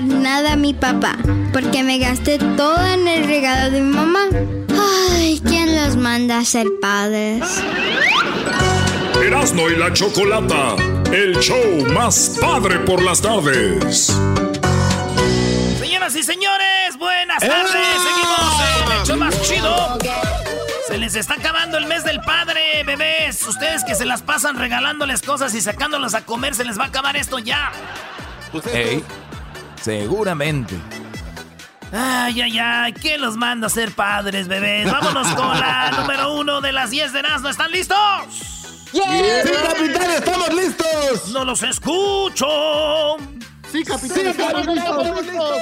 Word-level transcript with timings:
nada 0.00 0.52
a 0.52 0.56
mi 0.56 0.74
papá, 0.74 1.16
porque 1.52 1.82
me 1.82 1.98
gasté 1.98 2.38
todo 2.38 2.84
en 2.86 3.08
el 3.08 3.26
regalo 3.26 3.70
de 3.70 3.80
mi 3.80 3.94
mamá. 3.94 4.24
Ay, 5.12 5.40
¿quién 5.46 5.74
los 5.76 5.96
manda 5.96 6.38
a 6.38 6.44
ser 6.44 6.66
padres? 6.80 7.62
Erasmo 9.24 9.68
y 9.68 9.76
la 9.76 9.92
Chocolata, 9.92 10.76
el 11.12 11.38
show 11.40 11.86
más 11.92 12.36
padre 12.40 12.78
por 12.80 13.02
las 13.02 13.20
tardes. 13.20 14.16
Señoras 15.80 16.14
y 16.14 16.22
señores, 16.22 16.96
buenas 16.98 17.40
tardes. 17.40 17.72
Seguimos 17.72 18.86
en 18.86 18.92
el 18.92 19.06
show 19.06 19.16
más 19.16 19.42
chido. 19.42 19.98
Se 20.86 20.98
les 20.98 21.16
está 21.16 21.34
acabando 21.34 21.78
el 21.78 21.86
mes 21.86 22.04
del 22.04 22.20
padre, 22.20 22.84
bebés. 22.84 23.42
Ustedes 23.46 23.82
que 23.84 23.94
se 23.94 24.04
las 24.04 24.22
pasan 24.22 24.56
regalándoles 24.56 25.22
cosas 25.22 25.54
y 25.54 25.60
sacándolas 25.60 26.14
a 26.14 26.24
comer, 26.24 26.54
se 26.54 26.64
les 26.64 26.78
va 26.78 26.84
a 26.84 26.88
acabar 26.88 27.16
esto 27.16 27.38
ya. 27.38 27.72
Ey, 28.72 29.02
seguramente. 29.80 30.76
Ay, 31.92 32.40
ay, 32.40 32.58
ay, 32.58 32.92
¿quién 32.92 33.20
los 33.20 33.36
manda 33.36 33.68
a 33.68 33.70
ser 33.70 33.92
padres, 33.92 34.48
bebés? 34.48 34.90
Vámonos 34.90 35.28
con 35.34 35.58
la 35.58 35.90
número 36.00 36.34
uno 36.34 36.60
de 36.60 36.72
las 36.72 36.90
10 36.90 37.12
de 37.12 37.22
Nazno. 37.22 37.48
¿Están 37.48 37.70
listos? 37.70 37.96
¡Sí, 38.92 39.00
capitán, 39.00 40.10
estamos 40.10 40.54
listos! 40.54 41.28
¡No 41.32 41.44
los 41.44 41.62
escucho! 41.62 42.46
Sí, 43.70 43.84
capitán, 43.84 44.26
estamos 44.26 44.66
listos. 44.66 45.58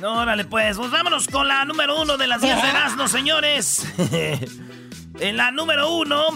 No, 0.00 0.20
órale, 0.20 0.44
pues, 0.44 0.76
pues 0.76 0.90
vámonos 0.90 1.28
con 1.28 1.48
la 1.48 1.64
número 1.64 2.00
uno 2.00 2.16
de 2.16 2.26
las 2.26 2.42
10 2.42 2.62
de 2.62 2.68
Erasmo, 2.68 3.08
señores. 3.08 3.86
en 5.20 5.36
la 5.36 5.50
número 5.50 5.90
uno, 5.94 6.26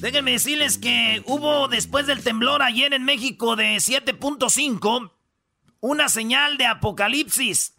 déjenme 0.00 0.32
decirles 0.32 0.78
que 0.78 1.22
hubo 1.26 1.68
después 1.68 2.06
del 2.06 2.22
temblor 2.22 2.62
ayer 2.62 2.94
en 2.94 3.04
México 3.04 3.54
de 3.54 3.76
7.5 3.76 5.10
una 5.82 6.08
señal 6.08 6.56
de 6.56 6.64
apocalipsis 6.64 7.74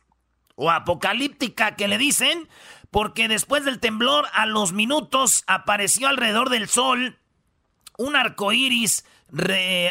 o 0.56 0.70
apocalíptica 0.70 1.76
que 1.76 1.88
le 1.88 1.98
dicen, 1.98 2.48
porque 2.92 3.28
después 3.28 3.66
del 3.66 3.80
temblor 3.80 4.28
a 4.34 4.46
los 4.46 4.74
minutos 4.74 5.44
apareció 5.48 6.10
alrededor 6.10 6.50
del 6.50 6.68
sol 6.68 7.18
un 7.98 8.16
arco 8.16 8.52
iris 8.52 9.06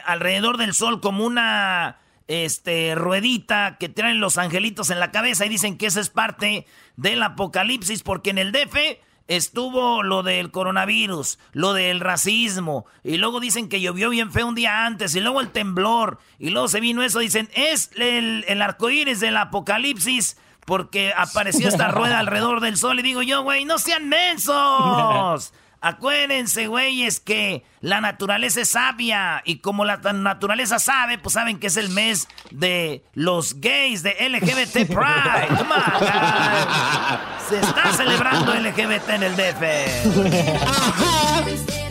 alrededor 0.05 0.57
del 0.57 0.75
sol 0.75 1.01
como 1.01 1.25
una 1.25 1.99
este, 2.29 2.95
ruedita 2.95 3.77
que 3.79 3.89
traen 3.89 4.21
los 4.21 4.39
angelitos 4.39 4.91
en 4.91 5.01
la 5.01 5.11
cabeza 5.11 5.47
y 5.47 5.49
dicen 5.49 5.79
que 5.79 5.87
esa 5.87 6.01
es 6.01 6.11
parte 6.11 6.67
del 6.97 7.23
apocalipsis 7.23 8.03
porque 8.03 8.31
en 8.31 8.39
el 8.39 8.53
DF 8.53 8.77
estuvo 9.29 10.03
lo 10.03 10.23
del 10.23 10.51
coronavirus, 10.51 11.39
lo 11.53 11.73
del 11.73 12.01
racismo, 12.01 12.87
y 13.03 13.17
luego 13.17 13.41
dicen 13.41 13.69
que 13.69 13.81
llovió 13.81 14.11
bien 14.11 14.33
feo 14.33 14.47
un 14.47 14.55
día 14.55 14.87
antes, 14.87 15.15
y 15.15 15.21
luego 15.21 15.41
el 15.41 15.51
temblor, 15.51 16.19
y 16.39 16.51
luego 16.51 16.69
se 16.69 16.81
vino 16.81 17.03
eso, 17.03 17.19
dicen, 17.19 17.51
es 17.55 17.91
el, 17.97 18.45
el 18.49 18.63
arco 18.63 18.91
iris 18.91 19.21
del 19.21 19.37
apocalipsis, 19.37 20.37
porque 20.65 21.13
apareció 21.17 21.69
esta 21.69 21.89
rueda 21.93 22.19
alrededor 22.19 22.61
del 22.61 22.77
sol, 22.77 22.99
y 23.01 23.03
digo 23.03 23.23
yo, 23.23 23.43
güey, 23.43 23.65
no 23.65 23.79
sean 23.79 24.09
mensos. 24.09 25.53
Acuérdense, 25.85 26.69
güeyes, 26.69 27.19
que 27.19 27.65
la 27.81 28.01
naturaleza 28.01 28.61
es 28.61 28.69
sabia. 28.69 29.43
Y 29.45 29.59
como 29.59 29.85
la 29.85 29.97
naturaleza 29.97 30.79
sabe, 30.79 31.19
pues 31.19 31.33
saben 31.33 31.59
que 31.59 31.67
es 31.67 31.77
el 31.77 31.89
mes 31.89 32.29
de 32.53 33.03
los 33.15 33.61
gays, 33.61 34.05
de 34.05 34.11
LGBT 34.13 34.73
Pride. 34.87 35.49
Come 35.49 35.75
on, 35.75 35.83
guys. 35.99 37.49
Se 37.49 37.59
está 37.59 37.93
celebrando 37.97 38.55
LGBT 38.55 39.09
en 39.09 39.23
el 39.25 39.37
DF. 39.37 39.63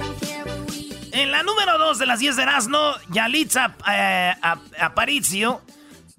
En 1.14 1.30
la 1.30 1.44
número 1.44 1.78
2 1.78 2.00
de 2.00 2.06
las 2.06 2.20
10 2.20 2.38
de 2.38 2.44
Erasmo, 2.44 2.94
Yalitza 3.10 3.76
eh, 3.92 4.34
Aparicio 4.80 5.62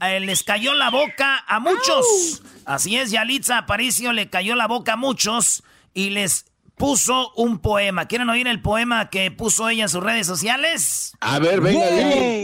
eh, 0.03 0.21
les 0.21 0.43
cayó 0.43 0.75
la 0.75 0.91
boca 0.91 1.43
a 1.47 1.60
muchos. 1.60 2.43
Así 2.66 2.99
es, 2.99 3.10
Yalitza 3.10 3.56
Aparicio 3.56 4.12
le 4.12 4.28
cayó 4.28 4.54
la 4.54 4.66
boca 4.66 4.93
a 4.93 4.97
muchos 4.97 5.65
y 5.94 6.10
les 6.10 6.52
puso 6.82 7.31
un 7.37 7.60
poema. 7.60 8.06
¿Quieren 8.06 8.28
oír 8.28 8.48
el 8.48 8.60
poema 8.60 9.09
que 9.09 9.31
puso 9.31 9.69
ella 9.69 9.84
en 9.84 9.88
sus 9.88 10.03
redes 10.03 10.26
sociales? 10.26 11.16
A 11.20 11.38
ver, 11.38 11.60
venga. 11.60 11.87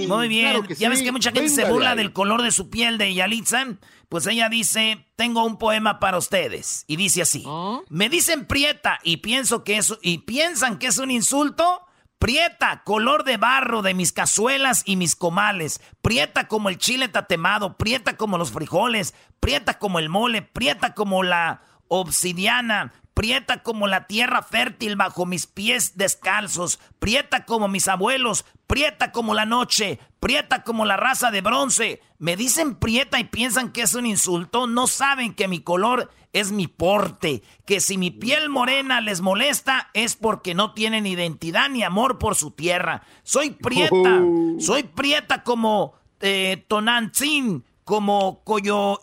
Muy 0.07 0.29
bien. 0.29 0.65
ya 0.79 0.89
ves 0.89 1.03
que 1.03 1.11
mucha 1.11 1.33
gente 1.33 1.49
se 1.49 1.65
burla 1.65 1.97
del 1.97 2.13
color 2.13 2.43
de 2.43 2.53
su 2.53 2.71
piel 2.71 2.99
de 2.99 3.13
Yalitza. 3.13 3.67
Pues 4.09 4.29
ella 4.29 4.49
dice, 4.49 5.09
tengo 5.17 5.45
un 5.45 5.59
poema 5.59 5.99
para 5.99 6.19
ustedes. 6.19 6.85
Y 6.87 6.95
dice 6.95 7.23
así. 7.23 7.45
Me 7.89 8.09
dicen 8.09 8.47
prieta 8.47 9.01
y 9.03 9.17
pienso 9.17 9.65
que 9.65 9.77
eso, 9.77 9.99
y 10.03 10.19
piensan 10.19 10.79
que 10.79 10.87
es 10.87 10.99
un 10.99 11.11
insulto. 11.11 11.83
Prieta, 12.21 12.83
color 12.85 13.25
de 13.25 13.39
barro 13.39 13.83
de 13.83 13.95
mis 13.95 14.13
cazuelas 14.13 14.85
y 14.87 14.95
mis 14.95 15.17
comales. 15.17 15.81
Prieta 16.01 16.47
como 16.47 16.69
el 16.69 16.79
chile 16.79 17.09
tatemado. 17.09 17.77
Prieta 17.77 18.17
como 18.17 18.39
los 18.39 18.53
frijoles. 18.53 19.15
Prieta 19.41 19.81
como 19.81 19.99
el 19.99 20.09
mole. 20.09 20.43
Prieta 20.43 20.95
como 20.95 21.25
la 21.25 21.63
obsidiana 21.89 22.93
prieta 23.19 23.65
como 23.65 23.89
la 23.89 24.07
tierra 24.07 24.43
fértil 24.43 24.95
bajo 24.95 25.27
mis 25.27 25.49
pies 25.49 25.97
descalzos, 25.97 26.79
prieta 27.01 27.47
como 27.47 27.67
mis 27.67 27.89
abuelos, 27.89 28.45
prieta 28.69 29.11
como 29.11 29.35
la 29.35 29.45
noche, 29.45 29.99
prieta 30.21 30.63
como 30.63 30.85
la 30.85 30.97
raza 30.97 31.33
de 31.33 31.41
bronce. 31.41 32.01
Me 32.21 32.37
dicen 32.37 32.77
prieta 32.77 33.19
y 33.19 33.25
piensan 33.25 33.73
que 33.73 33.83
es 33.83 33.95
un 33.97 34.07
insulto, 34.07 34.69
no 34.69 34.87
saben 34.87 35.35
que 35.35 35.49
mi 35.49 35.59
color 35.59 36.13
es 36.33 36.53
mi 36.53 36.69
porte, 36.69 37.43
que 37.67 37.81
si 37.81 37.99
mi 37.99 38.13
piel 38.13 38.51
morena 38.51 39.01
les 39.01 39.21
molesta 39.21 39.91
es 39.95 40.15
porque 40.15 40.55
no 40.55 40.73
tienen 40.73 41.05
identidad 41.05 41.69
ni 41.71 41.83
amor 41.83 42.19
por 42.19 42.37
su 42.37 42.53
tierra. 42.53 43.03
Soy 43.25 43.51
prieta, 43.51 44.23
soy 44.61 44.85
prieta 44.85 45.43
como 45.43 45.95
eh, 46.21 46.65
Tonantzin, 46.69 47.65
como 47.83 48.45
Coyo 48.45 49.01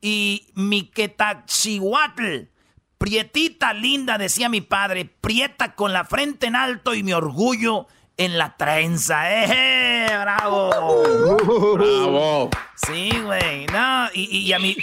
y 0.00 0.46
y 0.54 0.60
Miquetaxihuatl. 0.60 2.48
Prietita 2.98 3.72
linda, 3.72 4.18
decía 4.18 4.48
mi 4.48 4.60
padre, 4.60 5.04
prieta 5.04 5.74
con 5.76 5.92
la 5.92 6.04
frente 6.04 6.46
en 6.46 6.56
alto 6.56 6.94
y 6.94 7.04
mi 7.04 7.12
orgullo 7.12 7.86
en 8.16 8.36
la 8.36 8.56
trenza. 8.56 9.30
¡Eh! 9.32 10.08
¡Bravo! 10.20 10.70
¡Bravo! 11.74 12.50
Sí, 12.74 13.10
güey. 13.24 13.66
No, 13.66 14.08
y, 14.12 14.52
a 14.52 14.58
mí. 14.58 14.76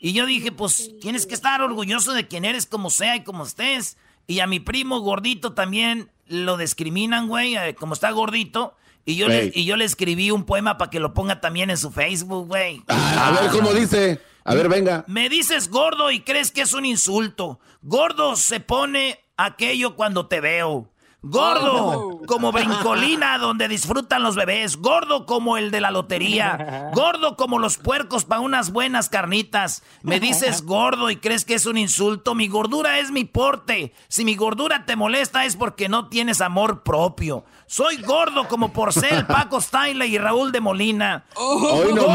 Y 0.00 0.14
yo 0.14 0.24
dije, 0.24 0.50
pues 0.50 0.92
tienes 1.00 1.26
que 1.26 1.34
estar 1.34 1.60
orgulloso 1.60 2.14
de 2.14 2.26
quien 2.26 2.46
eres, 2.46 2.64
como 2.66 2.88
sea 2.88 3.16
y 3.16 3.24
como 3.24 3.44
estés. 3.44 3.98
Y 4.26 4.40
a 4.40 4.46
mi 4.46 4.60
primo 4.60 5.00
gordito 5.00 5.52
también 5.52 6.10
lo 6.26 6.56
discriminan, 6.56 7.28
güey, 7.28 7.56
eh, 7.56 7.74
como 7.74 7.94
está 7.94 8.10
gordito. 8.10 8.74
Y 9.04 9.16
yo, 9.16 9.28
le, 9.28 9.50
y 9.54 9.64
yo 9.64 9.76
le 9.76 9.84
escribí 9.84 10.30
un 10.30 10.44
poema 10.44 10.76
para 10.76 10.90
que 10.90 11.00
lo 11.00 11.14
ponga 11.14 11.40
también 11.40 11.70
en 11.70 11.78
su 11.78 11.90
Facebook, 11.90 12.46
güey. 12.46 12.82
a 12.88 13.30
ver 13.30 13.50
cómo 13.50 13.72
dice. 13.72 14.20
A 14.48 14.54
ver, 14.54 14.70
venga. 14.70 15.04
Me 15.08 15.28
dices 15.28 15.68
gordo 15.68 16.10
y 16.10 16.20
crees 16.20 16.50
que 16.50 16.62
es 16.62 16.72
un 16.72 16.86
insulto. 16.86 17.60
Gordo 17.82 18.34
se 18.34 18.60
pone 18.60 19.20
aquello 19.36 19.94
cuando 19.94 20.26
te 20.26 20.40
veo. 20.40 20.90
Gordo 21.20 22.20
como 22.28 22.52
brincolina 22.52 23.38
donde 23.38 23.66
disfrutan 23.66 24.22
los 24.22 24.36
bebés. 24.36 24.76
Gordo 24.76 25.26
como 25.26 25.56
el 25.56 25.72
de 25.72 25.80
la 25.80 25.90
lotería. 25.90 26.90
Gordo 26.94 27.36
como 27.36 27.58
los 27.58 27.76
puercos 27.76 28.24
para 28.24 28.40
unas 28.40 28.70
buenas 28.70 29.08
carnitas. 29.08 29.82
Me 30.02 30.20
dices 30.20 30.62
gordo 30.62 31.10
y 31.10 31.16
crees 31.16 31.44
que 31.44 31.54
es 31.54 31.66
un 31.66 31.76
insulto. 31.76 32.36
Mi 32.36 32.46
gordura 32.46 33.00
es 33.00 33.10
mi 33.10 33.24
porte. 33.24 33.92
Si 34.08 34.24
mi 34.24 34.36
gordura 34.36 34.86
te 34.86 34.94
molesta 34.94 35.44
es 35.44 35.56
porque 35.56 35.88
no 35.88 36.08
tienes 36.08 36.40
amor 36.40 36.84
propio. 36.84 37.44
Soy 37.66 37.96
gordo 38.02 38.46
como 38.46 38.72
Porcel, 38.72 39.26
Paco 39.26 39.58
Stanley 39.58 40.14
y 40.14 40.18
Raúl 40.18 40.52
de 40.52 40.60
Molina. 40.60 41.24
Hoy 41.34 41.92
no 41.94 42.06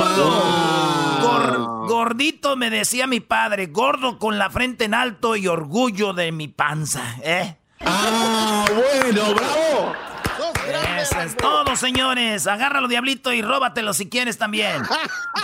Gor- 1.21 1.87
gordito 1.87 2.55
me 2.55 2.69
decía 2.69 3.05
mi 3.05 3.19
padre. 3.19 3.67
Gordo 3.67 4.17
con 4.17 4.37
la 4.37 4.49
frente 4.49 4.85
en 4.85 4.93
alto 4.93 5.35
y 5.35 5.47
orgullo 5.47 6.13
de 6.13 6.31
mi 6.31 6.47
panza. 6.47 7.17
¿Eh? 7.23 7.57
Ah, 7.85 8.65
bueno, 8.73 9.33
bravo. 9.35 9.93
Eso 11.01 11.19
es 11.19 11.35
todo, 11.35 11.75
señores. 11.75 12.47
Agárralo, 12.47 12.87
diablito, 12.87 13.33
y 13.33 13.41
róbatelo 13.41 13.93
si 13.93 14.09
quieres 14.09 14.37
también. 14.37 14.81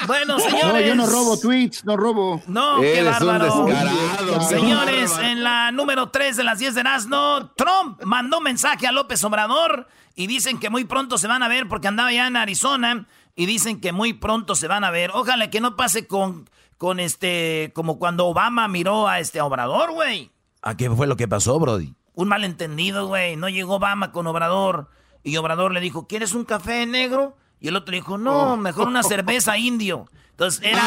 Bueno, 0.08 0.40
señores. 0.40 0.74
No, 0.74 0.80
yo 0.80 0.96
no 0.96 1.08
robo 1.08 1.38
tweets, 1.38 1.84
no 1.84 1.98
robo. 1.98 2.42
No, 2.48 2.80
qué 2.80 3.00
Eres 3.00 3.20
un 3.20 3.28
bárbaro. 3.28 4.42
Señores, 4.48 5.18
en 5.20 5.44
la 5.44 5.72
número 5.72 6.10
3 6.10 6.38
de 6.38 6.44
las 6.44 6.60
10 6.60 6.76
de 6.76 6.84
Nazno, 6.84 7.52
Trump 7.52 8.02
mandó 8.04 8.40
mensaje 8.40 8.88
a 8.88 8.92
López 8.92 9.24
Obrador 9.24 9.88
y 10.16 10.28
dicen 10.28 10.60
que 10.60 10.70
muy 10.70 10.86
pronto 10.86 11.18
se 11.18 11.28
van 11.28 11.44
a 11.44 11.50
ver 11.50 11.68
porque 11.68 11.88
andaba 11.90 12.12
ya 12.12 12.28
en 12.28 12.38
Arizona 12.38 13.06
y 13.36 13.46
dicen 13.46 13.82
que 13.82 13.92
muy 13.92 14.14
pronto 14.14 14.56
se 14.56 14.68
van 14.68 14.84
a 14.84 14.92
ver. 14.92 15.12
Ojalá 15.14 15.50
que 15.50 15.60
no 15.60 15.76
pase 15.76 16.08
con, 16.08 16.50
con 16.78 17.00
este, 17.00 17.72
como 17.74 18.00
cuando 18.00 18.28
Obama 18.28 18.68
miró 18.70 19.08
a 19.08 19.20
este 19.20 19.42
Obrador, 19.42 19.92
güey. 19.92 20.32
¿A 20.62 20.76
qué 20.78 20.90
fue 20.90 21.08
lo 21.08 21.18
que 21.18 21.28
pasó, 21.28 21.60
Brody? 21.60 21.94
Un 22.20 22.28
malentendido, 22.28 23.08
güey. 23.08 23.38
No 23.38 23.48
llegó 23.48 23.76
Obama 23.76 24.12
con 24.12 24.28
Obrador. 24.28 24.90
Y 25.24 25.38
Obrador 25.38 25.72
le 25.72 25.80
dijo, 25.80 26.06
¿quieres 26.06 26.34
un 26.34 26.44
café 26.44 26.86
negro? 26.86 27.38
Y 27.62 27.70
el 27.70 27.78
otro 27.78 27.92
le 27.92 28.00
dijo, 28.00 28.18
no, 28.18 28.58
mejor 28.58 28.90
una 28.90 29.04
cerveza 29.04 29.58
indio. 29.58 30.06
Entonces 30.32 30.62
era... 30.62 30.82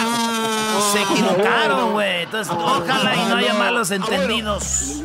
Se 0.93 1.01
equivocaron, 1.01 1.93
güey. 1.93 2.25
Entonces, 2.25 2.55
ojalá 2.55 3.17
y 3.17 3.31
no 3.31 3.37
haya 3.37 3.55
malos 3.55 3.91
entendidos. 3.93 5.03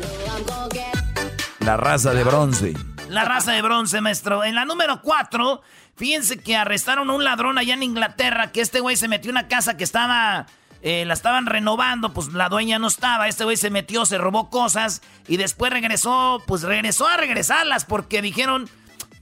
La 1.60 1.78
raza 1.78 2.12
de 2.12 2.24
bronce. 2.24 2.74
La 3.08 3.24
raza 3.24 3.52
de 3.52 3.62
bronce, 3.62 4.02
maestro. 4.02 4.44
En 4.44 4.54
la 4.54 4.66
número 4.66 5.00
4, 5.00 5.62
fíjense 5.96 6.42
que 6.42 6.56
arrestaron 6.56 7.08
a 7.08 7.14
un 7.14 7.24
ladrón 7.24 7.56
allá 7.56 7.72
en 7.72 7.84
Inglaterra, 7.84 8.52
que 8.52 8.60
este 8.60 8.80
güey 8.80 8.96
se 8.96 9.08
metió 9.08 9.30
en 9.30 9.38
una 9.38 9.48
casa 9.48 9.78
que 9.78 9.84
estaba... 9.84 10.44
eh, 10.88 11.04
la 11.04 11.12
estaban 11.12 11.44
renovando, 11.44 12.14
pues 12.14 12.28
la 12.28 12.48
dueña 12.48 12.78
no 12.78 12.86
estaba, 12.86 13.28
este 13.28 13.44
güey 13.44 13.58
se 13.58 13.68
metió, 13.68 14.06
se 14.06 14.16
robó 14.16 14.48
cosas 14.48 15.02
y 15.26 15.36
después 15.36 15.70
regresó, 15.70 16.42
pues 16.46 16.62
regresó 16.62 17.06
a 17.06 17.18
regresarlas 17.18 17.84
porque 17.84 18.22
dijeron, 18.22 18.70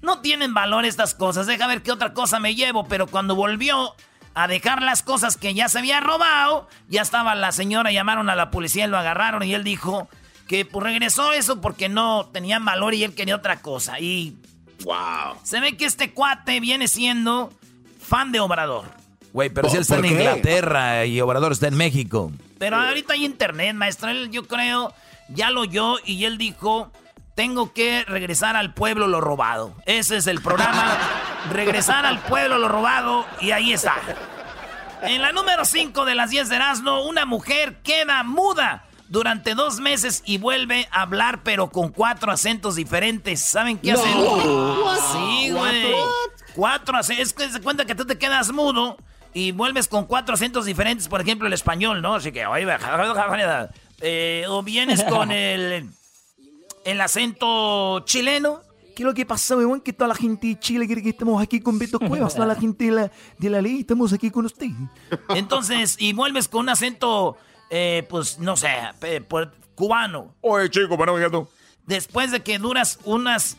no 0.01 0.21
tienen 0.21 0.55
valor 0.55 0.85
estas 0.85 1.17
cosas, 1.17 1.49
deja 1.49 1.67
ver 1.67 1.83
qué 1.83 1.91
otra 1.91 2.15
cosa 2.15 2.39
me 2.39 2.55
llevo, 2.55 2.85
pero 2.87 3.09
cuando 3.09 3.35
volvió 3.35 3.97
a 4.35 4.47
dejar 4.47 4.81
las 4.81 5.03
cosas 5.03 5.37
que 5.37 5.55
ya 5.55 5.69
se 5.69 5.81
había 5.81 5.99
robado, 5.99 6.69
ya 6.89 7.03
estaba 7.03 7.35
la 7.35 7.51
señora, 7.51 7.91
llamaron 7.91 8.31
a 8.31 8.37
la 8.37 8.53
policía 8.53 8.85
y 8.85 8.89
lo 8.89 8.99
agarraron 8.99 9.43
y 9.43 9.53
él 9.53 9.65
dijo 9.65 10.09
que 10.47 10.65
pues 10.65 10.85
regresó 10.85 11.33
eso 11.33 11.61
porque 11.61 11.89
no 11.89 12.27
tenían 12.27 12.65
valor 12.65 12.95
y 12.95 13.03
él 13.03 13.15
quería 13.17 13.35
otra 13.35 13.61
cosa 13.61 13.99
y 13.99 14.37
Wow. 14.85 15.39
se 15.43 15.59
ve 15.59 15.77
que 15.77 15.87
este 15.87 16.13
cuate 16.13 16.61
viene 16.61 16.87
siendo 16.87 17.51
fan 17.99 18.31
de 18.31 18.39
Obrador. 18.39 18.85
Güey, 19.37 19.51
pero 19.51 19.69
si 19.69 19.77
él 19.77 19.83
está 19.83 19.99
en. 19.99 20.07
Inglaterra 20.07 21.05
y 21.05 21.21
Obrador 21.21 21.53
está 21.53 21.69
en 21.69 21.77
México. 21.77 22.33
Pero 22.57 22.77
ahorita 22.77 23.13
hay 23.13 23.27
internet, 23.27 23.75
maestro. 23.75 24.09
Él, 24.09 24.31
yo 24.31 24.49
creo, 24.49 24.95
ya 25.29 25.51
lo 25.51 25.61
oyó 25.61 25.97
y 26.07 26.25
él 26.25 26.39
dijo, 26.39 26.91
tengo 27.35 27.75
que 27.75 28.03
regresar 28.05 28.57
al 28.57 28.73
pueblo 28.73 29.09
lo 29.09 29.21
robado. 29.21 29.75
Ese 29.85 30.17
es 30.17 30.27
el 30.27 30.41
programa, 30.41 30.97
regresar 31.53 32.07
al 32.07 32.19
pueblo 32.21 32.57
lo 32.57 32.69
robado 32.69 33.27
y 33.43 33.51
ahí 33.51 33.75
está. 33.75 33.97
En 35.03 35.21
la 35.21 35.33
número 35.33 35.67
5 35.67 36.07
de 36.07 36.15
las 36.15 36.31
10 36.31 36.49
de 36.49 36.57
Erasmo, 36.57 37.05
una 37.05 37.27
mujer 37.27 37.83
queda 37.83 38.23
muda 38.23 38.87
durante 39.11 39.55
dos 39.55 39.81
meses 39.81 40.23
y 40.25 40.39
vuelve 40.39 40.89
a 40.91 41.03
hablar 41.03 41.43
pero 41.43 41.69
con 41.69 41.91
cuatro 41.91 42.33
acentos 42.33 42.75
diferentes. 42.75 43.43
¿Saben 43.43 43.77
qué 43.77 43.93
hacen? 43.93 44.15
Sí, 45.13 45.51
güey. 45.51 45.95
Cuatro 46.55 46.97
acentos. 46.97 47.27
Es 47.27 47.35
que 47.35 47.51
se 47.51 47.61
cuenta 47.61 47.85
que 47.85 47.95
tú 47.95 48.07
te 48.07 48.17
quedas 48.17 48.51
mudo 48.51 48.97
y 49.37 49.53
vuelves 49.53 49.87
con 49.87 50.07
cuatro 50.07 50.35
acentos 50.35 50.65
diferentes, 50.65 51.09
por 51.09 51.21
ejemplo, 51.21 51.47
el 51.47 51.53
español, 51.53 52.01
¿no? 52.01 52.15
Así 52.15 52.33
que, 52.33 52.47
oye, 52.47 52.67
eh, 54.01 54.45
o 54.49 54.63
vienes 54.63 55.05
con 55.05 55.31
el, 55.31 55.91
el 56.87 57.01
acento 57.03 58.01
chileno. 58.07 58.63
¿Qué 58.95 59.03
es 59.03 59.07
lo 59.07 59.13
que 59.13 59.27
pasa, 59.27 59.55
weón? 59.55 59.83
Que 59.83 59.93
toda 59.93 60.09
la 60.09 60.15
gente 60.15 60.47
de 60.47 60.59
Chile 60.59 60.87
quiere 60.87 61.03
que 61.03 61.11
estemos 61.11 61.43
aquí 61.43 61.61
con 61.61 61.79
Beto 61.79 61.99
Cuevas, 61.99 62.33
toda 62.35 62.47
la 62.47 62.55
gente 62.59 62.87
de 62.87 62.93
la, 62.93 63.13
de 63.37 63.51
la 63.51 63.61
ley, 63.61 63.81
estamos 63.81 64.11
aquí 64.15 64.31
con 64.31 64.47
usted. 64.47 64.69
Entonces, 65.29 65.97
y 65.99 66.15
vuelves 66.15 66.49
con 66.49 66.61
un 66.61 66.69
acento, 66.71 67.37
eh, 67.69 68.07
pues, 68.09 68.39
no 68.39 68.57
sé, 68.57 68.71
por- 69.29 69.53
cubano. 69.75 70.35
Oye, 70.41 70.71
chico, 70.71 70.97
para. 70.97 71.13
Después 71.85 72.31
de 72.31 72.43
que 72.43 72.59
duras 72.59 73.01
unos 73.05 73.59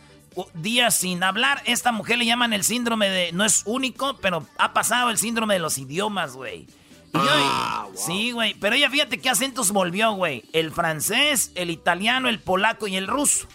días 0.53 0.95
sin 0.95 1.23
hablar, 1.23 1.61
esta 1.65 1.91
mujer 1.91 2.17
le 2.17 2.25
llaman 2.25 2.53
el 2.53 2.63
síndrome 2.63 3.09
de. 3.09 3.31
No 3.31 3.45
es 3.45 3.63
único, 3.65 4.17
pero 4.17 4.45
ha 4.57 4.73
pasado 4.73 5.09
el 5.09 5.17
síndrome 5.17 5.55
de 5.55 5.59
los 5.59 5.77
idiomas, 5.77 6.33
güey. 6.33 6.67
Y 7.13 7.17
yo- 7.17 7.91
Sí, 7.95 8.31
güey. 8.31 8.53
Pero 8.55 8.75
ella, 8.75 8.89
fíjate 8.89 9.19
qué 9.19 9.29
acentos 9.29 9.71
volvió, 9.71 10.11
güey. 10.11 10.43
El 10.53 10.71
francés, 10.71 11.51
el 11.55 11.69
italiano, 11.71 12.29
el 12.29 12.39
polaco 12.39 12.87
y 12.87 12.95
el 12.97 13.07
ruso. 13.07 13.47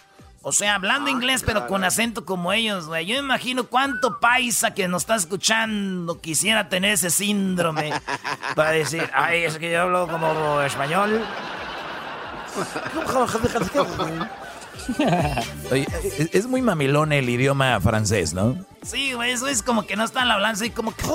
O 0.45 0.51
sea, 0.51 0.75
hablando 0.75 1.09
inglés, 1.09 1.41
pero 1.45 1.67
con 1.67 1.85
acento 1.85 2.25
como 2.25 2.51
ellos, 2.51 2.87
güey. 2.87 3.05
Yo 3.05 3.13
me 3.15 3.19
imagino 3.21 3.67
cuánto 3.67 4.19
paisa 4.19 4.73
que 4.73 4.89
nos 4.89 5.03
está 5.03 5.15
escuchando 5.15 6.19
quisiera 6.19 6.67
tener 6.67 6.91
ese 6.95 7.09
síndrome. 7.09 7.93
Para 8.53 8.71
decir, 8.71 9.09
ay, 9.13 9.43
es 9.43 9.57
que 9.57 9.71
yo 9.71 9.83
hablo 9.83 10.05
como 10.09 10.59
español. 10.61 11.23
Oye, 15.71 15.87
es, 16.17 16.29
es 16.33 16.47
muy 16.47 16.61
mamilón 16.61 17.11
el 17.11 17.29
idioma 17.29 17.79
francés, 17.81 18.33
¿no? 18.33 18.57
Sí, 18.83 19.13
güey, 19.13 19.31
eso 19.31 19.47
es 19.47 19.63
como 19.63 19.85
que 19.85 19.95
no 19.95 20.03
están 20.03 20.29
hablando 20.29 20.65
y 20.65 20.69
como 20.69 20.93
que... 20.95 21.03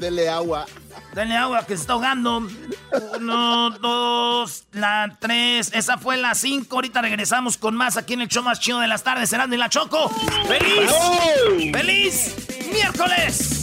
Dele 0.00 0.28
agua. 0.28 0.66
Denle 1.14 1.36
agua 1.36 1.64
que 1.66 1.74
se 1.76 1.82
está 1.82 1.94
ahogando. 1.94 2.46
Uno, 3.16 3.70
dos, 3.70 4.64
la 4.72 5.16
tres. 5.18 5.72
Esa 5.72 5.98
fue 5.98 6.16
la 6.16 6.34
cinco. 6.34 6.76
Ahorita 6.76 7.02
regresamos 7.02 7.58
con 7.58 7.74
más 7.74 7.96
aquí 7.96 8.14
en 8.14 8.22
el 8.22 8.28
show 8.28 8.42
más 8.42 8.60
chido 8.60 8.78
de 8.80 8.86
las 8.86 9.02
tardes. 9.02 9.30
Serán 9.30 9.50
de 9.50 9.56
la 9.56 9.68
Choco. 9.68 10.10
¡Feliz! 10.46 11.72
¡Feliz 11.72 12.36
miércoles! 12.72 13.54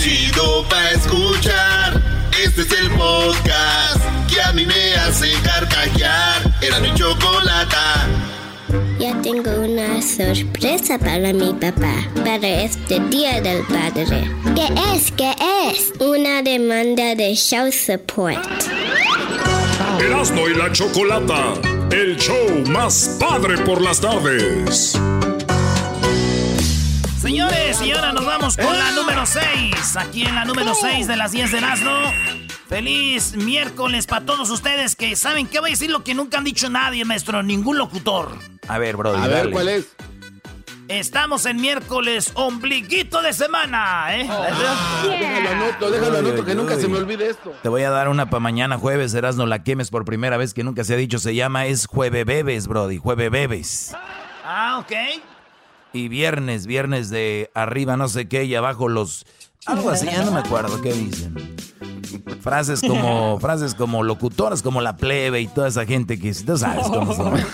Chido 0.00 0.66
pa' 0.66 0.92
escuchar. 0.92 2.02
Este 2.42 2.62
es 2.62 2.72
el 2.72 2.90
podcast 2.92 4.00
que 4.32 4.40
a 4.40 4.50
mí 4.54 4.64
me 4.64 4.94
hace 4.94 5.30
carcajear. 5.42 6.54
Era 6.62 6.80
mi 6.80 6.94
chocolata. 6.94 8.08
Ya 8.98 9.20
tengo 9.20 9.50
una 9.60 10.00
sorpresa 10.00 10.98
para 10.98 11.34
mi 11.34 11.52
papá, 11.52 11.92
para 12.24 12.48
este 12.48 12.98
Día 13.10 13.42
del 13.42 13.62
Padre. 13.66 14.30
¿Qué 14.54 14.68
es? 14.94 15.12
¿Qué 15.12 15.34
es? 15.68 15.92
Una 16.00 16.40
demanda 16.40 17.14
de 17.14 17.34
show 17.34 17.70
support. 17.70 18.38
Erasmo 20.00 20.48
y 20.48 20.54
la 20.54 20.72
Chocolata, 20.72 21.52
el 21.90 22.16
show 22.16 22.64
más 22.70 23.18
padre 23.20 23.58
por 23.58 23.82
las 23.82 24.00
tardes. 24.00 24.98
Señores, 27.30 27.80
y 27.80 27.92
ahora 27.92 28.12
nos 28.12 28.26
vamos 28.26 28.56
con 28.56 28.76
la 28.76 28.90
número 28.90 29.24
6. 29.24 29.96
Aquí 29.98 30.24
en 30.24 30.34
la 30.34 30.44
número 30.44 30.74
6 30.74 31.06
de 31.06 31.16
las 31.16 31.30
10 31.30 31.52
de 31.52 31.60
Nazno. 31.60 31.92
Feliz 32.68 33.36
miércoles 33.36 34.08
para 34.08 34.26
todos 34.26 34.50
ustedes 34.50 34.96
que 34.96 35.14
saben 35.14 35.46
que 35.46 35.60
voy 35.60 35.70
a 35.70 35.72
decir 35.74 35.92
lo 35.92 36.02
que 36.02 36.12
nunca 36.12 36.38
han 36.38 36.44
dicho 36.44 36.68
nadie, 36.68 37.04
maestro, 37.04 37.44
ningún 37.44 37.78
locutor. 37.78 38.36
A 38.66 38.78
ver, 38.78 38.96
Brody, 38.96 39.22
A 39.22 39.28
ver, 39.28 39.36
dale. 39.36 39.50
¿cuál 39.52 39.68
es? 39.68 39.94
Estamos 40.88 41.46
en 41.46 41.60
miércoles, 41.60 42.32
ombliguito 42.34 43.22
de 43.22 43.32
semana, 43.32 44.08
¿eh? 44.16 44.22
Déjalo 44.22 45.48
anoto, 45.50 45.88
déjalo 45.88 46.18
anoto, 46.18 46.40
uy, 46.40 46.46
que 46.46 46.54
nunca 46.56 46.74
se 46.80 46.88
me 46.88 46.98
olvide 46.98 47.30
esto. 47.30 47.54
Te 47.62 47.68
voy 47.68 47.84
a 47.84 47.90
dar 47.90 48.08
una 48.08 48.28
para 48.28 48.40
mañana 48.40 48.76
jueves, 48.76 49.14
Erasno, 49.14 49.46
la 49.46 49.62
quemes 49.62 49.90
por 49.90 50.04
primera 50.04 50.36
vez 50.36 50.52
que 50.52 50.64
nunca 50.64 50.82
se 50.82 50.94
ha 50.94 50.96
dicho. 50.96 51.20
Se 51.20 51.32
llama 51.36 51.66
es 51.66 51.86
Jueve 51.86 52.24
Bebes, 52.24 52.66
Brody, 52.66 52.98
Jueve 52.98 53.28
Bebes. 53.28 53.94
Ah, 54.44 54.80
ok. 54.80 55.20
Y 55.92 56.08
viernes, 56.08 56.66
viernes 56.66 57.10
de 57.10 57.50
arriba 57.54 57.96
no 57.96 58.08
sé 58.08 58.28
qué 58.28 58.44
y 58.44 58.54
abajo 58.54 58.88
los... 58.88 59.26
Algo 59.66 59.90
así, 59.90 60.06
ya 60.06 60.22
no 60.22 60.30
me 60.32 60.40
acuerdo 60.40 60.80
qué 60.80 60.92
dicen. 60.92 61.56
Frases 62.40 62.80
como, 62.80 63.38
frases 63.40 63.74
como 63.74 64.02
locutoras 64.02 64.62
como 64.62 64.80
la 64.80 64.96
plebe 64.96 65.40
y 65.40 65.48
toda 65.48 65.68
esa 65.68 65.84
gente 65.84 66.18
que 66.18 66.32
tú 66.32 66.56
sabes 66.56 66.86
cómo 66.88 67.14
son. 67.14 67.34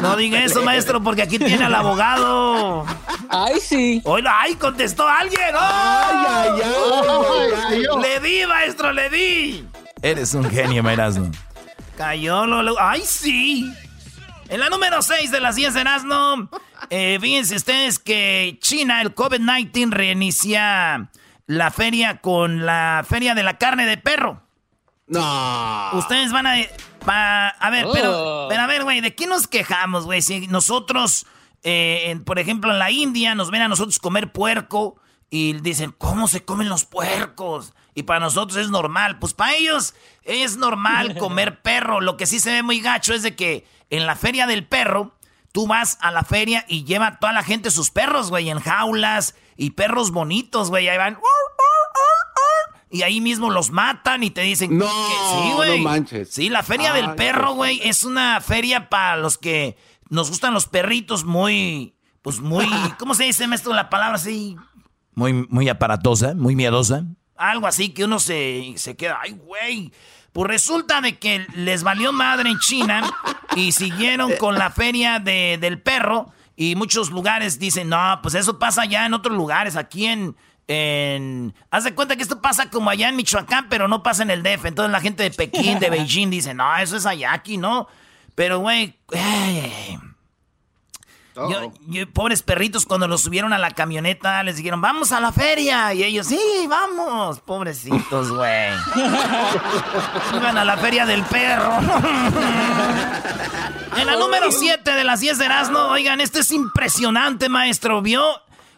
No 0.00 0.16
diga 0.16 0.44
eso, 0.44 0.62
maestro, 0.62 1.02
porque 1.02 1.22
aquí 1.22 1.38
tiene 1.38 1.64
al 1.64 1.74
abogado. 1.74 2.84
Ay, 3.28 3.58
sí. 3.60 4.00
Oiga, 4.04 4.32
ay, 4.40 4.54
contestó 4.54 5.06
alguien. 5.08 5.40
¡Oh! 5.54 5.58
Ay, 5.58 6.16
ay, 6.28 6.60
ay, 6.62 7.50
ay, 7.70 7.84
ay. 7.90 8.02
Le 8.02 8.20
di, 8.20 8.46
maestro, 8.46 8.92
le 8.92 9.10
di. 9.10 9.66
Eres 10.00 10.32
un 10.34 10.48
genio, 10.48 10.88
Erasmo. 10.88 11.30
Cayó 11.96 12.46
lo, 12.46 12.62
lo- 12.62 12.80
¡Ay, 12.80 13.02
sí! 13.04 13.72
En 14.48 14.60
la 14.60 14.68
número 14.68 15.00
6 15.02 15.30
de 15.30 15.40
las 15.40 15.56
10 15.56 15.74
de 15.74 15.80
Erasmo, 15.80 16.48
eh, 16.90 17.18
fíjense 17.20 17.56
ustedes 17.56 17.98
que 17.98 18.58
China, 18.60 19.00
el 19.02 19.14
COVID-19, 19.14 19.90
reinicia 19.90 21.10
la 21.46 21.70
feria 21.70 22.18
con 22.20 22.64
la 22.66 23.04
feria 23.08 23.34
de 23.34 23.42
la 23.42 23.58
carne 23.58 23.86
de 23.86 23.96
perro. 23.96 24.42
No. 25.06 25.90
Ustedes 25.94 26.32
van 26.32 26.46
a... 26.46 26.54
pa- 27.04 27.48
a 27.48 27.70
ver, 27.70 27.86
pero, 27.92 28.10
Oh. 28.44 28.48
pero 28.48 28.62
a 28.62 28.66
ver, 28.66 28.84
güey, 28.84 29.00
¿de 29.00 29.14
qué 29.14 29.26
nos 29.26 29.46
quejamos, 29.46 30.04
güey? 30.04 30.22
Si 30.22 30.46
nosotros, 30.48 31.26
eh, 31.62 32.04
en- 32.06 32.24
por 32.24 32.38
ejemplo, 32.38 32.70
en 32.70 32.78
la 32.78 32.90
India 32.90 33.34
nos 33.34 33.50
ven 33.50 33.62
a 33.62 33.68
nosotros 33.68 33.98
comer 33.98 34.32
puerco 34.32 34.96
y 35.30 35.54
dicen, 35.54 35.94
¿cómo 35.96 36.28
se 36.28 36.44
comen 36.44 36.68
los 36.68 36.84
puercos? 36.84 37.74
Y 37.94 38.04
para 38.04 38.20
nosotros 38.20 38.58
es 38.58 38.70
normal. 38.70 39.18
Pues 39.18 39.34
para 39.34 39.54
ellos 39.54 39.94
es 40.22 40.56
normal 40.56 41.16
comer 41.18 41.60
perro. 41.62 42.00
Lo 42.00 42.16
que 42.16 42.26
sí 42.26 42.40
se 42.40 42.52
ve 42.52 42.62
muy 42.62 42.80
gacho 42.80 43.12
es 43.14 43.22
de 43.22 43.34
que 43.36 43.66
en 43.96 44.06
la 44.06 44.16
feria 44.16 44.46
del 44.46 44.66
perro, 44.66 45.16
tú 45.52 45.66
vas 45.66 45.98
a 46.00 46.10
la 46.10 46.24
feria 46.24 46.64
y 46.68 46.84
lleva 46.84 47.18
toda 47.18 47.32
la 47.32 47.42
gente 47.42 47.70
sus 47.70 47.90
perros, 47.90 48.30
güey, 48.30 48.50
en 48.50 48.60
jaulas 48.60 49.34
y 49.56 49.70
perros 49.70 50.10
bonitos, 50.10 50.70
güey. 50.70 50.88
Ahí 50.88 50.98
van. 50.98 51.18
Y 52.90 53.02
ahí 53.02 53.20
mismo 53.20 53.50
los 53.50 53.70
matan 53.70 54.22
y 54.22 54.30
te 54.30 54.42
dicen 54.42 54.78
No, 54.78 54.86
que 54.86 55.42
sí, 55.48 55.52
güey. 55.54 55.78
no 55.78 55.84
manches. 55.90 56.28
Sí, 56.30 56.48
la 56.48 56.62
feria 56.62 56.92
del 56.92 57.14
perro, 57.16 57.46
pues. 57.48 57.56
güey, 57.56 57.80
es 57.88 58.04
una 58.04 58.40
feria 58.40 58.88
para 58.88 59.16
los 59.16 59.36
que 59.36 59.76
nos 60.10 60.30
gustan 60.30 60.54
los 60.54 60.66
perritos 60.66 61.24
muy, 61.24 61.96
pues 62.22 62.38
muy, 62.40 62.66
¿cómo 62.98 63.14
se 63.14 63.24
dice, 63.24 63.48
maestro, 63.48 63.72
la 63.74 63.90
palabra 63.90 64.16
así? 64.16 64.56
Muy, 65.14 65.32
muy 65.32 65.68
aparatosa, 65.68 66.34
muy 66.34 66.54
miedosa. 66.54 67.04
Algo 67.36 67.66
así 67.66 67.88
que 67.88 68.04
uno 68.04 68.20
se, 68.20 68.74
se 68.76 68.96
queda, 68.96 69.18
ay, 69.20 69.32
güey. 69.32 69.92
Pues 70.34 70.48
resulta 70.48 71.00
de 71.00 71.16
que 71.18 71.46
les 71.54 71.82
valió 71.82 72.12
madre 72.12 72.50
en 72.50 72.58
China 72.58 73.02
y 73.56 73.72
siguieron 73.72 74.32
con 74.36 74.56
la 74.58 74.70
feria 74.70 75.18
de- 75.20 75.56
del 75.58 75.80
perro 75.80 76.32
y 76.56 76.74
muchos 76.76 77.10
lugares 77.10 77.58
dicen, 77.58 77.88
no, 77.88 78.18
pues 78.22 78.34
eso 78.34 78.58
pasa 78.58 78.84
ya 78.84 79.06
en 79.06 79.14
otros 79.14 79.34
lugares, 79.36 79.76
aquí 79.76 80.04
en... 80.06 80.36
en... 80.68 81.54
Haz 81.70 81.84
de 81.84 81.94
cuenta 81.94 82.16
que 82.16 82.22
esto 82.22 82.40
pasa 82.42 82.68
como 82.68 82.90
allá 82.90 83.08
en 83.08 83.16
Michoacán, 83.16 83.68
pero 83.68 83.86
no 83.88 84.02
pasa 84.02 84.22
en 84.24 84.30
el 84.30 84.42
DF. 84.42 84.64
Entonces 84.66 84.90
la 84.92 85.00
gente 85.00 85.22
de 85.22 85.30
Pekín, 85.30 85.78
de 85.78 85.88
Beijing 85.90 86.30
dice, 86.30 86.52
no, 86.52 86.76
eso 86.76 86.96
es 86.96 87.06
allá, 87.06 87.32
aquí 87.32 87.56
no. 87.56 87.86
Pero, 88.34 88.58
güey, 88.58 88.98
ay, 91.36 91.52
yo- 91.52 91.72
yo- 91.88 92.10
pobres 92.12 92.42
perritos, 92.42 92.86
cuando 92.86 93.08
los 93.08 93.22
subieron 93.22 93.52
a 93.52 93.58
la 93.58 93.70
camioneta, 93.72 94.42
les 94.42 94.56
dijeron, 94.56 94.80
vamos 94.80 95.12
a 95.12 95.20
la 95.20 95.32
feria. 95.32 95.92
Y 95.94 96.04
ellos, 96.04 96.26
sí, 96.26 96.38
vamos. 96.68 97.40
Pobrecitos, 97.40 98.30
güey. 98.30 98.70
Iban 100.34 100.58
a 100.58 100.64
la 100.64 100.76
feria 100.76 101.06
del 101.06 101.22
perro. 101.24 101.78
en 103.96 104.06
la 104.06 104.16
número 104.16 104.50
7 104.50 104.90
de 104.92 105.04
las 105.04 105.20
10 105.20 105.38
de 105.38 105.44
Erasmo, 105.44 105.78
oigan, 105.88 106.20
esto 106.20 106.40
es 106.40 106.50
impresionante, 106.50 107.48
maestro. 107.48 108.02
¿Vio? 108.02 108.24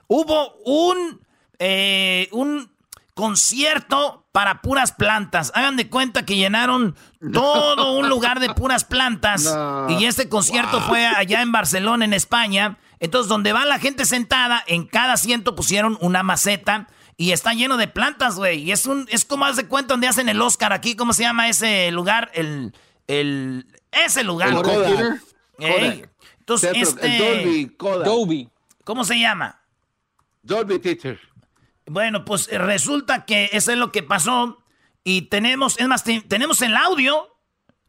Hubo 0.08 0.54
un, 0.64 1.20
eh, 1.58 2.28
un 2.32 2.70
concierto 3.14 4.25
para 4.36 4.60
puras 4.60 4.92
plantas. 4.92 5.50
Hagan 5.54 5.78
de 5.78 5.88
cuenta 5.88 6.26
que 6.26 6.36
llenaron 6.36 6.94
todo 7.32 7.92
un 7.92 8.10
lugar 8.10 8.38
de 8.38 8.50
puras 8.52 8.84
plantas. 8.84 9.44
No. 9.56 9.88
Y 9.98 10.04
este 10.04 10.28
concierto 10.28 10.82
fue 10.82 11.06
allá 11.06 11.40
en 11.40 11.52
Barcelona, 11.52 12.04
en 12.04 12.12
España. 12.12 12.76
Entonces, 13.00 13.30
donde 13.30 13.54
va 13.54 13.64
la 13.64 13.78
gente 13.78 14.04
sentada, 14.04 14.62
en 14.66 14.86
cada 14.86 15.14
asiento 15.14 15.54
pusieron 15.54 15.96
una 16.02 16.22
maceta. 16.22 16.86
Y 17.16 17.32
está 17.32 17.54
lleno 17.54 17.78
de 17.78 17.88
plantas, 17.88 18.36
güey. 18.36 18.62
Y 18.62 18.72
es 18.72 18.84
un, 18.84 19.06
es 19.10 19.24
como 19.24 19.46
haz 19.46 19.56
de 19.56 19.66
cuenta 19.68 19.94
donde 19.94 20.06
hacen 20.06 20.28
el 20.28 20.42
Oscar 20.42 20.74
aquí. 20.74 20.96
¿Cómo 20.96 21.14
se 21.14 21.22
llama 21.22 21.48
ese 21.48 21.90
lugar? 21.90 22.30
El, 22.34 22.74
el, 23.06 23.66
ese 23.90 24.22
lugar. 24.22 24.48
El 24.50 24.56
Kodak. 24.62 25.22
Ey. 25.58 26.00
Kodak. 26.00 26.10
Entonces, 26.40 26.72
Teatro- 26.72 26.82
este, 26.90 27.16
El 27.16 27.18
Dolby 27.44 27.76
Kodak. 27.78 28.04
Dolby. 28.06 28.48
¿cómo 28.84 29.04
se 29.04 29.18
llama? 29.18 29.62
Dolby 30.42 30.78
Theater. 30.78 31.18
Bueno, 31.88 32.24
pues 32.24 32.48
eh, 32.50 32.58
resulta 32.58 33.24
que 33.24 33.50
eso 33.52 33.72
es 33.72 33.78
lo 33.78 33.92
que 33.92 34.02
pasó. 34.02 34.58
Y 35.04 35.22
tenemos, 35.22 35.78
es 35.78 35.86
más, 35.88 36.02
te- 36.04 36.20
tenemos 36.22 36.60
el 36.62 36.76
audio. 36.76 37.28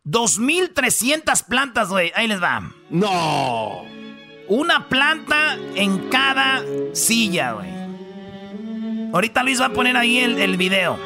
2.300 0.05 1.45
plantas, 1.47 1.89
güey. 1.89 2.11
Ahí 2.15 2.27
les 2.27 2.41
va. 2.41 2.71
No. 2.89 3.83
Una 4.47 4.87
planta 4.87 5.57
en 5.75 6.07
cada 6.09 6.63
silla, 6.93 7.51
güey. 7.53 7.67
Ahorita 9.13 9.43
Luis 9.43 9.59
va 9.59 9.65
a 9.65 9.73
poner 9.73 9.97
ahí 9.97 10.19
el, 10.19 10.37
el 10.39 10.55
video. 10.57 10.97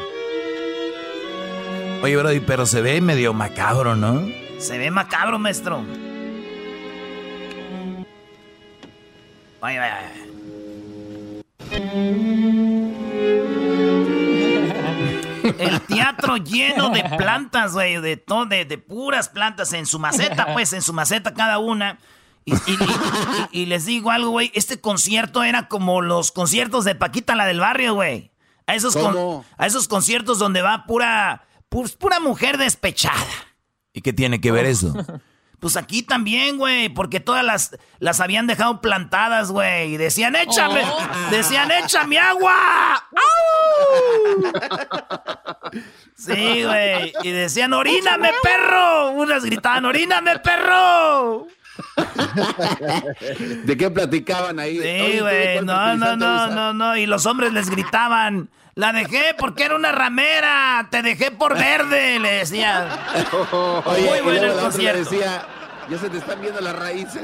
Oye, 2.03 2.17
Brody, 2.17 2.39
pero 2.41 2.65
se 2.65 2.81
ve 2.81 3.00
medio 3.01 3.33
macabro, 3.33 3.95
¿no? 3.95 4.21
Se 4.60 4.77
ve 4.77 4.91
macabro, 4.91 5.39
maestro. 5.39 5.83
Vaya, 9.62 9.79
vaya. 9.79 10.12
El 15.60 15.81
teatro 15.81 16.38
lleno 16.38 16.89
de 16.89 17.03
plantas, 17.17 17.74
güey, 17.74 18.00
de, 18.01 18.17
to- 18.17 18.46
de, 18.46 18.65
de 18.65 18.77
puras 18.77 19.29
plantas 19.29 19.74
en 19.74 19.86
su 19.86 20.00
maceta, 20.00 20.53
pues, 20.53 20.74
en 20.74 20.81
su 20.81 20.93
maceta 20.93 21.34
cada 21.34 21.60
una. 21.60 21.98
Y, 22.46 22.53
y- 22.55 22.58
y- 22.67 22.77
y- 23.53 23.62
y 23.62 23.65
les 23.67 23.86
digo 23.86 24.10
algo, 24.12 24.31
güey, 24.31 24.51
este 24.55 24.79
concierto 24.81 25.43
era 25.43 25.67
como 25.67 26.01
los 26.01 26.31
conciertos 26.31 26.86
de 26.86 26.96
Paquita, 26.96 27.36
la 27.36 27.46
del 27.46 27.60
barrio, 27.60 27.93
güey. 27.93 28.31
A 28.67 28.75
esos, 28.75 28.96
a 29.58 29.65
esos 29.67 29.88
conciertos 29.88 30.39
donde 30.39 30.62
va 30.62 30.86
pura, 30.86 31.43
pu- 31.70 31.96
pura 31.98 32.20
mujer 32.20 32.58
despechada. 32.58 33.15
¿Y 33.93 34.01
qué 34.01 34.13
tiene 34.13 34.39
que 34.41 34.51
ver 34.51 34.65
eso? 34.65 34.93
Pues 35.62 35.77
aquí 35.77 36.01
también, 36.01 36.58
güey, 36.58 36.89
porque 36.89 37.20
todas 37.20 37.46
las, 37.46 37.77
las 38.00 38.20
habían 38.20 38.48
dejado 38.48 38.82
plantadas, 38.82 39.51
güey. 39.51 39.94
Y 39.94 39.98
decían, 39.98 40.36
échame, 40.36 40.82
decían, 41.30 41.70
échame 41.70 42.18
agua. 42.18 42.96
¡Au! 42.96 44.51
Sí, 46.15 46.63
güey. 46.63 47.13
Y 47.22 47.30
decían, 47.30 47.74
oríname, 47.74 48.32
perro. 48.41 49.12
Unas 49.12 49.46
gritaban, 49.46 49.86
oríname, 49.86 50.39
perro. 50.39 51.46
¿De 53.63 53.77
qué 53.77 53.91
platicaban 53.91 54.60
ahí? 54.60 54.80
Sí, 54.80 54.88
Oye, 54.88 55.18
¿tú 55.18 55.24
güey. 55.24 55.62
No, 55.62 55.96
no, 55.96 56.18
no, 56.18 56.48
no, 56.48 56.74
no. 56.74 56.98
Y 56.98 57.06
los 57.06 57.27
hombres 57.27 57.53
les 57.53 57.70
gritaban, 57.70 58.50
la 58.75 58.94
dejé 58.94 59.36
porque 59.38 59.63
era 59.66 59.75
una 59.75 59.92
ramera. 59.92 60.88
Te 60.90 61.01
dejé 61.01 61.32
por 61.32 61.58
verde, 61.58 62.20
le 62.20 62.32
decían. 62.34 62.88
Oye, 63.86 64.10
Muy 64.10 64.22
bueno 64.22 64.44
el 64.54 64.60
concierto. 64.60 65.00
decía, 65.10 65.46
¿ya 65.90 65.98
se 65.98 66.10
te 66.10 66.18
están 66.18 66.42
viendo 66.42 66.62
las 66.62 66.75
raíces? 66.75 67.24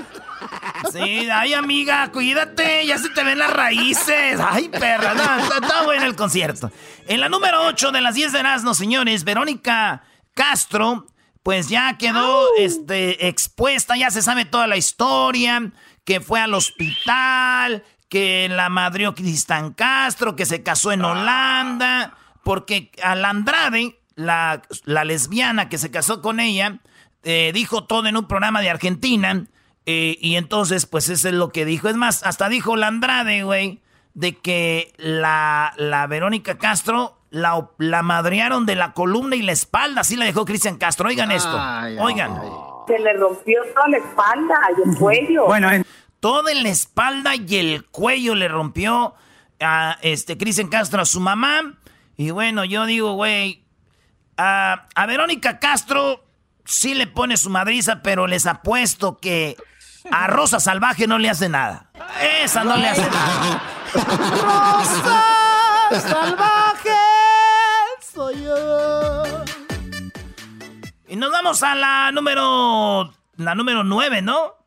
Sí, 0.92 1.28
ay 1.32 1.54
amiga, 1.56 2.12
cuídate, 2.12 2.86
ya 2.86 2.98
se 3.00 3.10
te 3.10 3.24
ven 3.24 3.40
las 3.40 3.52
raíces. 3.52 4.40
Ay, 4.40 4.70
perra, 4.70 5.14
no, 5.16 5.24
está, 5.44 5.58
está 5.58 5.84
bueno 5.84 6.06
el 6.06 6.16
concierto. 6.16 6.72
En 7.08 7.20
la 7.20 7.30
número 7.30 7.64
8 7.68 7.92
de 7.92 8.02
las 8.02 8.14
10 8.16 8.32
de 8.34 8.40
Erasmo, 8.40 8.74
señores, 8.76 9.24
Verónica 9.24 10.04
Castro, 10.36 11.08
pues 11.42 11.70
ya 11.70 11.98
quedó 11.98 12.46
este, 12.60 13.28
expuesta, 13.28 13.96
ya 13.98 14.12
se 14.12 14.22
sabe 14.22 14.46
toda 14.46 14.68
la 14.68 14.78
historia, 14.78 15.72
que 16.06 16.22
fue 16.22 16.40
al 16.40 16.54
hospital, 16.54 17.84
que 18.10 18.48
la 18.50 18.70
madrió 18.70 19.14
Cristian 19.16 19.74
Castro, 19.74 20.36
que 20.36 20.46
se 20.46 20.64
casó 20.64 20.92
en 20.92 21.04
Holanda, 21.04 22.14
porque 22.44 22.92
a 23.04 23.16
la 23.16 23.30
Andrade, 23.30 24.00
la, 24.16 24.62
la 24.86 25.04
lesbiana 25.04 25.70
que 25.70 25.78
se 25.78 25.92
casó 25.92 26.22
con 26.22 26.40
ella, 26.40 26.80
eh, 27.24 27.52
dijo 27.54 27.84
todo 27.86 28.08
en 28.08 28.16
un 28.18 28.28
programa 28.28 28.62
de 28.62 28.70
Argentina. 28.70 29.46
eh, 29.86 30.18
y 30.22 30.36
entonces, 30.36 30.86
pues 30.86 31.10
eso 31.10 31.28
es 31.28 31.34
lo 31.34 31.50
que 31.50 31.66
dijo. 31.66 31.90
Es 31.90 31.96
más, 31.96 32.24
hasta 32.24 32.50
dijo 32.50 32.76
la 32.76 32.88
Andrade, 32.88 33.44
güey, 33.44 33.82
de 34.14 34.36
que 34.38 34.94
la, 34.98 35.74
la 35.78 36.08
Verónica 36.08 36.58
Castro 36.58 37.18
la, 37.30 37.70
la 37.78 38.02
madrearon 38.04 38.66
de 38.66 38.76
la 38.76 38.94
columna 38.94 39.36
y 39.36 39.42
la 39.42 39.52
espalda. 39.52 40.02
Así 40.02 40.16
la 40.16 40.26
dejó 40.26 40.46
Cristian 40.46 40.78
Castro. 40.78 41.10
Oigan 41.10 41.32
esto. 41.32 41.56
Ay, 41.60 41.98
Oigan. 42.00 42.34
Se 42.88 42.98
le 43.00 43.14
rompió 43.14 43.62
toda 43.76 43.90
la 43.90 43.98
espalda 43.98 44.56
y 44.78 44.90
el 44.90 44.98
cuello. 44.98 45.46
Bueno, 45.46 45.70
todo 46.28 46.50
en 46.50 46.62
la 46.62 46.68
espalda 46.68 47.38
y 47.38 47.56
el 47.56 47.86
cuello 47.86 48.36
le 48.36 48.50
rompió 48.50 49.16
a 49.62 49.98
este 50.02 50.38
Cristian 50.38 50.68
Castro 50.68 51.02
a 51.02 51.06
su 51.06 51.22
mamá. 51.22 51.76
Y 52.18 52.32
bueno, 52.32 52.66
yo 52.66 52.86
digo, 52.86 53.14
güey, 53.14 53.64
a, 54.36 54.88
a 54.94 55.06
Verónica 55.06 55.60
Castro 55.60 56.26
sí 56.66 56.96
le 56.96 57.08
pone 57.08 57.38
su 57.38 57.50
madriza, 57.50 58.02
pero 58.02 58.28
les 58.28 58.46
apuesto 58.46 59.20
que 59.20 59.56
a 60.12 60.28
Rosa 60.28 60.60
Salvaje 60.60 61.08
no 61.08 61.18
le 61.18 61.30
hace 61.30 61.48
nada. 61.48 61.92
Esa 62.44 62.66
no 62.66 62.76
le 62.76 62.90
hace 62.90 63.10
nada. 63.10 63.62
Rosa 63.94 65.24
Salvaje 66.10 66.90
soy 68.14 68.44
yo. 68.44 69.24
Y 71.08 71.16
nos 71.16 71.32
vamos 71.32 71.64
a 71.64 71.74
la 71.74 72.12
número 72.12 73.14
la 73.38 73.56
número 73.56 73.86
9, 73.86 74.22
¿no? 74.24 74.58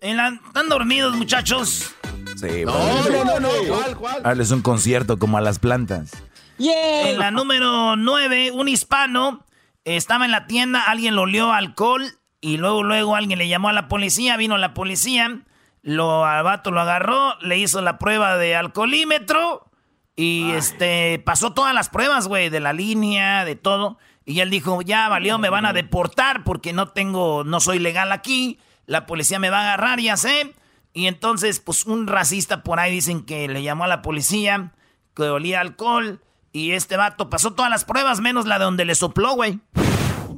En 0.00 0.16
la- 0.16 0.38
¿Están 0.46 0.68
dormidos, 0.68 1.16
muchachos? 1.16 1.94
Sí, 2.36 2.64
No, 2.64 3.08
no, 3.08 3.24
no, 3.24 3.40
no. 3.40 3.48
¿Cuál, 3.68 3.96
cuál? 3.96 4.20
Hazles 4.24 4.50
un 4.50 4.62
concierto 4.62 5.18
como 5.18 5.38
a 5.38 5.40
las 5.40 5.58
plantas. 5.58 6.10
En 6.58 7.18
la 7.18 7.30
número 7.30 7.96
9, 7.96 8.50
un 8.52 8.68
hispano 8.68 9.44
estaba 9.84 10.24
en 10.24 10.30
la 10.30 10.46
tienda, 10.46 10.82
alguien 10.82 11.14
lo 11.16 11.22
olió 11.22 11.52
alcohol 11.52 12.04
y 12.40 12.56
luego 12.56 12.82
luego 12.84 13.16
alguien 13.16 13.38
le 13.38 13.48
llamó 13.48 13.68
a 13.68 13.72
la 13.72 13.88
policía, 13.88 14.36
vino 14.36 14.56
la 14.58 14.74
policía, 14.74 15.40
lo 15.82 16.24
al 16.24 16.44
vato 16.44 16.70
lo 16.70 16.80
agarró, 16.80 17.36
le 17.40 17.58
hizo 17.58 17.80
la 17.80 17.98
prueba 17.98 18.36
de 18.36 18.54
alcoholímetro 18.54 19.70
y 20.14 20.50
este 20.52 21.20
pasó 21.24 21.52
todas 21.52 21.74
las 21.74 21.88
pruebas, 21.88 22.28
güey, 22.28 22.48
de 22.48 22.60
la 22.60 22.72
línea, 22.72 23.44
de 23.44 23.56
todo, 23.56 23.98
y 24.24 24.40
él 24.40 24.50
dijo, 24.50 24.82
"Ya 24.82 25.08
valió, 25.08 25.38
me 25.38 25.48
van 25.50 25.66
a 25.66 25.72
deportar 25.72 26.44
porque 26.44 26.72
no 26.72 26.88
tengo 26.88 27.44
no 27.44 27.60
soy 27.60 27.78
legal 27.78 28.12
aquí, 28.12 28.58
la 28.86 29.06
policía 29.06 29.38
me 29.38 29.50
va 29.50 29.58
a 29.58 29.62
agarrar, 29.62 30.00
ya 30.00 30.16
sé." 30.16 30.54
Y 30.94 31.06
entonces, 31.06 31.58
pues 31.60 31.86
un 31.86 32.06
racista 32.06 32.62
por 32.62 32.78
ahí 32.78 32.92
dicen 32.92 33.24
que 33.24 33.48
le 33.48 33.62
llamó 33.62 33.84
a 33.84 33.88
la 33.88 34.02
policía, 34.02 34.72
que 35.14 35.22
olía 35.22 35.60
alcohol. 35.60 36.20
Y 36.52 36.72
este 36.72 36.98
vato 36.98 37.30
pasó 37.30 37.54
todas 37.54 37.70
las 37.70 37.86
pruebas, 37.86 38.20
menos 38.20 38.44
la 38.44 38.58
de 38.58 38.66
donde 38.66 38.84
le 38.84 38.94
sopló, 38.94 39.32
güey. 39.34 39.58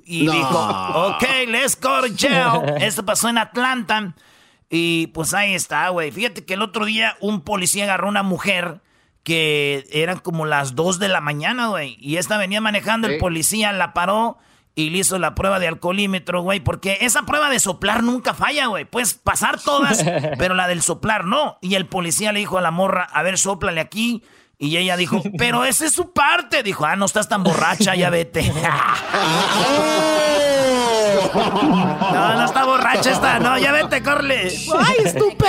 Y 0.05 0.23
No. 0.23 0.33
dijo, 0.33 0.59
ok, 1.09 1.25
let's 1.49 1.77
go 1.81 2.01
to 2.03 2.07
jail. 2.17 2.63
Esto 2.81 3.05
pasó 3.05 3.29
en 3.29 3.39
Atlanta. 3.39 4.15
Y 4.71 5.09
pues 5.09 5.35
ahí 5.35 5.55
está, 5.55 5.89
güey. 5.89 6.13
Fíjate 6.13 6.45
que 6.45 6.55
el 6.55 6.63
otro 6.63 6.85
día 6.85 7.17
un 7.21 7.41
policía 7.41 7.83
agarró 7.85 8.07
a 8.07 8.11
una 8.11 8.23
mujer 8.23 8.81
que 9.25 9.87
eran 9.91 10.19
como 10.19 10.47
las 10.47 10.77
2 10.77 10.99
de 10.99 11.09
la 11.09 11.21
mañana, 11.21 11.69
güey. 11.69 11.97
Y 11.99 12.19
esta 12.19 12.37
venía 12.37 12.61
manejando, 12.61 13.09
el 13.09 13.19
policía 13.19 13.73
la 13.73 13.95
paró 13.95 14.39
y 14.75 14.91
le 14.91 14.99
hizo 14.99 15.19
la 15.19 15.35
prueba 15.35 15.59
de 15.59 15.67
alcoholímetro, 15.67 16.43
güey. 16.43 16.61
Porque 16.61 16.99
esa 17.01 17.23
prueba 17.23 17.49
de 17.49 17.59
soplar 17.59 18.03
nunca 18.03 18.35
falla, 18.35 18.67
güey. 18.67 18.85
Puedes 18.85 19.15
pasar 19.15 19.59
todas, 19.61 20.05
pero 20.39 20.55
la 20.55 20.69
del 20.69 20.83
soplar 20.83 21.25
no. 21.25 21.59
Y 21.63 21.75
el 21.75 21.87
policía 21.87 22.33
le 22.33 22.41
dijo 22.41 22.59
a 22.59 22.63
la 22.63 22.71
morra, 22.71 23.05
a 23.05 23.23
ver, 23.23 23.39
sóplale 23.39 23.81
aquí. 23.81 24.23
Y 24.59 24.77
ella 24.77 24.97
dijo, 24.99 25.23
pero 25.39 25.65
esa 25.65 25.87
es 25.87 25.93
su 25.93 26.13
parte. 26.13 26.63
Dijo, 26.63 26.85
ah, 26.85 26.97
no 26.97 27.07
estás 27.07 27.29
tan 27.29 27.43
borracha, 27.43 27.95
ya 27.95 28.11
vete. 28.11 28.53
no, 31.35 32.35
no 32.37 32.45
está 32.45 32.65
borracha 32.65 33.11
esta. 33.11 33.39
No, 33.39 33.59
ya 33.59 33.73
vete, 33.73 34.03
corle. 34.03 34.53
¡Ay, 34.79 34.97
estúpido! 35.05 35.45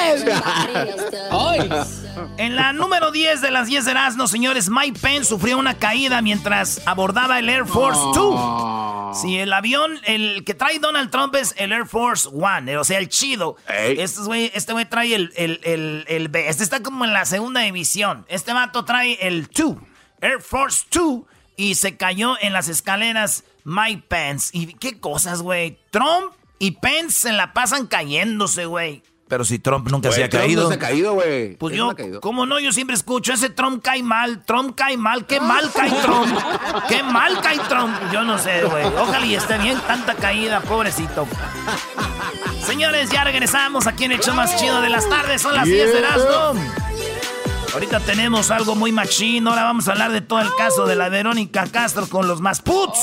En 2.38 2.56
la 2.56 2.74
número 2.74 3.12
10 3.12 3.42
de 3.42 3.52
las 3.52 3.68
10 3.68 3.86
de 3.86 3.92
Erasmo, 3.92 4.28
señores, 4.28 4.70
Mike 4.70 5.00
Pence 5.00 5.26
sufrió 5.30 5.58
una 5.58 5.76
caída 5.76 6.22
mientras 6.22 6.82
abordaba 6.86 7.40
el 7.40 7.50
Air 7.50 7.66
Force 7.66 8.00
Two. 8.14 9.12
Sí, 9.14 9.38
el 9.38 9.54
avión, 9.54 10.00
el 10.06 10.44
que 10.44 10.54
trae 10.54 10.80
Donald 10.80 11.10
Trump 11.10 11.36
es 11.36 11.54
el 11.58 11.72
Air 11.72 11.86
Force 11.86 12.28
One, 12.30 12.78
o 12.78 12.84
sea, 12.84 13.00
el 13.00 13.08
chido. 13.10 13.56
Este 13.68 14.22
güey 14.22 14.52
este 14.54 14.74
güey 14.74 14.86
trae 14.86 15.16
el, 15.16 15.32
el, 15.36 15.62
el, 15.64 16.06
el 16.08 16.28
B. 16.28 16.50
Este 16.50 16.64
está 16.64 16.82
como 16.84 17.06
en 17.06 17.14
la 17.14 17.26
segunda 17.26 17.62
división. 17.62 18.26
Este 18.28 18.52
vato 18.54 18.84
trae 18.84 19.18
el 19.22 19.48
Two, 19.50 19.80
Air 20.22 20.42
Force 20.42 20.86
Two, 20.90 21.26
y 21.56 21.76
se 21.76 21.96
cayó 21.96 22.36
en 22.42 22.52
las 22.52 22.68
escaleras 22.68 23.46
Mike 23.66 24.06
Pence. 24.08 24.52
¿Y 24.54 24.74
qué 24.76 25.00
cosas, 25.00 25.42
güey? 25.42 25.78
Trump 25.92 26.34
y 26.60 26.72
Pence 26.72 27.20
se 27.30 27.34
la 27.34 27.52
pasan 27.52 27.88
cayéndose, 27.88 28.66
güey. 28.66 29.04
Pero 29.28 29.44
si 29.44 29.58
Trump 29.58 29.90
nunca 29.90 30.12
se 30.12 30.24
ha 30.24 30.30
Trump 30.30 30.44
caído. 30.44 30.64
No 30.64 30.70
se 30.70 30.76
ha 30.76 30.80
caído, 30.80 31.14
güey. 31.16 31.58
Pues 31.58 31.74
Él 31.74 31.80
yo, 31.80 31.94
no. 31.94 32.22
¿cómo 32.22 32.46
no? 32.46 32.60
Yo 32.60 32.72
siempre 32.72 32.96
escucho, 32.96 33.34
ese 33.34 33.50
Trump 33.50 33.84
cae 33.84 34.04
mal, 34.04 34.46
Trump 34.46 34.76
cae 34.76 34.98
mal, 34.98 35.26
qué 35.26 35.40
mal 35.40 35.72
cae 35.74 35.92
Trump, 36.04 36.38
qué 36.88 37.02
mal 37.02 37.42
cae 37.42 37.58
Trump. 37.68 37.96
Yo 38.14 38.24
no 38.24 38.38
sé, 38.38 38.64
güey. 38.66 38.86
Ojalá 38.86 39.26
y 39.26 39.34
esté 39.34 39.58
bien 39.58 39.80
tanta 39.88 40.14
caída, 40.14 40.62
pobrecito. 40.62 41.28
Señores, 42.64 43.10
ya 43.10 43.24
regresamos 43.24 43.88
aquí 43.88 44.04
en 44.04 44.12
el 44.12 44.20
show 44.20 44.36
más 44.36 44.56
chido 44.58 44.80
de 44.82 44.90
las 44.90 45.10
tardes, 45.10 45.42
son 45.42 45.56
las 45.56 45.66
10 45.66 45.92
de 45.92 46.00
Erasmo. 46.00 46.62
Ahorita 47.74 48.00
tenemos 48.02 48.52
algo 48.52 48.76
muy 48.76 48.92
machín, 48.92 49.48
ahora 49.48 49.64
vamos 49.64 49.88
a 49.88 49.94
hablar 49.94 50.12
de 50.12 50.22
todo 50.22 50.40
el 50.40 50.54
caso 50.56 50.86
de 50.86 50.96
la 50.96 51.10
Verónica 51.10 51.66
Castro 51.68 52.08
con 52.08 52.28
los 52.28 52.42
más 52.42 52.62
puts. 52.62 53.00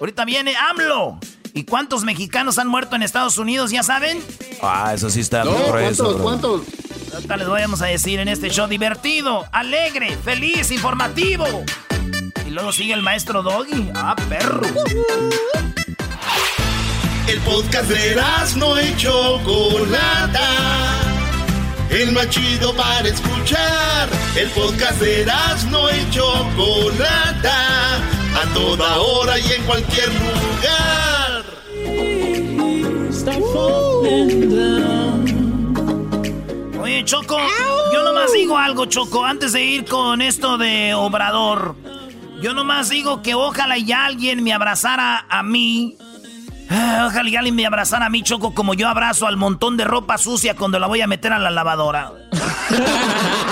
Ahorita 0.00 0.24
viene 0.24 0.54
AMLO. 0.56 1.18
¿Y 1.54 1.64
cuántos 1.64 2.04
mexicanos 2.04 2.58
han 2.58 2.66
muerto 2.68 2.96
en 2.96 3.02
Estados 3.02 3.36
Unidos, 3.36 3.70
ya 3.70 3.82
saben? 3.82 4.22
Ah, 4.62 4.92
eso 4.94 5.10
sí 5.10 5.20
está 5.20 5.44
No, 5.44 5.52
grueso, 5.52 6.04
¿cuántos? 6.04 6.14
bro. 6.14 6.22
¿Cuántos? 6.22 7.14
Ahorita 7.14 7.36
les 7.36 7.48
vamos 7.48 7.82
a 7.82 7.86
decir 7.86 8.18
en 8.20 8.28
este 8.28 8.48
show 8.48 8.66
divertido, 8.66 9.44
alegre, 9.52 10.16
feliz, 10.24 10.70
informativo. 10.70 11.44
Y 12.46 12.50
luego 12.50 12.72
sigue 12.72 12.94
el 12.94 13.02
maestro 13.02 13.42
Doggy. 13.42 13.90
Ah, 13.94 14.16
perro. 14.30 14.62
El 17.28 17.38
podcast 17.40 17.88
de 17.88 18.16
no 18.56 18.80
y 18.80 18.96
Chocolata. 18.96 20.48
El 21.90 22.12
más 22.12 22.30
chido 22.30 22.74
para 22.74 23.06
escuchar. 23.06 24.08
El 24.34 24.48
podcast 24.50 24.98
de 25.00 25.26
no 25.70 25.90
y 25.94 26.10
Chocolata. 26.10 28.00
A 28.34 28.54
toda 28.54 28.98
hora 28.98 29.38
y 29.38 29.52
en 29.52 29.62
cualquier 29.64 30.08
lugar. 30.08 31.44
Oye, 36.80 37.04
Choco, 37.04 37.38
yo 37.92 38.02
nomás 38.02 38.32
digo 38.32 38.56
algo, 38.58 38.86
Choco, 38.86 39.24
antes 39.24 39.52
de 39.52 39.64
ir 39.64 39.84
con 39.84 40.20
esto 40.22 40.58
de 40.58 40.94
Obrador. 40.94 41.76
Yo 42.42 42.54
nomás 42.54 42.88
digo 42.88 43.22
que 43.22 43.34
ojalá 43.34 43.78
y 43.78 43.92
alguien 43.92 44.42
me 44.42 44.52
abrazara 44.52 45.26
a 45.28 45.42
mí. 45.42 45.96
Ah, 46.68 47.06
Ojalá 47.08 47.28
y 47.28 47.36
alguien 47.36 47.54
me 47.54 47.66
abrazara 47.66 48.06
a 48.06 48.10
mí, 48.10 48.22
Choco, 48.22 48.54
como 48.54 48.74
yo 48.74 48.88
abrazo 48.88 49.26
al 49.26 49.36
montón 49.36 49.76
de 49.76 49.84
ropa 49.84 50.18
sucia 50.18 50.56
cuando 50.56 50.78
la 50.78 50.86
voy 50.86 51.02
a 51.02 51.06
meter 51.06 51.32
a 51.32 51.38
la 51.38 51.50
lavadora. 51.50 52.12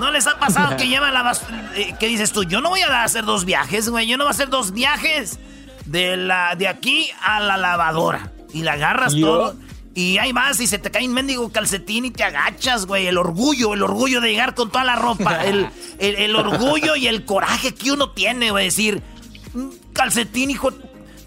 ¿No 0.00 0.10
les 0.10 0.26
ha 0.26 0.38
pasado 0.38 0.76
que 0.76 0.88
lleva 0.88 1.10
la 1.10 1.22
bas- 1.22 1.42
eh, 1.76 1.94
¿Qué 2.00 2.08
dices 2.08 2.32
tú? 2.32 2.42
Yo 2.44 2.60
no 2.60 2.70
voy 2.70 2.80
a 2.82 3.04
hacer 3.04 3.24
dos 3.24 3.44
viajes, 3.44 3.88
güey. 3.88 4.06
Yo 4.08 4.16
no 4.16 4.24
voy 4.24 4.30
a 4.30 4.32
hacer 4.32 4.48
dos 4.48 4.72
viajes 4.72 5.38
de, 5.86 6.16
la, 6.16 6.56
de 6.56 6.66
aquí 6.68 7.08
a 7.22 7.38
la 7.40 7.56
lavadora. 7.56 8.32
Y 8.52 8.62
la 8.62 8.72
agarras 8.72 9.12
¿Yo? 9.14 9.26
todo. 9.26 9.56
Y 9.94 10.18
ahí 10.18 10.32
vas 10.32 10.58
y 10.60 10.66
se 10.66 10.78
te 10.78 10.90
cae 10.90 11.06
un 11.06 11.12
mendigo 11.14 11.50
calcetín 11.52 12.04
y 12.04 12.10
te 12.10 12.24
agachas, 12.24 12.86
güey. 12.86 13.06
El 13.06 13.18
orgullo, 13.18 13.74
el 13.74 13.82
orgullo 13.82 14.20
de 14.20 14.30
llegar 14.30 14.54
con 14.54 14.70
toda 14.70 14.84
la 14.84 14.96
ropa. 14.96 15.44
El, 15.44 15.68
el- 15.98 16.16
el 16.16 16.36
orgullo 16.36 16.96
y 16.96 17.06
el 17.06 17.24
coraje 17.24 17.74
que 17.74 17.92
uno 17.92 18.10
tiene, 18.10 18.50
güey. 18.50 18.66
Decir, 18.66 19.02
"Mm, 19.54 19.68
calcetín, 19.92 20.50
hijo. 20.50 20.70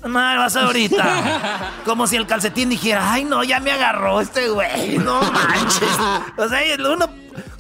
Madre, 0.05 0.37
vas 0.39 0.55
ahorita. 0.57 1.71
Como 1.85 2.07
si 2.07 2.15
el 2.17 2.25
calcetín 2.27 2.69
dijera, 2.69 3.13
ay, 3.13 3.23
no, 3.23 3.41
ya 3.43 3.59
me 3.61 3.71
agarró 3.71 4.19
este 4.19 4.49
güey. 4.49 4.97
No 4.97 5.21
manches. 5.21 5.89
O 6.37 6.49
sea, 6.49 6.59
uno, 6.91 7.07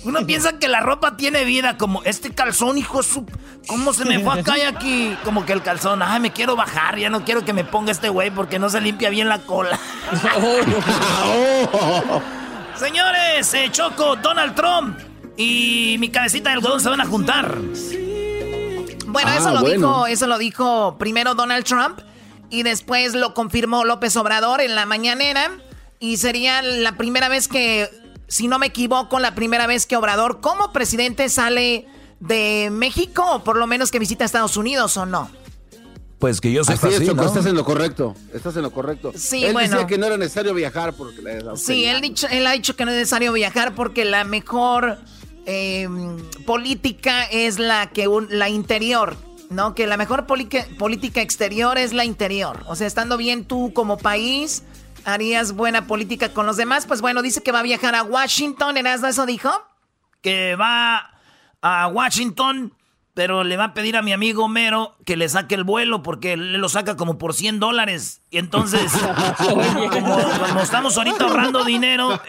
uno 0.03 0.19
piensa 0.27 0.59
que 0.59 0.67
la 0.67 0.81
ropa 0.81 1.15
tiene 1.17 1.43
vida. 1.45 1.77
Como 1.77 2.03
este 2.03 2.31
calzón, 2.31 2.77
hijo, 2.77 3.01
su. 3.03 3.25
¿Cómo 3.67 3.93
se 3.93 4.05
me 4.05 4.19
fue 4.19 4.39
acá 4.41 4.57
y 4.57 4.61
aquí? 4.61 5.15
Como 5.23 5.45
que 5.45 5.53
el 5.53 5.61
calzón, 5.61 6.01
ay, 6.01 6.19
me 6.19 6.31
quiero 6.33 6.55
bajar. 6.55 6.97
Ya 6.97 7.09
no 7.09 7.23
quiero 7.23 7.45
que 7.45 7.53
me 7.53 7.63
ponga 7.63 7.91
este 7.91 8.09
güey 8.09 8.29
porque 8.31 8.59
no 8.59 8.69
se 8.69 8.81
limpia 8.81 9.09
bien 9.09 9.29
la 9.29 9.39
cola. 9.39 9.79
Señores, 12.75 13.53
eh, 13.53 13.69
Choco, 13.71 14.15
Donald 14.17 14.55
Trump 14.55 14.97
y 15.37 15.95
mi 15.99 16.09
cabecita 16.09 16.49
de 16.49 16.55
algodón 16.55 16.81
se 16.81 16.89
van 16.89 17.01
a 17.01 17.05
juntar. 17.05 17.57
Bueno, 19.05 19.29
Ah, 19.31 19.37
eso 19.37 19.51
lo 19.51 19.61
bueno. 19.61 19.75
dijo, 19.87 20.07
eso 20.07 20.27
lo 20.27 20.37
dijo 20.37 20.97
primero 20.97 21.35
Donald 21.35 21.65
Trump 21.65 21.99
y 22.49 22.63
después 22.63 23.13
lo 23.13 23.33
confirmó 23.33 23.85
López 23.85 24.15
Obrador 24.17 24.61
en 24.61 24.75
la 24.75 24.85
mañanera 24.85 25.51
y 25.99 26.17
sería 26.17 26.61
la 26.61 26.93
primera 26.93 27.29
vez 27.29 27.47
que, 27.47 27.89
si 28.27 28.47
no 28.47 28.59
me 28.59 28.67
equivoco, 28.67 29.19
la 29.19 29.35
primera 29.35 29.67
vez 29.67 29.85
que 29.85 29.95
Obrador 29.95 30.41
como 30.41 30.71
presidente 30.71 31.29
sale 31.29 31.87
de 32.19 32.69
México 32.71 33.23
o 33.33 33.43
por 33.43 33.57
lo 33.57 33.67
menos 33.67 33.91
que 33.91 33.99
visita 33.99 34.25
Estados 34.25 34.57
Unidos 34.57 34.95
o 34.97 35.05
no. 35.05 35.29
Pues 36.19 36.39
que 36.39 36.53
yo 36.53 36.63
sepa 36.63 36.87
Así 36.87 37.05
estás 37.05 37.45
en 37.47 37.55
lo 37.55 37.65
correcto. 37.65 38.15
Estás 38.33 38.55
en 38.55 38.61
lo 38.61 38.71
correcto. 38.71 39.11
Sí, 39.13 39.43
Él 39.43 39.51
bueno. 39.51 39.69
decía 39.71 39.87
que 39.87 39.97
no 39.97 40.05
era 40.05 40.15
necesario 40.17 40.53
viajar 40.53 40.93
porque 40.93 41.21
la 41.21 41.57
Sí, 41.57 41.83
él, 41.83 41.99
dicho, 41.99 42.27
él 42.29 42.47
ha 42.47 42.53
dicho 42.53 42.77
que 42.77 42.85
no 42.85 42.91
es 42.91 42.97
necesario 42.97 43.33
viajar 43.33 43.75
porque 43.75 44.05
la 44.05 44.23
mejor 44.23 44.99
eh, 45.45 45.89
política 46.45 47.25
es 47.25 47.59
la 47.59 47.89
que 47.89 48.07
un- 48.07 48.27
la 48.29 48.47
interior, 48.47 49.17
¿no? 49.49 49.75
Que 49.75 49.85
la 49.87 49.97
mejor 49.97 50.25
política 50.25 51.21
exterior 51.21 51.77
es 51.77 51.91
la 51.91 52.05
interior. 52.05 52.61
O 52.67 52.75
sea, 52.77 52.87
estando 52.87 53.17
bien 53.17 53.43
tú 53.43 53.73
como 53.73 53.97
país, 53.97 54.63
harías 55.05 55.53
buena 55.53 55.87
política 55.87 56.29
con 56.29 56.45
los 56.45 56.57
demás. 56.57 56.85
Pues 56.85 57.01
bueno, 57.01 57.21
dice 57.21 57.41
que 57.41 57.51
va 57.51 57.59
a 57.59 57.63
viajar 57.63 57.95
a 57.95 58.03
Washington, 58.03 58.77
¿Erasmo 58.77 59.07
eso 59.07 59.25
dijo? 59.25 59.51
que 60.23 60.55
va 60.55 61.11
a 61.61 61.87
Washington, 61.87 62.73
pero 63.13 63.43
le 63.43 63.57
va 63.57 63.65
a 63.65 63.73
pedir 63.75 63.95
a 63.95 64.01
mi 64.01 64.13
amigo 64.13 64.47
Mero 64.47 64.95
que 65.05 65.17
le 65.17 65.29
saque 65.29 65.53
el 65.53 65.65
vuelo 65.65 66.01
porque 66.01 66.33
él 66.33 66.53
lo 66.53 66.69
saca 66.69 66.95
como 66.95 67.19
por 67.19 67.35
100 67.35 67.59
dólares. 67.59 68.23
Y 68.31 68.39
entonces, 68.39 68.91
como, 69.37 69.61
como 69.91 70.61
estamos 70.61 70.97
ahorita 70.97 71.25
ahorrando 71.25 71.63
dinero, 71.63 72.19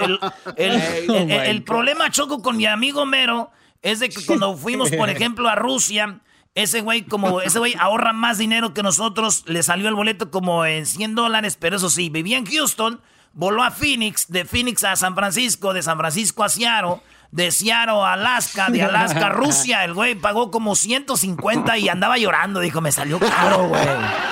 el, 0.57 1.63
problema 1.63 2.11
choco 2.11 2.43
con 2.43 2.59
mi 2.59 2.67
amigo 2.67 3.07
Mero 3.07 3.51
es 3.81 4.01
de 4.01 4.11
que 4.11 4.27
cuando 4.27 4.57
fuimos, 4.57 4.91
por 4.91 5.09
ejemplo, 5.11 5.49
a 5.49 5.55
Rusia, 5.55 6.21
ese 6.55 6.81
güey 6.83 7.03
como 7.03 7.40
ese 7.40 7.59
güey 7.59 7.75
ahorra 7.79 8.12
más 8.12 8.38
dinero 8.38 8.75
que 8.75 8.83
nosotros, 8.83 9.45
le 9.47 9.62
salió 9.62 9.88
el 9.88 9.95
boleto 9.95 10.31
como 10.31 10.64
en 10.64 10.87
100 10.87 11.14
dólares, 11.14 11.57
pero 11.59 11.77
eso 11.77 11.90
sí, 11.90 12.11
vivía 12.11 12.38
en 12.38 12.47
Houston. 12.47 13.01
voló 13.33 13.64
a 13.64 13.71
Phoenix, 13.71 14.29
de 14.29 14.45
Phoenix 14.45 14.85
a 14.85 14.95
San 14.95 15.14
Francisco, 15.14 15.73
de 15.73 15.83
San 15.83 15.99
Francisco 15.99 16.45
a 16.45 16.49
Seattle, 16.49 17.01
de 17.33 17.51
Seattle 17.51 18.01
a 18.01 18.12
Alaska, 18.12 18.69
de 18.69 18.85
Alaska 18.85 19.27
a 19.27 19.31
Rusia. 19.31 19.83
El 19.83 19.95
güey 19.95 20.14
pagó 20.14 20.53
como 20.53 20.77
150 20.77 21.77
y 21.79 21.88
andaba 21.88 22.17
llorando. 22.17 22.61
Dijo, 22.61 22.81
me 22.81 22.93
salió 22.93 23.19
caro, 23.19 23.67
güey. 23.69 23.83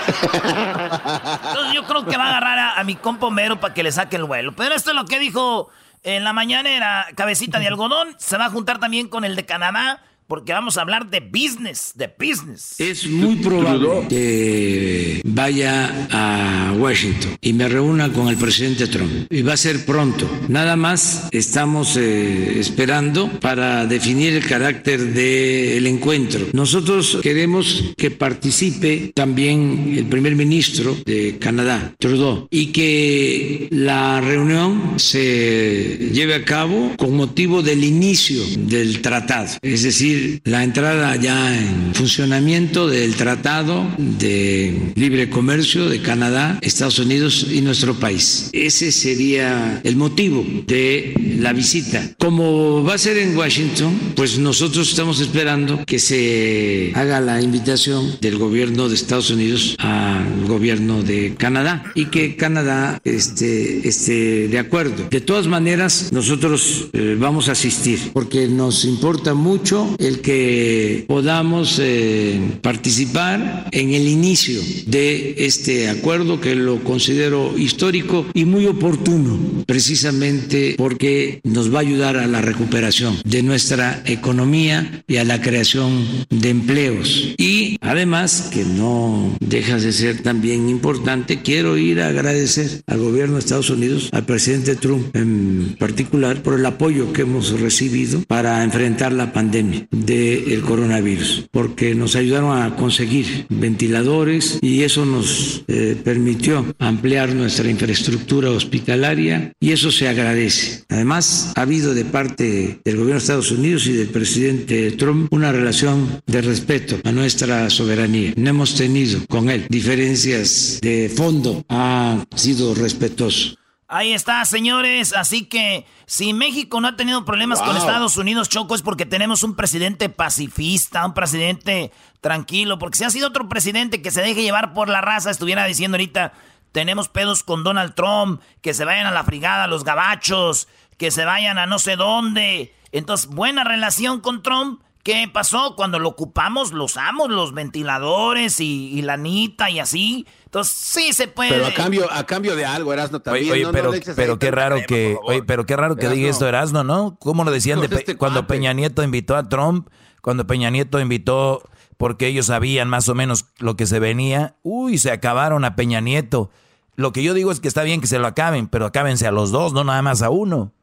Entonces 0.06 1.74
yo 1.74 1.84
creo 1.88 2.06
que 2.06 2.16
va 2.16 2.26
a 2.26 2.28
agarrar 2.28 2.58
a, 2.60 2.78
a 2.78 2.84
mi 2.84 2.94
compa 2.94 3.26
Homero 3.26 3.58
para 3.58 3.74
que 3.74 3.82
le 3.82 3.90
saque 3.90 4.14
el 4.14 4.24
vuelo. 4.24 4.52
Pero 4.52 4.76
esto 4.76 4.90
es 4.90 4.96
lo 4.96 5.06
que 5.06 5.18
dijo 5.18 5.68
en 6.04 6.22
la 6.22 6.32
mañana 6.32 6.70
era 6.70 7.06
cabecita 7.16 7.58
de 7.58 7.66
algodón. 7.66 8.14
Se 8.18 8.38
va 8.38 8.46
a 8.46 8.50
juntar 8.50 8.78
también 8.78 9.08
con 9.08 9.24
el 9.24 9.34
de 9.34 9.44
Canadá 9.46 10.00
porque 10.26 10.52
vamos 10.52 10.78
a 10.78 10.82
hablar 10.82 11.10
de 11.10 11.20
business, 11.20 11.92
de 11.94 12.10
business. 12.18 12.74
Es 12.78 13.06
muy 13.06 13.36
probable 13.36 14.06
que 14.08 15.20
vaya 15.24 16.08
a 16.10 16.72
Washington 16.78 17.36
y 17.40 17.52
me 17.52 17.68
reúna 17.68 18.12
con 18.12 18.28
el 18.28 18.36
presidente 18.36 18.86
Trump. 18.86 19.26
Y 19.30 19.42
va 19.42 19.54
a 19.54 19.56
ser 19.56 19.84
pronto. 19.84 20.30
Nada 20.48 20.76
más 20.76 21.28
estamos 21.32 21.96
eh, 21.96 22.58
esperando 22.58 23.28
para 23.40 23.86
definir 23.86 24.34
el 24.34 24.46
carácter 24.46 25.12
del 25.12 25.86
encuentro. 25.86 26.46
Nosotros 26.52 27.18
queremos 27.22 27.92
que 27.96 28.10
participe 28.10 29.12
también 29.14 29.94
el 29.96 30.06
primer 30.06 30.36
ministro 30.36 30.96
de 31.04 31.38
Canadá, 31.38 31.94
Trudeau, 31.98 32.46
y 32.50 32.66
que 32.66 33.68
la 33.70 34.20
reunión 34.20 34.94
se 34.98 36.10
lleve 36.12 36.34
a 36.34 36.44
cabo 36.44 36.92
con 36.96 37.16
motivo 37.16 37.62
del 37.62 37.84
inicio 37.84 38.42
del 38.56 39.00
tratado. 39.02 39.48
Es 39.62 39.82
decir, 39.82 40.11
la 40.44 40.64
entrada 40.64 41.16
ya 41.16 41.56
en 41.56 41.94
funcionamiento 41.94 42.88
del 42.88 43.14
Tratado 43.14 43.86
de 43.98 44.92
Libre 44.94 45.30
Comercio 45.30 45.88
de 45.88 46.00
Canadá, 46.00 46.58
Estados 46.62 46.98
Unidos 46.98 47.46
y 47.50 47.60
nuestro 47.60 47.94
país. 47.94 48.50
Ese 48.52 48.92
sería 48.92 49.80
el 49.84 49.96
motivo 49.96 50.44
de 50.66 51.14
la 51.40 51.52
visita. 51.52 52.14
Como 52.18 52.84
va 52.84 52.94
a 52.94 52.98
ser 52.98 53.18
en 53.18 53.36
Washington, 53.36 53.98
pues 54.16 54.38
nosotros 54.38 54.88
estamos 54.88 55.20
esperando 55.20 55.84
que 55.86 55.98
se 55.98 56.92
haga 56.94 57.20
la 57.20 57.40
invitación 57.40 58.18
del 58.20 58.38
gobierno 58.38 58.88
de 58.88 58.94
Estados 58.94 59.30
Unidos 59.30 59.76
al 59.78 60.46
gobierno 60.46 61.02
de 61.02 61.34
Canadá 61.36 61.92
y 61.94 62.06
que 62.06 62.36
Canadá 62.36 63.00
esté, 63.04 63.86
esté 63.86 64.48
de 64.48 64.58
acuerdo. 64.58 65.08
De 65.10 65.20
todas 65.20 65.46
maneras, 65.46 66.10
nosotros 66.12 66.88
eh, 66.92 67.16
vamos 67.18 67.48
a 67.48 67.52
asistir 67.52 67.98
porque 68.12 68.48
nos 68.48 68.84
importa 68.84 69.34
mucho 69.34 69.96
el 70.02 70.20
que 70.20 71.04
podamos 71.06 71.78
eh, 71.80 72.40
participar 72.60 73.68
en 73.70 73.94
el 73.94 74.08
inicio 74.08 74.60
de 74.86 75.36
este 75.38 75.88
acuerdo 75.88 76.40
que 76.40 76.54
lo 76.54 76.82
considero 76.82 77.56
histórico 77.56 78.26
y 78.34 78.44
muy 78.44 78.66
oportuno, 78.66 79.38
precisamente 79.66 80.74
porque 80.76 81.40
nos 81.44 81.72
va 81.72 81.78
a 81.78 81.82
ayudar 81.82 82.16
a 82.16 82.26
la 82.26 82.40
recuperación 82.40 83.16
de 83.24 83.42
nuestra 83.42 84.02
economía 84.06 85.04
y 85.06 85.16
a 85.16 85.24
la 85.24 85.40
creación 85.40 86.04
de 86.30 86.50
empleos. 86.50 87.34
Y 87.38 87.76
además, 87.80 88.50
que 88.52 88.64
no 88.64 89.36
deja 89.40 89.78
de 89.78 89.92
ser 89.92 90.22
también 90.22 90.68
importante, 90.68 91.42
quiero 91.42 91.78
ir 91.78 92.00
a 92.00 92.08
agradecer 92.08 92.82
al 92.86 92.98
gobierno 92.98 93.34
de 93.34 93.40
Estados 93.40 93.70
Unidos, 93.70 94.08
al 94.12 94.26
presidente 94.26 94.76
Trump 94.76 95.14
en 95.14 95.76
particular, 95.78 96.42
por 96.42 96.58
el 96.58 96.66
apoyo 96.66 97.12
que 97.12 97.22
hemos 97.22 97.60
recibido 97.60 98.22
para 98.22 98.64
enfrentar 98.64 99.12
la 99.12 99.32
pandemia 99.32 99.86
del 99.92 100.62
coronavirus, 100.62 101.48
porque 101.50 101.94
nos 101.94 102.16
ayudaron 102.16 102.60
a 102.60 102.74
conseguir 102.76 103.46
ventiladores 103.50 104.58
y 104.62 104.82
eso 104.82 105.04
nos 105.04 105.64
eh, 105.68 105.96
permitió 106.02 106.74
ampliar 106.78 107.34
nuestra 107.34 107.70
infraestructura 107.70 108.50
hospitalaria 108.50 109.52
y 109.60 109.72
eso 109.72 109.90
se 109.92 110.08
agradece. 110.08 110.84
Además, 110.88 111.52
ha 111.54 111.62
habido 111.62 111.94
de 111.94 112.04
parte 112.04 112.80
del 112.84 112.96
gobierno 112.96 113.14
de 113.14 113.18
Estados 113.18 113.52
Unidos 113.52 113.86
y 113.86 113.92
del 113.92 114.08
presidente 114.08 114.92
Trump 114.92 115.32
una 115.32 115.52
relación 115.52 116.22
de 116.26 116.40
respeto 116.40 116.98
a 117.04 117.12
nuestra 117.12 117.68
soberanía. 117.70 118.32
No 118.36 118.50
hemos 118.50 118.74
tenido 118.74 119.20
con 119.28 119.50
él 119.50 119.66
diferencias 119.68 120.78
de 120.80 121.10
fondo, 121.14 121.64
ha 121.68 122.24
sido 122.34 122.74
respetuoso. 122.74 123.61
Ahí 123.94 124.14
está, 124.14 124.42
señores. 124.46 125.12
Así 125.12 125.44
que 125.44 125.84
si 126.06 126.32
México 126.32 126.80
no 126.80 126.88
ha 126.88 126.96
tenido 126.96 127.26
problemas 127.26 127.60
con 127.60 127.76
Estados 127.76 128.16
Unidos, 128.16 128.48
Choco, 128.48 128.74
es 128.74 128.80
porque 128.80 129.04
tenemos 129.04 129.42
un 129.42 129.54
presidente 129.54 130.08
pacifista, 130.08 131.04
un 131.04 131.12
presidente 131.12 131.92
tranquilo. 132.22 132.78
Porque 132.78 132.96
si 132.96 133.04
ha 133.04 133.10
sido 133.10 133.28
otro 133.28 133.50
presidente 133.50 134.00
que 134.00 134.10
se 134.10 134.22
deje 134.22 134.40
llevar 134.40 134.72
por 134.72 134.88
la 134.88 135.02
raza, 135.02 135.30
estuviera 135.30 135.66
diciendo 135.66 135.96
ahorita, 135.96 136.32
tenemos 136.72 137.10
pedos 137.10 137.42
con 137.42 137.64
Donald 137.64 137.94
Trump, 137.94 138.40
que 138.62 138.72
se 138.72 138.86
vayan 138.86 139.04
a 139.04 139.10
la 139.10 139.24
frigada 139.24 139.66
los 139.66 139.84
gabachos, 139.84 140.68
que 140.96 141.10
se 141.10 141.26
vayan 141.26 141.58
a 141.58 141.66
no 141.66 141.78
sé 141.78 141.96
dónde. 141.96 142.74
Entonces, 142.92 143.26
buena 143.26 143.62
relación 143.62 144.20
con 144.22 144.42
Trump. 144.42 144.80
¿Qué 145.02 145.28
pasó? 145.30 145.76
Cuando 145.76 145.98
lo 145.98 146.08
ocupamos, 146.08 146.72
los 146.72 146.96
amos, 146.96 147.28
los 147.28 147.52
ventiladores 147.52 148.58
y, 148.58 148.88
y 148.88 149.02
la 149.02 149.14
anita 149.14 149.68
y 149.68 149.80
así. 149.80 150.26
Entonces, 150.52 150.76
sí 150.76 151.14
se 151.14 151.28
puede. 151.28 151.50
Pero 151.50 151.64
a 151.64 151.72
cambio, 151.72 152.12
a 152.12 152.26
cambio 152.26 152.54
de 152.54 152.66
algo, 152.66 152.92
Erasno 152.92 153.20
también. 153.20 153.46
Oye, 153.46 153.52
oye, 153.52 153.62
no, 153.62 153.72
pero, 153.72 153.90
no 153.90 153.98
pero 154.14 154.38
qué 154.38 154.50
raro 154.50 154.76
que, 154.86 155.16
oye, 155.24 155.42
pero 155.42 155.64
qué 155.64 155.76
raro 155.76 155.96
que 155.96 156.10
diga 156.10 156.28
esto 156.28 156.46
Erasno, 156.46 156.84
¿no? 156.84 157.16
¿Cómo 157.18 157.42
lo 157.44 157.50
decían 157.50 157.80
de 157.80 157.86
este 157.86 158.18
cuando 158.18 158.40
cuate. 158.40 158.52
Peña 158.52 158.74
Nieto 158.74 159.02
invitó 159.02 159.34
a 159.34 159.48
Trump? 159.48 159.88
Cuando 160.20 160.46
Peña 160.46 160.68
Nieto 160.68 161.00
invitó 161.00 161.62
porque 161.96 162.26
ellos 162.26 162.46
sabían 162.46 162.86
más 162.86 163.08
o 163.08 163.14
menos 163.14 163.46
lo 163.60 163.76
que 163.76 163.86
se 163.86 163.98
venía. 163.98 164.56
Uy, 164.62 164.98
se 164.98 165.10
acabaron 165.10 165.64
a 165.64 165.74
Peña 165.74 166.02
Nieto. 166.02 166.50
Lo 166.96 167.12
que 167.12 167.22
yo 167.22 167.32
digo 167.32 167.50
es 167.50 167.60
que 167.60 167.68
está 167.68 167.82
bien 167.82 168.02
que 168.02 168.06
se 168.06 168.18
lo 168.18 168.26
acaben, 168.26 168.68
pero 168.68 168.84
acábense 168.84 169.26
a 169.26 169.32
los 169.32 169.52
dos, 169.52 169.72
no 169.72 169.84
nada 169.84 170.02
más 170.02 170.20
a 170.20 170.28
uno. 170.28 170.74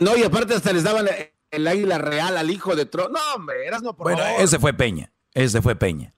No, 0.00 0.16
y 0.16 0.22
aparte 0.22 0.54
hasta 0.54 0.72
les 0.72 0.84
daban 0.84 1.06
el, 1.50 1.68
águila 1.68 1.98
real 1.98 2.38
al 2.38 2.50
hijo 2.50 2.74
de 2.74 2.86
Trump. 2.86 3.10
No, 3.12 3.20
hombre, 3.34 3.66
Erasno, 3.66 3.94
por 3.94 4.04
Bueno, 4.04 4.22
favor. 4.22 4.40
ese 4.40 4.58
fue 4.58 4.72
Peña. 4.72 5.12
Ese 5.34 5.60
fue 5.60 5.76
Peña. 5.76 6.14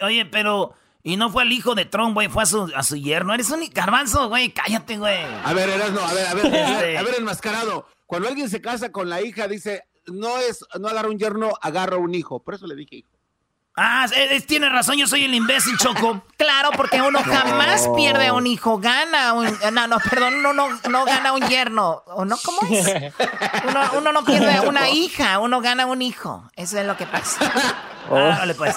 Oye, 0.00 0.26
pero. 0.26 0.74
Y 1.02 1.16
no 1.16 1.30
fue 1.30 1.44
el 1.44 1.52
hijo 1.52 1.74
de 1.74 1.84
Trump, 1.84 2.14
güey, 2.14 2.28
fue 2.28 2.42
a 2.42 2.46
su, 2.46 2.70
a 2.74 2.82
su 2.82 2.96
yerno. 2.96 3.32
Eres 3.32 3.50
un 3.50 3.60
garbanzo, 3.72 4.28
güey, 4.28 4.50
cállate, 4.52 4.98
güey. 4.98 5.18
A 5.44 5.52
ver, 5.54 5.68
Erasno, 5.68 6.00
a 6.00 6.12
ver, 6.12 6.26
a 6.26 6.34
ver, 6.34 6.46
a 6.46 6.50
ver, 6.50 6.90
Sí. 6.90 6.96
a 6.96 7.02
ver, 7.02 7.14
enmascarado. 7.18 7.86
Cuando 8.06 8.28
alguien 8.28 8.48
se 8.50 8.60
casa 8.60 8.90
con 8.90 9.08
la 9.08 9.22
hija, 9.22 9.46
dice, 9.48 9.84
no 10.06 10.38
es, 10.38 10.64
no 10.80 10.88
agarra 10.88 11.08
un 11.08 11.18
yerno, 11.18 11.52
agarra 11.60 11.96
un 11.98 12.14
hijo. 12.14 12.42
Por 12.42 12.54
eso 12.54 12.66
le 12.66 12.74
dije 12.74 12.96
hijo. 12.96 13.10
Ah, 13.80 14.06
tiene 14.46 14.68
razón, 14.68 14.96
yo 14.96 15.06
soy 15.06 15.24
el 15.24 15.34
imbécil, 15.34 15.76
Choco. 15.78 16.22
Claro, 16.36 16.70
porque 16.76 17.00
uno 17.00 17.20
jamás 17.22 17.88
pierde 17.94 18.26
a 18.26 18.32
un 18.32 18.46
hijo, 18.46 18.78
gana 18.78 19.32
un... 19.34 19.46
No, 19.72 19.86
no, 19.86 19.98
perdón, 20.00 20.34
uno 20.34 20.52
no, 20.52 20.68
no 20.90 21.04
gana 21.04 21.32
un 21.32 21.46
yerno. 21.48 22.02
¿O 22.06 22.24
no? 22.24 22.36
¿Cómo 22.44 22.60
es? 22.70 22.86
Uno, 23.68 23.80
uno 23.98 24.12
no 24.12 24.24
pierde 24.24 24.60
una 24.66 24.88
hija, 24.90 25.38
uno 25.38 25.60
gana 25.60 25.86
un 25.86 26.02
hijo. 26.02 26.42
Eso 26.56 26.78
es 26.80 26.86
lo 26.86 26.96
que 26.96 27.06
pasa. 27.06 27.38
Ah, 28.10 28.36
vale, 28.38 28.54
pues. 28.54 28.74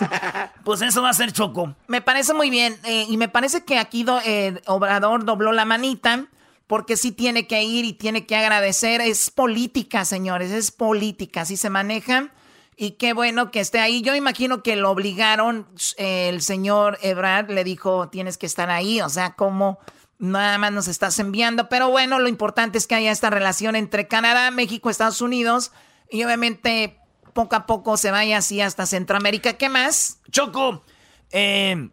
Pues 0.66 0.82
eso 0.82 1.02
va 1.02 1.10
a 1.10 1.14
ser 1.14 1.32
Choco. 1.32 1.74
Me 1.88 2.02
parece 2.02 2.34
muy 2.34 2.50
bien. 2.50 2.78
eh, 2.84 3.06
y 3.08 3.16
me 3.16 3.30
parece 3.30 3.64
que 3.64 3.80
aquí 3.80 4.04
do- 4.04 4.20
eh, 4.26 4.62
Obrador 4.66 5.24
dobló 5.24 5.54
la 5.54 5.64
manita. 5.64 6.26
Porque 6.68 6.98
sí 6.98 7.14
tiene 7.14 7.48
que 7.48 7.64
ir 7.64 7.86
y 7.86 7.94
tiene 7.94 8.26
que 8.26 8.36
agradecer. 8.36 9.00
Es 9.00 9.32
política, 9.32 10.04
señores. 10.04 10.52
Es 10.52 10.72
política. 10.72 11.42
Así 11.44 11.56
se 11.56 11.70
maneja. 11.70 12.28
Y 12.82 12.94
qué 12.94 13.14
bueno 13.14 13.52
que 13.52 13.60
esté 13.60 13.78
ahí. 13.78 14.02
Yo 14.02 14.16
imagino 14.16 14.64
que 14.64 14.76
lo 14.76 14.90
obligaron. 14.90 15.68
el 15.98 16.42
señor 16.42 16.98
Ebrard 17.04 17.52
le 17.52 17.64
dijo: 17.64 18.10
tienes 18.10 18.40
que 18.40 18.48
estar 18.48 18.72
ahí. 18.72 19.02
O 19.02 19.10
sea, 19.10 19.36
como 19.36 19.78
nada 20.18 20.58
más 20.58 20.72
nos 20.72 20.88
estás 20.88 21.20
enviando. 21.20 21.70
Pero 21.70 21.92
bueno, 21.92 22.18
lo 22.18 22.28
importante 22.28 22.80
es 22.80 22.88
que 22.88 22.96
haya 22.96 23.12
esta 23.12 23.30
relación 23.30 23.76
entre 23.76 24.08
Canadá, 24.08 24.50
México, 24.50 24.90
Estados 24.90 25.22
Unidos. 25.22 25.72
Y 26.10 26.24
obviamente 26.24 26.98
poco 27.34 27.56
a 27.56 27.68
poco 27.68 27.98
se 27.98 28.10
vaya 28.10 28.40
así 28.40 28.62
hasta 28.62 28.88
Centroamérica. 28.88 29.54
¿Qué 29.54 29.70
más? 29.70 30.20
Choco, 30.32 30.84
eh, 31.30 31.92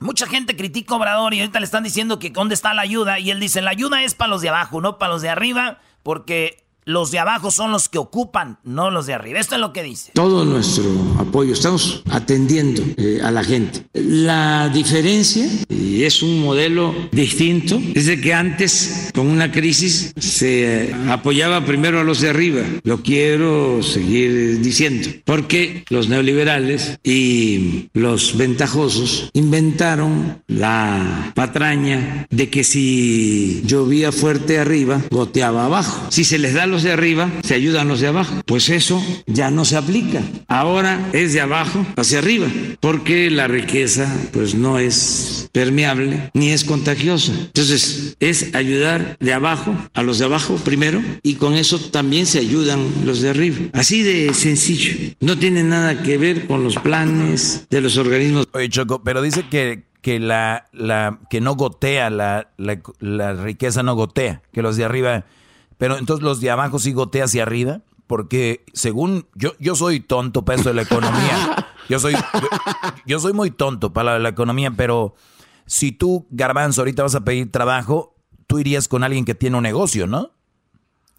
mucha 0.00 0.26
gente 0.26 0.56
critica 0.56 0.94
a 0.94 0.96
Obrador 0.96 1.32
y 1.32 1.38
ahorita 1.42 1.60
le 1.60 1.66
están 1.66 1.84
diciendo 1.84 2.18
que 2.18 2.30
dónde 2.30 2.56
está 2.56 2.74
la 2.74 2.82
ayuda. 2.82 3.20
Y 3.20 3.30
él 3.30 3.38
dice, 3.38 3.62
la 3.62 3.70
ayuda 3.70 4.02
es 4.02 4.16
para 4.16 4.30
los 4.30 4.42
de 4.42 4.48
abajo, 4.48 4.80
no 4.80 4.98
para 4.98 5.12
los 5.12 5.22
de 5.22 5.28
arriba, 5.28 5.78
porque 6.02 6.67
los 6.88 7.10
de 7.10 7.18
abajo 7.18 7.50
son 7.50 7.70
los 7.70 7.90
que 7.90 7.98
ocupan, 7.98 8.58
no 8.64 8.90
los 8.90 9.06
de 9.06 9.12
arriba. 9.12 9.38
Esto 9.38 9.56
es 9.56 9.60
lo 9.60 9.74
que 9.74 9.82
dice. 9.82 10.12
todo 10.14 10.46
nuestro 10.46 10.84
apoyo, 11.18 11.52
estamos 11.52 12.02
atendiendo 12.10 12.82
eh, 12.96 13.20
a 13.22 13.30
la 13.30 13.44
gente. 13.44 13.84
La 13.92 14.70
diferencia, 14.70 15.46
y 15.68 16.04
es 16.04 16.22
un 16.22 16.40
modelo 16.40 16.94
distinto, 17.12 17.78
es 17.94 18.08
que 18.18 18.32
antes, 18.32 19.10
con 19.14 19.26
una 19.26 19.52
crisis, 19.52 20.14
se 20.18 20.88
eh, 20.88 20.94
apoyaba 21.10 21.66
primero 21.66 22.00
a 22.00 22.04
los 22.04 22.22
de 22.22 22.30
arriba. 22.30 22.62
Lo 22.84 23.02
quiero 23.02 23.82
seguir 23.82 24.60
diciendo, 24.62 25.10
porque 25.26 25.84
los 25.90 26.08
neoliberales 26.08 26.98
y 27.04 27.90
los 27.92 28.38
ventajosos 28.38 29.28
inventaron 29.34 30.42
la 30.46 31.32
patraña 31.34 32.26
de 32.30 32.48
que 32.48 32.64
si 32.64 33.60
llovía 33.66 34.10
fuerte 34.10 34.58
arriba, 34.58 35.02
goteaba 35.10 35.66
abajo. 35.66 36.06
Si 36.08 36.24
se 36.24 36.38
les 36.38 36.54
da 36.54 36.66
los 36.66 36.77
los 36.78 36.84
de 36.84 36.92
arriba, 36.92 37.28
se 37.42 37.54
ayudan 37.54 37.88
los 37.88 37.98
de 37.98 38.06
abajo. 38.06 38.32
Pues 38.46 38.68
eso 38.68 39.04
ya 39.26 39.50
no 39.50 39.64
se 39.64 39.76
aplica. 39.76 40.22
Ahora 40.46 41.08
es 41.12 41.32
de 41.32 41.40
abajo 41.40 41.84
hacia 41.96 42.20
arriba, 42.20 42.46
porque 42.78 43.32
la 43.32 43.48
riqueza 43.48 44.08
pues 44.32 44.54
no 44.54 44.78
es 44.78 45.48
permeable 45.50 46.30
ni 46.34 46.50
es 46.50 46.62
contagiosa. 46.62 47.32
Entonces 47.32 48.16
es 48.20 48.54
ayudar 48.54 49.16
de 49.18 49.32
abajo 49.32 49.74
a 49.92 50.04
los 50.04 50.20
de 50.20 50.26
abajo 50.26 50.54
primero 50.64 51.02
y 51.24 51.34
con 51.34 51.54
eso 51.54 51.80
también 51.80 52.26
se 52.26 52.38
ayudan 52.38 52.86
los 53.04 53.22
de 53.22 53.30
arriba. 53.30 53.56
Así 53.72 54.04
de 54.04 54.32
sencillo. 54.32 54.92
No 55.18 55.36
tiene 55.36 55.64
nada 55.64 56.04
que 56.04 56.16
ver 56.16 56.46
con 56.46 56.62
los 56.62 56.76
planes 56.76 57.66
de 57.70 57.80
los 57.80 57.96
organismos. 57.96 58.46
Oye, 58.52 58.68
Choco, 58.68 59.02
pero 59.02 59.20
dice 59.20 59.42
que, 59.50 59.82
que 60.00 60.20
la, 60.20 60.68
la 60.72 61.18
que 61.28 61.40
no 61.40 61.56
gotea, 61.56 62.08
la, 62.08 62.52
la, 62.56 62.80
la 63.00 63.32
riqueza 63.34 63.82
no 63.82 63.96
gotea, 63.96 64.42
que 64.52 64.62
los 64.62 64.76
de 64.76 64.84
arriba, 64.84 65.24
pero 65.78 65.96
entonces 65.96 66.22
los 66.22 66.40
de 66.40 66.50
abajo 66.50 66.78
sí 66.78 66.92
gotea 66.92 67.24
hacia 67.24 67.42
arriba, 67.42 67.80
porque 68.06 68.64
según 68.72 69.26
yo, 69.34 69.52
yo 69.58 69.74
soy 69.74 70.00
tonto 70.00 70.44
para 70.44 70.60
eso 70.60 70.68
de 70.70 70.74
la 70.74 70.82
economía. 70.82 71.66
Yo 71.88 71.98
soy, 71.98 72.12
yo, 72.12 72.48
yo 73.06 73.18
soy 73.20 73.32
muy 73.32 73.50
tonto 73.50 73.92
para 73.94 74.12
la, 74.12 74.18
la 74.18 74.28
economía, 74.28 74.70
pero 74.72 75.14
si 75.64 75.90
tú, 75.92 76.26
Garbanzo, 76.30 76.82
ahorita 76.82 77.02
vas 77.02 77.14
a 77.14 77.24
pedir 77.24 77.50
trabajo, 77.50 78.14
tú 78.46 78.58
irías 78.58 78.88
con 78.88 79.04
alguien 79.04 79.24
que 79.24 79.34
tiene 79.34 79.56
un 79.56 79.62
negocio, 79.62 80.06
¿no? 80.06 80.32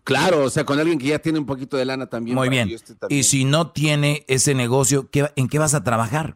Claro, 0.03 0.43
o 0.43 0.49
sea, 0.49 0.65
con 0.65 0.79
alguien 0.79 0.97
que 0.97 1.07
ya 1.07 1.19
tiene 1.19 1.37
un 1.39 1.45
poquito 1.45 1.77
de 1.77 1.85
lana 1.85 2.07
también. 2.07 2.35
Muy 2.35 2.49
bien. 2.49 2.67
también. 2.99 3.19
Y 3.19 3.23
si 3.23 3.45
no 3.45 3.71
tiene 3.71 4.25
ese 4.27 4.55
negocio, 4.55 5.09
¿qué- 5.11 5.31
¿en 5.35 5.47
qué 5.47 5.59
vas 5.59 5.73
a 5.75 5.83
trabajar? 5.83 6.35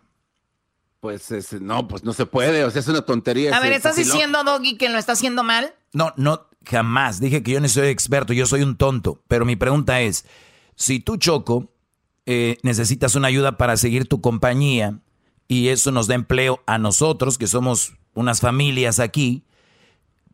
Pues 1.04 1.30
es- 1.32 1.60
no, 1.62 1.86
pues 1.90 2.06
no 2.06 2.14
se 2.14 2.26
puede, 2.26 2.64
o 2.64 2.72
sea, 2.72 2.80
es 2.80 2.88
una 2.88 3.02
tontería. 3.02 3.54
A 3.54 3.60
ver, 3.60 3.74
¿estás 3.74 3.98
diciendo, 3.98 4.42
Doggy, 4.46 4.78
que 4.78 4.88
lo 4.88 4.98
está 4.98 5.12
haciendo 5.12 5.44
mal? 5.44 5.74
No, 5.92 6.14
no, 6.16 6.48
jamás. 6.66 7.20
Dije 7.20 7.44
que 7.44 7.52
yo 7.52 7.60
no 7.60 7.68
soy 7.68 7.88
experto, 7.90 8.32
yo 8.32 8.46
soy 8.46 8.62
un 8.64 8.78
tonto. 8.78 9.22
Pero 9.28 9.44
mi 9.44 9.58
pregunta 9.58 10.00
es, 10.00 10.26
si 10.78 11.02
tú, 11.02 11.18
Choco, 11.18 11.74
eh, 12.26 12.58
necesitas 12.64 13.16
una 13.16 13.28
ayuda 13.28 13.58
para 13.58 13.76
seguir 13.76 14.08
tu 14.08 14.22
compañía 14.22 14.98
y 15.50 15.68
eso 15.68 15.92
nos 15.92 16.08
da 16.08 16.16
empleo 16.16 16.64
a 16.68 16.78
nosotros, 16.78 17.38
que 17.38 17.48
somos 17.48 17.96
unas 18.14 18.40
familias 18.40 19.02
aquí, 19.02 19.44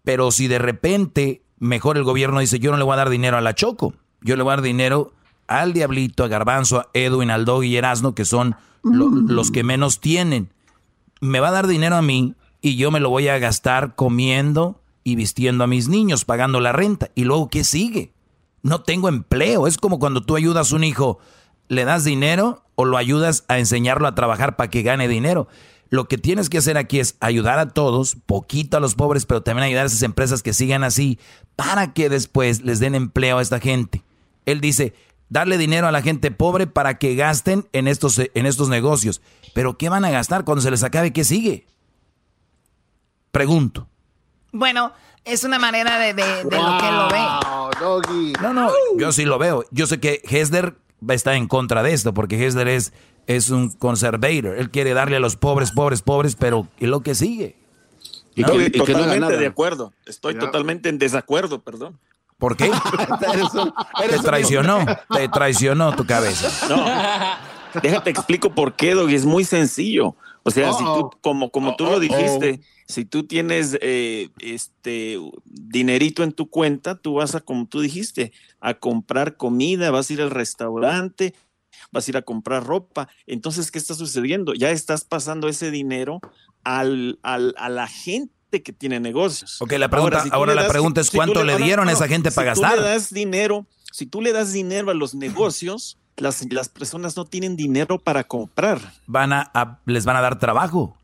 pero 0.03 0.29
si 0.29 0.47
de 0.47 0.59
repente 0.59 1.41
mejor 1.57 1.97
el 1.97 2.03
gobierno 2.03 2.41
dice, 2.41 2.59
yo 2.59 2.69
no 2.69 2.77
le 2.77 2.83
voy 2.83 2.93
a 2.93 2.97
dar 2.97 3.09
dinero 3.09 3.37
a 3.37 3.41
la 3.41 3.55
Choco, 3.55 3.95
yo 4.21 4.35
le 4.35 4.43
voy 4.43 4.51
a 4.51 4.57
dar 4.57 4.61
dinero 4.61 5.13
al 5.47 5.73
Diablito, 5.73 6.23
a 6.23 6.27
Garbanzo, 6.27 6.77
a 6.81 6.89
Edwin, 6.93 7.31
al 7.31 7.45
Doggy 7.45 7.69
y 7.69 7.77
Erasno, 7.77 8.13
que 8.13 8.23
son 8.23 8.55
lo- 8.83 9.09
los 9.09 9.49
que 9.49 9.63
menos 9.63 9.99
tienen. 9.99 10.53
Me 11.19 11.39
va 11.39 11.49
a 11.49 11.51
dar 11.51 11.67
dinero 11.67 11.95
a 11.95 12.01
mí 12.01 12.35
y 12.61 12.75
yo 12.75 12.91
me 12.91 12.99
lo 12.99 13.09
voy 13.09 13.27
a 13.27 13.39
gastar 13.39 13.95
comiendo 13.95 14.81
y 15.03 15.15
vistiendo 15.15 15.63
a 15.63 15.67
mis 15.67 15.87
niños, 15.87 16.25
pagando 16.25 16.59
la 16.59 16.71
renta. 16.71 17.09
¿Y 17.15 17.23
luego 17.23 17.49
qué 17.49 17.63
sigue? 17.63 18.13
No 18.61 18.81
tengo 18.81 19.09
empleo. 19.09 19.67
Es 19.67 19.77
como 19.77 19.99
cuando 19.99 20.21
tú 20.21 20.35
ayudas 20.35 20.71
a 20.71 20.75
un 20.75 20.83
hijo, 20.83 21.19
le 21.67 21.85
das 21.85 22.03
dinero 22.03 22.63
o 22.75 22.85
lo 22.85 22.97
ayudas 22.97 23.45
a 23.47 23.59
enseñarlo 23.59 24.07
a 24.07 24.15
trabajar 24.15 24.55
para 24.55 24.69
que 24.69 24.81
gane 24.83 25.07
dinero. 25.07 25.47
Lo 25.89 26.07
que 26.07 26.17
tienes 26.17 26.49
que 26.49 26.59
hacer 26.59 26.77
aquí 26.77 26.99
es 26.99 27.15
ayudar 27.19 27.57
a 27.57 27.69
todos, 27.69 28.17
poquito 28.25 28.77
a 28.77 28.79
los 28.79 28.95
pobres, 28.95 29.25
pero 29.25 29.41
también 29.41 29.65
ayudar 29.65 29.83
a 29.83 29.87
esas 29.87 30.03
empresas 30.03 30.43
que 30.43 30.53
sigan 30.53 30.83
así 30.83 31.19
para 31.55 31.93
que 31.93 32.09
después 32.09 32.61
les 32.61 32.79
den 32.79 32.93
empleo 32.93 33.39
a 33.39 33.41
esta 33.41 33.59
gente. 33.59 34.03
Él 34.45 34.61
dice, 34.61 34.93
darle 35.29 35.57
dinero 35.57 35.87
a 35.87 35.91
la 35.91 36.01
gente 36.01 36.31
pobre 36.31 36.67
para 36.67 36.97
que 36.97 37.15
gasten 37.15 37.67
en 37.73 37.87
estos, 37.87 38.19
en 38.19 38.45
estos 38.45 38.69
negocios. 38.69 39.21
Pero 39.53 39.77
¿qué 39.77 39.89
van 39.89 40.05
a 40.05 40.09
gastar 40.11 40.43
cuando 40.43 40.61
se 40.61 40.71
les 40.71 40.83
acabe? 40.83 41.13
¿Qué 41.13 41.23
sigue? 41.23 41.65
Pregunto. 43.31 43.87
Bueno, 44.51 44.91
es 45.25 45.43
una 45.43 45.59
manera 45.59 45.99
de, 45.99 46.13
de- 46.13 46.23
de 46.23 46.57
lo 46.57 46.77
que 46.79 46.89
él 46.89 46.95
lo 46.95 47.09
ve. 47.09 48.33
No, 48.41 48.53
no, 48.53 48.71
yo 48.97 49.11
sí 49.11 49.25
lo 49.25 49.37
veo. 49.37 49.63
Yo 49.71 49.85
sé 49.87 49.99
que 49.99 50.21
Hesler 50.27 50.75
está 51.07 51.35
en 51.35 51.47
contra 51.47 51.83
de 51.83 51.93
esto, 51.93 52.13
porque 52.13 52.43
Hesler 52.43 52.67
es, 52.67 52.91
es 53.27 53.51
un 53.51 53.69
conservator. 53.69 54.57
Él 54.57 54.69
quiere 54.71 54.93
darle 54.93 55.17
a 55.17 55.19
los 55.19 55.35
pobres, 55.35 55.71
pobres, 55.71 56.01
pobres, 56.01 56.35
pero 56.35 56.67
¿y 56.79 56.87
lo 56.87 57.01
que 57.01 57.13
sigue? 57.15 57.55
Y 58.35 58.41
No, 58.41 58.53
que- 58.53 58.57
y 58.57 58.65
y 58.65 58.71
que 58.71 58.77
no 58.79 58.83
haga 58.83 58.93
totalmente 58.93 59.19
nada. 59.19 59.37
de 59.37 59.47
acuerdo. 59.47 59.93
Estoy 60.05 60.33
Ya. 60.33 60.39
totalmente 60.39 60.89
en 60.89 60.97
desacuerdo, 60.97 61.61
perdón. 61.61 61.99
¿Por 62.39 62.55
qué? 62.57 62.65
Eres 63.33 63.53
un- 63.53 63.73
eres 64.03 64.17
Te 64.21 64.23
traicionó, 64.23 64.85
te 65.13 65.27
traicionó 65.29 65.95
tu 65.95 66.05
cabeza. 66.05 66.49
No, 66.69 66.83
déjate 67.81 68.09
explico 68.09 68.55
por 68.55 68.75
qué, 68.75 68.95
Doggy. 68.95 69.13
Es 69.15 69.25
muy 69.25 69.43
sencillo. 69.43 70.15
O 70.43 70.51
sea, 70.51 70.71
si 70.73 70.83
tú, 70.85 71.11
como, 71.21 71.51
como 71.51 71.75
tú 71.75 71.85
lo 71.85 71.99
dijiste, 71.99 72.61
si 72.87 73.03
tú 73.05 73.27
tienes 73.27 73.77
eh, 73.81 74.29
este 74.39 75.19
dinerito 75.45 76.23
en 76.23 76.31
tu 76.31 76.49
cuenta, 76.49 76.95
tú 76.95 77.15
vas 77.15 77.35
a, 77.35 77.41
como 77.41 77.67
tú 77.67 77.81
dijiste, 77.81 78.31
a 78.61 78.73
comprar 78.73 79.35
comida, 79.35 79.91
vas 79.91 80.09
a 80.09 80.13
ir 80.13 80.21
al 80.21 80.31
restaurante, 80.31 81.35
vas 81.91 82.07
a 82.07 82.11
ir 82.11 82.17
a 82.17 82.21
comprar 82.21 82.65
ropa. 82.65 83.09
Entonces, 83.27 83.69
¿qué 83.69 83.77
está 83.77 83.93
sucediendo? 83.93 84.53
Ya 84.53 84.71
estás 84.71 85.03
pasando 85.03 85.49
ese 85.49 85.71
dinero 85.71 86.21
al, 86.63 87.19
al- 87.21 87.53
a 87.57 87.67
la 87.69 87.87
gente 87.87 88.33
que 88.51 88.73
tiene 88.73 88.99
negocios. 88.99 89.61
Ok, 89.61 89.73
la 89.73 89.89
pregunta- 89.89 90.25
ahora 90.31 90.55
la 90.55 90.67
pregunta 90.67 91.01
es, 91.01 91.11
¿cuánto 91.11 91.43
le 91.43 91.53
no, 91.57 91.65
dieron 91.65 91.87
a 91.87 91.91
esa 91.91 92.07
gente 92.07 92.31
si 92.31 92.35
para 92.35 92.53
tú 92.53 92.61
gastar? 92.61 92.79
le 92.79 92.87
das 92.89 93.13
dinero, 93.13 93.65
si 93.91 94.05
tú 94.05 94.21
le 94.21 94.31
das 94.33 94.51
dinero 94.51 94.89
a 94.91 94.93
los 94.95 95.13
negocios, 95.15 95.97
las, 96.17 96.43
las 96.51 96.67
personas 96.67 97.15
no 97.15 97.25
tienen 97.25 97.55
dinero 97.55 97.99
para 97.99 98.23
comprar. 98.25 98.79
Van 99.07 99.31
a, 99.33 99.49
a- 99.53 99.79
les 99.85 100.03
van 100.05 100.15
a 100.17 100.21
dar 100.21 100.37
trabajo. 100.39 100.97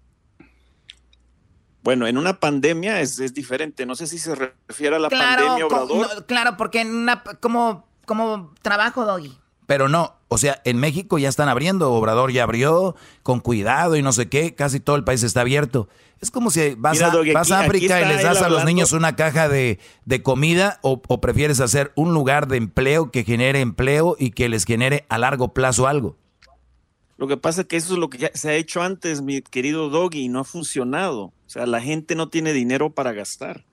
Bueno, 1.83 2.07
en 2.07 2.17
una 2.17 2.39
pandemia 2.39 2.99
es, 3.01 3.19
es 3.19 3.33
diferente. 3.33 3.85
No 3.85 3.95
sé 3.95 4.07
si 4.07 4.17
se 4.17 4.33
refiere 4.33 4.95
a 4.95 4.99
la 4.99 5.09
Claro, 5.09 5.43
pandemia, 5.45 5.65
Obrador. 5.67 6.15
no, 6.17 6.25
claro, 6.25 6.57
porque 6.57 6.81
en 6.81 6.95
una, 6.95 7.21
como, 7.39 7.87
como 8.05 8.53
trabajo, 8.63 9.05
Doggy. 9.05 9.37
Pero 9.67 9.89
no, 9.89 10.13
o 10.27 10.37
sea, 10.37 10.61
en 10.63 10.77
México 10.77 11.17
ya 11.17 11.29
están 11.29 11.49
abriendo, 11.49 11.91
Obrador 11.93 12.31
ya 12.31 12.43
abrió, 12.43 12.95
con 13.23 13.39
cuidado 13.39 13.95
y 13.95 14.01
no 14.01 14.13
sé 14.13 14.29
qué, 14.29 14.53
casi 14.53 14.79
todo 14.79 14.95
el 14.95 15.03
país 15.03 15.23
está 15.23 15.41
abierto. 15.41 15.87
Es 16.21 16.31
como 16.31 16.49
si 16.51 16.75
vas, 16.75 16.93
Mira, 16.97 17.07
a, 17.07 17.11
Doggy, 17.11 17.33
vas 17.33 17.47
aquí- 17.47 17.53
a 17.53 17.59
aquí 17.59 17.65
África 17.67 18.01
y 18.01 18.05
les 18.07 18.23
das 18.23 18.41
a 18.41 18.49
los 18.49 18.63
niños 18.63 18.93
una 18.93 19.15
caja 19.15 19.49
de, 19.49 19.79
de 20.05 20.23
comida 20.23 20.79
o, 20.81 21.01
o 21.07 21.19
prefieres 21.21 21.59
hacer 21.59 21.91
un 21.95 22.13
lugar 22.13 22.47
de 22.47 22.57
empleo 22.57 23.11
que 23.11 23.23
genere 23.23 23.59
empleo 23.61 24.15
y 24.19 24.31
que 24.31 24.47
les 24.49 24.65
genere 24.65 25.05
a 25.09 25.17
largo 25.17 25.53
plazo 25.53 25.87
algo. 25.87 26.15
Lo 27.17 27.27
que 27.27 27.37
pasa 27.37 27.61
es 27.61 27.67
que 27.67 27.77
eso 27.77 27.93
es 27.93 27.99
lo 27.99 28.09
que 28.09 28.17
ya 28.17 28.31
se 28.33 28.49
ha 28.49 28.53
hecho 28.55 28.81
antes, 28.81 29.21
mi 29.21 29.41
querido 29.41 29.89
Doggy, 29.89 30.23
y 30.25 30.27
no 30.29 30.39
ha 30.41 30.43
funcionado. 30.43 31.21
O 31.25 31.33
sea, 31.49 31.65
la 31.65 31.81
gente 31.81 32.13
no 32.15 32.29
tiene 32.29 32.51
dinero 32.53 32.89
para 32.91 33.13
gastar. 33.13 33.63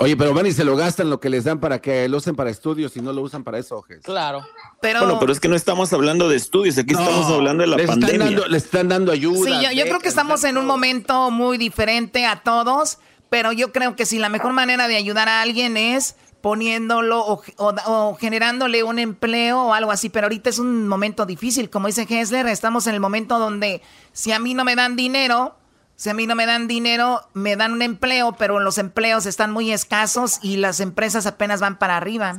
Oye, 0.00 0.16
pero 0.16 0.32
van 0.32 0.46
y 0.46 0.52
se 0.52 0.64
lo 0.64 0.76
gastan 0.76 1.10
lo 1.10 1.20
que 1.20 1.28
les 1.28 1.44
dan 1.44 1.60
para 1.60 1.80
que 1.80 2.08
lo 2.08 2.16
usen 2.16 2.34
para 2.34 2.48
estudios 2.50 2.96
y 2.96 3.02
no 3.02 3.12
lo 3.12 3.20
usan 3.22 3.44
para 3.44 3.58
eso, 3.58 3.76
Ojes. 3.76 4.00
Claro. 4.02 4.40
Pero, 4.80 5.00
Bueno, 5.00 5.18
pero 5.20 5.30
es 5.32 5.40
que 5.40 5.48
no 5.48 5.54
estamos 5.54 5.92
hablando 5.92 6.28
de 6.28 6.36
estudios, 6.36 6.78
aquí 6.78 6.94
estamos 6.94 7.26
hablando 7.26 7.62
de 7.62 7.66
la 7.68 7.76
les 7.76 7.86
pandemia. 7.86 8.14
Están 8.14 8.34
dando, 8.34 8.48
les 8.48 8.64
están 8.64 8.88
dando 8.88 9.12
ayuda. 9.12 9.44
Sí, 9.44 9.52
yo, 9.66 9.72
yo 9.72 9.84
creo 9.84 9.98
que 10.00 10.08
estamos 10.08 10.42
en 10.44 10.56
un 10.56 10.66
momento 10.66 11.30
muy 11.30 11.58
diferente 11.58 12.24
a 12.24 12.42
todos, 12.42 12.98
pero 13.28 13.52
yo 13.52 13.72
creo 13.72 13.94
que 13.94 14.06
si 14.06 14.18
la 14.18 14.28
mejor 14.30 14.52
manera 14.54 14.88
de 14.88 14.96
ayudar 14.96 15.28
a 15.28 15.42
alguien 15.42 15.76
es 15.76 16.16
poniéndolo 16.40 17.20
o, 17.20 17.42
o- 17.58 17.74
o 17.86 18.14
generándole 18.16 18.82
un 18.82 18.98
empleo 18.98 19.60
o 19.60 19.74
algo 19.74 19.92
así, 19.92 20.08
pero 20.08 20.24
ahorita 20.24 20.48
es 20.48 20.58
un 20.58 20.88
momento 20.88 21.26
difícil, 21.26 21.68
como 21.68 21.86
dice 21.88 22.06
Hessler, 22.08 22.46
estamos 22.46 22.86
en 22.86 22.94
el 22.94 23.00
momento 23.00 23.38
donde 23.38 23.82
si 24.12 24.32
a 24.32 24.38
mí 24.38 24.54
no 24.54 24.64
me 24.64 24.74
dan 24.74 24.96
dinero, 24.96 25.54
si 26.00 26.08
a 26.08 26.14
mí 26.14 26.26
no 26.26 26.34
me 26.34 26.46
dan 26.46 26.66
dinero, 26.66 27.28
me 27.34 27.56
dan 27.56 27.72
un 27.72 27.82
empleo, 27.82 28.32
pero 28.32 28.58
los 28.58 28.78
empleos 28.78 29.26
están 29.26 29.50
muy 29.50 29.70
escasos 29.70 30.38
y 30.40 30.56
las 30.56 30.80
empresas 30.80 31.26
apenas 31.26 31.60
van 31.60 31.78
para 31.78 31.98
arriba. 31.98 32.38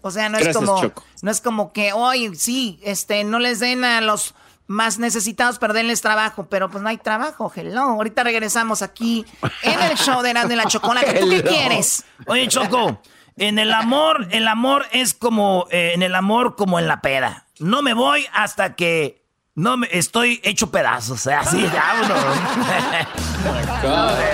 O 0.00 0.12
sea, 0.12 0.28
no 0.28 0.38
es 0.38 0.44
Gracias, 0.44 0.64
como 0.64 0.80
Choco. 0.80 1.02
no 1.22 1.30
es 1.32 1.40
como 1.40 1.72
que 1.72 1.92
hoy 1.92 2.36
sí, 2.36 2.78
este 2.84 3.24
no 3.24 3.40
les 3.40 3.58
den 3.58 3.82
a 3.82 4.00
los 4.00 4.36
más 4.68 5.00
necesitados, 5.00 5.58
pero 5.58 5.74
denles 5.74 6.02
trabajo, 6.02 6.46
pero 6.48 6.70
pues 6.70 6.84
no 6.84 6.88
hay 6.88 6.98
trabajo, 6.98 7.50
hello. 7.52 7.80
Ahorita 7.80 8.22
regresamos 8.22 8.80
aquí 8.80 9.26
en 9.62 9.82
el 9.82 9.96
show 9.98 10.22
de 10.22 10.30
Erasmo 10.30 10.52
y 10.52 10.56
la 10.56 10.66
Chocolate. 10.66 11.18
¿Tú 11.18 11.28
qué 11.28 11.42
quieres? 11.42 12.04
Oye, 12.28 12.46
Choco, 12.46 13.02
en 13.36 13.58
el 13.58 13.72
amor, 13.72 14.28
el 14.30 14.46
amor 14.46 14.86
es 14.92 15.14
como, 15.14 15.66
eh, 15.72 15.94
en 15.96 16.04
el 16.04 16.14
amor 16.14 16.54
como 16.54 16.78
en 16.78 16.86
la 16.86 17.00
peda. 17.00 17.48
No 17.58 17.82
me 17.82 17.92
voy 17.92 18.28
hasta 18.32 18.76
que 18.76 19.19
no 19.54 19.76
me 19.76 19.88
estoy 19.90 20.40
hecho 20.42 20.70
pedazos. 20.70 21.10
O 21.10 21.16
sea, 21.16 21.40
así, 21.40 21.62
vámonos. 21.72 22.24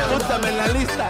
Apúntame 0.05 0.48
en 0.48 0.57
la 0.57 0.68
lista. 0.68 1.09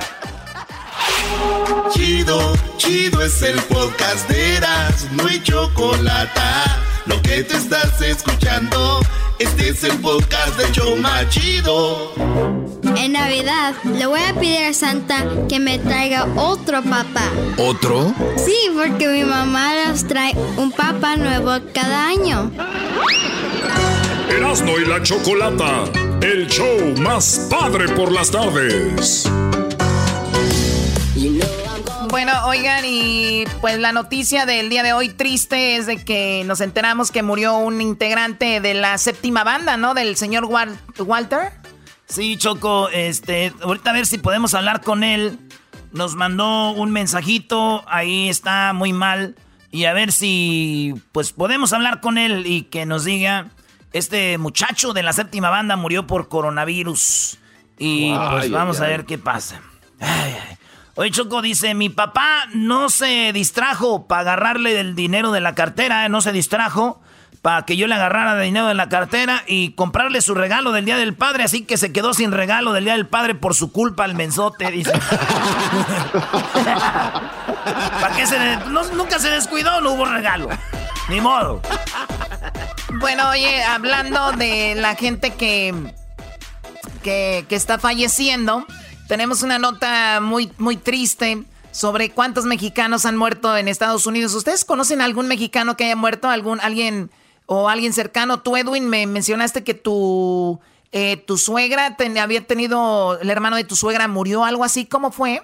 Chido, 1.93 2.55
chido 2.77 3.23
es 3.23 3.43
el 3.43 3.61
podcast 3.63 4.29
de 4.29 4.57
Eras, 4.57 5.07
no 5.13 5.27
hay 5.27 5.43
chocolate. 5.43 6.41
Lo 7.07 7.21
que 7.23 7.45
te 7.45 7.57
estás 7.57 8.01
escuchando, 8.01 9.01
este 9.39 9.69
es 9.71 9.85
el 9.85 9.99
podcast 9.99 10.57
de 10.57 10.73
Choma 10.73 11.29
Chido. 11.29 12.13
En 12.97 13.13
Navidad 13.13 13.75
le 13.85 14.07
voy 14.07 14.21
a 14.21 14.35
pedir 14.35 14.65
a 14.65 14.73
Santa 14.73 15.25
que 15.49 15.61
me 15.61 15.79
traiga 15.79 16.27
otro 16.37 16.83
papá. 16.83 17.31
¿Otro? 17.57 18.13
Sí, 18.37 18.57
porque 18.75 19.09
mi 19.09 19.25
mamá 19.25 19.73
nos 19.87 20.07
trae 20.07 20.33
un 20.57 20.73
papá 20.73 21.17
nuevo 21.17 21.53
cada 21.73 22.09
año. 22.09 22.51
Erasmo 24.31 24.79
y 24.79 24.85
la 24.85 25.03
Chocolata, 25.03 25.85
el 26.21 26.47
show 26.49 26.95
más 27.01 27.47
padre 27.51 27.89
por 27.89 28.11
las 28.13 28.31
tardes. 28.31 29.31
Bueno, 32.11 32.33
oigan, 32.47 32.85
y 32.87 33.45
pues 33.61 33.79
la 33.79 33.93
noticia 33.93 34.47
del 34.47 34.69
día 34.69 34.83
de 34.83 34.93
hoy 34.93 35.11
triste 35.11 35.77
es 35.77 35.87
de 35.87 36.05
que 36.05 36.45
nos 36.47 36.61
enteramos 36.61 37.11
que 37.11 37.23
murió 37.23 37.57
un 37.57 37.81
integrante 37.81 38.61
de 38.61 38.75
la 38.75 38.97
séptima 38.99 39.45
banda, 39.45 39.77
¿no? 39.77 39.95
Del 39.95 40.17
señor 40.17 40.45
Walter. 40.45 41.53
Sí, 42.09 42.37
Choco, 42.37 42.89
este, 42.91 43.53
ahorita 43.61 43.91
a 43.91 43.95
ver 43.95 44.07
si 44.07 44.19
podemos 44.19 44.55
hablar 44.55 44.81
con 44.81 45.05
él. 45.05 45.39
Nos 45.93 46.15
mandó 46.15 46.71
un 46.71 46.91
mensajito, 46.91 47.85
ahí 47.89 48.29
está 48.29 48.73
muy 48.73 48.93
mal. 48.93 49.37
Y 49.71 49.85
a 49.85 49.93
ver 49.93 50.13
si 50.13 50.95
pues 51.13 51.33
podemos 51.33 51.73
hablar 51.73 52.01
con 52.01 52.19
él 52.19 52.47
y 52.47 52.63
que 52.63 52.87
nos 52.87 53.05
diga, 53.05 53.51
este 53.99 54.39
muchacho 54.39 54.93
de 54.93 55.03
la 55.03 55.13
séptima 55.13 55.51
banda 55.51 55.77
murió 55.77 56.07
por 56.07 56.29
coronavirus. 56.29 57.39
Y 57.79 58.15
pues 58.31 58.51
vamos 58.51 58.81
a 58.81 58.87
ver 58.87 59.05
qué 59.05 59.19
pasa. 59.19 59.61
Oye, 60.95 61.11
Choco 61.11 61.43
dice, 61.43 61.75
mi 61.75 61.91
papá 61.91 62.47
no 62.55 62.89
se 62.89 63.33
distrajo 63.33 64.07
para 64.07 64.23
agarrarle 64.23 64.81
el 64.81 64.95
dinero 64.95 65.31
de 65.31 65.41
la 65.41 65.55
cartera, 65.55 66.09
no 66.09 66.23
se 66.23 66.33
distrajo 66.33 67.03
para 67.43 67.65
que 67.65 67.77
yo 67.77 67.87
le 67.87 67.95
agarrara 67.95 68.35
el 68.35 68.43
dinero 68.43 68.67
de 68.67 68.75
la 68.75 68.89
cartera 68.89 69.45
y 69.47 69.73
comprarle 69.73 70.21
su 70.21 70.35
regalo 70.35 70.73
del 70.73 70.85
Día 70.85 70.97
del 70.97 71.15
Padre, 71.15 71.45
así 71.45 71.65
que 71.65 71.77
se 71.77 71.93
quedó 71.93 72.13
sin 72.13 72.33
regalo 72.33 72.73
del 72.73 72.85
Día 72.85 72.95
del 72.95 73.07
Padre 73.07 73.35
por 73.35 73.55
su 73.55 73.71
culpa 73.71 74.05
el 74.05 74.15
mensote, 74.15 74.71
dice. 74.71 74.93
¿Para 78.01 78.17
qué 78.17 78.27
se 78.27 78.39
nunca 78.97 79.19
se 79.19 79.31
descuidó, 79.31 79.81
no 79.81 79.93
hubo 79.93 80.07
regalo. 80.07 80.49
Ni 81.09 81.21
modo. 81.21 81.63
Bueno, 83.01 83.29
oye, 83.31 83.63
hablando 83.63 84.33
de 84.33 84.75
la 84.75 84.95
gente 84.95 85.31
que, 85.35 85.75
que, 87.03 87.45
que 87.49 87.57
está 87.57 87.79
falleciendo, 87.79 88.67
tenemos 89.09 89.43
una 89.43 89.59
nota 89.59 90.21
muy, 90.21 90.53
muy 90.59 90.77
triste 90.77 91.45
sobre 91.73 92.11
cuántos 92.11 92.47
mexicanos 92.47 93.05
han 93.05 93.17
muerto 93.17 93.57
en 93.57 93.69
Estados 93.69 94.07
Unidos. 94.07 94.35
¿Ustedes 94.35 94.65
conocen 94.65 95.01
algún 95.03 95.29
mexicano 95.29 95.77
que 95.77 95.85
haya 95.85 95.97
muerto? 95.97 96.29
¿Algún, 96.29 96.61
alguien 96.61 97.11
o 97.45 97.69
alguien 97.69 97.93
cercano? 97.93 98.41
Tú, 98.41 98.57
Edwin, 98.57 98.89
me 98.89 99.07
mencionaste 99.07 99.63
que 99.63 99.75
tu, 99.75 100.59
eh, 100.93 101.19
tu 101.19 101.37
suegra 101.37 101.97
había 102.21 102.47
tenido, 102.47 103.19
el 103.21 103.29
hermano 103.29 103.57
de 103.57 103.65
tu 103.65 103.77
suegra 103.77 104.09
murió, 104.09 104.45
algo 104.45 104.65
así. 104.65 104.87
¿Cómo 104.87 105.13
fue? 105.13 105.43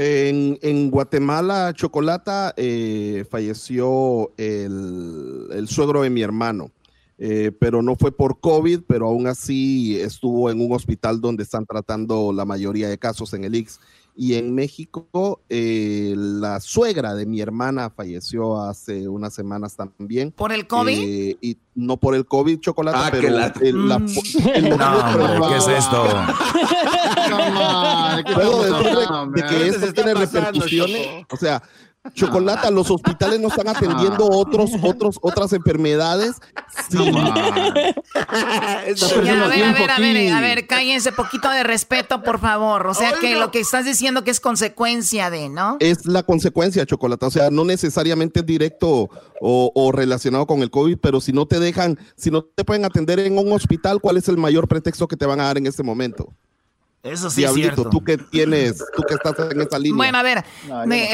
En, 0.00 0.90
Guatemala, 0.90 1.72
Chocolata, 1.74 2.54
eh, 2.56 3.24
falleció 3.28 4.32
el, 4.36 5.66
suegro 5.68 6.02
de 6.02 6.10
mi 6.10 6.22
hermano. 6.22 6.70
Eh, 7.20 7.50
pero 7.58 7.82
no 7.82 7.96
fue 7.96 8.12
por 8.12 8.38
COVID, 8.38 8.82
pero 8.86 9.08
aún 9.08 9.26
así 9.26 10.00
estuvo 10.00 10.52
en 10.52 10.60
un 10.60 10.72
hospital 10.72 11.20
donde 11.20 11.42
están 11.42 11.66
tratando 11.66 12.32
la 12.32 12.44
mayoría 12.44 12.88
de 12.88 12.96
casos 12.96 13.34
en 13.34 13.42
el 13.42 13.56
IX. 13.56 13.80
Y 14.20 14.34
en 14.34 14.52
México, 14.52 15.42
eh, 15.48 16.12
la 16.16 16.58
suegra 16.58 17.14
de 17.14 17.24
mi 17.24 17.40
hermana 17.40 17.88
falleció 17.88 18.60
hace 18.60 19.08
unas 19.08 19.32
semanas 19.32 19.76
también. 19.76 20.32
¿Por 20.32 20.50
el 20.50 20.66
COVID? 20.66 20.98
Eh, 20.98 21.38
y 21.40 21.56
no 21.76 21.98
por 21.98 22.16
el 22.16 22.26
COVID, 22.26 22.58
chocolate, 22.58 22.98
ah, 23.00 23.10
pero 23.12 23.30
la... 23.30 23.54
El, 23.60 23.76
mm. 23.76 24.06
¿qué 25.48 25.56
es 25.56 25.68
esto? 25.68 26.04
Puedo 28.34 28.64
decirle 28.64 29.06
de 29.34 29.42
que 29.46 29.68
esto 29.68 29.92
tiene 29.92 30.14
repercusiones. 30.14 31.24
O 31.30 31.36
sea, 31.36 31.62
Chocolata, 32.14 32.70
los 32.70 32.90
hospitales 32.90 33.40
no 33.40 33.48
están 33.48 33.68
atendiendo 33.68 34.28
otros, 34.28 34.70
otros, 34.82 35.18
otras 35.20 35.52
enfermedades. 35.52 36.36
Sí. 36.90 36.96
a 36.98 37.52
ver, 39.48 39.64
a 39.64 39.72
ver, 39.72 39.90
a 39.90 39.98
ver, 39.98 40.32
a 40.32 40.40
ver, 40.40 40.66
cállense, 40.66 41.12
poquito 41.12 41.50
de 41.50 41.62
respeto, 41.62 42.22
por 42.22 42.40
favor. 42.40 42.86
O 42.86 42.94
sea, 42.94 43.12
que 43.20 43.36
lo 43.36 43.50
que 43.50 43.60
estás 43.60 43.84
diciendo 43.84 44.24
que 44.24 44.30
es 44.30 44.40
consecuencia 44.40 45.30
de, 45.30 45.48
¿no? 45.48 45.76
Es 45.80 46.06
la 46.06 46.22
consecuencia, 46.22 46.86
Chocolata. 46.86 47.26
O 47.26 47.30
sea, 47.30 47.50
no 47.50 47.64
necesariamente 47.64 48.40
es 48.40 48.46
directo 48.46 49.08
o, 49.40 49.72
o, 49.74 49.92
relacionado 49.92 50.46
con 50.46 50.62
el 50.62 50.70
COVID, 50.70 50.98
pero 50.98 51.20
si 51.20 51.32
no 51.32 51.46
te 51.46 51.60
dejan, 51.60 51.98
si 52.16 52.30
no 52.30 52.42
te 52.42 52.64
pueden 52.64 52.84
atender 52.84 53.18
en 53.20 53.38
un 53.38 53.52
hospital, 53.52 54.00
¿cuál 54.00 54.16
es 54.16 54.28
el 54.28 54.36
mayor 54.36 54.68
pretexto 54.68 55.08
que 55.08 55.16
te 55.16 55.26
van 55.26 55.40
a 55.40 55.44
dar 55.44 55.58
en 55.58 55.66
este 55.66 55.82
momento? 55.82 56.34
Eso 57.02 57.30
sí 57.30 57.44
es 57.44 57.52
cierto. 57.54 57.88
tú 57.88 58.02
que 58.02 58.18
tienes, 58.18 58.84
tú 58.94 59.02
que 59.02 59.14
estás 59.14 59.34
en 59.50 59.60
esa 59.60 59.78
línea. 59.78 59.96
Bueno, 59.96 60.18
a 60.18 60.22
ver, 60.22 60.44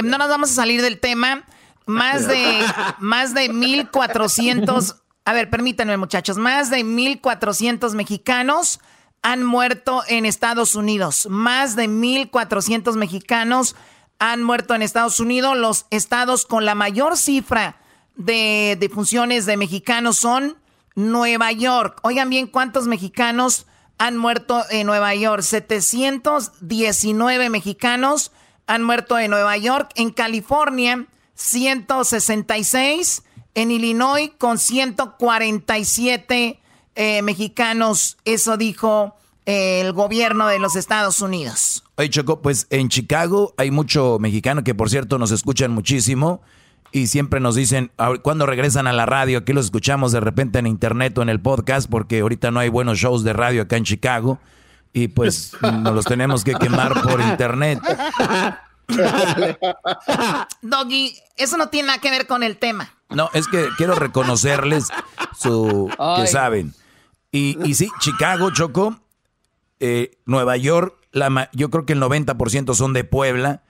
no, 0.03 0.19
nos 0.19 0.29
vamos 0.29 0.51
a 0.51 0.55
salir 0.55 0.83
del 0.83 0.99
tema. 0.99 1.45
Más 1.87 2.27
de, 2.27 2.65
más 2.99 3.35
de 3.35 3.51
1.400, 3.51 4.97
a 5.25 5.33
ver, 5.33 5.51
permítanme 5.51 5.97
muchachos, 5.99 6.39
más 6.39 6.71
de 6.71 6.79
1.400 6.79 7.95
mexicanos 7.95 8.81
han 9.23 9.43
muerto 9.43 10.03
en 10.09 10.27
Estados 10.27 10.75
Unidos. 10.75 11.27
Más 11.31 11.77
de 11.77 11.89
1.400 11.89 12.95
mexicanos 12.97 13.77
han 14.19 14.43
muerto 14.43 14.75
en 14.75 14.83
Estados 14.83 15.21
Unidos. 15.21 15.57
Los 15.57 15.87
estados 15.91 16.47
con 16.47 16.65
la 16.65 16.75
mayor 16.75 17.17
cifra 17.17 17.77
de, 18.17 18.77
de 18.79 18.89
funciones 18.89 19.47
de 19.47 19.57
mexicanos 19.57 20.17
son 20.17 20.57
Nueva 20.95 21.53
York. 21.53 22.01
Oigan 22.03 22.31
bien 22.31 22.47
cuántos 22.47 22.87
mexicanos 22.87 23.67
han 23.99 24.17
muerto 24.17 24.65
en 24.71 24.87
Nueva 24.87 25.15
York. 25.15 25.43
719 25.43 27.51
mexicanos 27.51 28.33
han 28.67 28.83
muerto 28.83 29.19
en 29.19 29.31
Nueva 29.31 29.57
York. 29.57 29.91
En 29.95 30.11
California, 30.11 31.07
166. 31.35 33.23
En 33.55 33.71
Illinois, 33.71 34.33
con 34.37 34.59
147 34.59 36.61
eh, 36.97 37.23
mexicanos. 37.23 38.17
Eso 38.25 38.57
dijo 38.57 39.15
eh, 39.47 39.81
el 39.81 39.93
gobierno 39.93 40.49
de 40.49 40.59
los 40.59 40.75
Estados 40.75 41.21
Unidos. 41.21 41.85
Oye, 41.97 42.11
Choco, 42.11 42.43
pues 42.43 42.67
en 42.71 42.89
Chicago 42.89 43.55
hay 43.57 43.71
mucho 43.71 44.19
mexicano 44.19 44.65
que, 44.65 44.75
por 44.75 44.91
cierto, 44.91 45.19
nos 45.19 45.31
escuchan 45.31 45.71
muchísimo 45.71 46.43
y 46.95 47.09
siempre 47.09 47.41
nos 47.41 47.57
dicen, 47.57 47.91
cuando 48.23 48.47
regresan 48.47 48.87
a 48.87 48.93
la 48.93 49.05
radio? 49.05 49.39
Aquí 49.39 49.53
los 49.53 49.65
escuchamos 49.65 50.13
de 50.13 50.21
repente 50.21 50.61
en 50.61 50.69
internet 50.69 51.19
o 51.19 51.23
en 51.23 51.29
el 51.29 51.41
podcast, 51.41 51.91
porque 51.91 52.21
ahorita 52.21 52.53
no 52.53 52.61
hay 52.61 52.69
buenos 52.69 52.99
shows 52.99 53.25
de 53.25 53.33
radio 53.33 53.63
acá 53.63 53.77
en 53.77 53.83
Chicago. 53.83 54.39
Y 54.93 55.09
pues 55.09 55.57
nos 55.61 55.93
los 55.93 56.05
tenemos 56.05 56.45
que 56.45 56.55
quemar 56.55 57.03
por 57.03 57.21
internet. 57.21 57.81
Doggy, 60.63 61.19
eso 61.37 61.57
no 61.57 61.69
tiene 61.69 61.89
nada 61.89 61.99
que 61.99 62.13
ver 62.13 62.29
con 62.29 62.45
el 62.45 62.59
tema. 62.59 62.95
No, 63.11 63.29
es 63.33 63.49
que 63.49 63.71
quiero 63.77 63.97
reconocerles 63.97 64.91
su 65.37 65.91
que 66.17 66.29
saben. 66.29 66.75
Y, 67.33 67.59
y 67.69 67.75
sí, 67.75 67.91
Chicago, 67.99 68.53
Choco, 68.53 69.01
eh, 69.81 70.17
Nueva 70.27 70.57
York, 70.57 70.95
la, 71.11 71.51
yo 71.55 71.71
creo 71.71 71.87
que 71.87 71.95
el 71.95 72.01
90% 72.01 72.73
son 72.75 72.93
de 72.93 73.03
Puebla 73.03 73.65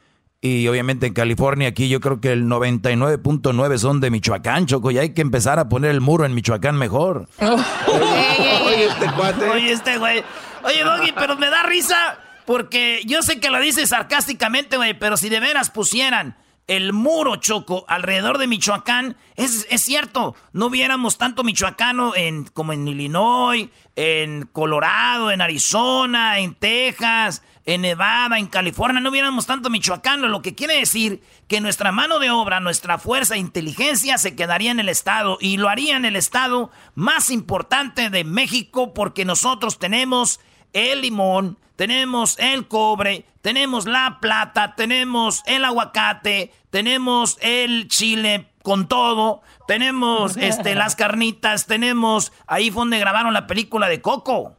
y 0.44 0.68
obviamente 0.68 1.06
en 1.06 1.14
California, 1.14 1.68
aquí 1.68 1.88
yo 1.88 2.00
creo 2.00 2.20
que 2.20 2.30
el 2.30 2.44
99.9 2.44 3.78
son 3.78 4.00
de 4.00 4.10
Michoacán, 4.10 4.66
Choco, 4.66 4.90
y 4.90 4.98
hay 4.98 5.14
que 5.14 5.22
empezar 5.22 5.58
a 5.58 5.70
poner 5.70 5.90
el 5.90 6.02
muro 6.02 6.26
en 6.26 6.34
Michoacán 6.34 6.76
mejor. 6.76 7.30
oye, 7.38 8.84
este 8.84 9.06
cuate. 9.16 9.48
Oye, 9.48 9.72
este 9.72 9.96
güey. 9.96 10.22
Oye, 10.62 10.84
Doggy, 10.84 11.12
pero 11.12 11.36
me 11.36 11.48
da 11.48 11.62
risa 11.62 12.18
porque 12.44 13.00
yo 13.06 13.22
sé 13.22 13.40
que 13.40 13.48
lo 13.48 13.58
dices 13.58 13.88
sarcásticamente, 13.88 14.76
güey, 14.76 14.92
pero 14.92 15.16
si 15.16 15.30
de 15.30 15.40
veras 15.40 15.70
pusieran 15.70 16.36
el 16.66 16.92
muro, 16.92 17.36
Choco, 17.36 17.86
alrededor 17.88 18.36
de 18.36 18.46
Michoacán, 18.46 19.16
es, 19.36 19.66
es 19.70 19.80
cierto, 19.80 20.36
no 20.52 20.66
hubiéramos 20.66 21.16
tanto 21.16 21.42
michoacano 21.42 22.14
en, 22.14 22.44
como 22.44 22.74
en 22.74 22.86
Illinois, 22.86 23.70
en 23.96 24.46
Colorado, 24.52 25.30
en 25.30 25.40
Arizona, 25.40 26.38
en 26.38 26.54
Texas 26.54 27.42
en 27.66 27.82
Nevada, 27.82 28.38
en 28.38 28.46
California, 28.46 29.00
no 29.00 29.10
viéramos 29.10 29.46
tanto 29.46 29.70
michoacano, 29.70 30.28
lo 30.28 30.42
que 30.42 30.54
quiere 30.54 30.78
decir 30.78 31.22
que 31.48 31.60
nuestra 31.60 31.92
mano 31.92 32.18
de 32.18 32.30
obra, 32.30 32.60
nuestra 32.60 32.98
fuerza 32.98 33.34
e 33.34 33.38
inteligencia 33.38 34.18
se 34.18 34.36
quedaría 34.36 34.70
en 34.70 34.80
el 34.80 34.90
estado 34.90 35.38
y 35.40 35.56
lo 35.56 35.68
haría 35.68 35.96
en 35.96 36.04
el 36.04 36.16
estado 36.16 36.70
más 36.94 37.30
importante 37.30 38.10
de 38.10 38.24
México 38.24 38.92
porque 38.92 39.24
nosotros 39.24 39.78
tenemos 39.78 40.40
el 40.74 41.00
limón, 41.00 41.58
tenemos 41.76 42.38
el 42.38 42.68
cobre, 42.68 43.24
tenemos 43.40 43.86
la 43.86 44.18
plata, 44.20 44.74
tenemos 44.74 45.42
el 45.46 45.64
aguacate, 45.64 46.52
tenemos 46.70 47.38
el 47.40 47.88
chile 47.88 48.50
con 48.62 48.88
todo, 48.88 49.42
tenemos 49.66 50.36
este 50.38 50.74
las 50.74 50.96
carnitas, 50.96 51.66
tenemos 51.66 52.32
ahí 52.46 52.70
fue 52.70 52.82
donde 52.82 52.98
grabaron 52.98 53.32
la 53.32 53.46
película 53.46 53.88
de 53.88 54.02
Coco. 54.02 54.56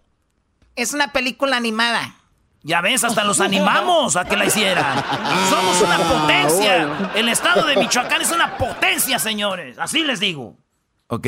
Es 0.76 0.94
una 0.94 1.12
película 1.12 1.56
animada. 1.56 2.15
Ya 2.68 2.82
ves, 2.82 3.04
hasta 3.04 3.24
los 3.24 3.42
animamos 3.42 4.16
a 4.16 4.26
que 4.26 4.36
la 4.36 4.46
hicieran. 4.46 5.04
Somos 5.52 5.80
una 5.84 6.00
potencia. 6.00 7.12
El 7.14 7.30
estado 7.30 7.64
de 7.68 7.76
Michoacán 7.76 8.24
es 8.24 8.32
una 8.32 8.58
potencia, 8.58 9.20
señores. 9.20 9.78
Así 9.78 10.04
les 10.04 10.20
digo. 10.20 10.58
Ok. 11.06 11.28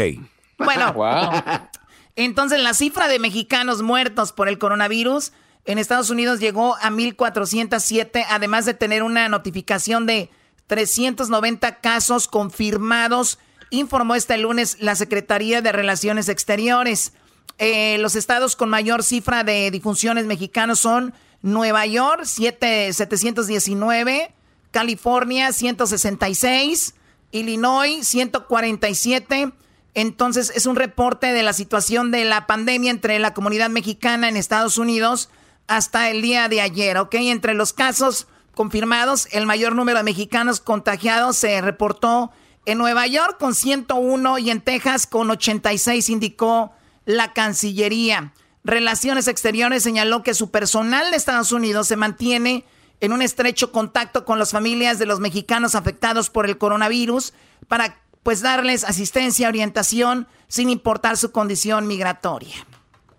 Bueno, 0.58 0.96
entonces 2.16 2.60
la 2.60 2.74
cifra 2.74 3.08
de 3.08 3.20
mexicanos 3.20 3.84
muertos 3.84 4.34
por 4.34 4.50
el 4.50 4.58
coronavirus 4.58 5.32
en 5.66 5.78
Estados 5.78 6.10
Unidos 6.10 6.40
llegó 6.40 6.76
a 6.78 6.90
1.407, 6.90 8.26
además 8.32 8.66
de 8.66 8.74
tener 8.74 9.04
una 9.04 9.30
notificación 9.30 10.08
de 10.08 10.32
390 10.66 11.82
casos 11.82 12.28
confirmados, 12.28 13.38
informó 13.70 14.16
este 14.16 14.40
lunes 14.40 14.78
la 14.80 14.96
Secretaría 14.96 15.62
de 15.62 15.72
Relaciones 15.72 16.30
Exteriores. 16.30 17.14
Eh, 17.60 18.00
los 18.00 18.16
estados 18.16 18.56
con 18.56 18.70
mayor 18.70 19.04
cifra 19.04 19.44
de 19.44 19.70
difunciones 19.70 20.26
mexicanos 20.26 20.80
son 20.80 21.14
Nueva 21.42 21.86
York, 21.86 22.22
7, 22.26 22.92
719. 22.94 24.34
California 24.72 25.52
166, 25.54 26.94
Illinois 27.32 28.06
147. 28.06 29.52
Entonces 29.94 30.52
es 30.54 30.66
un 30.68 30.76
reporte 30.76 31.34
de 31.34 31.42
la 31.42 31.54
situación 31.54 32.12
de 32.12 32.26
la 32.26 32.46
pandemia 32.46 32.92
entre 32.92 33.18
la 33.18 33.34
comunidad 33.34 33.70
mexicana 33.70 34.30
en 34.30 34.38
Estados 34.38 34.78
Unidos 34.78 35.30
hasta 35.68 36.10
el 36.12 36.22
día 36.22 36.48
de 36.48 36.62
ayer, 36.62 36.98
¿ok? 36.98 37.16
Entre 37.16 37.56
los 37.56 37.74
casos 37.74 38.28
confirmados, 38.54 39.28
el 39.32 39.46
mayor 39.48 39.74
número 39.74 39.98
de 39.98 40.04
mexicanos 40.04 40.60
contagiados 40.60 41.38
se 41.38 41.60
reportó 41.62 42.32
en 42.66 42.78
Nueva 42.78 43.08
York 43.08 43.38
con 43.40 43.56
101 43.56 44.38
y 44.40 44.52
en 44.52 44.62
Texas 44.62 45.08
con 45.08 45.32
86, 45.32 46.10
indicó 46.10 46.72
la 47.06 47.34
Cancillería. 47.34 48.34
Relaciones 48.68 49.30
Exteriores 49.30 49.82
señaló 49.82 50.24
que 50.24 50.34
su 50.34 50.52
personal 50.52 51.10
de 51.10 51.16
Estados 51.16 51.54
Unidos 51.54 51.88
se 51.88 51.96
mantiene 51.96 52.66
en 53.00 53.14
un 53.14 53.22
estrecho 53.22 53.72
contacto 53.72 54.26
con 54.26 54.40
las 54.40 54.52
familias 54.52 55.00
de 55.00 55.06
los 55.06 55.22
mexicanos 55.22 55.74
afectados 55.74 56.30
por 56.30 56.46
el 56.46 56.58
coronavirus 56.58 57.34
para 57.70 58.02
pues 58.24 58.42
darles 58.42 58.84
asistencia, 58.84 59.48
orientación, 59.48 60.28
sin 60.50 60.70
importar 60.70 61.16
su 61.16 61.32
condición 61.32 61.88
migratoria. 61.88 62.56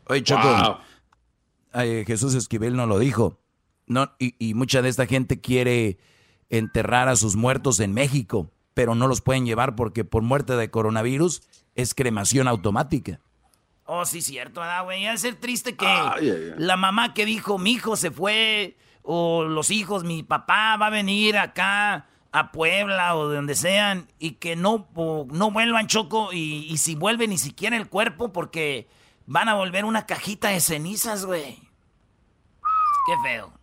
Oye, 0.05 0.23
Choco, 0.23 0.81
Jesús 1.73 2.35
Esquivel 2.35 2.77
no 2.77 2.87
lo 2.87 2.99
dijo. 2.99 3.39
No, 3.87 4.13
y, 4.19 4.35
y 4.39 4.53
mucha 4.53 4.83
de 4.83 4.91
esta 4.91 5.07
gente 5.07 5.41
quiere 5.41 5.97
enterrar 6.51 7.09
a 7.09 7.17
sus 7.17 7.37
muertos 7.37 7.81
en 7.81 7.95
México, 7.95 8.51
pero 8.75 8.95
no 8.95 9.09
los 9.09 9.23
pueden 9.23 9.47
llevar 9.47 9.77
porque 9.77 10.05
por 10.05 10.23
muerte 10.23 10.57
de 10.57 10.71
coronavirus 10.71 11.41
es 11.75 11.95
cremación 11.95 12.49
automática. 12.49 13.21
Oh, 13.91 14.05
sí, 14.05 14.21
cierto, 14.21 14.61
güey? 14.85 15.07
Va 15.07 15.13
a 15.13 15.17
ser 15.17 15.37
triste 15.37 15.75
que 15.75 16.55
la 16.59 16.77
mamá 16.77 17.15
que 17.15 17.25
dijo, 17.25 17.57
mi 17.57 17.73
hijo 17.73 17.97
se 17.97 18.11
fue, 18.11 18.77
o 19.01 19.45
los 19.45 19.71
hijos, 19.71 20.05
mi 20.05 20.23
papá 20.23 20.77
va 20.77 20.89
a 20.89 20.91
venir 20.91 21.39
acá 21.39 22.07
a 22.31 22.53
Puebla 22.53 23.17
o 23.17 23.31
de 23.31 23.37
donde 23.37 23.55
sean, 23.55 24.07
y 24.19 24.33
que 24.33 24.57
no, 24.57 24.87
no 24.95 25.51
vuelvan 25.51 25.87
choco, 25.87 26.35
y, 26.35 26.77
si 26.77 26.97
vuelven 26.97 27.31
ni 27.31 27.39
siquiera 27.39 27.79
el 27.79 27.89
cuerpo, 27.89 28.31
porque 28.31 28.89
van 29.25 29.49
a 29.49 29.55
volver 29.55 29.87
una 29.87 30.05
cajita 30.05 30.51
de 30.51 30.61
cenizas, 30.61 31.25
güey. 31.25 31.59
Qué 33.07 33.15
feo. 33.25 33.55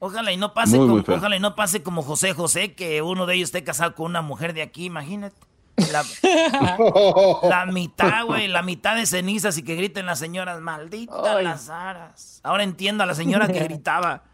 Ojalá 0.00 0.32
y 0.32 0.36
no 0.36 0.52
pase 0.52 0.78
como, 0.78 0.94
ojalá 0.96 1.36
y 1.36 1.40
no 1.40 1.54
pase 1.54 1.84
como 1.84 2.02
José 2.02 2.34
José, 2.34 2.74
que 2.74 3.02
uno 3.02 3.24
de 3.26 3.36
ellos 3.36 3.50
esté 3.50 3.62
casado 3.62 3.94
con 3.94 4.06
una 4.06 4.22
mujer 4.22 4.52
de 4.52 4.62
aquí, 4.62 4.86
imagínate. 4.86 5.36
La, 7.48 7.66
mitad, 7.66 8.24
güey, 8.24 8.48
la 8.48 8.62
mitad 8.62 8.96
de 8.96 9.06
cenizas 9.06 9.56
y 9.58 9.62
que 9.62 9.76
griten 9.76 10.06
las 10.06 10.18
señoras, 10.18 10.60
malditas 10.60 11.42
las 11.42 11.68
aras. 11.70 12.40
Ahora 12.42 12.64
entiendo 12.64 13.04
a 13.04 13.06
la 13.06 13.14
señora 13.14 13.46
que 13.46 13.60
gritaba. 13.60 14.24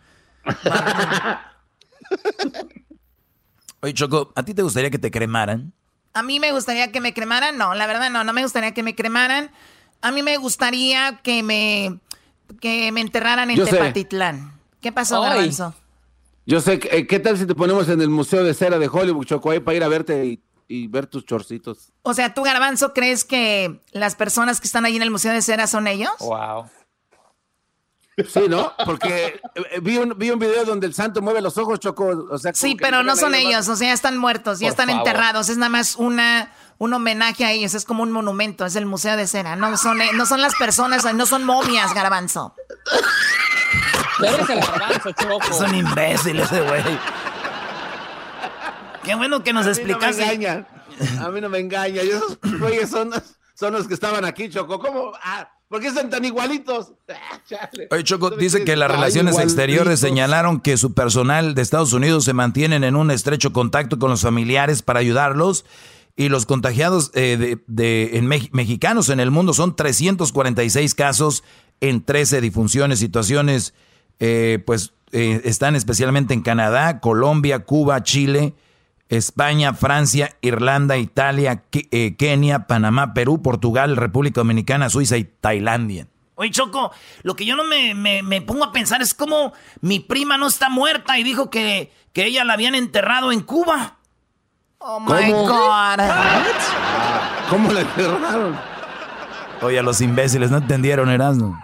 Oye, 3.81 3.95
Choco, 3.95 4.33
¿a 4.35 4.43
ti 4.43 4.55
te 4.55 4.63
gustaría 4.63 4.91
que 4.91 4.99
te 4.99 5.11
cremaran? 5.11 5.73
A 6.15 6.23
mí 6.23 6.41
me 6.41 6.53
gustaría 6.53 6.93
que 6.93 7.01
me 7.01 7.13
cremaran, 7.13 7.59
no, 7.59 7.75
la 7.75 7.87
verdad 7.87 8.11
no, 8.11 8.25
no 8.25 8.33
me 8.33 8.43
gustaría 8.43 8.73
que 8.73 8.83
me 8.83 8.95
cremaran. 8.95 9.51
A 10.01 10.11
mí 10.11 10.23
me 10.23 10.37
gustaría 10.37 11.21
que 11.23 11.43
me, 11.43 11.99
que 12.61 12.93
me 12.93 13.01
enterraran 13.01 13.51
en 13.51 13.65
Tepatitlán. 13.65 14.61
¿Qué 14.81 14.93
pasó, 14.93 15.21
Garbanzo? 15.21 15.75
Yo 16.47 16.61
sé, 16.61 16.79
eh, 16.91 17.07
¿qué 17.07 17.21
tal 17.21 17.39
si 17.39 17.47
te 17.47 17.55
ponemos 17.55 17.89
en 17.89 18.01
el 18.03 18.11
Museo 18.11 18.45
de 18.45 18.53
Cera 18.53 18.79
de 18.79 18.87
Hollywood, 18.87 19.25
Choco, 19.25 19.51
ahí 19.51 19.61
para 19.61 19.77
ir 19.77 19.83
a 19.83 19.89
verte 19.89 20.27
y 20.27 20.41
y 20.69 20.87
ver 20.87 21.07
tus 21.07 21.25
chorcitos. 21.25 21.93
O 22.03 22.15
sea, 22.15 22.35
¿tú, 22.35 22.43
Garbanzo, 22.43 22.93
crees 22.93 23.25
que 23.25 23.81
las 23.93 24.15
personas 24.15 24.61
que 24.61 24.67
están 24.67 24.85
ahí 24.85 24.97
en 24.97 25.03
el 25.03 25.11
Museo 25.11 25.33
de 25.33 25.43
Cera 25.43 25.67
son 25.67 25.87
ellos? 25.87 26.13
Wow. 26.21 26.67
Sí, 28.29 28.43
¿no? 28.49 28.73
Porque 28.85 29.41
eh, 29.55 29.81
vi 29.83 29.99
un, 29.99 30.17
vi 30.17 30.31
un 30.31 30.39
video 30.39 30.65
donde 30.65 30.87
el 30.87 30.95
santo 30.95 31.21
mueve 31.21 31.41
los 31.41 31.59
ojos, 31.59 31.81
Choco. 31.81 32.29
O 32.31 32.39
sea, 32.39 32.55
sí, 32.55 32.77
pero 32.77 33.03
no 33.03 33.17
son 33.17 33.35
ellos, 33.35 33.69
o 33.69 33.75
sea, 33.75 33.89
ya 33.89 33.95
están 33.95 34.17
muertos, 34.19 34.61
ya 34.61 34.69
están 34.69 34.89
enterrados. 34.89 35.49
Es 35.49 35.57
nada 35.57 35.69
más 35.69 35.97
una, 35.97 36.53
un 36.79 36.93
homenaje 36.95 37.45
a 37.45 37.51
ellos, 37.51 37.75
es 37.75 37.85
como 37.85 38.05
un 38.05 38.13
monumento, 38.13 38.65
es 38.67 38.77
el 38.77 38.87
Museo 38.87 39.17
de 39.17 39.27
Cera. 39.27 39.57
No 39.57 39.77
son, 39.77 40.01
eh, 40.01 40.11
no 40.15 40.27
son 40.27 40.41
las 40.41 40.55
personas, 40.55 41.13
no 41.13 41.27
son 41.27 41.45
momias, 41.45 41.93
Garbanzo. 41.93 42.55
El 44.21 44.61
Garbanzo, 44.61 45.11
Choco. 45.11 45.51
Es 45.51 45.61
un 45.61 45.75
imbécil 45.75 46.39
ese 46.39 46.61
güey. 46.61 46.83
Qué 49.05 49.15
bueno 49.15 49.43
que 49.43 49.53
nos 49.53 49.67
explicas. 49.67 50.19
A 51.21 51.31
mí 51.31 51.41
no 51.41 51.49
me 51.49 51.59
engaña. 51.59 52.03
Esos 52.03 52.39
güeyes 52.61 52.91
son, 52.91 53.11
son 53.55 53.73
los 53.73 53.87
que 53.87 53.95
estaban 53.95 54.25
aquí, 54.25 54.49
Choco. 54.49 54.79
¿Cómo? 54.79 55.13
Ah, 55.23 55.49
¿Por 55.69 55.81
qué 55.81 55.91
son 55.91 56.11
tan 56.11 56.25
igualitos? 56.25 56.93
Ah, 57.09 57.69
Oye, 57.91 58.05
Choco, 58.05 58.31
dice 58.31 58.65
que 58.65 58.77
las 58.77 58.91
relaciones 58.91 59.39
exteriores 59.39 60.01
señalaron 60.01 60.61
que 60.61 60.77
su 60.77 60.95
personal 60.95 61.55
de 61.55 61.63
Estados 61.63 61.93
Unidos 61.93 62.25
se 62.25 62.33
mantienen 62.33 62.85
en 62.85 62.97
un 62.97 63.11
estrecho 63.11 63.53
contacto 63.53 63.99
con 63.99 64.11
los 64.11 64.23
familiares 64.23 64.83
para 64.83 65.01
ayudarlos 65.01 65.65
y 66.17 66.29
los 66.29 66.47
contagiados 66.47 67.11
eh, 67.15 67.57
de, 67.67 68.11
en 68.17 68.27
mexicanos 68.27 69.09
en 69.09 69.21
el 69.21 69.31
mundo 69.31 69.53
son 69.53 69.77
346 69.77 70.95
casos 70.95 71.45
en 71.81 72.05
13 72.05 72.41
difunciones, 72.41 72.99
situaciones, 72.99 73.75
eh, 74.21 74.63
pues 74.65 74.95
eh, 75.13 75.43
están 75.45 75.77
especialmente 75.77 76.33
en 76.33 76.43
Canadá, 76.43 77.01
Colombia, 77.01 77.61
Cuba, 77.65 78.03
Chile, 78.03 78.55
España, 79.09 79.75
Francia, 79.75 80.37
Irlanda, 80.41 80.97
Italia, 80.97 81.63
eh, 81.73 82.17
Kenia, 82.17 82.67
Panamá, 82.67 83.15
Perú, 83.15 83.43
Portugal, 83.43 83.97
República 83.97 84.41
Dominicana, 84.41 84.91
Suiza 84.91 85.17
y 85.17 85.25
Tailandia. 85.25 86.09
Oye, 86.37 86.51
Choco, 86.51 86.91
lo 87.23 87.37
que 87.37 87.45
yo 87.45 87.55
no 87.55 87.65
me, 87.65 88.43
pongo 88.43 88.65
a 88.65 88.73
pensar 88.73 89.03
es 89.03 89.15
cómo 89.15 89.53
mi 89.81 90.01
prima 90.01 90.37
no 90.37 90.49
está 90.49 90.69
muerta 90.69 91.19
y 91.19 91.23
dijo 91.23 91.49
que, 91.49 91.93
que 92.13 92.27
ella 92.27 92.45
la 92.45 92.55
habían 92.55 92.75
enterrado 92.75 93.31
en 93.31 93.41
Cuba. 93.41 93.99
Oh 94.79 94.99
my 95.01 95.31
God. 95.31 96.01
¿Cómo 97.49 97.73
la 97.73 97.81
enterraron? 97.83 98.59
Oye, 99.63 99.79
a 99.79 99.83
los 99.83 100.01
imbéciles 100.01 100.51
no 100.51 100.59
entendieron, 100.59 101.09
Erasmo. 101.09 101.59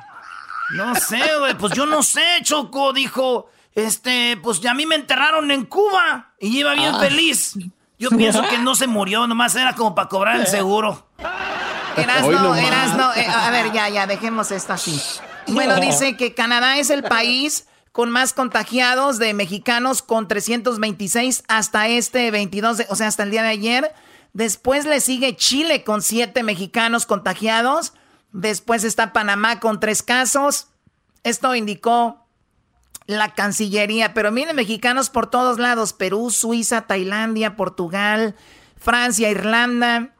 No 0.71 0.95
sé, 0.95 1.21
güey, 1.39 1.55
pues 1.59 1.73
yo 1.73 1.85
no 1.85 2.03
sé, 2.03 2.23
Choco, 2.43 2.93
dijo. 2.93 3.51
Este, 3.75 4.37
pues 4.43 4.61
ya 4.61 4.73
a 4.73 4.75
mí 4.75 4.87
me 4.87 4.97
enterraron 4.97 5.51
en 5.51 5.65
Cuba 5.65 6.35
y 6.41 6.59
iba 6.59 6.75
bien 6.75 6.95
ah. 6.95 7.01
feliz. 7.01 7.55
Yo 7.99 8.11
pienso 8.11 8.43
que 8.49 8.59
no 8.59 8.75
se 8.75 8.87
murió, 8.87 9.27
nomás 9.27 9.55
era 9.55 9.75
como 9.75 9.95
para 9.95 10.09
cobrar 10.09 10.41
el 10.41 10.47
seguro. 10.47 11.07
Erasno, 11.97 12.55
Erasno, 12.55 13.15
eh, 13.15 13.27
a 13.27 13.51
ver, 13.51 13.73
ya, 13.73 13.89
ya, 13.91 14.07
dejemos 14.07 14.51
esto 14.51 14.73
así. 14.73 14.99
Bueno, 15.49 15.77
dice 15.81 16.17
que 16.17 16.33
Canadá 16.33 16.79
es 16.79 16.89
el 16.89 17.03
país 17.03 17.67
con 17.93 18.11
más 18.11 18.33
contagiados 18.33 19.19
de 19.19 19.35
mexicanos 19.35 20.01
con 20.03 20.29
326 20.29 21.45
hasta 21.49 21.89
este 21.89 22.31
22, 22.31 22.85
o 22.89 22.97
sea, 22.97 23.09
hasta 23.09 23.25
el 23.25 23.31
día 23.31 23.43
de 23.43 23.49
ayer. 23.49 23.95
Después 24.33 24.87
le 24.87 25.01
sigue 25.01 25.37
Chile 25.37 25.83
con 25.85 26.03
7 26.03 26.43
mexicanos 26.43 27.05
contagiados. 27.05 27.93
Después 28.33 28.85
está 28.85 29.13
Panamá 29.13 29.61
con 29.61 29.81
3 29.81 30.03
casos. 30.03 30.69
Esto 31.25 31.55
indicó 31.55 32.27
la 33.11 33.35
Cancillería. 33.35 34.15
Pero 34.15 34.33
miren, 34.33 34.57
mexicanos 34.57 35.11
por 35.11 35.29
todos 35.29 35.59
lados, 35.59 35.93
Perú, 35.93 36.31
Suiza, 36.31 36.83
Tailandia, 36.83 37.57
Portugal, 37.57 38.35
Francia, 38.77 39.31
Irlanda. 39.31 40.11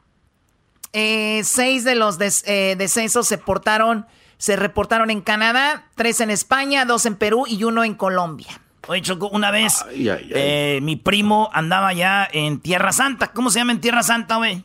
Eh, 0.93 1.41
seis 1.45 1.83
de 1.83 1.95
los 1.95 2.17
eh, 2.19 2.75
descensos 2.77 3.27
se 3.27 3.37
portaron, 3.37 4.05
se 4.37 4.55
reportaron 4.55 5.09
en 5.09 5.21
Canadá, 5.21 5.87
tres 5.95 6.19
en 6.19 6.29
España, 6.29 6.83
dos 6.85 7.05
en 7.05 7.15
Perú 7.15 7.45
y 7.47 7.63
uno 7.63 7.83
en 7.83 7.95
Colombia. 7.95 8.61
Oye, 8.87 9.01
Choco, 9.01 9.29
una 9.29 9.51
vez 9.51 9.85
eh, 9.91 10.79
mi 10.81 10.95
primo 10.95 11.49
andaba 11.53 11.93
ya 11.93 12.27
en 12.31 12.59
Tierra 12.59 12.91
Santa. 12.91 13.31
¿Cómo 13.31 13.49
se 13.51 13.59
llama 13.59 13.71
en 13.71 13.79
Tierra 13.79 14.03
Santa, 14.03 14.37
güey? 14.37 14.63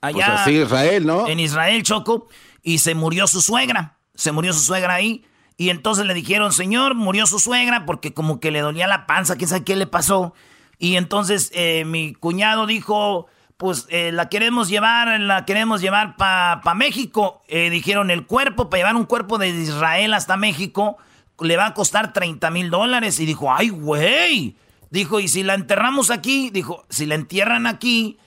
Allá. 0.00 0.42
Pues 0.44 0.56
Israel, 0.56 1.06
¿no? 1.06 1.26
En 1.28 1.40
Israel, 1.40 1.82
Choco. 1.82 2.28
Y 2.62 2.78
se 2.78 2.94
murió 2.94 3.26
su 3.26 3.40
suegra. 3.40 3.96
Se 4.14 4.32
murió 4.32 4.52
su 4.52 4.60
suegra 4.60 4.94
ahí. 4.94 5.24
Y 5.62 5.70
entonces 5.70 6.04
le 6.06 6.12
dijeron, 6.12 6.52
señor, 6.52 6.96
murió 6.96 7.24
su 7.24 7.38
suegra 7.38 7.86
porque 7.86 8.12
como 8.12 8.40
que 8.40 8.50
le 8.50 8.62
dolía 8.62 8.88
la 8.88 9.06
panza, 9.06 9.36
quién 9.36 9.48
sabe 9.48 9.62
qué 9.62 9.76
le 9.76 9.86
pasó. 9.86 10.34
Y 10.80 10.96
entonces 10.96 11.52
eh, 11.54 11.84
mi 11.84 12.14
cuñado 12.14 12.66
dijo, 12.66 13.28
pues 13.58 13.86
eh, 13.88 14.10
la 14.10 14.28
queremos 14.28 14.68
llevar, 14.68 15.20
la 15.20 15.44
queremos 15.44 15.80
llevar 15.80 16.16
para 16.16 16.62
pa 16.62 16.74
México. 16.74 17.42
Eh, 17.46 17.70
dijeron, 17.70 18.10
el 18.10 18.26
cuerpo, 18.26 18.70
para 18.70 18.80
llevar 18.80 18.96
un 18.96 19.04
cuerpo 19.04 19.38
de 19.38 19.50
Israel 19.50 20.14
hasta 20.14 20.36
México, 20.36 20.96
le 21.38 21.56
va 21.56 21.66
a 21.66 21.74
costar 21.74 22.12
30 22.12 22.50
mil 22.50 22.68
dólares. 22.68 23.20
Y 23.20 23.24
dijo, 23.24 23.52
ay, 23.52 23.68
güey. 23.68 24.56
Dijo, 24.90 25.20
y 25.20 25.28
si 25.28 25.44
la 25.44 25.54
enterramos 25.54 26.10
aquí, 26.10 26.50
dijo, 26.50 26.84
si 26.88 27.06
la 27.06 27.14
entierran 27.14 27.68
aquí, 27.68 28.18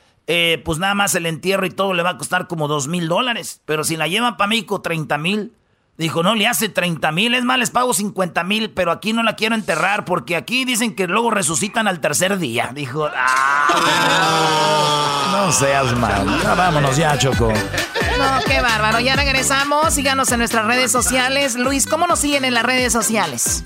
pues 0.63 0.79
nada 0.79 0.95
más 0.95 1.13
el 1.15 1.25
entierro 1.25 1.65
y 1.65 1.71
todo 1.71 1.93
le 1.93 2.01
va 2.01 2.11
a 2.11 2.17
costar 2.17 2.47
como 2.47 2.69
2 2.69 2.87
mil 2.87 3.09
dólares. 3.09 3.61
Pero 3.65 3.83
si 3.83 3.97
la 3.97 4.07
llevan 4.07 4.37
para 4.37 4.47
México, 4.47 4.79
30 4.79 5.17
mil. 5.17 5.51
Dijo, 5.97 6.23
no, 6.23 6.35
le 6.35 6.45
hace 6.45 6.67
30 6.67 7.11
mil, 7.13 7.33
es 7.33 7.45
más, 7.45 7.57
les 7.57 7.71
pago 7.71 7.93
50 7.93 8.43
mil, 8.43 8.69
pero 8.71 8.91
aquí 8.91 9.13
no 9.13 9.23
la 9.23 9.37
quiero 9.37 9.55
enterrar 9.55 10.03
porque 10.03 10.35
aquí 10.35 10.65
dicen 10.65 10.93
que 10.93 11.07
luego 11.07 11.31
resucitan 11.31 11.87
al 11.87 12.01
tercer 12.01 12.37
día. 12.37 12.71
Dijo, 12.73 13.09
ah, 13.15 13.67
no 15.31 15.51
seas 15.53 15.97
mal. 15.97 16.27
vámonos 16.43 16.97
ya, 16.97 17.17
Choco. 17.17 17.53
No, 18.17 18.39
qué 18.45 18.59
bárbaro. 18.61 18.99
Ya 18.99 19.15
regresamos. 19.15 19.93
Síganos 19.93 20.29
en 20.31 20.39
nuestras 20.39 20.65
redes 20.65 20.91
sociales. 20.91 21.55
Luis, 21.55 21.87
¿cómo 21.87 22.07
nos 22.07 22.19
siguen 22.19 22.43
en 22.43 22.53
las 22.53 22.63
redes 22.63 22.91
sociales? 22.91 23.63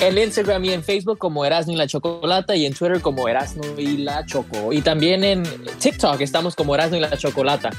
en 0.00 0.16
Instagram 0.16 0.64
y 0.64 0.72
en 0.72 0.82
Facebook 0.82 1.18
como 1.18 1.44
Erasmo 1.44 1.74
y 1.74 1.76
la 1.76 1.86
Chocolata 1.86 2.56
y 2.56 2.64
en 2.64 2.72
Twitter 2.72 3.00
como 3.00 3.28
Erasmo 3.28 3.62
y 3.76 3.98
la 3.98 4.24
Choco. 4.24 4.72
Y 4.72 4.80
también 4.80 5.22
en 5.24 5.42
TikTok 5.78 6.20
estamos 6.20 6.56
como 6.56 6.74
Erasmo 6.74 6.96
y 6.96 7.00
la 7.00 7.16
Chocolata. 7.16 7.70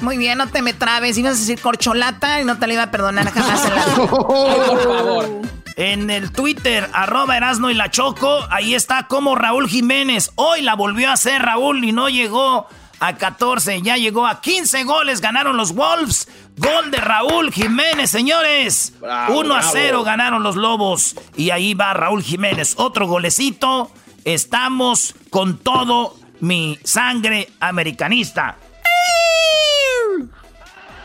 Muy 0.00 0.16
bien, 0.16 0.38
no 0.38 0.46
te 0.48 0.62
me 0.62 0.72
trabes. 0.72 1.18
Ibas 1.18 1.36
a 1.36 1.38
decir 1.38 1.60
corcholata 1.60 2.40
y 2.40 2.44
no 2.44 2.58
te 2.58 2.66
le 2.66 2.74
iba 2.74 2.84
a 2.84 2.90
perdonar 2.90 3.30
jamás 3.30 3.64
en 3.64 3.74
la 3.74 3.84
por 4.06 4.82
favor. 4.82 5.42
En 5.76 6.10
el 6.10 6.32
Twitter, 6.32 6.88
arroba 6.92 7.36
Erasno 7.36 7.70
y 7.70 7.74
la 7.74 7.90
Choco, 7.90 8.40
ahí 8.50 8.74
está 8.74 9.06
como 9.06 9.36
Raúl 9.36 9.68
Jiménez. 9.68 10.32
Hoy 10.34 10.62
la 10.62 10.74
volvió 10.74 11.08
a 11.08 11.12
hacer 11.12 11.42
Raúl 11.42 11.84
y 11.84 11.92
no 11.92 12.08
llegó 12.08 12.66
a 12.98 13.14
14, 13.14 13.80
ya 13.82 13.96
llegó 13.96 14.26
a 14.26 14.40
15 14.40 14.82
goles, 14.82 15.20
ganaron 15.20 15.56
los 15.56 15.74
Wolves. 15.74 16.28
Gol 16.56 16.90
de 16.90 16.98
Raúl 16.98 17.52
Jiménez, 17.52 18.10
señores. 18.10 18.94
1 19.28 19.54
a 19.54 19.62
0 19.62 20.02
ganaron 20.02 20.42
los 20.42 20.56
Lobos. 20.56 21.14
Y 21.36 21.50
ahí 21.50 21.74
va 21.74 21.94
Raúl 21.94 22.24
Jiménez, 22.24 22.74
otro 22.76 23.06
golecito. 23.06 23.92
Estamos 24.24 25.14
con 25.30 25.58
todo 25.58 26.16
mi 26.40 26.76
sangre 26.82 27.48
americanista. 27.60 28.56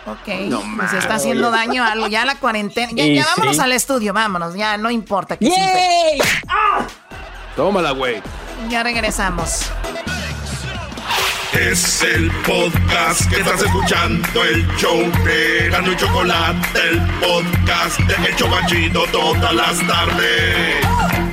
Ok, 0.06 0.28
no 0.50 0.62
pues 0.76 0.94
está 0.94 1.16
haciendo 1.16 1.50
daño 1.50 1.84
a 1.84 1.94
algo. 1.94 2.08
Ya 2.08 2.26
la 2.26 2.36
cuarentena. 2.36 2.92
Ya, 2.94 3.26
vámonos 3.26 3.60
al 3.60 3.72
estudio, 3.72 4.14
vámonos. 4.14 4.54
Ya 4.54 4.78
no 4.78 4.92
importa 4.92 5.38
que 5.38 5.46
¡Yay! 5.46 6.20
¡Ah! 6.48 6.86
Tómala, 7.56 7.92
güey. 7.92 8.22
Ya 8.70 8.84
regresamos. 8.84 9.72
Es 11.54 12.02
el 12.02 12.32
podcast 12.42 13.30
que 13.30 13.40
estás 13.40 13.62
escuchando, 13.62 14.44
el 14.44 14.68
show 14.76 15.00
de 15.24 15.70
Gano 15.70 15.92
y 15.92 15.98
Chocolate, 15.98 16.80
el 16.90 17.00
podcast 17.20 18.00
de 18.00 18.28
El 18.28 18.36
Chocachito 18.36 19.06
todas 19.12 19.54
las 19.54 19.88
tardes. 19.88 21.33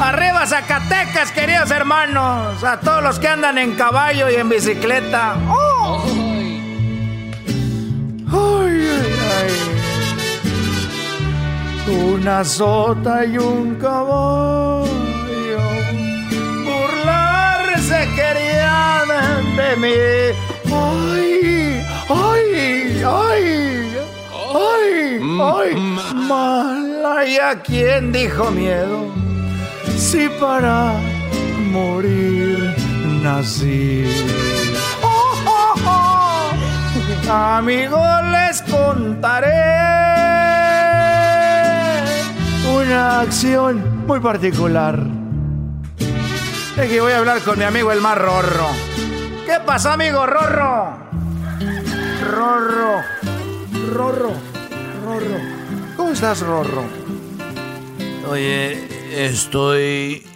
Arriba 0.00 0.46
Zacatecas, 0.46 1.32
queridos 1.32 1.70
hermanos. 1.70 2.62
A 2.64 2.80
todos 2.80 3.02
los 3.02 3.18
que 3.18 3.28
andan 3.28 3.58
en 3.58 3.74
caballo 3.74 4.30
y 4.30 4.34
en 4.34 4.48
bicicleta. 4.48 5.36
¡Oh! 5.48 6.04
Ay, 8.32 8.88
ay, 8.88 9.14
ay. 9.36 9.50
Una 12.14 12.44
sota 12.44 13.24
y 13.24 13.38
un 13.38 13.74
caballo 13.76 15.02
burlarse 16.64 18.08
querían 18.16 19.56
de 19.56 19.76
mí. 19.76 19.94
Ay, 20.72 21.84
ay, 22.08 23.02
ay, 23.04 23.44
ay, 24.54 25.20
ay, 25.40 25.74
mala. 26.14 27.26
¿Y 27.26 27.38
a 27.38 27.60
quién 27.60 28.12
dijo 28.12 28.50
miedo? 28.50 29.22
Si 30.12 30.28
para 30.28 30.92
morir 31.70 32.76
nací. 33.22 34.04
Amigos, 37.30 38.22
les 38.30 38.60
contaré 38.60 39.48
una 42.78 43.20
acción 43.20 44.06
muy 44.06 44.20
particular. 44.20 45.02
Es 46.76 46.90
que 46.90 47.00
voy 47.00 47.12
a 47.12 47.16
hablar 47.16 47.40
con 47.40 47.58
mi 47.58 47.64
amigo 47.64 47.90
el 47.90 48.02
más 48.02 48.18
Rorro. 48.18 48.68
¿Qué 49.46 49.60
pasa, 49.64 49.94
amigo 49.94 50.26
Rorro? 50.26 50.92
Rorro, 52.30 53.02
Rorro, 53.94 54.32
Rorro. 55.06 55.38
¿Cómo 55.96 56.10
estás, 56.10 56.40
Rorro? 56.40 56.84
Oye, 58.28 58.91
estoy. 59.12 60.26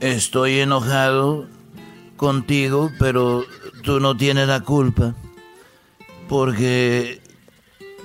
Estoy 0.00 0.60
enojado 0.60 1.46
contigo, 2.16 2.90
pero 3.00 3.44
tú 3.82 3.98
no 3.98 4.16
tienes 4.16 4.46
la 4.46 4.60
culpa. 4.60 5.14
Porque 6.28 7.20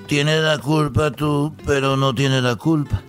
tienes 0.07 0.41
la 0.41 0.57
culpa 0.57 1.11
tú, 1.11 1.55
pero 1.65 1.97
no 1.97 2.15
tienes 2.15 2.41
la 2.41 2.55
culpa. 2.55 3.01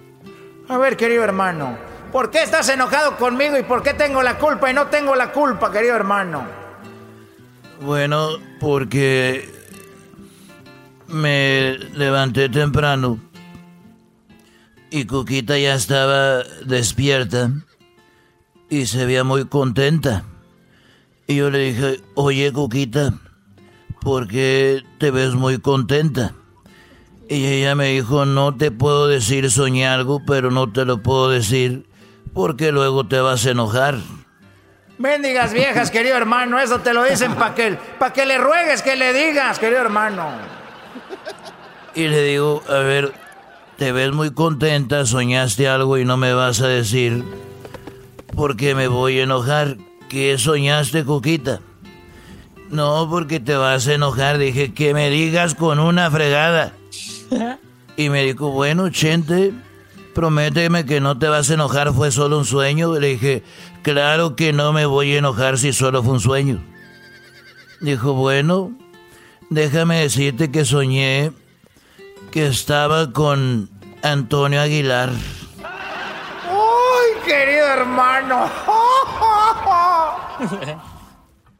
A 0.68 0.78
ver, 0.78 0.96
querido 0.96 1.22
hermano, 1.22 1.76
¿por 2.12 2.30
qué 2.30 2.42
estás 2.42 2.68
enojado 2.68 3.16
conmigo 3.16 3.56
y 3.58 3.62
por 3.62 3.82
qué 3.82 3.94
tengo 3.94 4.22
la 4.22 4.38
culpa 4.38 4.70
y 4.70 4.74
no 4.74 4.86
tengo 4.88 5.14
la 5.14 5.32
culpa, 5.32 5.70
querido 5.70 5.94
hermano? 5.94 6.44
Bueno, 7.80 8.30
porque 8.60 9.48
me 11.08 11.78
levanté 11.94 12.48
temprano 12.48 13.18
y 14.94 15.06
Cuquita 15.06 15.58
ya 15.58 15.74
estaba 15.74 16.44
despierta 16.64 17.50
y 18.70 18.86
se 18.86 19.04
veía 19.04 19.24
muy 19.24 19.44
contenta. 19.46 20.22
Y 21.26 21.34
yo 21.34 21.50
le 21.50 21.58
dije, 21.58 22.00
oye 22.14 22.52
Cuquita, 22.52 23.12
¿por 24.00 24.28
qué 24.28 24.84
te 25.00 25.10
ves 25.10 25.34
muy 25.34 25.58
contenta? 25.58 26.34
Y 27.28 27.44
ella 27.44 27.74
me 27.74 27.88
dijo, 27.88 28.24
no 28.24 28.56
te 28.56 28.70
puedo 28.70 29.08
decir 29.08 29.50
soñé 29.50 29.84
algo, 29.84 30.22
pero 30.24 30.52
no 30.52 30.70
te 30.70 30.84
lo 30.84 31.02
puedo 31.02 31.28
decir 31.28 31.88
porque 32.32 32.70
luego 32.70 33.04
te 33.04 33.18
vas 33.18 33.44
a 33.46 33.50
enojar. 33.50 33.96
Mendigas 34.98 35.52
viejas, 35.52 35.90
querido 35.90 36.16
hermano, 36.16 36.60
eso 36.60 36.78
te 36.78 36.94
lo 36.94 37.02
dicen 37.02 37.34
para 37.34 37.56
que, 37.56 37.76
pa 37.98 38.12
que 38.12 38.24
le 38.26 38.38
ruegues 38.38 38.80
que 38.80 38.94
le 38.94 39.12
digas, 39.12 39.58
querido 39.58 39.80
hermano. 39.80 40.30
Y 41.96 42.06
le 42.06 42.22
digo, 42.22 42.62
a 42.68 42.74
ver, 42.74 43.23
te 43.76 43.92
ves 43.92 44.12
muy 44.12 44.30
contenta, 44.32 45.04
soñaste 45.06 45.68
algo 45.68 45.98
y 45.98 46.04
no 46.04 46.16
me 46.16 46.32
vas 46.32 46.60
a 46.60 46.68
decir 46.68 47.24
porque 48.34 48.74
me 48.74 48.88
voy 48.88 49.18
a 49.18 49.24
enojar. 49.24 49.76
¿Qué 50.08 50.36
soñaste, 50.38 51.04
Coquita? 51.04 51.60
No, 52.70 53.08
porque 53.10 53.40
te 53.40 53.54
vas 53.54 53.86
a 53.88 53.94
enojar. 53.94 54.38
Dije 54.38 54.72
que 54.72 54.94
me 54.94 55.10
digas 55.10 55.54
con 55.54 55.78
una 55.78 56.10
fregada. 56.10 56.72
Y 57.96 58.08
me 58.08 58.24
dijo, 58.24 58.50
bueno, 58.50 58.90
Chente, 58.90 59.52
prométeme 60.16 60.84
que 60.84 61.00
no 61.00 61.16
te 61.16 61.28
vas 61.28 61.48
a 61.48 61.54
enojar, 61.54 61.92
fue 61.92 62.10
solo 62.10 62.38
un 62.38 62.44
sueño. 62.44 62.98
Le 62.98 63.06
dije, 63.10 63.44
claro 63.82 64.34
que 64.34 64.52
no 64.52 64.72
me 64.72 64.84
voy 64.84 65.14
a 65.14 65.18
enojar 65.18 65.58
si 65.58 65.72
solo 65.72 66.02
fue 66.02 66.14
un 66.14 66.20
sueño. 66.20 66.60
Dijo, 67.80 68.14
bueno, 68.14 68.72
déjame 69.48 70.00
decirte 70.00 70.50
que 70.50 70.64
soñé 70.64 71.30
que 72.34 72.48
estaba 72.48 73.12
con 73.12 73.70
Antonio 74.02 74.60
Aguilar. 74.60 75.10
¡Ay, 75.62 77.22
querido 77.24 77.64
hermano! 77.64 78.50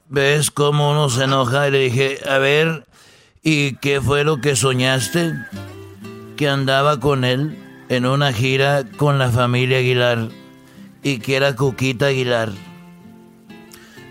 ¿Ves 0.08 0.50
cómo 0.50 0.90
uno 0.90 1.08
se 1.10 1.24
enoja? 1.24 1.68
Y 1.68 1.70
le 1.70 1.78
dije, 1.78 2.18
a 2.28 2.38
ver, 2.38 2.88
¿y 3.40 3.76
qué 3.76 4.00
fue 4.00 4.24
lo 4.24 4.40
que 4.40 4.56
soñaste? 4.56 5.34
Que 6.36 6.48
andaba 6.48 6.98
con 6.98 7.24
él 7.24 7.56
en 7.88 8.04
una 8.04 8.32
gira 8.32 8.82
con 8.96 9.20
la 9.20 9.30
familia 9.30 9.78
Aguilar 9.78 10.28
y 11.04 11.20
que 11.20 11.36
era 11.36 11.54
Cuquita 11.54 12.06
Aguilar 12.06 12.50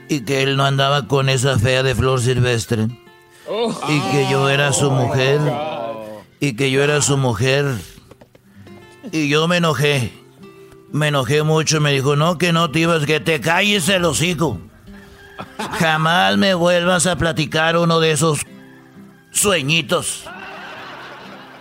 y 0.08 0.22
que 0.22 0.44
él 0.44 0.56
no 0.56 0.64
andaba 0.64 1.10
con 1.10 1.28
esa 1.28 1.60
fea 1.60 1.84
de 1.84 1.94
flor 1.94 2.22
silvestre 2.22 2.88
y 3.90 4.00
que 4.12 4.28
yo 4.32 4.48
era 4.48 4.72
su 4.72 4.90
mujer 4.92 5.42
y 6.44 6.56
que 6.58 6.72
yo 6.72 6.84
era 6.84 7.02
su 7.02 7.16
mujer 7.16 7.66
y 9.12 9.30
yo 9.30 9.48
me 9.48 9.58
enojé 9.58 10.12
me 10.92 11.08
enojé 11.08 11.44
mucho 11.44 11.80
me 11.80 11.94
dijo 11.94 12.18
no 12.18 12.38
que 12.38 12.52
no 12.52 12.70
te 12.70 12.80
ibas 12.80 13.06
que 13.06 13.20
te 13.22 13.40
calles 13.40 13.88
el 13.88 14.04
hocico 14.04 14.60
Jamás 15.80 16.38
me 16.38 16.54
vuelvas 16.54 17.08
a 17.08 17.16
platicar 17.16 17.78
uno 17.78 18.00
de 18.00 18.12
esos 18.12 18.42
sueñitos. 19.32 20.26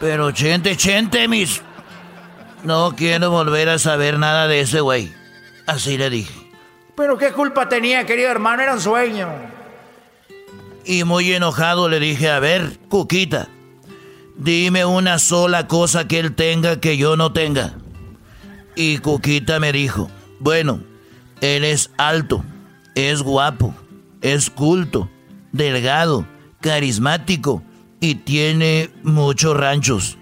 Pero 0.01 0.31
Chente, 0.33 0.77
Chente, 0.77 1.29
mis... 1.29 1.63
No 2.65 2.95
quiero 2.97 3.31
volver 3.31 3.69
a 3.69 3.79
saber 3.79 4.19
nada 4.19 4.47
de 4.47 4.61
ese 4.61 4.81
güey. 4.81 5.13
Así 5.67 5.99
le 5.99 6.11
dije. 6.11 6.33
Pero 6.97 7.19
qué 7.19 7.33
culpa 7.33 7.69
tenía, 7.69 8.07
querido 8.07 8.31
hermano, 8.31 8.63
era 8.63 8.75
un 8.75 8.81
sueño. 8.81 9.29
Y 10.85 11.05
muy 11.05 11.33
enojado 11.33 11.89
le 11.89 11.99
dije, 11.99 12.31
a 12.31 12.39
ver, 12.39 12.79
Cuquita, 12.89 13.49
dime 14.37 14.85
una 14.85 15.19
sola 15.19 15.67
cosa 15.67 16.09
que 16.09 16.19
él 16.19 16.35
tenga 16.35 16.81
que 16.81 16.97
yo 16.97 17.17
no 17.17 17.33
tenga. 17.33 17.75
Y 18.75 18.99
Cuquita 18.99 19.61
me 19.61 19.73
dijo, 19.73 20.11
bueno, 20.41 20.81
él 21.41 21.65
es 21.65 21.91
alto, 21.99 22.45
es 22.95 23.23
guapo, 23.23 23.75
es 24.21 24.51
culto, 24.51 25.11
delgado, 25.53 26.27
carismático 26.61 27.63
y 28.01 28.17
tiene 28.17 28.91
muchos 29.03 29.57
ranchos. 29.57 30.19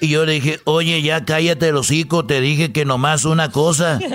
Y 0.00 0.08
yo 0.08 0.24
le 0.24 0.32
dije, 0.34 0.60
oye, 0.64 1.02
ya 1.02 1.24
cállate 1.24 1.68
el 1.68 1.76
hocico, 1.76 2.24
te 2.24 2.40
dije 2.40 2.72
que 2.72 2.84
nomás 2.84 3.24
una 3.24 3.50
cosa. 3.50 3.98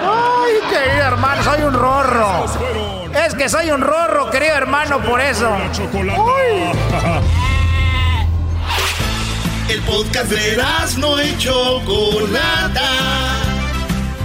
Ay, 0.00 0.54
querido 0.70 1.04
hermano, 1.04 1.42
soy 1.42 1.62
un 1.62 1.74
rorro. 1.74 2.87
Es 3.26 3.34
que 3.34 3.48
soy 3.48 3.70
un 3.70 3.80
rorro, 3.80 4.30
querido 4.30 4.54
hermano, 4.54 5.02
por 5.02 5.20
eso. 5.20 5.50
El 9.68 9.80
podcast 9.82 10.30
de 10.30 10.62
no 10.98 11.22
y 11.22 11.36
Chocolata. 11.36 12.90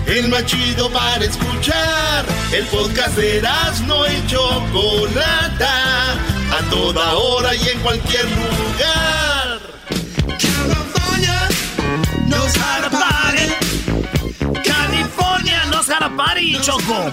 El 0.05 0.29
más 0.29 0.45
chido 0.45 0.91
para 0.91 1.25
escuchar. 1.25 2.25
El 2.51 2.65
podcast 2.67 3.15
de 3.17 3.41
no 3.87 4.05
y 4.05 4.27
Chocolata. 4.27 6.13
A 6.51 6.69
toda 6.69 7.13
hora 7.13 7.55
y 7.55 7.69
en 7.69 7.79
cualquier 7.79 8.25
lugar. 8.25 9.59
California 10.27 11.49
party. 12.91 13.52
How 15.89 15.99
to 15.99 16.15
party, 16.15 16.57
Choco. 16.61 17.11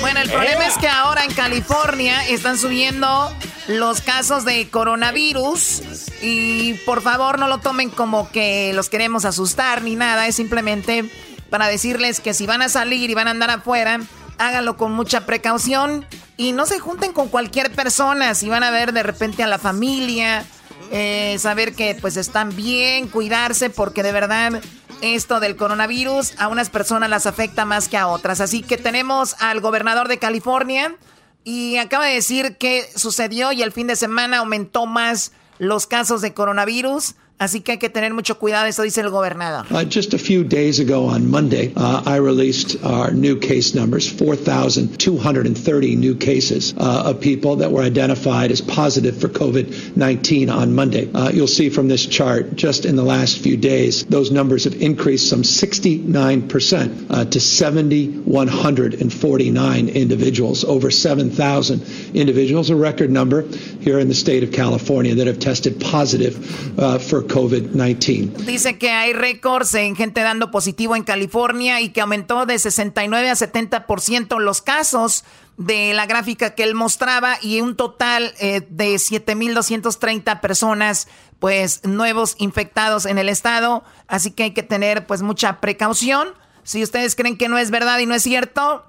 Bueno, 0.00 0.20
el 0.20 0.30
problema 0.30 0.66
es 0.66 0.76
que 0.78 0.86
ahora 0.86 1.24
en 1.24 1.32
California 1.32 2.26
están 2.28 2.56
subiendo 2.56 3.32
los 3.66 4.00
casos 4.00 4.44
de 4.44 4.68
coronavirus 4.68 5.82
y 6.20 6.74
por 6.86 7.02
favor 7.02 7.38
no 7.38 7.48
lo 7.48 7.58
tomen 7.58 7.90
como 7.90 8.30
que 8.30 8.72
los 8.74 8.88
queremos 8.88 9.24
asustar 9.24 9.82
ni 9.82 9.96
nada, 9.96 10.26
es 10.28 10.36
simplemente 10.36 11.10
para 11.50 11.66
decirles 11.66 12.20
que 12.20 12.32
si 12.32 12.46
van 12.46 12.62
a 12.62 12.68
salir 12.68 13.10
y 13.10 13.14
van 13.14 13.26
a 13.26 13.32
andar 13.32 13.50
afuera, 13.50 14.00
háganlo 14.38 14.76
con 14.76 14.92
mucha 14.92 15.26
precaución 15.26 16.06
y 16.36 16.52
no 16.52 16.66
se 16.66 16.78
junten 16.78 17.12
con 17.12 17.28
cualquier 17.28 17.72
persona, 17.72 18.34
si 18.34 18.48
van 18.48 18.62
a 18.62 18.70
ver 18.70 18.92
de 18.92 19.02
repente 19.02 19.42
a 19.42 19.48
la 19.48 19.58
familia, 19.58 20.44
eh, 20.90 21.36
saber 21.38 21.74
que 21.74 21.96
pues 22.00 22.16
están 22.16 22.54
bien, 22.54 23.08
cuidarse 23.08 23.70
porque 23.70 24.02
de 24.02 24.12
verdad 24.12 24.60
esto 25.02 25.40
del 25.40 25.56
coronavirus 25.56 26.34
a 26.38 26.48
unas 26.48 26.70
personas 26.70 27.10
las 27.10 27.26
afecta 27.26 27.64
más 27.64 27.88
que 27.88 27.98
a 27.98 28.06
otras. 28.06 28.40
Así 28.40 28.62
que 28.62 28.78
tenemos 28.78 29.34
al 29.40 29.60
gobernador 29.60 30.08
de 30.08 30.18
California 30.18 30.96
y 31.44 31.76
acaba 31.76 32.06
de 32.06 32.14
decir 32.14 32.56
que 32.56 32.88
sucedió 32.96 33.52
y 33.52 33.62
el 33.62 33.72
fin 33.72 33.88
de 33.88 33.96
semana 33.96 34.38
aumentó 34.38 34.86
más 34.86 35.32
los 35.58 35.86
casos 35.86 36.22
de 36.22 36.32
coronavirus. 36.32 37.16
Así 37.42 37.60
que 37.60 37.72
hay 37.72 37.78
que 37.78 37.90
tener 37.90 38.14
mucho 38.14 38.38
cuidado, 38.38 38.66
eso 38.66 38.84
dice 38.84 39.00
el 39.00 39.10
gobernador. 39.10 39.66
Uh, 39.72 39.82
just 39.82 40.14
a 40.14 40.18
few 40.18 40.44
days 40.44 40.78
ago 40.78 41.06
on 41.06 41.28
Monday, 41.28 41.72
uh, 41.74 42.00
I 42.06 42.18
released 42.18 42.76
our 42.84 43.10
new 43.10 43.36
case 43.36 43.74
numbers 43.74 44.08
4,230 44.08 45.96
new 45.96 46.14
cases 46.14 46.72
uh, 46.78 47.02
of 47.06 47.20
people 47.20 47.56
that 47.56 47.72
were 47.72 47.82
identified 47.82 48.52
as 48.52 48.60
positive 48.60 49.20
for 49.20 49.26
COVID 49.26 49.96
19 49.96 50.50
on 50.50 50.72
Monday. 50.72 51.10
Uh, 51.12 51.30
you'll 51.30 51.48
see 51.48 51.68
from 51.68 51.88
this 51.88 52.06
chart, 52.06 52.54
just 52.54 52.84
in 52.84 52.94
the 52.94 53.02
last 53.02 53.40
few 53.40 53.56
days, 53.56 54.04
those 54.04 54.30
numbers 54.30 54.62
have 54.62 54.80
increased 54.80 55.28
some 55.28 55.42
69% 55.42 57.06
uh, 57.10 57.24
to 57.24 57.40
7,149 57.40 59.88
individuals, 59.88 60.62
over 60.62 60.92
7,000 60.92 61.82
individuals, 62.14 62.70
a 62.70 62.76
record 62.76 63.10
number 63.10 63.42
here 63.80 63.98
in 63.98 64.06
the 64.06 64.14
state 64.14 64.44
of 64.44 64.52
California 64.52 65.16
that 65.16 65.26
have 65.26 65.40
tested 65.40 65.80
positive 65.80 66.78
uh, 66.78 67.00
for 67.00 67.31
COVID-19. 67.32 68.36
Dice 68.44 68.78
que 68.78 68.90
hay 68.90 69.12
récords 69.12 69.74
en 69.74 69.96
gente 69.96 70.20
dando 70.20 70.50
positivo 70.50 70.94
en 70.94 71.02
California 71.02 71.80
y 71.80 71.88
que 71.88 72.02
aumentó 72.02 72.44
de 72.46 72.58
69 72.58 73.30
a 73.30 73.34
70% 73.34 74.38
los 74.38 74.60
casos 74.60 75.24
de 75.56 75.94
la 75.94 76.06
gráfica 76.06 76.54
que 76.54 76.62
él 76.62 76.74
mostraba 76.74 77.36
y 77.40 77.60
un 77.60 77.76
total 77.76 78.34
eh, 78.38 78.66
de 78.68 78.94
7.230 78.94 80.40
personas 80.40 81.08
pues 81.38 81.84
nuevos 81.84 82.36
infectados 82.38 83.06
en 83.06 83.18
el 83.18 83.28
estado. 83.28 83.82
Así 84.06 84.30
que 84.30 84.44
hay 84.44 84.50
que 84.52 84.62
tener 84.62 85.06
pues 85.06 85.22
mucha 85.22 85.60
precaución. 85.60 86.28
Si 86.62 86.82
ustedes 86.82 87.16
creen 87.16 87.36
que 87.36 87.48
no 87.48 87.58
es 87.58 87.70
verdad 87.70 87.98
y 87.98 88.06
no 88.06 88.14
es 88.14 88.22
cierto, 88.22 88.84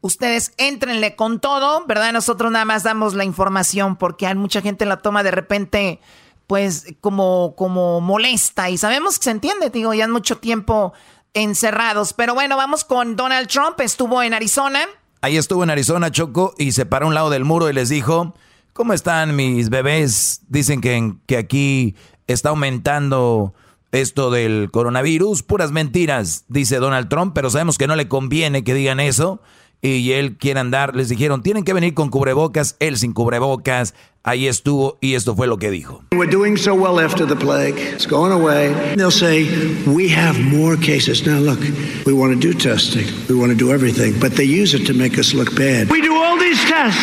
ustedes 0.00 0.52
entrenle 0.58 1.16
con 1.16 1.40
todo, 1.40 1.84
¿verdad? 1.86 2.12
Nosotros 2.12 2.52
nada 2.52 2.64
más 2.64 2.82
damos 2.82 3.14
la 3.14 3.24
información 3.24 3.96
porque 3.96 4.26
hay 4.26 4.34
mucha 4.34 4.60
gente 4.60 4.84
la 4.84 4.98
toma 4.98 5.22
de 5.22 5.30
repente 5.30 6.00
pues 6.48 6.86
como, 7.02 7.54
como 7.56 8.00
molesta 8.00 8.70
y 8.70 8.78
sabemos 8.78 9.18
que 9.18 9.24
se 9.24 9.30
entiende, 9.30 9.68
digo, 9.68 9.92
ya 9.92 10.08
mucho 10.08 10.38
tiempo 10.38 10.94
encerrados. 11.34 12.14
Pero 12.14 12.34
bueno, 12.34 12.56
vamos 12.56 12.84
con 12.84 13.16
Donald 13.16 13.48
Trump, 13.48 13.78
estuvo 13.80 14.22
en 14.22 14.32
Arizona. 14.32 14.80
Ahí 15.20 15.36
estuvo 15.36 15.62
en 15.62 15.70
Arizona, 15.70 16.10
Choco, 16.10 16.54
y 16.56 16.72
se 16.72 16.86
paró 16.86 17.04
a 17.04 17.08
un 17.08 17.14
lado 17.14 17.28
del 17.28 17.44
muro 17.44 17.68
y 17.68 17.74
les 17.74 17.90
dijo, 17.90 18.34
¿cómo 18.72 18.94
están 18.94 19.36
mis 19.36 19.68
bebés? 19.68 20.40
Dicen 20.48 20.80
que, 20.80 21.16
que 21.26 21.36
aquí 21.36 21.94
está 22.26 22.48
aumentando 22.48 23.52
esto 23.92 24.30
del 24.30 24.70
coronavirus, 24.70 25.42
puras 25.42 25.70
mentiras, 25.70 26.46
dice 26.48 26.76
Donald 26.78 27.10
Trump, 27.10 27.34
pero 27.34 27.50
sabemos 27.50 27.76
que 27.76 27.86
no 27.86 27.94
le 27.94 28.08
conviene 28.08 28.64
que 28.64 28.72
digan 28.72 29.00
eso 29.00 29.42
y 29.82 30.12
él 30.12 30.36
quiere 30.36 30.60
andar. 30.60 30.94
Les 30.96 31.08
dijeron, 31.08 31.42
tienen 31.42 31.64
que 31.64 31.72
venir 31.72 31.94
con 31.94 32.10
cubrebocas, 32.10 32.76
él 32.80 32.96
sin 32.96 33.12
cubrebocas. 33.12 33.94
Ahí 34.24 34.46
estuvo 34.46 34.98
y 35.00 35.14
esto 35.14 35.34
fue 35.34 35.46
lo 35.46 35.58
que 35.58 35.70
dijo. 35.70 36.02
We're 36.12 36.30
doing 36.30 36.56
so 36.56 36.74
well 36.74 36.98
after 36.98 37.26
the 37.26 37.36
plague. 37.36 37.78
It's 37.78 38.06
going 38.06 38.32
away. 38.32 38.74
They'll 38.96 39.10
say, 39.10 39.46
we 39.86 40.08
have 40.08 40.38
more 40.38 40.76
cases. 40.76 41.24
Now 41.24 41.38
look, 41.38 41.60
we 42.04 42.12
want 42.12 42.34
to 42.34 42.38
do 42.38 42.52
testing. 42.52 43.06
We 43.28 43.36
want 43.36 43.52
to 43.52 43.56
do 43.56 43.72
everything, 43.72 44.18
but 44.20 44.32
they 44.36 44.44
use 44.44 44.74
it 44.74 44.86
to 44.86 44.94
make 44.94 45.18
us 45.18 45.32
look 45.32 45.54
bad. 45.54 45.88
We 45.90 46.02
do 46.02 46.14
all 46.14 46.36
these 46.38 46.62
tests. 46.64 47.00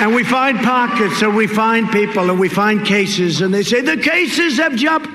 And 0.00 0.14
we 0.14 0.22
find 0.22 0.60
pockets, 0.60 1.22
and 1.22 1.34
we 1.34 1.48
find 1.48 1.90
people, 1.90 2.30
and 2.30 2.38
we 2.38 2.48
find 2.48 2.86
cases, 2.86 3.40
and 3.40 3.52
they 3.52 3.64
say 3.64 3.80
the 3.80 3.96
cases 3.96 4.56
have 4.58 4.76
jumped. 4.76 5.08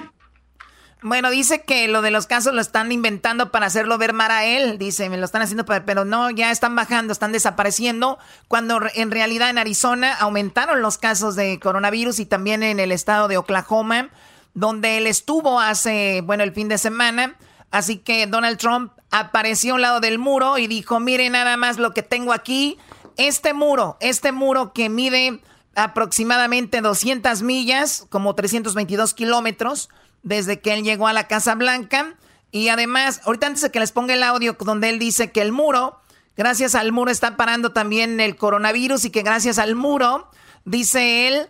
Bueno, 1.05 1.29
dice 1.29 1.63
que 1.63 1.89
lo 1.89 2.01
de 2.01 2.11
los 2.11 2.27
casos 2.27 2.53
lo 2.53 2.61
están 2.61 2.89
inventando 2.93 3.51
para 3.51 3.65
hacerlo 3.65 3.97
ver 3.97 4.13
mal 4.13 4.31
a 4.31 4.45
él. 4.45 4.77
Dice, 4.77 5.09
me 5.09 5.17
lo 5.17 5.25
están 5.25 5.41
haciendo, 5.41 5.65
pero 5.65 6.05
no, 6.05 6.29
ya 6.29 6.49
están 6.49 6.77
bajando, 6.77 7.11
están 7.11 7.33
desapareciendo. 7.33 8.19
Cuando 8.47 8.79
en 8.95 9.11
realidad 9.11 9.49
en 9.49 9.57
Arizona 9.57 10.13
aumentaron 10.13 10.81
los 10.81 10.97
casos 10.97 11.35
de 11.35 11.59
coronavirus 11.59 12.21
y 12.21 12.25
también 12.25 12.63
en 12.63 12.79
el 12.79 12.93
estado 12.93 13.27
de 13.27 13.35
Oklahoma, 13.35 14.11
donde 14.53 14.97
él 14.97 15.05
estuvo 15.05 15.59
hace, 15.59 16.21
bueno, 16.21 16.43
el 16.43 16.53
fin 16.53 16.69
de 16.69 16.77
semana. 16.77 17.35
Así 17.69 17.97
que 17.97 18.25
Donald 18.25 18.57
Trump 18.57 18.93
apareció 19.11 19.73
a 19.73 19.75
un 19.75 19.81
lado 19.81 19.99
del 19.99 20.19
muro 20.19 20.57
y 20.57 20.67
dijo, 20.67 21.01
mire 21.01 21.29
nada 21.29 21.57
más 21.57 21.79
lo 21.79 21.93
que 21.93 22.03
tengo 22.03 22.31
aquí. 22.31 22.77
Este 23.17 23.53
muro, 23.53 23.97
este 23.99 24.31
muro 24.31 24.71
que 24.71 24.87
mide 24.87 25.41
aproximadamente 25.75 26.79
200 26.79 27.41
millas, 27.41 28.05
como 28.09 28.35
322 28.35 29.13
kilómetros 29.13 29.89
desde 30.23 30.59
que 30.59 30.73
él 30.73 30.83
llegó 30.83 31.07
a 31.07 31.13
la 31.13 31.27
Casa 31.27 31.55
Blanca. 31.55 32.15
Y 32.51 32.69
además, 32.69 33.21
ahorita 33.25 33.47
antes 33.47 33.61
de 33.61 33.71
que 33.71 33.79
les 33.79 33.91
ponga 33.91 34.13
el 34.13 34.23
audio 34.23 34.57
donde 34.59 34.89
él 34.89 34.99
dice 34.99 35.31
que 35.31 35.41
el 35.41 35.51
muro, 35.51 35.99
gracias 36.35 36.75
al 36.75 36.91
muro 36.91 37.11
está 37.11 37.37
parando 37.37 37.71
también 37.71 38.19
el 38.19 38.35
coronavirus 38.35 39.05
y 39.05 39.09
que 39.09 39.21
gracias 39.21 39.59
al 39.59 39.75
muro, 39.75 40.29
dice 40.65 41.27
él, 41.27 41.49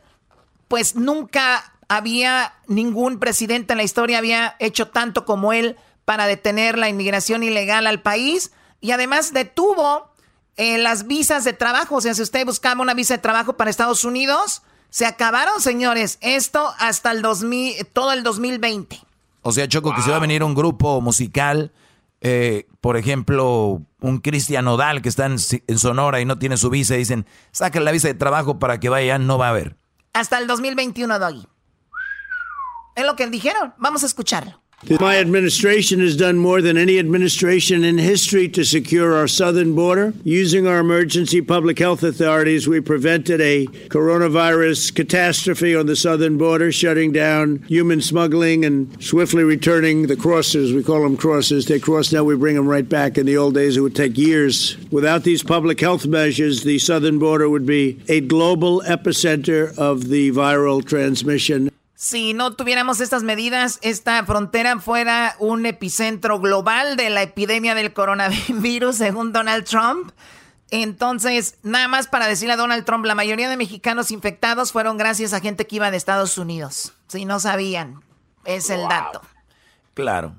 pues 0.67 0.95
nunca 0.95 1.73
había 1.87 2.53
ningún 2.67 3.19
presidente 3.19 3.73
en 3.73 3.77
la 3.77 3.83
historia 3.83 4.17
había 4.17 4.55
hecho 4.59 4.87
tanto 4.87 5.25
como 5.25 5.53
él 5.53 5.77
para 6.05 6.25
detener 6.25 6.77
la 6.77 6.89
inmigración 6.89 7.43
ilegal 7.43 7.87
al 7.87 8.01
país 8.01 8.51
y 8.81 8.91
además 8.91 9.33
detuvo 9.33 10.11
eh, 10.57 10.77
las 10.77 11.07
visas 11.07 11.43
de 11.43 11.53
trabajo. 11.53 11.95
O 11.95 12.01
sea, 12.01 12.13
si 12.13 12.21
usted 12.21 12.45
buscaba 12.45 12.81
una 12.81 12.93
visa 12.93 13.15
de 13.15 13.21
trabajo 13.21 13.53
para 13.53 13.69
Estados 13.69 14.03
Unidos, 14.03 14.61
se 14.93 15.07
acabaron, 15.07 15.59
señores. 15.59 16.19
Esto 16.21 16.71
hasta 16.77 17.09
el 17.09 17.23
2000, 17.23 17.87
todo 17.93 18.13
el 18.13 18.21
2020. 18.21 19.01
O 19.41 19.51
sea, 19.51 19.67
Choco, 19.67 19.95
que 19.95 20.03
se 20.03 20.11
va 20.11 20.17
a 20.17 20.19
venir 20.19 20.43
un 20.43 20.53
grupo 20.53 21.01
musical, 21.01 21.71
eh, 22.21 22.67
por 22.79 22.95
ejemplo, 22.95 23.81
un 24.01 24.19
Cristian 24.19 24.65
Nodal 24.65 25.01
que 25.01 25.09
está 25.09 25.25
en, 25.25 25.39
Sonora 25.39 26.21
y 26.21 26.25
no 26.25 26.37
tiene 26.37 26.57
su 26.57 26.69
visa, 26.69 26.93
y 26.93 26.99
dicen, 26.99 27.25
saquen 27.51 27.85
la 27.85 27.91
visa 27.91 28.07
de 28.07 28.13
trabajo 28.13 28.59
para 28.59 28.79
que 28.79 28.89
vaya, 28.89 29.17
no 29.17 29.39
va 29.39 29.47
a 29.47 29.49
haber. 29.49 29.77
Hasta 30.13 30.37
el 30.37 30.45
2021, 30.45 31.17
Doggy. 31.17 31.47
Es 32.95 33.03
lo 33.03 33.15
que 33.15 33.25
dijeron. 33.25 33.73
Vamos 33.79 34.03
a 34.03 34.05
escucharlo. 34.05 34.61
My 34.89 35.17
administration 35.17 36.01
has 36.01 36.17
done 36.17 36.37
more 36.37 36.61
than 36.61 36.77
any 36.77 36.99
administration 36.99 37.83
in 37.83 37.97
history 37.97 38.49
to 38.49 38.65
secure 38.65 39.15
our 39.15 39.27
southern 39.27 39.75
border. 39.75 40.13
Using 40.23 40.67
our 40.67 40.79
emergency 40.79 41.41
public 41.41 41.79
health 41.79 42.03
authorities, 42.03 42.67
we 42.67 42.81
prevented 42.81 43.39
a 43.39 43.65
coronavirus 43.87 44.93
catastrophe 44.93 45.75
on 45.75 45.85
the 45.85 45.95
southern 45.95 46.37
border, 46.37 46.71
shutting 46.71 47.11
down 47.11 47.63
human 47.67 48.01
smuggling 48.01 48.65
and 48.65 49.01
swiftly 49.03 49.43
returning 49.43 50.07
the 50.07 50.15
crossers. 50.15 50.75
We 50.75 50.83
call 50.83 51.03
them 51.03 51.17
crossers. 51.17 51.67
They 51.67 51.79
cross 51.79 52.11
now, 52.11 52.23
we 52.23 52.35
bring 52.35 52.55
them 52.55 52.67
right 52.67 52.87
back. 52.87 53.17
In 53.17 53.25
the 53.25 53.37
old 53.37 53.53
days, 53.53 53.77
it 53.77 53.81
would 53.81 53.95
take 53.95 54.17
years. 54.17 54.77
Without 54.91 55.23
these 55.23 55.43
public 55.43 55.79
health 55.79 56.05
measures, 56.05 56.63
the 56.63 56.79
southern 56.79 57.19
border 57.19 57.49
would 57.49 57.65
be 57.65 58.01
a 58.07 58.19
global 58.19 58.81
epicenter 58.81 59.75
of 59.77 60.09
the 60.09 60.31
viral 60.31 60.85
transmission. 60.85 61.72
Si 62.03 62.33
no 62.33 62.53
tuviéramos 62.53 62.99
estas 62.99 63.23
medidas, 63.23 63.79
esta 63.81 64.25
frontera 64.25 64.77
fuera 64.81 65.37
un 65.39 65.65
epicentro 65.65 66.37
global 66.37 66.97
de 66.97 67.09
la 67.09 67.21
epidemia 67.21 67.75
del 67.75 67.93
coronavirus, 67.93 68.93
según 68.97 69.31
Donald 69.31 69.63
Trump. 69.63 70.11
Entonces, 70.69 71.59
nada 71.63 71.87
más 71.87 72.07
para 72.07 72.27
decirle 72.27 72.55
a 72.55 72.57
Donald 72.57 72.83
Trump, 72.83 73.05
la 73.05 73.15
mayoría 73.15 73.47
de 73.47 73.55
mexicanos 73.55 74.11
infectados 74.11 74.73
fueron 74.73 74.97
gracias 74.97 75.31
a 75.31 75.39
gente 75.39 75.65
que 75.65 75.77
iba 75.77 75.91
de 75.91 75.95
Estados 75.95 76.37
Unidos. 76.37 76.91
Si 77.07 77.23
no 77.23 77.39
sabían, 77.39 78.03
es 78.43 78.69
el 78.69 78.85
dato. 78.89 79.21
Claro. 79.93 80.35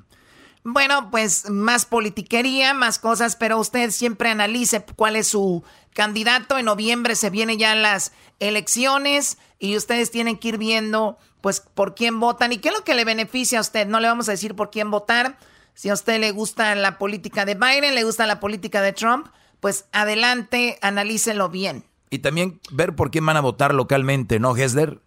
Bueno, 0.65 1.11
pues 1.11 1.49
más 1.49 1.87
politiquería, 1.87 2.75
más 2.75 2.99
cosas, 2.99 3.37
pero 3.37 3.59
usted 3.59 3.91
siempre 3.91 4.29
analice 4.29 4.85
cuál 4.97 5.17
es 5.17 5.29
su 5.29 5.65
candidato. 5.95 6.59
En 6.59 6.67
noviembre 6.67 7.17
se 7.17 7.31
vienen 7.31 7.59
ya 7.59 7.75
las 7.75 8.13
elecciones 8.39 9.39
y 9.59 9.79
ustedes 9.79 10.11
tienen 10.11 10.37
que 10.37 10.49
ir 10.49 10.59
viendo 10.59 11.17
pues 11.45 11.61
por 11.61 11.95
quién 11.95 12.21
votan 12.21 12.55
y 12.55 12.57
qué 12.57 12.71
es 12.71 12.75
lo 12.75 12.85
que 12.85 12.95
le 12.95 13.05
beneficia 13.05 13.59
a 13.59 13.61
usted. 13.61 13.87
No 13.87 14.01
le 14.01 14.09
vamos 14.09 14.31
a 14.31 14.33
decir 14.33 14.55
por 14.57 14.71
quién 14.71 14.91
votar. 14.91 15.37
Si 15.75 15.91
a 15.91 15.93
usted 15.93 16.19
le 16.19 16.31
gusta 16.31 16.75
la 16.75 16.97
política 16.97 17.45
de 17.45 17.55
Biden, 17.55 17.95
le 17.95 18.03
gusta 18.03 18.27
la 18.27 18.41
política 18.41 18.81
de 18.81 18.95
Trump, 18.95 19.27
pues 19.61 19.85
adelante, 19.93 20.79
analícelo 20.81 21.51
bien. 21.51 21.85
Y 22.09 22.21
también 22.21 22.61
ver 22.71 22.97
por 22.97 23.11
quién 23.11 23.27
van 23.27 23.37
a 23.37 23.43
votar 23.43 23.75
localmente, 23.75 24.41
¿no, 24.41 24.57
Hesler? 24.57 25.03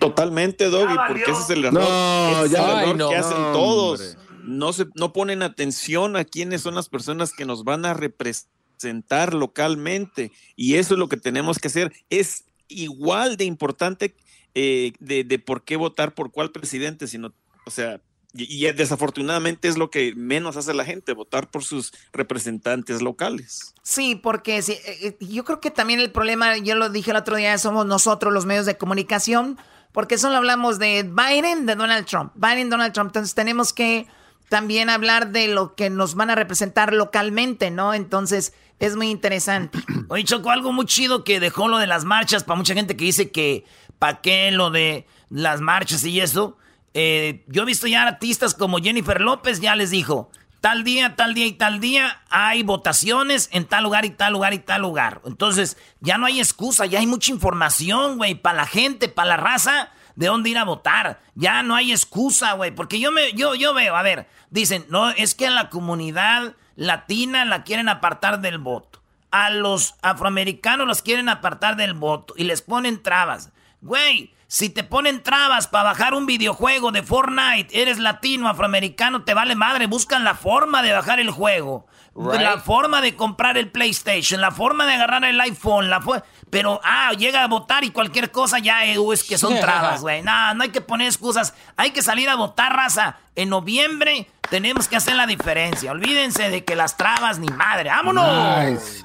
Totalmente, 0.00 0.70
Doggy, 0.70 0.96
porque 1.06 1.24
ese 1.30 1.42
es 1.42 1.50
el 1.50 1.64
error, 1.66 1.74
No, 1.74 2.30
ese 2.30 2.44
es 2.46 2.50
ya- 2.52 2.58
el 2.62 2.70
error 2.78 2.88
Ay, 2.92 2.94
no. 2.96 3.08
que 3.10 3.16
hacen 3.16 3.36
No, 3.42 3.52
todos. 3.52 4.16
No, 4.44 4.72
se, 4.72 4.86
no 4.94 5.12
ponen 5.12 5.42
atención 5.42 6.16
a 6.16 6.24
quiénes 6.24 6.62
son 6.62 6.74
las 6.74 6.88
personas 6.88 7.34
que 7.34 7.44
nos 7.44 7.64
van 7.64 7.84
a 7.84 7.92
representar 7.92 9.34
localmente. 9.34 10.32
Y 10.56 10.76
eso 10.76 10.94
es 10.94 10.98
lo 10.98 11.10
que 11.10 11.18
tenemos 11.18 11.58
que 11.58 11.68
hacer. 11.68 11.92
Es 12.08 12.44
igual 12.68 13.36
de 13.36 13.44
importante 13.44 14.14
eh, 14.54 14.92
de, 14.98 15.24
de 15.24 15.38
por 15.38 15.62
qué 15.62 15.76
votar 15.76 16.14
por 16.14 16.30
cuál 16.30 16.50
presidente, 16.50 17.06
sino, 17.06 17.32
o 17.64 17.70
sea, 17.70 18.00
y, 18.34 18.66
y 18.66 18.70
desafortunadamente 18.72 19.68
es 19.68 19.78
lo 19.78 19.90
que 19.90 20.14
menos 20.14 20.56
hace 20.56 20.74
la 20.74 20.84
gente, 20.84 21.12
votar 21.12 21.50
por 21.50 21.64
sus 21.64 21.92
representantes 22.12 23.00
locales. 23.02 23.74
Sí, 23.82 24.14
porque 24.14 24.60
sí, 24.62 24.72
eh, 24.72 24.98
eh, 25.02 25.16
yo 25.20 25.44
creo 25.44 25.60
que 25.60 25.70
también 25.70 26.00
el 26.00 26.10
problema, 26.10 26.56
yo 26.58 26.74
lo 26.74 26.90
dije 26.90 27.10
el 27.10 27.16
otro 27.16 27.36
día, 27.36 27.56
somos 27.58 27.86
nosotros 27.86 28.32
los 28.32 28.46
medios 28.46 28.66
de 28.66 28.76
comunicación, 28.76 29.58
porque 29.92 30.18
solo 30.18 30.36
hablamos 30.36 30.78
de 30.78 31.02
Biden, 31.02 31.66
de 31.66 31.74
Donald 31.74 32.06
Trump, 32.06 32.32
Biden, 32.34 32.70
Donald 32.70 32.92
Trump, 32.92 33.08
entonces 33.08 33.34
tenemos 33.34 33.72
que 33.72 34.06
también 34.48 34.90
hablar 34.90 35.30
de 35.30 35.48
lo 35.48 35.74
que 35.74 35.90
nos 35.90 36.14
van 36.14 36.30
a 36.30 36.34
representar 36.34 36.92
localmente, 36.92 37.70
¿no? 37.70 37.94
Entonces 37.94 38.52
es 38.78 38.96
muy 38.96 39.10
interesante. 39.10 39.78
Oye, 40.08 40.24
Choco, 40.24 40.50
algo 40.50 40.72
muy 40.72 40.86
chido 40.86 41.24
que 41.24 41.40
dejó 41.40 41.68
lo 41.68 41.78
de 41.78 41.86
las 41.86 42.04
marchas 42.04 42.44
para 42.44 42.56
mucha 42.56 42.74
gente 42.74 42.96
que 42.96 43.04
dice 43.04 43.30
que 43.30 43.64
pa' 43.98 44.20
qué 44.20 44.50
lo 44.50 44.70
de 44.70 45.06
las 45.30 45.60
marchas 45.60 46.04
y 46.04 46.20
eso. 46.20 46.56
Eh, 46.94 47.44
yo 47.48 47.62
he 47.62 47.66
visto 47.66 47.86
ya 47.86 48.02
artistas 48.02 48.54
como 48.54 48.78
Jennifer 48.78 49.20
López, 49.20 49.60
ya 49.60 49.76
les 49.76 49.90
dijo, 49.90 50.30
tal 50.60 50.84
día, 50.84 51.16
tal 51.16 51.34
día 51.34 51.46
y 51.46 51.52
tal 51.52 51.80
día 51.80 52.22
hay 52.30 52.62
votaciones 52.62 53.48
en 53.52 53.64
tal 53.64 53.84
lugar 53.84 54.04
y 54.04 54.10
tal 54.10 54.32
lugar 54.32 54.54
y 54.54 54.58
tal 54.58 54.82
lugar. 54.82 55.20
Entonces, 55.24 55.76
ya 56.00 56.18
no 56.18 56.26
hay 56.26 56.40
excusa, 56.40 56.86
ya 56.86 56.98
hay 56.98 57.06
mucha 57.06 57.30
información, 57.30 58.16
güey, 58.16 58.34
para 58.34 58.58
la 58.58 58.66
gente, 58.66 59.08
para 59.08 59.30
la 59.30 59.36
raza, 59.36 59.90
de 60.16 60.26
dónde 60.26 60.50
ir 60.50 60.58
a 60.58 60.64
votar. 60.64 61.20
Ya 61.34 61.62
no 61.62 61.76
hay 61.76 61.92
excusa, 61.92 62.54
güey, 62.54 62.72
porque 62.72 62.98
yo, 62.98 63.12
me, 63.12 63.32
yo, 63.34 63.54
yo 63.54 63.72
veo, 63.74 63.94
a 63.94 64.02
ver, 64.02 64.28
dicen, 64.50 64.84
no, 64.88 65.10
es 65.10 65.34
que 65.34 65.46
a 65.46 65.50
la 65.50 65.68
comunidad 65.68 66.56
latina 66.74 67.44
la 67.44 67.62
quieren 67.62 67.88
apartar 67.88 68.40
del 68.40 68.58
voto. 68.58 69.00
A 69.30 69.50
los 69.50 69.94
afroamericanos 70.02 70.86
los 70.86 71.02
quieren 71.02 71.28
apartar 71.28 71.76
del 71.76 71.94
voto 71.94 72.34
y 72.36 72.44
les 72.44 72.62
ponen 72.62 73.02
trabas. 73.02 73.52
Güey, 73.80 74.34
si 74.48 74.70
te 74.70 74.82
ponen 74.82 75.22
trabas 75.22 75.68
para 75.68 75.84
bajar 75.84 76.14
un 76.14 76.24
videojuego 76.24 76.90
de 76.90 77.02
Fortnite, 77.02 77.80
eres 77.80 77.98
latino, 77.98 78.48
afroamericano, 78.48 79.22
te 79.22 79.34
vale 79.34 79.54
madre, 79.54 79.86
buscan 79.86 80.24
la 80.24 80.34
forma 80.34 80.82
de 80.82 80.92
bajar 80.92 81.20
el 81.20 81.30
juego. 81.30 81.86
Right. 82.14 82.40
La 82.40 82.58
forma 82.58 83.00
de 83.00 83.14
comprar 83.14 83.56
el 83.58 83.70
PlayStation, 83.70 84.40
la 84.40 84.50
forma 84.50 84.86
de 84.86 84.94
agarrar 84.94 85.24
el 85.24 85.40
iPhone, 85.40 85.90
la 85.90 86.02
pero 86.50 86.80
ah, 86.82 87.12
llega 87.12 87.44
a 87.44 87.46
votar 87.46 87.84
y 87.84 87.90
cualquier 87.90 88.32
cosa 88.32 88.58
ya 88.58 88.84
eh, 88.86 88.96
es 89.12 89.22
que 89.22 89.38
son 89.38 89.54
trabas, 89.60 90.00
güey. 90.00 90.22
No, 90.22 90.54
no 90.54 90.64
hay 90.64 90.70
que 90.70 90.80
poner 90.80 91.06
excusas, 91.06 91.54
hay 91.76 91.90
que 91.90 92.02
salir 92.02 92.28
a 92.28 92.34
votar, 92.34 92.74
raza. 92.74 93.18
En 93.36 93.50
noviembre 93.50 94.28
tenemos 94.50 94.88
que 94.88 94.96
hacer 94.96 95.14
la 95.14 95.26
diferencia. 95.26 95.92
Olvídense 95.92 96.50
de 96.50 96.64
que 96.64 96.74
las 96.74 96.96
trabas 96.96 97.38
ni 97.38 97.48
madre. 97.48 97.90
¡Vámonos! 97.90 98.70
Nice. 98.70 99.04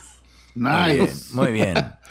Muy 0.56 0.96
bien, 0.96 1.10
muy 1.34 1.52
bien. 1.52 1.96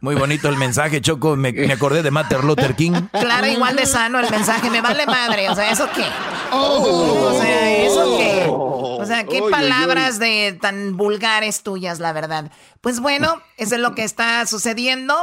Muy 0.00 0.14
bonito 0.14 0.48
el 0.48 0.56
mensaje, 0.56 1.00
Choco. 1.02 1.36
Me, 1.36 1.52
me 1.52 1.72
acordé 1.72 2.02
de 2.02 2.10
Martin 2.10 2.38
Luther 2.46 2.74
King. 2.74 2.92
Claro, 3.12 3.46
igual 3.46 3.76
de 3.76 3.84
sano 3.84 4.18
el 4.18 4.30
mensaje, 4.30 4.70
me 4.70 4.80
vale 4.80 5.04
madre, 5.06 5.50
o 5.50 5.54
sea, 5.54 5.70
¿eso 5.70 5.88
qué? 5.94 6.04
O 6.52 7.38
sea, 7.38 7.76
¿eso 7.84 8.16
qué? 8.16 8.46
O 8.48 9.04
sea, 9.06 9.24
¿qué 9.24 9.42
palabras 9.50 10.18
de 10.18 10.58
tan 10.60 10.96
vulgares 10.96 11.62
tuyas, 11.62 12.00
la 12.00 12.12
verdad? 12.12 12.50
Pues 12.80 13.00
bueno, 13.00 13.40
eso 13.56 13.74
es 13.74 13.80
lo 13.80 13.94
que 13.94 14.04
está 14.04 14.46
sucediendo. 14.46 15.14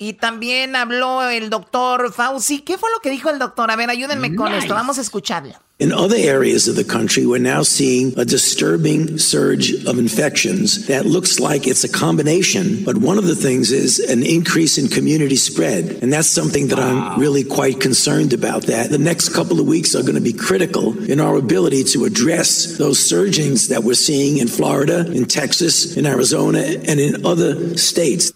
Y 0.00 0.12
también 0.12 0.76
habló 0.76 1.28
el 1.28 1.50
doctor 1.50 2.12
Fauci. 2.12 2.60
¿Qué 2.60 2.78
fue 2.78 2.88
lo 2.90 3.00
que 3.00 3.10
dijo 3.10 3.30
el 3.30 3.40
doctor? 3.40 3.68
A 3.68 3.74
ver, 3.74 3.90
ayúdenme 3.90 4.36
con 4.36 4.54
esto, 4.54 4.72
vamos 4.72 4.98
a 4.98 5.00
escucharlo. 5.00 5.54
In 5.80 5.92
other 5.92 6.16
areas 6.16 6.66
of 6.66 6.74
the 6.74 6.84
country, 6.84 7.24
we're 7.24 7.38
now 7.38 7.62
seeing 7.62 8.12
a 8.18 8.24
disturbing 8.24 9.16
surge 9.16 9.84
of 9.86 9.98
infections 9.98 10.86
that 10.88 11.06
looks 11.06 11.38
like 11.38 11.68
it's 11.68 11.84
a 11.84 11.88
combination. 11.88 12.82
But 12.84 12.98
one 12.98 13.16
of 13.16 13.26
the 13.26 13.36
things 13.36 13.70
is 13.70 14.00
an 14.00 14.24
increase 14.24 14.76
in 14.76 14.88
community 14.88 15.36
spread. 15.36 16.02
And 16.02 16.12
that's 16.12 16.28
something 16.28 16.68
that 16.68 16.80
I'm 16.80 17.20
really 17.20 17.44
quite 17.44 17.80
concerned 17.80 18.32
about 18.32 18.64
that. 18.64 18.90
The 18.90 18.98
next 18.98 19.28
couple 19.28 19.60
of 19.60 19.68
weeks 19.68 19.94
are 19.94 20.02
going 20.02 20.16
to 20.16 20.20
be 20.20 20.32
critical 20.32 20.98
in 21.08 21.20
our 21.20 21.36
ability 21.36 21.84
to 21.92 22.06
address 22.06 22.76
those 22.76 22.98
surgings 22.98 23.68
that 23.68 23.84
we're 23.84 23.94
seeing 23.94 24.38
in 24.38 24.48
Florida, 24.48 25.08
in 25.12 25.26
Texas, 25.26 25.96
in 25.96 26.06
Arizona, 26.06 26.58
and 26.58 26.98
in 26.98 27.24
other 27.24 27.76
states. 27.76 28.32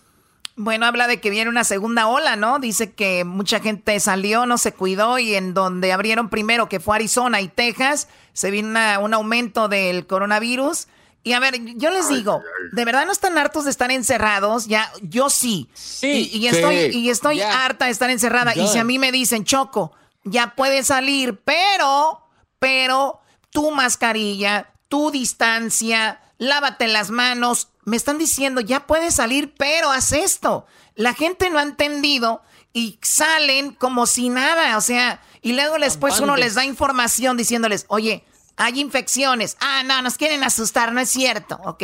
Bueno, 0.64 0.86
habla 0.86 1.08
de 1.08 1.20
que 1.20 1.28
viene 1.28 1.50
una 1.50 1.64
segunda 1.64 2.06
ola, 2.06 2.36
¿no? 2.36 2.60
Dice 2.60 2.92
que 2.92 3.24
mucha 3.24 3.58
gente 3.58 3.98
salió, 3.98 4.46
no 4.46 4.58
se 4.58 4.72
cuidó 4.72 5.18
y 5.18 5.34
en 5.34 5.54
donde 5.54 5.92
abrieron 5.92 6.28
primero, 6.28 6.68
que 6.68 6.78
fue 6.78 6.94
Arizona 6.94 7.40
y 7.40 7.48
Texas, 7.48 8.06
se 8.32 8.52
vino 8.52 8.68
una- 8.68 9.00
un 9.00 9.12
aumento 9.12 9.66
del 9.68 10.06
coronavirus. 10.06 10.86
Y 11.24 11.32
a 11.32 11.40
ver, 11.40 11.56
yo 11.76 11.90
les 11.90 12.08
digo, 12.08 12.40
¿de 12.72 12.84
verdad 12.84 13.06
no 13.06 13.12
están 13.12 13.38
hartos 13.38 13.64
de 13.64 13.70
estar 13.72 13.90
encerrados? 13.90 14.66
Ya, 14.66 14.88
yo 15.02 15.30
sí. 15.30 15.68
y, 16.00 16.38
y 16.38 16.46
estoy, 16.46 16.92
Sí. 16.92 16.98
y 17.00 17.10
estoy 17.10 17.40
harta 17.42 17.86
de 17.86 17.90
estar 17.90 18.10
encerrada. 18.10 18.54
Y 18.56 18.68
si 18.68 18.78
a 18.78 18.84
mí 18.84 19.00
me 19.00 19.10
dicen, 19.10 19.44
Choco, 19.44 19.90
ya 20.22 20.54
puedes 20.54 20.86
salir, 20.86 21.40
pero, 21.44 22.20
pero, 22.60 23.20
tu 23.50 23.72
mascarilla, 23.72 24.70
tu 24.88 25.10
distancia, 25.10 26.20
lávate 26.42 26.88
las 26.88 27.10
manos. 27.10 27.68
Me 27.84 27.96
están 27.96 28.18
diciendo, 28.18 28.60
ya 28.60 28.86
puedes 28.86 29.14
salir, 29.14 29.54
pero 29.56 29.90
haz 29.90 30.12
esto. 30.12 30.66
La 30.94 31.14
gente 31.14 31.50
no 31.50 31.58
ha 31.58 31.62
entendido 31.62 32.42
y 32.72 32.98
salen 33.02 33.72
como 33.74 34.06
si 34.06 34.28
nada, 34.28 34.76
o 34.76 34.80
sea, 34.80 35.20
y 35.42 35.52
luego 35.52 35.78
después 35.78 36.20
uno 36.20 36.36
les 36.36 36.54
da 36.54 36.64
información 36.64 37.36
diciéndoles, 37.36 37.84
oye, 37.88 38.24
hay 38.56 38.80
infecciones. 38.80 39.56
Ah, 39.60 39.82
no, 39.84 40.00
nos 40.02 40.16
quieren 40.16 40.44
asustar, 40.44 40.92
no 40.92 41.00
es 41.00 41.08
cierto. 41.10 41.58
Ok, 41.64 41.82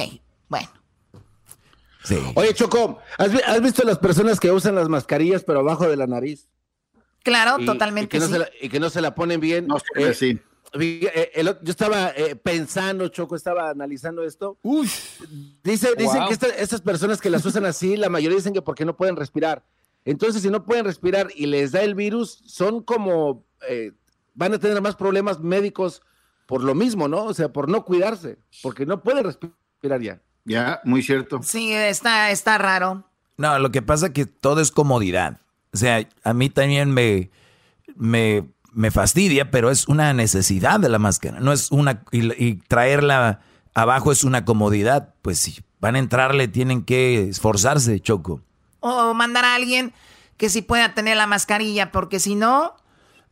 bueno. 0.48 0.68
Oye, 2.36 2.54
Choco, 2.54 2.98
¿has, 3.18 3.32
vi- 3.32 3.40
has 3.44 3.60
visto 3.60 3.82
las 3.84 3.98
personas 3.98 4.40
que 4.40 4.50
usan 4.50 4.74
las 4.74 4.88
mascarillas 4.88 5.44
pero 5.44 5.60
abajo 5.60 5.86
de 5.88 5.96
la 5.96 6.06
nariz? 6.06 6.48
Claro, 7.22 7.56
Y- 7.60 7.66
totalmente 7.66 8.16
y 8.16 8.18
que, 8.18 8.20
no 8.20 8.26
sí. 8.26 8.32
se 8.32 8.38
la, 8.38 8.48
y 8.62 8.68
que 8.68 8.80
no 8.80 8.88
se 8.90 9.00
la 9.02 9.14
ponen 9.14 9.40
bien. 9.40 9.66
No 9.66 9.76
sé, 9.78 10.14
sí. 10.14 10.38
Eh, 10.74 11.30
el 11.34 11.46
yo 11.62 11.70
estaba 11.70 12.10
eh, 12.10 12.36
pensando, 12.36 13.08
Choco, 13.08 13.36
estaba 13.36 13.70
analizando 13.70 14.22
esto. 14.22 14.58
Dice, 15.62 15.94
Dicen 15.96 16.18
Wow. 16.20 16.26
que 16.28 16.32
esta- 16.34 16.48
estas 16.48 16.80
personas 16.80 17.20
que 17.20 17.30
las 17.30 17.44
usan 17.44 17.64
así, 17.66 17.96
la 17.96 18.08
mayoría 18.08 18.36
dicen 18.36 18.52
que 18.54 18.62
porque 18.62 18.84
no 18.84 18.96
pueden 18.96 19.16
respirar. 19.16 19.64
Entonces, 20.04 20.42
si 20.42 20.50
no 20.50 20.64
pueden 20.64 20.84
respirar 20.84 21.28
y 21.34 21.46
les 21.46 21.72
da 21.72 21.82
el 21.82 21.94
virus, 21.94 22.40
son 22.46 22.82
como, 22.82 23.44
eh, 23.68 23.92
van 24.34 24.54
a 24.54 24.58
tener 24.58 24.80
más 24.80 24.96
problemas 24.96 25.40
médicos 25.40 26.02
por 26.46 26.62
lo 26.64 26.74
mismo, 26.74 27.08
¿no? 27.08 27.24
O 27.24 27.34
sea, 27.34 27.52
por 27.52 27.68
no 27.68 27.84
cuidarse, 27.84 28.38
porque 28.62 28.86
no 28.86 29.02
pueden 29.02 29.24
respirar 29.24 30.00
ya. 30.00 30.22
Ya, 30.44 30.80
muy 30.84 31.02
cierto. 31.02 31.40
Sí, 31.42 31.72
está, 31.72 32.30
está 32.30 32.56
raro. 32.56 33.04
No, 33.36 33.58
lo 33.58 33.70
que 33.70 33.82
pasa 33.82 34.06
es 34.06 34.12
que 34.12 34.24
todo 34.26 34.60
es 34.60 34.70
comodidad. 34.70 35.40
O 35.74 35.76
sea, 35.76 36.08
a 36.24 36.32
mí 36.32 36.48
también 36.48 36.90
me, 36.90 37.30
me, 37.96 38.48
me 38.78 38.92
fastidia, 38.92 39.50
pero 39.50 39.70
es 39.70 39.88
una 39.88 40.12
necesidad 40.12 40.78
de 40.78 40.88
la 40.88 41.00
máscara. 41.00 41.40
No 41.40 41.52
es 41.52 41.72
una. 41.72 42.02
Y, 42.12 42.32
y 42.42 42.54
traerla 42.68 43.40
abajo 43.74 44.12
es 44.12 44.22
una 44.22 44.44
comodidad. 44.44 45.14
Pues 45.22 45.40
si 45.40 45.58
van 45.80 45.96
a 45.96 45.98
entrarle, 45.98 46.46
tienen 46.46 46.84
que 46.84 47.28
esforzarse, 47.28 47.98
Choco. 48.00 48.40
O 48.78 49.14
mandar 49.14 49.44
a 49.44 49.56
alguien 49.56 49.92
que 50.36 50.48
sí 50.48 50.62
pueda 50.62 50.94
tener 50.94 51.16
la 51.16 51.26
mascarilla, 51.26 51.90
porque 51.90 52.20
si 52.20 52.36
no, 52.36 52.76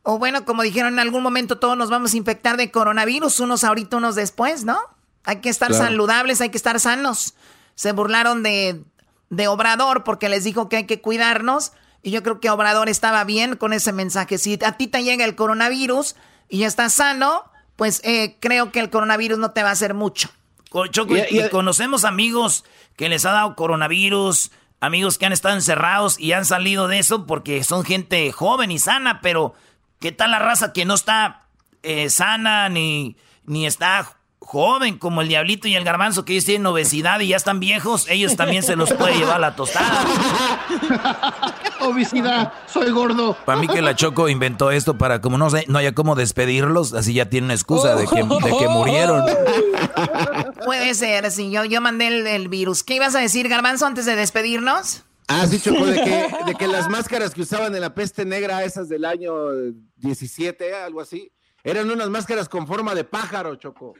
o 0.03 0.19
bueno, 0.19 0.43
como 0.43 0.63
dijeron 0.63 0.93
en 0.93 0.99
algún 0.99 1.23
momento, 1.23 1.57
todos 1.57 1.77
nos 1.77 1.89
vamos 1.89 2.13
a 2.13 2.17
infectar 2.17 2.57
de 2.57 2.69
coronavirus, 2.69 3.39
unos 3.39 3.63
ahorita, 3.63 3.95
unos 3.95 4.15
después, 4.15 4.65
¿no? 4.65 4.77
Hay 5.23 5.37
que 5.37 5.47
estar 5.47 5.69
Claro. 5.69 5.85
saludables, 5.85 6.41
hay 6.41 6.49
que 6.49 6.57
estar 6.57 6.77
sanos. 6.81 7.35
Se 7.75 7.93
burlaron 7.93 8.43
de, 8.43 8.83
de 9.29 9.47
Obrador 9.47 10.03
porque 10.03 10.27
les 10.27 10.43
dijo 10.43 10.67
que 10.67 10.75
hay 10.75 10.85
que 10.85 10.99
cuidarnos. 11.01 11.71
Y 12.03 12.11
yo 12.11 12.23
creo 12.23 12.39
que 12.39 12.49
Obrador 12.49 12.89
estaba 12.89 13.23
bien 13.23 13.55
con 13.55 13.73
ese 13.73 13.91
mensaje. 13.91 14.37
Si 14.37 14.59
a 14.63 14.73
ti 14.73 14.87
te 14.87 15.03
llega 15.03 15.25
el 15.25 15.35
coronavirus 15.35 16.15
y 16.49 16.59
ya 16.59 16.67
estás 16.67 16.93
sano, 16.93 17.43
pues 17.75 18.01
eh, 18.03 18.37
creo 18.39 18.71
que 18.71 18.79
el 18.79 18.89
coronavirus 18.89 19.37
no 19.39 19.51
te 19.51 19.63
va 19.63 19.69
a 19.69 19.73
hacer 19.73 19.93
mucho. 19.93 20.29
Choco, 20.91 21.15
y, 21.15 21.49
conocemos 21.49 22.03
amigos 22.03 22.65
que 22.95 23.09
les 23.09 23.25
ha 23.25 23.31
dado 23.31 23.55
coronavirus, 23.55 24.51
amigos 24.79 25.17
que 25.17 25.25
han 25.25 25.33
estado 25.33 25.55
encerrados 25.55 26.19
y 26.19 26.33
han 26.33 26.45
salido 26.45 26.87
de 26.87 26.99
eso 26.99 27.25
porque 27.25 27.63
son 27.63 27.83
gente 27.83 28.31
joven 28.31 28.71
y 28.71 28.79
sana, 28.79 29.21
pero 29.21 29.55
¿qué 29.99 30.11
tal 30.11 30.31
la 30.31 30.39
raza 30.39 30.73
que 30.73 30.85
no 30.85 30.93
está 30.93 31.47
eh, 31.83 32.09
sana 32.09 32.69
ni, 32.69 33.15
ni 33.45 33.65
está 33.65 34.16
joven 34.47 34.97
como 34.97 35.21
el 35.21 35.27
diablito 35.27 35.67
y 35.67 35.75
el 35.75 35.83
garbanzo 35.83 36.23
que 36.23 36.31
ellos 36.31 36.45
tienen 36.45 36.65
obesidad 36.67 37.19
y 37.19 37.27
ya 37.27 37.35
están 37.35 37.59
viejos, 37.59 38.07
ellos 38.07 38.37
también 38.37 38.63
se 38.63 38.77
los 38.77 38.93
puede 38.93 39.17
llevar 39.17 39.41
la 39.41 39.57
tostada. 39.57 40.05
obesidad, 41.81 42.53
soy 42.65 42.91
gordo. 42.91 43.35
Para 43.45 43.59
mí 43.59 43.67
que 43.67 43.81
la 43.81 43.93
Choco 43.93 44.29
inventó 44.29 44.71
esto 44.71 44.97
para 44.97 45.19
como 45.19 45.37
no 45.37 45.49
sé, 45.49 45.65
no 45.67 45.79
haya 45.79 45.93
cómo 45.93 46.15
despedirlos, 46.15 46.93
así 46.93 47.13
ya 47.13 47.29
tienen 47.29 47.51
excusa 47.51 47.97
de 47.97 48.07
que, 48.07 48.23
de 48.23 48.57
que 48.57 48.67
murieron. 48.69 49.25
Puede 50.65 50.93
ser, 50.93 51.29
sí, 51.29 51.51
yo, 51.51 51.65
yo 51.65 51.81
mandé 51.81 52.07
el, 52.07 52.47
virus. 52.47 52.85
¿Qué 52.85 52.95
ibas 52.95 53.15
a 53.15 53.19
decir, 53.19 53.49
garbanzo, 53.49 53.85
antes 53.85 54.05
de 54.05 54.15
despedirnos? 54.15 55.03
Ah, 55.27 55.45
sí, 55.45 55.59
Choco, 55.59 55.85
de 55.85 56.01
que, 56.01 56.29
de 56.45 56.55
que 56.55 56.67
las 56.67 56.89
máscaras 56.89 57.33
que 57.33 57.41
usaban 57.41 57.75
en 57.75 57.81
la 57.81 57.93
peste 57.93 58.23
negra, 58.23 58.63
esas 58.63 58.87
del 58.87 59.03
año 59.03 59.33
17, 59.97 60.73
algo 60.73 61.01
así, 61.01 61.33
eran 61.65 61.91
unas 61.91 62.09
máscaras 62.09 62.47
con 62.47 62.65
forma 62.65 62.95
de 62.95 63.03
pájaro, 63.03 63.53
Choco. 63.57 63.93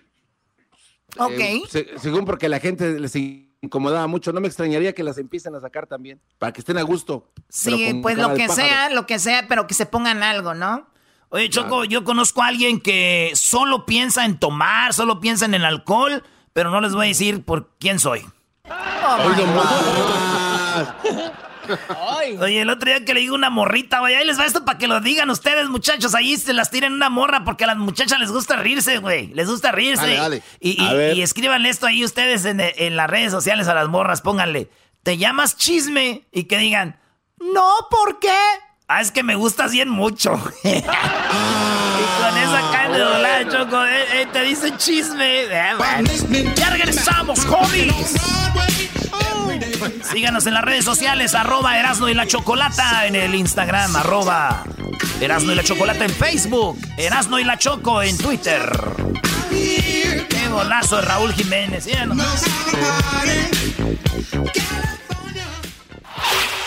Ok. 1.19 1.39
Eh, 1.73 1.95
según 1.97 2.25
porque 2.25 2.49
la 2.49 2.59
gente 2.59 2.99
les 2.99 3.15
incomodaba 3.61 4.07
mucho. 4.07 4.31
No 4.31 4.41
me 4.41 4.47
extrañaría 4.47 4.93
que 4.93 5.03
las 5.03 5.17
empiecen 5.17 5.55
a 5.55 5.61
sacar 5.61 5.87
también, 5.87 6.21
para 6.37 6.53
que 6.53 6.61
estén 6.61 6.77
a 6.77 6.81
gusto. 6.81 7.31
Sí, 7.49 7.99
pues 8.01 8.17
lo 8.17 8.33
que 8.33 8.49
sea, 8.49 8.89
lo 8.89 9.05
que 9.05 9.19
sea, 9.19 9.47
pero 9.47 9.67
que 9.67 9.73
se 9.73 9.85
pongan 9.85 10.23
algo, 10.23 10.53
¿no? 10.53 10.87
Oye, 11.29 11.49
Choco, 11.49 11.83
yo 11.83 12.05
conozco 12.05 12.41
a 12.41 12.47
alguien 12.47 12.79
que 12.79 13.31
solo 13.35 13.85
piensa 13.85 14.23
en 14.23 14.39
tomar, 14.39 14.93
solo 14.93 15.19
piensa 15.19 15.45
en 15.45 15.55
el 15.55 15.65
alcohol, 15.65 16.23
pero 16.53 16.71
no 16.71 16.79
les 16.79 16.93
voy 16.93 17.05
a 17.05 17.09
decir 17.09 17.43
por 17.43 17.75
quién 17.79 17.99
soy. 17.99 18.25
Oye, 22.39 22.61
el 22.61 22.69
otro 22.69 22.89
día 22.89 23.03
que 23.05 23.13
le 23.13 23.21
digo 23.21 23.35
una 23.35 23.49
morrita, 23.49 23.99
güey, 23.99 24.15
ahí 24.15 24.25
les 24.25 24.39
va 24.39 24.45
esto 24.45 24.65
para 24.65 24.77
que 24.77 24.87
lo 24.87 24.99
digan 25.01 25.29
ustedes, 25.29 25.69
muchachos. 25.69 26.15
Ahí 26.15 26.37
se 26.37 26.53
las 26.53 26.69
tiren 26.69 26.93
una 26.93 27.09
morra 27.09 27.43
porque 27.43 27.63
a 27.63 27.67
las 27.67 27.77
muchachas 27.77 28.19
les 28.19 28.31
gusta 28.31 28.55
reírse, 28.55 28.97
güey. 28.99 29.27
Les 29.33 29.49
gusta 29.49 29.71
reírse. 29.71 30.41
Y, 30.59 30.81
y, 30.81 31.21
escríbanle 31.21 31.69
esto 31.69 31.87
ahí 31.87 32.03
ustedes 32.03 32.45
en, 32.45 32.59
en, 32.59 32.95
las 32.95 33.09
redes 33.09 33.31
sociales 33.31 33.67
a 33.67 33.73
las 33.73 33.87
morras. 33.87 34.21
Pónganle, 34.21 34.69
¿te 35.03 35.17
llamas 35.17 35.57
chisme? 35.57 36.27
Y 36.31 36.45
que 36.45 36.57
digan, 36.57 36.99
no, 37.39 37.69
¿por 37.89 38.19
qué? 38.19 38.37
Ah, 38.89 39.01
es 39.01 39.11
que 39.11 39.21
me 39.21 39.35
gustas 39.35 39.73
bien 39.73 39.89
mucho. 39.89 40.31
y 40.63 40.81
con 40.81 42.37
esa 42.37 42.71
caen 42.71 42.93
de 42.93 42.99
dolar, 42.99 43.49
Choco. 43.49 43.85
Eh, 43.85 44.21
eh, 44.21 44.27
te 44.31 44.41
dicen 44.43 44.77
chisme. 44.77 45.43
Eh, 45.43 46.53
ya 46.55 46.69
regresamos, 46.69 47.45
homies. 47.45 48.15
Síganos 50.11 50.45
en 50.45 50.53
las 50.53 50.63
redes 50.63 50.85
sociales, 50.85 51.35
arroba 51.35 51.77
Erasno 51.79 52.09
y 52.09 52.13
la 52.13 52.27
Chocolata 52.27 53.07
en 53.07 53.15
el 53.15 53.35
Instagram, 53.35 53.95
arroba 53.95 54.63
Erasno 55.19 55.51
y 55.51 55.55
la 55.55 55.63
Chocolata 55.63 56.05
en 56.05 56.11
Facebook, 56.11 56.79
Erasno 56.97 57.39
y 57.39 57.43
la 57.43 57.57
Choco 57.57 58.01
en 58.01 58.17
Twitter. 58.17 58.69
Qué 59.49 60.47
golazo 60.49 60.97
de 60.97 61.01
Raúl 61.03 61.33
Jiménez. 61.33 61.87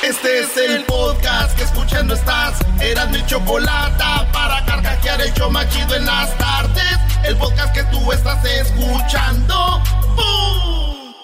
Este 0.03 0.41
es 0.41 0.57
el 0.57 0.85
podcast 0.85 1.57
que 1.57 1.65
escuchando 1.65 2.15
estás. 2.15 2.59
Erasno 2.81 3.19
y 3.19 3.27
Chocolata 3.27 4.27
para 4.33 4.65
carcajear 4.65 5.21
el 5.21 5.33
show 5.35 5.51
machido 5.51 5.95
en 5.95 6.07
las 6.07 6.37
tardes. 6.39 6.99
El 7.25 7.37
podcast 7.37 7.75
que 7.75 7.85
tú 7.85 8.11
estás 8.13 8.45
escuchando. 8.45 9.83
¡Bum! 10.17 11.00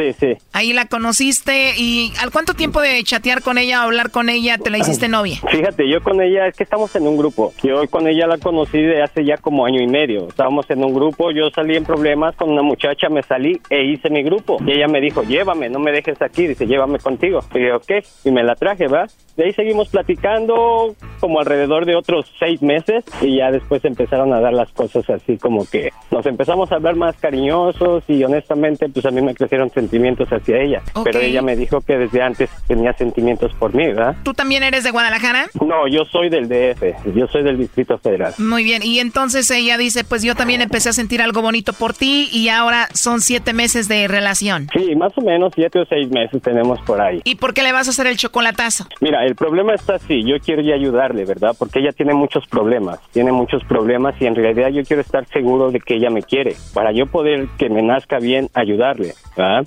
Sí, 0.00 0.12
sí. 0.14 0.38
Ahí 0.54 0.72
la 0.72 0.86
conociste 0.86 1.74
y 1.76 2.12
¿al 2.22 2.30
cuánto 2.30 2.54
tiempo 2.54 2.80
de 2.80 3.02
chatear 3.04 3.42
con 3.42 3.58
ella 3.58 3.80
o 3.80 3.84
hablar 3.84 4.10
con 4.10 4.30
ella 4.30 4.56
te 4.56 4.70
la 4.70 4.78
hiciste 4.78 5.08
novia? 5.10 5.36
Fíjate, 5.50 5.90
yo 5.90 6.02
con 6.02 6.22
ella 6.22 6.46
es 6.46 6.56
que 6.56 6.64
estamos 6.64 6.96
en 6.96 7.06
un 7.06 7.18
grupo. 7.18 7.52
Yo 7.62 7.86
con 7.90 8.08
ella 8.08 8.26
la 8.26 8.38
conocí 8.38 8.80
de 8.80 9.02
hace 9.02 9.26
ya 9.26 9.36
como 9.36 9.66
año 9.66 9.82
y 9.82 9.86
medio. 9.86 10.28
Estábamos 10.28 10.70
en 10.70 10.82
un 10.82 10.94
grupo, 10.94 11.30
yo 11.32 11.50
salí 11.54 11.76
en 11.76 11.84
problemas 11.84 12.34
con 12.36 12.50
una 12.50 12.62
muchacha, 12.62 13.10
me 13.10 13.22
salí 13.22 13.60
e 13.68 13.84
hice 13.84 14.08
mi 14.08 14.22
grupo. 14.22 14.56
Y 14.66 14.72
ella 14.72 14.88
me 14.88 15.02
dijo, 15.02 15.22
llévame, 15.22 15.68
no 15.68 15.78
me 15.78 15.92
dejes 15.92 16.20
aquí, 16.22 16.46
dice, 16.46 16.66
llévame 16.66 16.98
contigo. 16.98 17.40
Y 17.54 17.66
yo, 17.66 17.76
ok, 17.76 17.92
y 18.24 18.30
me 18.30 18.42
la 18.42 18.54
traje, 18.54 18.88
¿va? 18.88 19.06
De 19.36 19.44
ahí 19.44 19.52
seguimos 19.52 19.88
platicando 19.88 20.94
como 21.20 21.40
alrededor 21.40 21.84
de 21.86 21.94
otros 21.94 22.26
seis 22.38 22.62
meses 22.62 23.04
y 23.20 23.38
ya 23.38 23.50
después 23.50 23.84
empezaron 23.84 24.32
a 24.32 24.40
dar 24.40 24.52
las 24.52 24.72
cosas 24.72 25.08
así 25.08 25.38
como 25.38 25.64
que 25.66 25.90
nos 26.10 26.26
empezamos 26.26 26.70
a 26.72 26.76
hablar 26.76 26.96
más 26.96 27.16
cariñosos 27.16 28.04
y 28.08 28.22
honestamente 28.24 28.88
pues 28.88 29.06
a 29.06 29.10
mí 29.10 29.22
me 29.22 29.34
crecieron 29.34 29.70
sentimientos 29.70 29.89
hacia 30.30 30.62
ella. 30.62 30.82
Pero 31.04 31.20
ella 31.20 31.42
me 31.42 31.56
dijo 31.56 31.80
que 31.80 31.96
desde 31.96 32.22
antes 32.22 32.50
tenía 32.66 32.92
sentimientos 32.92 33.52
por 33.54 33.74
mí, 33.74 33.86
¿verdad? 33.86 34.16
¿Tú 34.22 34.34
también 34.34 34.62
eres 34.62 34.84
de 34.84 34.90
Guadalajara? 34.90 35.46
No, 35.60 35.86
yo 35.88 36.04
soy 36.04 36.28
del 36.28 36.48
DF, 36.48 37.14
yo 37.14 37.26
soy 37.28 37.42
del 37.42 37.58
Distrito 37.58 37.98
Federal. 37.98 38.34
Muy 38.38 38.64
bien, 38.64 38.82
y 38.82 38.98
entonces 38.98 39.50
ella 39.50 39.76
dice, 39.78 40.04
pues 40.04 40.22
yo 40.22 40.34
también 40.34 40.60
empecé 40.60 40.88
a 40.90 40.92
sentir 40.92 41.22
algo 41.22 41.42
bonito 41.42 41.72
por 41.72 41.94
ti 41.94 42.28
y 42.32 42.48
ahora 42.48 42.88
son 42.92 43.20
siete 43.20 43.52
meses 43.52 43.88
de 43.88 44.08
relación. 44.08 44.68
Sí, 44.72 44.94
más 44.96 45.16
o 45.16 45.20
menos 45.20 45.52
siete 45.54 45.80
o 45.80 45.84
seis 45.84 46.10
meses 46.10 46.40
tenemos 46.42 46.80
por 46.82 47.00
ahí. 47.00 47.20
¿Y 47.24 47.36
por 47.36 47.54
qué 47.54 47.62
le 47.62 47.72
vas 47.72 47.86
a 47.88 47.90
hacer 47.90 48.06
el 48.06 48.16
chocolatazo? 48.16 48.86
Mira, 49.00 49.24
el 49.24 49.34
problema 49.34 49.74
está 49.74 49.94
así, 49.94 50.22
yo 50.24 50.38
quiero 50.40 50.62
ya 50.62 50.74
ayudarle, 50.74 51.24
¿verdad? 51.24 51.54
Porque 51.58 51.80
ella 51.80 51.92
tiene 51.92 52.14
muchos 52.14 52.46
problemas, 52.46 52.98
tiene 53.12 53.32
muchos 53.32 53.64
problemas 53.64 54.14
y 54.20 54.26
en 54.26 54.34
realidad 54.34 54.68
yo 54.70 54.84
quiero 54.84 55.02
estar 55.02 55.26
seguro 55.28 55.70
de 55.70 55.80
que 55.80 55.96
ella 55.96 56.10
me 56.10 56.22
quiere, 56.22 56.56
para 56.74 56.92
yo 56.92 57.06
poder 57.06 57.48
que 57.58 57.68
me 57.68 57.82
nazca 57.82 58.18
bien 58.18 58.48
ayudarle, 58.54 59.14
¿verdad? 59.36 59.66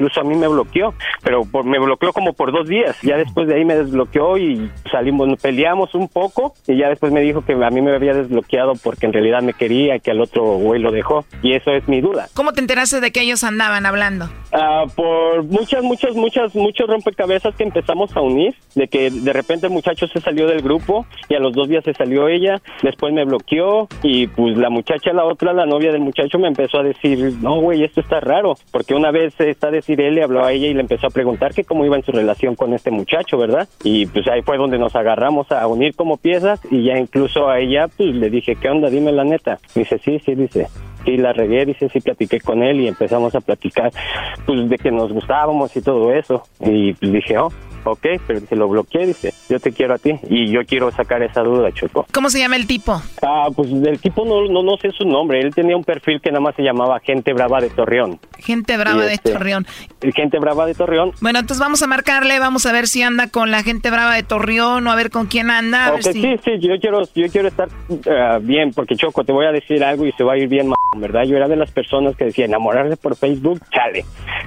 incluso 0.00 0.20
a 0.20 0.24
mí 0.24 0.34
me 0.34 0.48
bloqueó, 0.48 0.94
pero 1.22 1.44
me 1.64 1.78
bloqueó 1.78 2.12
como 2.14 2.32
por 2.32 2.52
dos 2.52 2.66
días. 2.66 2.96
Ya 3.02 3.18
después 3.18 3.46
de 3.46 3.56
ahí 3.56 3.66
me 3.66 3.76
desbloqueó 3.76 4.38
y 4.38 4.70
salimos, 4.90 5.28
peleamos 5.40 5.94
un 5.94 6.08
poco 6.08 6.54
y 6.66 6.78
ya 6.78 6.88
después 6.88 7.12
me 7.12 7.20
dijo 7.20 7.44
que 7.44 7.52
a 7.52 7.70
mí 7.70 7.82
me 7.82 7.94
había 7.94 8.14
desbloqueado 8.14 8.72
porque 8.82 9.04
en 9.04 9.12
realidad 9.12 9.42
me 9.42 9.52
quería 9.52 9.98
que 9.98 10.10
al 10.10 10.20
otro 10.20 10.42
güey 10.42 10.80
lo 10.80 10.90
dejó. 10.90 11.26
Y 11.42 11.52
eso 11.52 11.70
es 11.72 11.86
mi 11.86 12.00
duda. 12.00 12.28
¿Cómo 12.34 12.52
te 12.52 12.60
enteraste 12.60 13.00
de 13.00 13.12
que 13.12 13.20
ellos 13.20 13.44
andaban 13.44 13.84
hablando? 13.84 14.30
Ah, 14.52 14.84
por 14.96 15.44
muchas, 15.44 15.82
muchas, 15.82 16.14
muchas, 16.16 16.54
muchos 16.54 16.88
rompecabezas 16.88 17.54
que 17.54 17.64
empezamos 17.64 18.16
a 18.16 18.22
unir, 18.22 18.54
de 18.74 18.88
que 18.88 19.10
de 19.10 19.32
repente 19.34 19.66
el 19.66 19.72
muchacho 19.72 20.06
se 20.06 20.20
salió 20.20 20.46
del 20.46 20.62
grupo 20.62 21.06
y 21.28 21.34
a 21.34 21.40
los 21.40 21.52
dos 21.52 21.68
días 21.68 21.84
se 21.84 21.92
salió 21.92 22.26
ella, 22.26 22.60
después 22.82 23.12
me 23.12 23.24
bloqueó 23.24 23.86
y 24.02 24.26
pues 24.28 24.56
la 24.56 24.70
muchacha, 24.70 25.12
la 25.12 25.24
otra, 25.24 25.52
la 25.52 25.66
novia 25.66 25.92
del 25.92 26.00
muchacho 26.00 26.38
me 26.38 26.48
empezó 26.48 26.78
a 26.78 26.82
decir, 26.82 27.34
no 27.42 27.60
güey, 27.60 27.84
esto 27.84 28.00
está 28.00 28.20
raro, 28.20 28.54
porque 28.72 28.94
una 28.94 29.10
vez 29.10 29.38
está 29.38 29.70
diciendo 29.70 29.89
decir 29.90 30.04
él, 30.04 30.14
le 30.14 30.22
habló 30.22 30.44
a 30.44 30.52
ella 30.52 30.68
y 30.68 30.74
le 30.74 30.80
empezó 30.80 31.08
a 31.08 31.10
preguntar 31.10 31.54
que 31.54 31.64
cómo 31.64 31.84
iba 31.84 31.96
en 31.96 32.04
su 32.04 32.12
relación 32.12 32.54
con 32.54 32.72
este 32.74 32.90
muchacho, 32.90 33.38
¿verdad? 33.38 33.68
Y 33.82 34.06
pues 34.06 34.26
ahí 34.28 34.42
fue 34.42 34.56
donde 34.56 34.78
nos 34.78 34.94
agarramos 34.94 35.50
a 35.50 35.66
unir 35.66 35.94
como 35.94 36.16
piezas 36.16 36.60
y 36.70 36.84
ya 36.84 36.98
incluso 36.98 37.48
a 37.48 37.58
ella 37.58 37.88
pues 37.88 38.14
le 38.14 38.30
dije, 38.30 38.56
¿qué 38.56 38.68
onda? 38.68 38.88
Dime 38.90 39.12
la 39.12 39.24
neta. 39.24 39.58
Dice, 39.74 39.98
sí, 39.98 40.18
sí, 40.24 40.34
dice. 40.34 40.68
Sí, 41.04 41.16
la 41.16 41.32
regué, 41.32 41.64
dice, 41.64 41.88
sí, 41.88 42.00
platiqué 42.00 42.40
con 42.40 42.62
él 42.62 42.80
y 42.80 42.88
empezamos 42.88 43.34
a 43.34 43.40
platicar, 43.40 43.90
pues, 44.44 44.68
de 44.68 44.76
que 44.76 44.90
nos 44.90 45.10
gustábamos 45.10 45.74
y 45.74 45.80
todo 45.80 46.12
eso. 46.12 46.42
Y 46.60 46.92
pues 46.92 47.10
dije, 47.10 47.38
oh, 47.38 47.50
ok, 47.84 48.06
pero 48.26 48.40
se 48.40 48.56
lo 48.56 48.68
bloqueé, 48.68 49.06
dice, 49.06 49.32
yo 49.48 49.58
te 49.60 49.72
quiero 49.72 49.94
a 49.94 49.98
ti 49.98 50.12
y 50.28 50.50
yo 50.50 50.60
quiero 50.66 50.90
sacar 50.90 51.22
esa 51.22 51.42
duda, 51.42 51.70
Choco. 51.72 52.06
¿Cómo 52.12 52.30
se 52.30 52.38
llama 52.38 52.56
el 52.56 52.66
tipo? 52.66 53.00
Ah, 53.22 53.48
pues 53.54 53.70
el 53.70 53.98
tipo 54.00 54.24
no, 54.24 54.46
no, 54.52 54.62
no 54.62 54.76
sé 54.78 54.90
su 54.90 55.04
nombre, 55.06 55.40
él 55.40 55.54
tenía 55.54 55.76
un 55.76 55.84
perfil 55.84 56.20
que 56.20 56.30
nada 56.30 56.40
más 56.40 56.54
se 56.56 56.62
llamaba 56.62 57.00
Gente 57.00 57.32
Brava 57.32 57.60
de 57.60 57.70
Torreón. 57.70 58.18
Gente 58.38 58.76
brava 58.76 59.04
Y 59.04 59.08
de 59.08 59.14
este- 59.14 59.32
Torreón. 59.32 59.66
Gente 60.14 60.38
Brava 60.38 60.66
de 60.66 60.74
Torreón. 60.74 61.12
Bueno, 61.20 61.38
entonces 61.40 61.60
vamos 61.60 61.82
a 61.82 61.86
marcarle, 61.86 62.38
vamos 62.38 62.64
a 62.66 62.72
ver 62.72 62.88
si 62.88 63.02
anda 63.02 63.28
con 63.28 63.50
la 63.50 63.62
gente 63.62 63.90
brava 63.90 64.14
de 64.14 64.22
Torreón 64.22 64.86
o 64.86 64.90
a 64.90 64.94
ver 64.96 65.10
con 65.10 65.26
quién 65.26 65.50
anda. 65.50 65.86
A 65.86 65.90
ver 65.92 66.00
Ok, 66.00 66.12
si- 66.12 66.22
sí, 66.22 66.36
sí, 66.44 66.50
yo 66.60 66.78
quiero, 66.80 67.02
yo 67.14 67.26
quiero 67.30 67.48
estar 67.48 67.68
ah, 68.10 68.38
bien, 68.40 68.72
porque 68.72 68.96
Choco, 68.96 69.24
te 69.24 69.32
voy 69.32 69.46
a 69.46 69.52
decir 69.52 69.84
algo 69.84 70.06
y 70.06 70.12
se 70.12 70.24
va 70.24 70.32
a 70.34 70.38
ir 70.38 70.48
bien, 70.48 70.66
m- 70.66 70.74
¿verdad? 70.98 71.24
Yo 71.24 71.36
era 71.36 71.48
de 71.48 71.56
las 71.56 71.70
personas 71.70 72.16
que 72.16 72.24
decía 72.26 72.46
enamorarse 72.46 72.96
por 72.96 73.16
Facebook, 73.16 73.60
chale. 73.70 74.04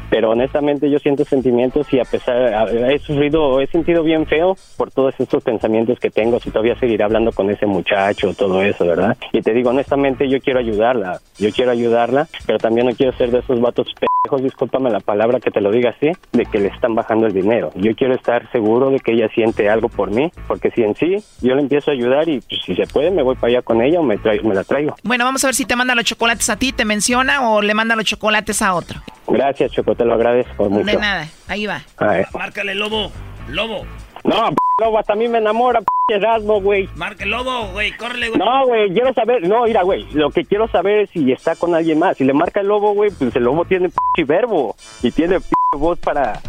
Pero 0.09 0.31
honestamente 0.31 0.89
yo 0.89 0.99
siento 0.99 1.23
sentimientos 1.25 1.91
y 1.93 1.99
a 1.99 2.03
pesar, 2.03 2.35
a- 2.53 2.91
he 2.91 2.99
sufrido, 3.23 3.61
he 3.61 3.67
sentido 3.67 4.03
bien 4.03 4.25
feo 4.25 4.55
por 4.77 4.91
todos 4.91 5.13
estos 5.19 5.43
pensamientos 5.43 5.99
que 5.99 6.09
tengo, 6.09 6.39
si 6.39 6.49
todavía 6.49 6.77
seguiré 6.79 7.03
hablando 7.03 7.31
con 7.31 7.49
ese 7.49 7.65
muchacho, 7.65 8.33
todo 8.33 8.61
eso, 8.61 8.85
¿verdad? 8.85 9.15
Y 9.31 9.41
te 9.41 9.53
digo, 9.53 9.69
honestamente 9.69 10.27
yo 10.29 10.39
quiero 10.41 10.59
ayudarla, 10.59 11.19
yo 11.37 11.49
quiero 11.51 11.71
ayudarla, 11.71 12.27
pero 12.45 12.57
también 12.59 12.87
no 12.87 12.93
quiero 12.95 13.15
ser 13.17 13.31
de 13.31 13.39
esos 13.39 13.59
vatos 13.61 13.87
pendejos, 13.93 14.43
discúlpame 14.43 14.89
la 14.89 14.99
palabra 14.99 15.39
que 15.39 15.51
te 15.51 15.61
lo 15.61 15.71
diga 15.71 15.91
así, 15.91 16.11
de 16.31 16.45
que 16.45 16.59
le 16.59 16.67
están 16.67 16.95
bajando 16.95 17.27
el 17.27 17.33
dinero. 17.33 17.71
Yo 17.75 17.95
quiero 17.95 18.13
estar 18.15 18.49
seguro 18.51 18.89
de 18.89 18.99
que 18.99 19.13
ella 19.13 19.29
siente 19.33 19.69
algo 19.69 19.89
por 19.89 20.11
mí, 20.11 20.31
porque 20.47 20.71
si 20.71 20.81
en 20.83 20.95
sí 20.95 21.17
yo 21.41 21.55
le 21.55 21.61
empiezo 21.61 21.91
a 21.91 21.93
ayudar 21.93 22.27
y 22.29 22.39
pues, 22.41 22.61
si 22.65 22.75
se 22.75 22.85
puede 22.87 23.11
me 23.11 23.23
voy 23.23 23.35
para 23.35 23.47
allá 23.47 23.61
con 23.61 23.81
ella 23.81 23.99
o 23.99 24.03
me, 24.03 24.17
traigo- 24.17 24.43
me 24.47 24.55
la 24.55 24.63
traigo. 24.63 24.95
Bueno, 25.03 25.25
vamos 25.25 25.43
a 25.43 25.47
ver 25.47 25.55
si 25.55 25.65
te 25.65 25.75
manda 25.75 25.95
los 25.95 26.05
chocolates 26.05 26.49
a 26.49 26.57
ti, 26.57 26.71
te 26.73 26.83
menciona 26.85 27.49
o 27.49 27.61
le 27.61 27.73
manda 27.73 27.95
los 27.95 28.05
chocolates 28.05 28.61
a 28.61 28.73
otro. 28.75 28.99
Gracias, 29.27 29.71
Choco, 29.71 29.95
te 29.95 30.03
lo 30.03 30.13
agradezco 30.15 30.69
mucho. 30.69 30.85
De 30.85 30.97
nada, 30.97 31.27
ahí 31.47 31.65
va. 31.65 31.81
A 31.97 32.05
ver. 32.07 32.27
Márcale, 32.33 32.75
lobo. 32.75 33.11
Lobo. 33.49 33.85
No, 34.23 34.49
p 34.49 34.55
lobo, 34.81 34.99
hasta 34.99 35.13
a 35.13 35.15
mí 35.15 35.27
me 35.27 35.37
enamora, 35.39 35.81
p 35.81 35.87
Erasmo, 36.15 36.61
güey. 36.61 36.87
Marca 36.95 37.23
el 37.23 37.31
lobo, 37.31 37.67
güey. 37.71 37.91
Córrele, 37.93 38.29
güey. 38.29 38.39
No, 38.39 38.65
güey, 38.67 38.91
quiero 38.93 39.13
saber, 39.13 39.47
no, 39.47 39.63
mira, 39.63 39.83
güey, 39.83 40.05
lo 40.13 40.29
que 40.31 40.43
quiero 40.45 40.67
saber 40.67 40.99
es 41.01 41.09
si 41.11 41.31
está 41.31 41.55
con 41.55 41.73
alguien 41.75 41.99
más. 41.99 42.17
Si 42.17 42.23
le 42.23 42.33
marca 42.33 42.59
el 42.61 42.67
lobo, 42.67 42.93
güey, 42.93 43.11
pues 43.11 43.35
el 43.35 43.43
lobo 43.43 43.65
tiene 43.65 43.89
p 43.89 44.23
verbo 44.25 44.75
y 45.01 45.11
tiene 45.11 45.39
p 45.39 45.47
voz 45.77 45.97
para, 45.99 46.39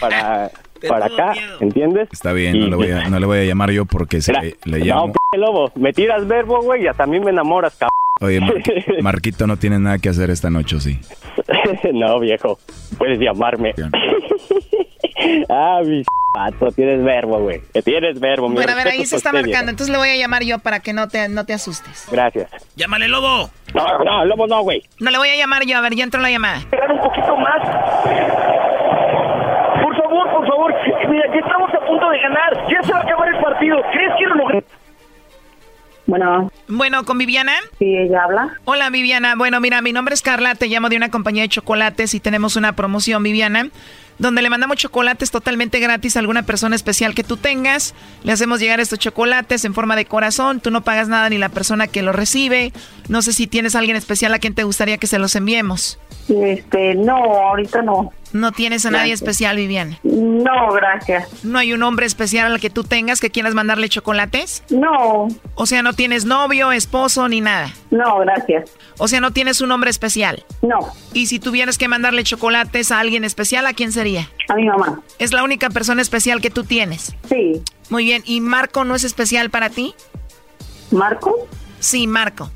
para, 0.00 0.50
para 0.88 1.06
acá, 1.06 1.34
¿entiendes? 1.60 2.08
Está 2.12 2.32
bien, 2.32 2.58
no 2.60 2.66
le, 2.68 2.76
voy 2.76 2.90
a, 2.90 3.08
no 3.08 3.18
le 3.18 3.26
voy 3.26 3.38
a 3.38 3.44
llamar 3.44 3.70
yo 3.70 3.84
porque 3.86 4.20
se 4.20 4.32
le, 4.32 4.56
le 4.64 4.78
No, 4.80 4.84
llamo. 4.84 5.12
p 5.12 5.38
lobo, 5.38 5.70
me 5.74 5.92
tiras 5.92 6.26
verbo, 6.28 6.62
güey, 6.62 6.84
y 6.84 6.86
hasta 6.86 7.04
a 7.04 7.06
mí 7.06 7.18
me 7.20 7.30
enamoras, 7.30 7.74
cabrón. 7.76 7.90
Oye, 8.20 8.40
Mar- 8.40 8.54
Marquito 9.02 9.46
no 9.46 9.56
tiene 9.56 9.78
nada 9.78 9.98
que 9.98 10.08
hacer 10.08 10.30
esta 10.30 10.50
noche, 10.50 10.76
¿o 10.76 10.80
sí? 10.80 10.98
no, 11.92 12.18
viejo, 12.20 12.58
puedes 12.98 13.18
llamarme. 13.20 13.74
ah, 15.48 15.80
mi 15.84 16.02
pato, 16.32 16.70
tienes 16.72 17.02
verbo, 17.04 17.38
güey. 17.40 17.60
Tienes 17.84 18.18
verbo, 18.20 18.48
mi 18.48 18.56
Bueno, 18.56 18.72
a 18.72 18.74
ver, 18.74 18.88
ahí 18.88 19.04
se 19.06 19.16
está 19.16 19.30
usted, 19.30 19.32
marcando, 19.32 19.50
viejo. 19.50 19.70
entonces 19.70 19.88
le 19.90 19.98
voy 19.98 20.08
a 20.08 20.16
llamar 20.16 20.42
yo 20.42 20.58
para 20.58 20.80
que 20.80 20.92
no 20.92 21.08
te, 21.08 21.28
no 21.28 21.44
te 21.46 21.52
asustes. 21.54 22.06
Gracias. 22.10 22.50
Llámale, 22.76 23.08
lobo. 23.08 23.50
No, 23.74 24.04
no, 24.04 24.24
lobo 24.24 24.46
no, 24.46 24.62
güey. 24.62 24.82
No 25.00 25.10
le 25.10 25.18
voy 25.18 25.28
a 25.28 25.36
llamar 25.36 25.64
yo, 25.64 25.76
a 25.78 25.80
ver, 25.80 25.94
ya 25.94 26.04
entró 26.04 26.20
la 26.20 26.30
llamada. 26.30 26.58
Esperar 26.58 26.90
un 26.92 27.00
poquito 27.00 27.36
más. 27.36 27.60
Por 29.82 29.96
favor, 29.96 30.30
por 30.32 30.46
favor. 30.46 30.74
Mira, 31.08 31.24
ya 31.32 31.40
estamos 31.40 31.70
a 31.74 31.86
punto 31.86 32.10
de 32.10 32.18
ganar. 32.20 32.66
Ya 32.70 32.82
se 32.82 32.92
va 32.92 32.98
a 32.98 33.02
acabar 33.02 33.28
el 33.28 33.40
partido. 33.42 33.76
¿Crees 33.92 34.12
que 34.18 34.26
lo 34.26 34.34
logré? 34.36 34.64
Bueno. 36.08 36.50
Bueno, 36.68 37.04
¿con 37.04 37.18
Viviana? 37.18 37.52
Sí, 37.78 37.94
ella 37.94 38.24
habla. 38.24 38.58
Hola, 38.64 38.88
Viviana. 38.88 39.34
Bueno, 39.36 39.60
mira, 39.60 39.82
mi 39.82 39.92
nombre 39.92 40.14
es 40.14 40.22
Carla, 40.22 40.54
te 40.54 40.66
llamo 40.66 40.88
de 40.88 40.96
una 40.96 41.10
compañía 41.10 41.42
de 41.42 41.50
chocolates 41.50 42.14
y 42.14 42.20
tenemos 42.20 42.56
una 42.56 42.72
promoción, 42.72 43.22
Viviana, 43.22 43.68
donde 44.18 44.40
le 44.40 44.48
mandamos 44.48 44.78
chocolates 44.78 45.30
totalmente 45.30 45.80
gratis 45.80 46.16
a 46.16 46.20
alguna 46.20 46.44
persona 46.44 46.74
especial 46.76 47.14
que 47.14 47.24
tú 47.24 47.36
tengas. 47.36 47.94
Le 48.24 48.32
hacemos 48.32 48.58
llegar 48.58 48.80
estos 48.80 48.98
chocolates 48.98 49.66
en 49.66 49.74
forma 49.74 49.96
de 49.96 50.06
corazón, 50.06 50.60
tú 50.60 50.70
no 50.70 50.80
pagas 50.80 51.08
nada 51.08 51.28
ni 51.28 51.36
la 51.36 51.50
persona 51.50 51.88
que 51.88 52.00
los 52.00 52.14
recibe. 52.14 52.72
No 53.10 53.20
sé 53.20 53.34
si 53.34 53.46
tienes 53.46 53.74
a 53.74 53.80
alguien 53.80 53.98
especial 53.98 54.32
a 54.32 54.38
quien 54.38 54.54
te 54.54 54.64
gustaría 54.64 54.96
que 54.96 55.06
se 55.06 55.18
los 55.18 55.36
enviemos. 55.36 56.00
Este, 56.30 56.94
no, 56.94 57.16
ahorita 57.16 57.82
no. 57.82 58.12
No 58.32 58.52
tienes 58.52 58.84
a 58.84 58.90
nadie 58.90 59.08
Gracias. 59.10 59.22
especial, 59.22 59.56
Viviana. 59.56 59.98
No, 60.02 60.70
gracias. 60.72 61.44
¿No 61.44 61.58
hay 61.58 61.72
un 61.72 61.82
hombre 61.82 62.04
especial 62.06 62.52
al 62.52 62.60
que 62.60 62.68
tú 62.70 62.84
tengas 62.84 63.20
que 63.20 63.30
quieras 63.30 63.54
mandarle 63.54 63.88
chocolates? 63.88 64.62
No. 64.70 65.28
O 65.54 65.66
sea, 65.66 65.82
no 65.82 65.94
tienes 65.94 66.24
novio, 66.26 66.70
esposo 66.72 67.26
ni 67.28 67.40
nada. 67.40 67.72
No, 67.90 68.18
gracias. 68.18 68.70
O 68.98 69.08
sea, 69.08 69.20
no 69.20 69.32
tienes 69.32 69.60
un 69.60 69.72
hombre 69.72 69.90
especial. 69.90 70.44
No. 70.62 70.78
Y 71.14 71.26
si 71.26 71.38
tuvieras 71.38 71.78
que 71.78 71.88
mandarle 71.88 72.22
chocolates 72.24 72.92
a 72.92 72.98
alguien 73.00 73.24
especial, 73.24 73.66
¿a 73.66 73.72
quién 73.72 73.92
sería? 73.92 74.28
A 74.48 74.54
mi 74.54 74.66
mamá. 74.66 75.00
Es 75.18 75.32
la 75.32 75.42
única 75.42 75.70
persona 75.70 76.02
especial 76.02 76.40
que 76.40 76.50
tú 76.50 76.64
tienes. 76.64 77.14
Sí. 77.28 77.62
Muy 77.88 78.04
bien. 78.04 78.22
¿Y 78.26 78.40
Marco 78.40 78.84
no 78.84 78.94
es 78.94 79.04
especial 79.04 79.48
para 79.50 79.70
ti? 79.70 79.94
¿Marco? 80.90 81.34
Sí, 81.80 82.06
Marco. 82.06 82.50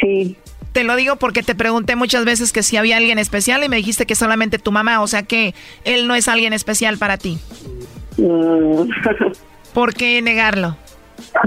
Sí. 0.00 0.36
Te 0.72 0.84
lo 0.84 0.96
digo 0.96 1.16
porque 1.16 1.42
te 1.42 1.54
pregunté 1.54 1.96
muchas 1.96 2.24
veces 2.24 2.52
que 2.52 2.62
si 2.62 2.76
había 2.76 2.96
alguien 2.96 3.18
especial 3.18 3.64
y 3.64 3.68
me 3.68 3.76
dijiste 3.76 4.06
que 4.06 4.14
solamente 4.14 4.58
tu 4.58 4.72
mamá, 4.72 5.00
o 5.00 5.06
sea 5.06 5.22
que 5.22 5.54
él 5.84 6.06
no 6.06 6.14
es 6.14 6.28
alguien 6.28 6.52
especial 6.52 6.98
para 6.98 7.16
ti. 7.16 7.38
Mm. 8.16 8.90
¿Por 9.74 9.94
qué 9.94 10.20
negarlo? 10.22 10.76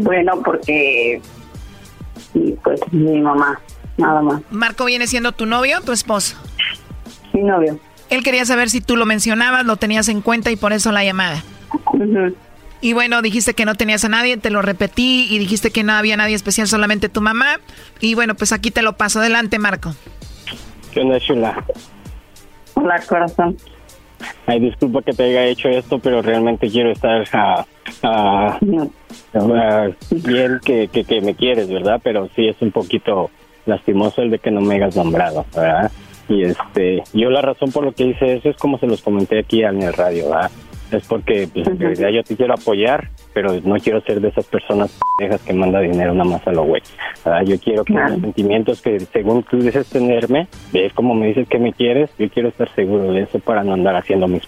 bueno, 0.02 0.42
porque. 0.44 1.22
Pues 2.64 2.82
mi 2.92 3.20
mamá, 3.20 3.60
nada 3.98 4.22
más. 4.22 4.42
¿Marco 4.52 4.86
viene 4.86 5.08
siendo 5.08 5.32
tu 5.32 5.46
novio 5.46 5.80
o 5.80 5.82
tu 5.82 5.92
esposo? 5.92 6.38
Mi 7.34 7.44
novio. 7.44 7.80
Él 8.10 8.24
quería 8.24 8.46
saber 8.46 8.70
si 8.70 8.82
tú 8.82 8.96
lo 8.96 9.06
mencionabas, 9.06 9.66
lo 9.66 9.78
tenías 9.78 10.08
en 10.10 10.22
cuenta 10.22 10.52
y 10.52 10.56
por 10.56 10.74
eso 10.74 10.92
la 10.92 11.04
llamada. 11.04 11.44
Y 12.82 12.94
bueno, 12.94 13.22
dijiste 13.22 13.54
que 13.54 13.66
no 13.66 13.76
tenías 13.76 14.04
a 14.06 14.10
nadie, 14.10 14.38
te 14.38 14.50
lo 14.50 14.64
repetí 14.64 15.28
y 15.30 15.38
dijiste 15.38 15.70
que 15.70 15.84
no 15.84 15.94
había 15.94 16.18
nadie 16.18 16.36
especial, 16.36 16.68
solamente 16.68 17.10
tu 17.10 17.22
mamá. 17.22 17.60
Y 18.00 18.16
bueno, 18.16 18.36
pues 18.36 18.52
aquí 18.52 18.72
te 18.72 18.82
lo 18.82 18.94
paso. 18.94 19.20
Adelante, 19.20 19.60
Marco. 19.60 19.94
¿Qué 20.92 21.02
onda, 21.02 21.20
chula? 21.20 21.64
Hola, 22.74 23.00
corazón. 23.08 23.56
Ay, 24.48 24.60
disculpa 24.60 25.02
que 25.04 25.14
te 25.14 25.24
haya 25.24 25.46
hecho 25.46 25.70
esto, 25.70 26.00
pero 26.00 26.22
realmente 26.22 26.70
quiero 26.70 26.92
estar 26.92 27.24
ah, 27.34 27.66
ah, 28.04 28.60
ah, 29.34 29.88
bien 30.10 30.60
que, 30.64 30.88
que, 30.88 31.04
que 31.04 31.22
me 31.22 31.36
quieres, 31.36 31.70
¿verdad? 31.70 32.00
Pero 32.04 32.30
sí 32.36 32.48
es 32.48 32.60
un 32.62 32.72
poquito 32.72 33.30
lastimoso 33.66 34.22
el 34.22 34.32
de 34.32 34.40
que 34.40 34.52
no 34.52 34.62
me 34.62 34.76
hayas 34.76 34.96
nombrado, 34.96 35.46
¿verdad? 35.56 35.92
Y 36.28 36.44
este, 36.44 37.04
yo 37.14 37.30
la 37.30 37.42
razón 37.42 37.72
por 37.72 37.84
lo 37.84 37.92
que 37.92 38.06
hice 38.06 38.36
eso 38.36 38.50
es 38.50 38.58
como 38.58 38.80
se 38.80 38.88
los 38.88 39.02
comenté 39.02 39.40
aquí 39.40 39.64
en 39.64 39.82
el 39.82 39.94
radio, 39.94 40.30
¿verdad? 40.30 40.52
Es 40.92 41.08
porque 41.08 41.48
pues, 41.54 41.68
en 41.68 41.80
realidad 41.80 42.10
yo 42.10 42.24
te 42.24 42.36
quiero 42.36 42.54
apoyar, 42.54 43.10
pero 43.34 43.60
no 43.64 43.76
quiero 43.78 44.02
ser 44.02 44.20
de 44.20 44.30
esas 44.30 44.46
personas 44.46 45.00
pendejas 45.18 45.42
que 45.42 45.54
manda 45.54 45.80
dinero 45.80 46.14
nada 46.14 46.30
más 46.30 46.48
a 46.48 46.52
lo 46.52 46.64
güey. 46.64 46.82
¿verdad? 47.24 47.44
Yo 47.44 47.60
quiero 47.60 47.84
que 47.84 47.94
los 47.94 48.20
sentimientos 48.20 48.82
que 48.82 49.00
según 49.00 49.44
tú 49.44 49.58
dices 49.60 49.88
tenerme, 49.90 50.48
ves 50.74 50.94
como 50.94 51.16
me 51.16 51.28
dices 51.28 51.48
que 51.48 51.60
me 51.60 51.74
quieres, 51.74 52.10
yo 52.18 52.30
quiero 52.30 52.50
estar 52.50 52.70
seguro 52.76 53.12
de 53.14 53.22
eso 53.24 53.40
para 53.40 53.64
no 53.64 53.74
andar 53.74 53.96
haciendo 53.96 54.28
mis. 54.28 54.44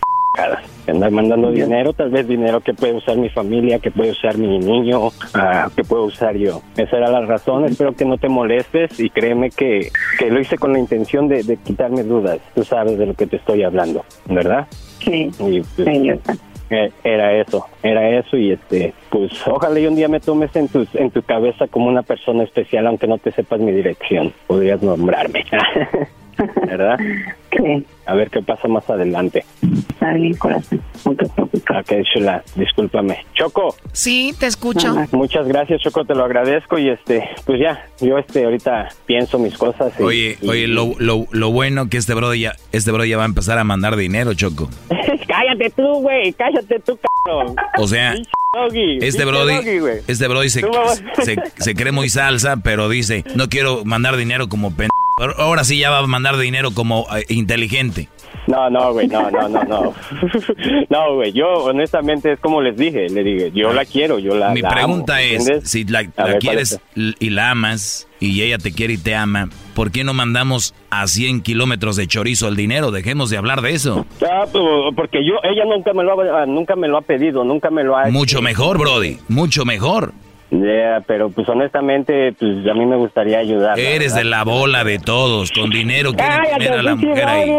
Andar 0.87 1.11
mandando 1.11 1.51
dinero, 1.51 1.93
tal 1.93 2.09
vez 2.09 2.27
dinero 2.27 2.59
que 2.59 2.73
puede 2.73 2.93
usar 2.93 3.17
mi 3.17 3.29
familia, 3.29 3.79
que 3.79 3.91
puede 3.91 4.11
usar 4.11 4.37
mi 4.37 4.59
niño, 4.59 5.09
ah, 5.33 5.69
que 5.75 5.83
puedo 5.83 6.05
usar 6.05 6.35
yo. 6.35 6.61
Esa 6.75 6.97
era 6.97 7.09
la 7.09 7.21
razón, 7.21 7.65
espero 7.65 7.93
que 7.93 8.03
no 8.03 8.17
te 8.17 8.27
molestes 8.27 8.99
y 8.99 9.09
créeme 9.09 9.51
que, 9.51 9.91
que 10.17 10.29
lo 10.29 10.39
hice 10.39 10.57
con 10.57 10.73
la 10.73 10.79
intención 10.79 11.27
de, 11.27 11.43
de 11.43 11.57
quitarme 11.57 12.03
dudas. 12.03 12.39
Tú 12.55 12.63
sabes 12.63 12.97
de 12.97 13.05
lo 13.05 13.13
que 13.13 13.27
te 13.27 13.37
estoy 13.37 13.63
hablando, 13.63 14.03
¿verdad? 14.25 14.67
Sí. 14.99 15.29
Y, 15.39 15.61
pues, 15.61 16.19
eh, 16.69 16.91
era 17.03 17.33
eso, 17.33 17.67
era 17.83 18.09
eso 18.09 18.35
y 18.35 18.53
este, 18.53 18.93
pues 19.11 19.31
ojalá 19.45 19.79
y 19.79 19.85
un 19.85 19.95
día 19.95 20.07
me 20.07 20.19
tomes 20.19 20.55
en 20.55 20.67
tu, 20.67 20.87
en 20.93 21.11
tu 21.11 21.21
cabeza 21.21 21.67
como 21.67 21.87
una 21.87 22.01
persona 22.01 22.43
especial, 22.43 22.87
aunque 22.87 23.05
no 23.05 23.19
te 23.19 23.31
sepas 23.31 23.59
mi 23.59 23.71
dirección, 23.71 24.33
podrías 24.47 24.81
nombrarme, 24.81 25.45
¿verdad? 26.67 26.97
Sí. 27.55 27.85
A 28.07 28.15
ver 28.15 28.31
qué 28.31 28.41
pasa 28.41 28.67
más 28.67 28.89
adelante. 28.89 29.45
Está 29.61 30.11
bien, 30.13 30.33
corazón. 30.33 30.81
No 31.05 31.15
te 31.15 31.27
preocupes. 31.29 31.61
Ok, 31.69 31.93
chula, 32.11 32.43
discúlpame. 32.55 33.19
Choco. 33.35 33.75
Sí, 33.91 34.33
te 34.39 34.47
escucho. 34.47 34.95
Muchas 35.11 35.47
gracias, 35.47 35.79
Choco, 35.81 36.03
te 36.03 36.15
lo 36.15 36.25
agradezco 36.25 36.79
y 36.79 36.89
este, 36.89 37.23
pues 37.45 37.59
ya, 37.61 37.85
yo 38.01 38.17
este 38.17 38.43
ahorita 38.45 38.89
pienso 39.05 39.37
mis 39.37 39.55
cosas. 39.55 39.93
y- 39.99 40.03
Oye, 40.03 40.37
y- 40.41 40.49
oye, 40.49 40.67
lo, 40.67 40.93
lo, 40.97 41.27
lo 41.29 41.51
bueno 41.51 41.89
que 41.89 41.97
este 41.97 42.15
bro 42.15 42.33
ya, 42.33 42.55
este 42.71 42.91
bro 42.91 43.05
ya 43.05 43.17
va 43.17 43.23
a 43.23 43.27
empezar 43.27 43.59
a 43.59 43.63
mandar 43.63 43.95
dinero, 43.97 44.33
Choco. 44.33 44.67
cállate 45.27 45.69
tú, 45.75 46.01
güey, 46.01 46.33
cállate 46.33 46.79
tú, 46.79 46.97
cabrón. 47.23 47.55
O 47.77 47.87
sea, 47.87 48.15
Doggy, 48.51 48.97
este 49.01 49.25
brody, 49.25 49.55
doggy, 49.55 50.01
este 50.07 50.27
brody 50.27 50.49
se, 50.49 50.61
se, 51.23 51.35
se 51.55 51.75
cree 51.75 51.91
muy 51.91 52.09
salsa, 52.09 52.57
pero 52.57 52.89
dice, 52.89 53.23
no 53.35 53.47
quiero 53.47 53.85
mandar 53.85 54.17
dinero 54.17 54.49
como 54.49 54.69
pendejo. 54.69 54.92
Ahora 55.37 55.63
sí 55.63 55.79
ya 55.79 55.89
va 55.91 55.99
a 55.99 56.07
mandar 56.07 56.37
dinero 56.37 56.71
como 56.71 57.05
eh, 57.15 57.25
inteligente. 57.29 58.09
No, 58.47 58.69
no, 58.69 58.91
güey, 58.91 59.07
no, 59.07 59.31
no, 59.31 59.47
no, 59.47 59.63
no. 59.63 59.93
No, 60.89 61.15
güey, 61.15 61.31
yo 61.31 61.47
honestamente 61.47 62.33
es 62.33 62.39
como 62.39 62.61
les 62.61 62.75
dije, 62.75 63.07
le 63.09 63.23
dije, 63.23 63.51
yo 63.53 63.73
la 63.73 63.85
quiero, 63.85 64.19
yo 64.19 64.35
la 64.35 64.49
Mi 64.49 64.61
pregunta 64.61 65.21
es, 65.21 65.49
si 65.63 65.85
la, 65.85 66.05
quieres 66.39 66.79
y 66.95 67.29
la 67.29 67.51
amas 67.51 68.07
y 68.19 68.41
ella 68.41 68.57
te 68.57 68.73
quiere 68.73 68.93
y 68.93 68.97
te 68.97 69.15
ama, 69.15 69.49
¿por 69.75 69.91
qué 69.91 70.03
no 70.03 70.13
mandamos 70.13 70.73
a 70.89 71.07
100 71.07 71.41
kilómetros 71.41 71.95
de 71.95 72.07
chorizo 72.07 72.47
el 72.47 72.55
dinero? 72.55 72.91
Dejemos 72.91 73.29
de 73.29 73.37
hablar 73.37 73.61
de 73.61 73.71
eso. 73.73 74.05
Ah, 74.21 74.45
pues, 74.51 74.63
porque 74.95 75.19
yo, 75.25 75.35
ella 75.43 75.63
nunca 75.65 75.93
me 75.93 76.03
lo 76.03 76.19
ha, 76.19 76.45
nunca 76.45 76.75
me 76.75 76.87
lo 76.87 76.97
ha 76.97 77.01
pedido, 77.01 77.43
nunca 77.43 77.69
me 77.69 77.83
lo 77.83 77.95
ha... 77.95 78.09
Mucho 78.09 78.41
mejor, 78.41 78.77
Brody, 78.77 79.19
mucho 79.29 79.63
mejor. 79.63 80.13
Yeah, 80.53 81.03
pero 81.07 81.31
pues 81.31 81.49
honestamente, 81.49 82.33
pues 82.33 82.67
a 82.69 82.73
mí 82.75 82.85
me 82.85 82.95
gustaría 82.95 83.39
ayudar. 83.39 83.79
Eres 83.79 84.13
de 84.13 84.23
la 84.23 84.43
bola 84.43 84.83
de 84.83 84.99
todos, 84.99 85.51
con 85.51 85.71
dinero 85.71 86.13
quieren 86.13 86.41
tener 86.57 86.73
a 86.73 86.83
la 86.83 86.95
mujer 86.95 87.25
ahí. 87.25 87.49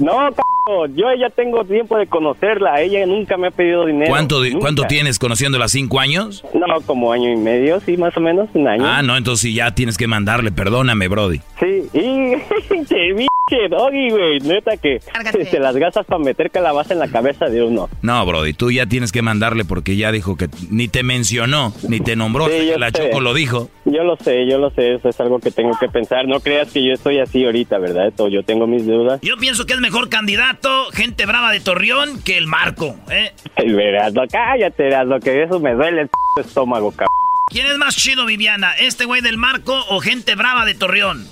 No, 0.00 0.30
yo 0.94 1.06
ya 1.18 1.30
tengo 1.30 1.64
tiempo 1.64 1.96
de 1.96 2.06
conocerla, 2.06 2.80
ella 2.80 3.04
nunca 3.06 3.36
me 3.36 3.48
ha 3.48 3.50
pedido 3.50 3.86
dinero. 3.86 4.10
¿Cuánto, 4.10 4.42
¿cuánto 4.58 4.84
tienes 4.84 5.18
conociéndola? 5.18 5.68
¿Cinco 5.68 6.00
años? 6.00 6.44
No, 6.54 6.80
como 6.86 7.12
año 7.12 7.32
y 7.32 7.36
medio, 7.36 7.80
sí, 7.80 7.96
más 7.96 8.16
o 8.16 8.20
menos, 8.20 8.48
un 8.54 8.68
año. 8.68 8.84
Ah, 8.86 9.02
no, 9.02 9.16
entonces 9.16 9.54
ya 9.54 9.74
tienes 9.74 9.96
que 9.96 10.06
mandarle, 10.06 10.52
perdóname, 10.52 11.08
Brody. 11.08 11.40
Sí, 11.58 11.88
y 11.92 12.34
doggy, 13.68 14.10
güey, 14.10 14.40
neta 14.40 14.76
que 14.76 15.00
se 15.50 15.58
las 15.58 15.76
gastas 15.76 16.06
para 16.06 16.22
meter 16.22 16.50
calabaza 16.50 16.94
en 16.94 17.00
la 17.00 17.08
cabeza 17.08 17.46
de 17.46 17.62
uno. 17.62 17.88
No, 18.02 18.24
Brody, 18.24 18.52
tú 18.52 18.70
ya 18.70 18.86
tienes 18.86 19.12
que 19.12 19.22
mandarle 19.22 19.64
porque 19.64 19.96
ya 19.96 20.12
dijo 20.12 20.36
que 20.36 20.48
ni 20.70 20.88
te 20.88 21.02
mencionó, 21.02 21.72
ni 21.88 22.00
te 22.00 22.16
nombró, 22.16 22.48
la 22.78 22.92
Choco 22.92 23.20
lo 23.20 23.34
dijo. 23.34 23.68
Yo 23.84 24.04
lo 24.04 24.16
sé, 24.16 24.46
yo 24.48 24.58
lo 24.58 24.70
sé, 24.70 24.94
eso 24.94 25.08
es 25.08 25.20
algo 25.20 25.40
que 25.40 25.50
tengo 25.50 25.72
que 25.78 25.88
pensar. 25.88 26.26
No 26.28 26.40
creas 26.40 26.72
que 26.72 26.84
yo 26.84 26.92
estoy 26.92 27.18
así 27.18 27.44
ahorita, 27.44 27.78
¿verdad? 27.78 28.12
Yo 28.30 28.42
tengo 28.44 28.66
mis 28.66 28.86
dudas. 28.86 29.20
Yo 29.22 29.36
pienso 29.36 29.66
que 29.66 29.72
es 29.72 29.80
mejor 29.80 30.08
candidato, 30.08 30.49
gente 30.92 31.26
brava 31.26 31.52
de 31.52 31.60
Torreón, 31.60 32.22
que 32.22 32.38
el 32.38 32.46
Marco, 32.46 32.96
¿eh? 33.10 33.32
Ay, 33.56 33.72
verás, 33.72 34.12
no, 34.12 34.22
cállate, 34.30 34.84
verás, 34.84 35.06
lo 35.06 35.20
que 35.20 35.42
eso 35.42 35.60
me 35.60 35.74
duele 35.74 36.02
el 36.02 36.10
estómago, 36.36 36.90
cabrón. 36.92 37.08
¿Quién 37.50 37.66
es 37.66 37.78
más 37.78 37.96
chido, 37.96 38.26
Viviana? 38.26 38.72
¿Este 38.78 39.04
güey 39.04 39.22
del 39.22 39.36
Marco 39.36 39.74
o 39.88 40.00
gente 40.00 40.34
brava 40.36 40.64
de 40.64 40.74
Torreón? 40.74 41.26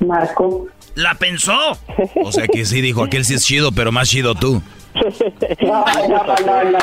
Marco. 0.00 0.66
¿La 0.94 1.14
pensó? 1.14 1.78
O 2.24 2.32
sea 2.32 2.46
que 2.46 2.64
sí 2.64 2.80
dijo, 2.80 3.04
aquel 3.04 3.24
sí 3.24 3.34
es 3.34 3.44
chido, 3.44 3.72
pero 3.72 3.92
más 3.92 4.08
chido 4.08 4.34
tú. 4.34 4.62
No, 4.94 5.84
no, 6.08 6.24
no, 6.46 6.70
no. 6.70 6.78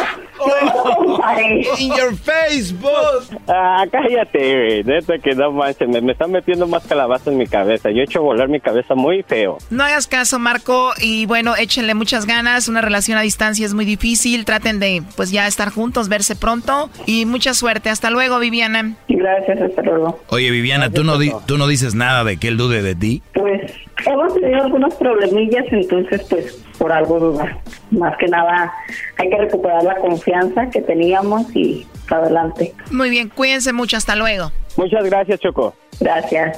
In 1.78 1.96
your 1.96 2.16
Facebook. 2.16 3.24
Ah, 3.48 3.86
cállate, 3.92 4.56
güey. 4.56 4.84
Neta 4.84 5.18
que 5.20 5.36
no 5.36 5.52
manches. 5.52 5.88
Me, 5.88 6.02
me, 6.02 6.12
están 6.12 6.32
metiendo 6.32 6.68
más 6.68 6.86
calabaza 6.86 7.32
en 7.32 7.38
mi 7.38 7.48
cabeza. 7.48 7.90
Yo 7.90 8.02
he 8.02 8.04
hecho 8.04 8.22
volar 8.22 8.50
mi 8.50 8.60
cabeza 8.60 8.96
muy 8.96 9.24
feo. 9.24 9.58
No 9.70 9.84
hagas 9.84 10.08
caso, 10.08 10.40
Marco. 10.40 10.92
Y 11.00 11.26
bueno, 11.26 11.56
échenle 11.56 11.94
muchas 11.94 12.26
ganas. 12.26 12.68
Una 12.68 12.82
relación 12.82 13.18
a 13.18 13.22
distancia 13.22 13.66
es 13.66 13.74
muy 13.74 13.86
difícil. 13.86 14.46
Traten 14.46 14.80
de, 14.80 15.04
pues 15.16 15.32
ya 15.32 15.48
estar 15.48 15.70
juntos, 15.70 16.10
verse 16.10 16.36
pronto. 16.36 16.90
Y 17.06 17.26
mucha 17.26 17.54
suerte. 17.54 17.90
Hasta 17.90 18.10
luego, 18.10 18.40
Viviana. 18.40 18.96
Gracias, 19.08 19.62
hasta 19.62 19.82
luego. 19.84 20.20
Oye, 20.28 20.52
Viviana, 20.52 20.90
¿tú 20.90 21.04
no, 21.04 21.18
¿tú 21.46 21.58
no 21.58 21.68
dices 21.68 21.96
nada 21.96 22.24
de 22.24 22.38
que 22.38 22.48
él 22.50 22.58
dude 22.58 22.82
de 22.82 22.96
ti? 22.96 23.22
Pues 23.34 23.72
hemos 24.06 24.34
tenido 24.34 24.64
algunos 24.64 24.96
problemillas, 24.96 25.66
entonces, 25.72 26.24
pues 26.30 26.64
por 26.78 26.92
algo 26.92 27.20
dudar. 27.20 27.60
Más 27.92 28.18
que 28.18 28.28
nada, 28.28 28.74
hay 29.18 29.30
que 29.30 29.38
recuperar 29.38 29.84
la 29.84 29.96
confianza 29.96 30.70
que 30.70 30.82
teníamos 30.82 31.56
y 31.56 31.86
adelante. 32.10 32.74
Muy 32.92 33.10
bien, 33.10 33.30
cuídense 33.30 33.74
mucho, 33.74 33.98
hasta 33.98 34.16
luego. 34.16 34.52
Muchas 34.78 35.04
gracias, 35.04 35.40
Choco. 35.40 35.74
Gracias. 36.00 36.58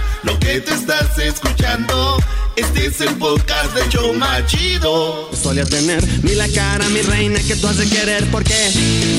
lo 0.23 0.37
que 0.39 0.61
te 0.61 0.73
estás 0.73 1.17
escuchando, 1.17 2.17
este 2.55 2.87
es 2.87 3.01
el 3.01 3.15
podcast 3.15 3.73
de 3.73 3.89
Choma 3.89 4.45
Chido. 4.45 5.29
Solía 5.33 5.65
tener 5.65 6.05
mi 6.23 6.35
la 6.35 6.47
cara, 6.49 6.87
mi 6.89 7.01
reina, 7.01 7.39
que 7.39 7.55
tú 7.55 7.67
has 7.67 7.77
de 7.77 7.89
querer 7.89 8.25
porque 8.31 8.55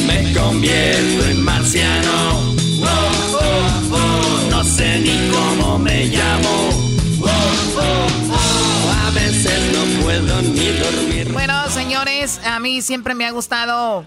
me 0.07 0.33
convierto 0.33 1.27
en 1.27 1.43
marciano. 1.43 2.55
Oh, 2.81 2.89
oh, 3.35 3.95
oh, 3.95 4.51
no 4.51 4.65
sé 4.65 4.99
ni 5.01 5.31
cómo 5.31 5.79
me 5.79 6.07
llamo. 6.07 6.93
A 9.07 9.11
veces 9.11 9.61
no 9.73 10.03
puedo 10.03 10.43
ni 10.43 10.69
dormir. 10.79 11.33
Bueno, 11.33 11.69
señores, 11.71 12.41
a 12.45 12.59
mí 12.61 12.83
siempre 12.83 13.15
me 13.15 13.27
ha 13.27 13.31
gustado 13.31 14.07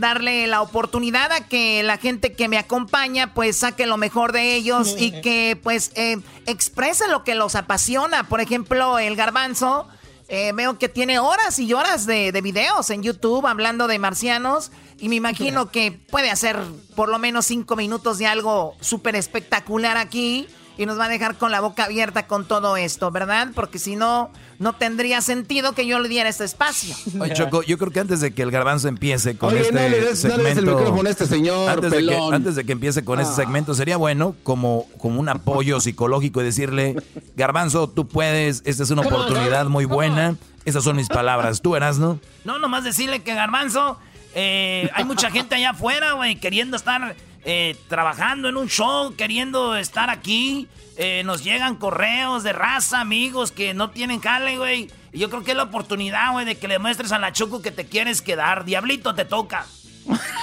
darle 0.00 0.46
la 0.46 0.62
oportunidad 0.62 1.32
a 1.32 1.46
que 1.46 1.82
la 1.82 1.98
gente 1.98 2.32
que 2.32 2.48
me 2.48 2.58
acompaña 2.58 3.34
pues 3.34 3.56
saque 3.56 3.86
lo 3.86 3.96
mejor 3.96 4.32
de 4.32 4.54
ellos 4.54 4.94
y 4.98 5.20
que 5.20 5.58
pues 5.62 5.92
eh, 5.94 6.18
exprese 6.46 7.08
lo 7.08 7.24
que 7.24 7.34
los 7.34 7.54
apasiona. 7.54 8.28
Por 8.28 8.40
ejemplo, 8.40 8.98
el 8.98 9.16
garbanzo, 9.16 9.88
eh, 10.28 10.52
veo 10.54 10.78
que 10.78 10.88
tiene 10.88 11.18
horas 11.18 11.58
y 11.58 11.72
horas 11.72 12.06
de, 12.06 12.32
de, 12.32 12.40
videos 12.40 12.90
en 12.90 13.02
YouTube 13.02 13.46
hablando 13.46 13.86
de 13.86 13.98
marcianos 14.00 14.72
y 14.98 15.08
me 15.08 15.14
imagino 15.14 15.70
que 15.70 15.92
puede 15.92 16.30
hacer 16.30 16.58
por 16.96 17.08
lo 17.08 17.20
menos 17.20 17.46
cinco 17.46 17.76
minutos 17.76 18.18
de 18.18 18.26
algo 18.26 18.74
súper 18.80 19.14
espectacular 19.14 19.96
aquí 19.96 20.48
y 20.78 20.86
nos 20.86 20.98
va 20.98 21.06
a 21.06 21.08
dejar 21.08 21.36
con 21.36 21.50
la 21.50 21.60
boca 21.60 21.84
abierta 21.84 22.26
con 22.26 22.46
todo 22.46 22.76
esto, 22.76 23.10
¿verdad? 23.10 23.48
Porque 23.54 23.78
si 23.78 23.96
no, 23.96 24.30
no 24.58 24.74
tendría 24.74 25.20
sentido 25.20 25.72
que 25.72 25.86
yo 25.86 25.98
le 25.98 26.08
diera 26.08 26.28
este 26.28 26.44
espacio. 26.44 26.94
Oye, 27.20 27.32
Choco, 27.32 27.62
yo 27.62 27.78
creo 27.78 27.92
que 27.92 28.00
antes 28.00 28.20
de 28.20 28.32
que 28.32 28.42
el 28.42 28.50
garbanzo 28.50 28.88
empiece 28.88 29.36
con 29.36 29.56
este 29.56 30.16
segmento... 30.16 31.06
este 31.06 31.26
señor, 31.26 31.70
antes, 31.70 31.90
De 31.90 32.06
que, 32.06 32.16
antes 32.16 32.56
de 32.56 32.64
que 32.64 32.72
empiece 32.72 33.04
con 33.04 33.20
este 33.20 33.32
ah. 33.32 33.36
segmento, 33.36 33.74
sería 33.74 33.96
bueno 33.96 34.34
como, 34.42 34.86
como 34.98 35.20
un 35.20 35.28
apoyo 35.28 35.80
psicológico 35.80 36.40
y 36.42 36.44
decirle, 36.44 36.96
garbanzo, 37.36 37.88
tú 37.88 38.06
puedes, 38.06 38.62
esta 38.64 38.82
es 38.82 38.90
una 38.90 39.02
oportunidad 39.02 39.66
muy 39.66 39.84
buena. 39.84 40.36
Esas 40.64 40.82
son 40.82 40.96
mis 40.96 41.08
palabras. 41.08 41.62
¿Tú 41.62 41.76
eras, 41.76 41.98
no? 41.98 42.18
No, 42.44 42.58
nomás 42.58 42.82
decirle 42.82 43.22
que 43.22 43.34
garbanzo, 43.34 43.98
eh, 44.34 44.90
hay 44.94 45.04
mucha 45.04 45.30
gente 45.30 45.54
allá 45.54 45.70
afuera, 45.70 46.14
güey, 46.14 46.36
queriendo 46.36 46.76
estar 46.76 47.14
eh, 47.48 47.76
trabajando 47.88 48.48
en 48.48 48.56
un 48.56 48.68
show, 48.68 49.14
queriendo 49.14 49.76
estar 49.76 50.10
aquí. 50.10 50.66
Eh, 50.96 51.22
nos 51.24 51.44
llegan 51.44 51.76
correos 51.76 52.42
de 52.42 52.52
raza, 52.52 53.00
amigos 53.00 53.52
que 53.52 53.72
no 53.72 53.90
tienen 53.90 54.20
jale, 54.20 54.58
güey. 54.58 54.90
Y 55.12 55.20
yo 55.20 55.30
creo 55.30 55.44
que 55.44 55.52
es 55.52 55.56
la 55.56 55.62
oportunidad, 55.62 56.32
güey, 56.32 56.44
de 56.44 56.58
que 56.58 56.66
le 56.66 56.80
muestres 56.80 57.12
a 57.12 57.20
la 57.20 57.32
Choco 57.32 57.62
que 57.62 57.70
te 57.70 57.86
quieres 57.86 58.20
quedar. 58.20 58.64
Diablito, 58.64 59.14
te 59.14 59.24
toca. 59.24 59.64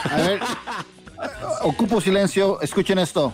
A 0.09 0.15
ver, 0.15 0.39
ocupo 1.63 1.99
silencio, 1.99 2.61
escuchen 2.61 2.97
esto. 2.97 3.33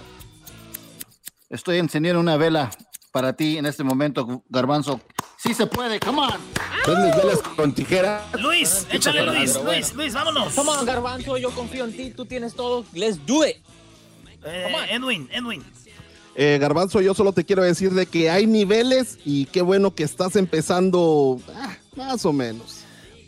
Estoy 1.48 1.78
encendiendo 1.78 2.20
una 2.20 2.38
vela 2.38 2.72
para 3.12 3.34
ti 3.34 3.60
en 3.60 3.68
este 3.68 3.84
momento, 3.84 4.44
Garbanzo. 4.50 5.00
Sí 5.42 5.54
se 5.54 5.66
puede, 5.68 6.02
come 6.02 6.20
on. 6.20 6.42
velas 6.86 7.40
con 7.56 7.74
tijera? 7.74 8.28
Luis, 8.42 8.86
échale 8.92 9.26
Luis, 9.26 9.56
Luis, 9.64 9.94
Luis, 9.94 10.14
vámonos. 10.14 10.54
Come 10.54 10.70
on, 10.72 10.86
Garbanzo, 10.86 11.38
yo 11.38 11.52
confío 11.52 11.86
en 11.86 11.96
ti, 11.96 12.12
tú 12.12 12.26
tienes 12.26 12.54
todo. 12.54 12.84
Let's 12.94 13.26
do 13.26 13.46
it. 13.48 13.56
Eh, 14.44 14.88
Edwin, 14.92 15.30
Edwin. 15.32 15.64
Eh, 16.36 16.58
Garbanzo, 16.60 17.00
yo 17.00 17.14
solo 17.14 17.32
te 17.32 17.46
quiero 17.46 17.64
decir 17.64 17.92
de 17.92 18.06
que 18.06 18.30
hay 18.30 18.48
niveles 18.48 19.18
y 19.24 19.46
qué 19.46 19.62
bueno 19.62 19.96
que 19.96 20.04
estás 20.04 20.36
empezando 20.36 21.40
ah, 21.56 21.78
más 21.96 22.26
o 22.26 22.34
menos. 22.34 22.82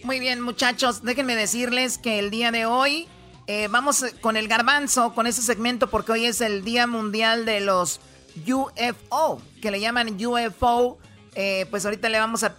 Muy 0.03 0.19
bien, 0.19 0.41
muchachos, 0.41 1.03
déjenme 1.03 1.37
decirles 1.37 1.97
que 1.97 2.19
el 2.19 2.29
día 2.29 2.51
de 2.51 2.65
hoy 2.65 3.07
eh, 3.47 3.69
vamos 3.69 4.03
con 4.19 4.35
el 4.35 4.49
garbanzo, 4.49 5.13
con 5.13 5.27
ese 5.27 5.41
segmento, 5.41 5.89
porque 5.89 6.11
hoy 6.11 6.25
es 6.25 6.41
el 6.41 6.65
Día 6.65 6.87
Mundial 6.87 7.45
de 7.45 7.61
los 7.61 8.01
UFO, 8.45 9.41
que 9.61 9.71
le 9.71 9.79
llaman 9.79 10.17
UFO. 10.25 10.97
Eh, 11.35 11.65
pues 11.69 11.85
ahorita 11.85 12.09
le 12.09 12.19
vamos 12.19 12.43
a, 12.43 12.55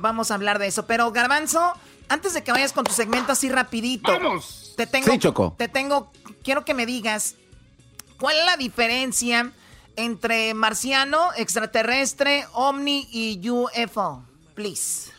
vamos 0.00 0.30
a 0.30 0.34
hablar 0.34 0.58
de 0.58 0.68
eso. 0.68 0.86
Pero 0.86 1.12
Garbanzo, 1.12 1.72
antes 2.08 2.34
de 2.34 2.42
que 2.42 2.52
vayas 2.52 2.72
con 2.72 2.84
tu 2.84 2.92
segmento 2.92 3.32
así 3.32 3.48
rapidito. 3.48 4.12
¡Vamos! 4.12 4.74
Te 4.76 4.86
tengo, 4.86 5.10
sí, 5.10 5.18
Choco. 5.18 5.54
Te 5.56 5.68
tengo, 5.68 6.10
quiero 6.42 6.64
que 6.64 6.74
me 6.74 6.86
digas, 6.86 7.34
¿cuál 8.18 8.36
es 8.38 8.44
la 8.44 8.56
diferencia 8.56 9.52
entre 9.96 10.54
marciano, 10.54 11.30
extraterrestre, 11.36 12.46
ovni 12.52 13.08
y 13.10 13.48
UFO? 13.48 14.24
Please. 14.54 15.10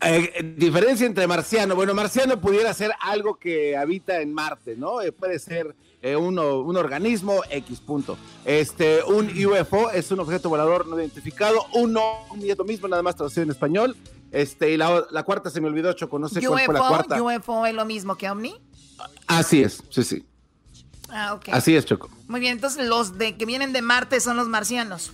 Eh, 0.00 0.54
diferencia 0.56 1.06
entre 1.06 1.26
marciano. 1.28 1.76
Bueno, 1.76 1.94
marciano 1.94 2.40
pudiera 2.40 2.74
ser 2.74 2.92
algo 3.00 3.36
que 3.36 3.76
habita 3.76 4.20
en 4.20 4.34
Marte, 4.34 4.74
¿no? 4.76 5.00
Eh, 5.00 5.12
puede 5.12 5.38
ser 5.38 5.76
eh, 6.02 6.16
un, 6.16 6.38
un, 6.38 6.76
organismo 6.76 7.42
X 7.48 7.80
punto. 7.80 8.18
Este, 8.44 9.02
un 9.04 9.30
UFO 9.46 9.90
es 9.90 10.10
un 10.10 10.20
objeto 10.20 10.48
volador 10.48 10.86
no 10.88 10.98
identificado, 10.98 11.64
un 11.74 11.96
ovni 11.96 12.50
es 12.50 12.58
lo 12.58 12.64
mismo, 12.64 12.88
nada 12.88 13.02
más 13.02 13.16
traducido 13.16 13.44
en 13.44 13.50
español. 13.50 13.96
Este, 14.32 14.72
y 14.72 14.76
la, 14.76 15.06
la 15.10 15.22
cuarta 15.22 15.48
se 15.48 15.60
me 15.60 15.68
olvidó, 15.68 15.92
Choco, 15.92 16.18
no 16.18 16.28
sé 16.28 16.40
UFO, 16.40 16.48
cuál 16.48 16.64
fue 16.64 16.74
la 16.74 16.80
cuarta. 16.80 17.22
¿UFO 17.22 17.66
es 17.66 17.74
lo 17.74 17.84
mismo 17.84 18.16
que 18.16 18.28
ovni? 18.28 18.54
Así 19.26 19.62
es, 19.62 19.82
sí, 19.90 20.02
sí. 20.02 20.26
Ah, 21.08 21.34
ok. 21.34 21.50
Así 21.52 21.76
es, 21.76 21.84
Choco. 21.84 22.10
Muy 22.26 22.40
bien, 22.40 22.52
entonces 22.54 22.88
los 22.88 23.18
de 23.18 23.36
que 23.36 23.46
vienen 23.46 23.72
de 23.72 23.82
Marte 23.82 24.20
son 24.20 24.36
los 24.36 24.48
marcianos. 24.48 25.12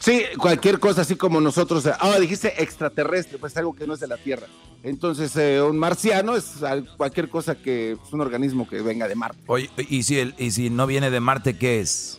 Sí, 0.00 0.22
cualquier 0.38 0.80
cosa 0.80 1.02
así 1.02 1.14
como 1.14 1.40
nosotros. 1.40 1.86
Ah, 1.86 2.18
dijiste 2.18 2.62
extraterrestre, 2.62 3.38
pues 3.38 3.54
algo 3.58 3.74
que 3.74 3.86
no 3.86 3.94
es 3.94 4.00
de 4.00 4.08
la 4.08 4.16
Tierra. 4.16 4.46
Entonces, 4.82 5.36
eh, 5.36 5.60
un 5.60 5.78
marciano 5.78 6.34
es 6.36 6.54
cualquier 6.96 7.28
cosa 7.28 7.54
que 7.54 7.92
es 7.92 8.12
un 8.12 8.22
organismo 8.22 8.66
que 8.66 8.80
venga 8.80 9.06
de 9.06 9.14
Marte. 9.14 9.38
Oye, 9.46 9.70
¿y 9.76 10.02
si, 10.02 10.18
el, 10.18 10.34
y 10.38 10.52
si 10.52 10.70
no 10.70 10.86
viene 10.86 11.10
de 11.10 11.20
Marte, 11.20 11.58
qué 11.58 11.80
es? 11.80 12.18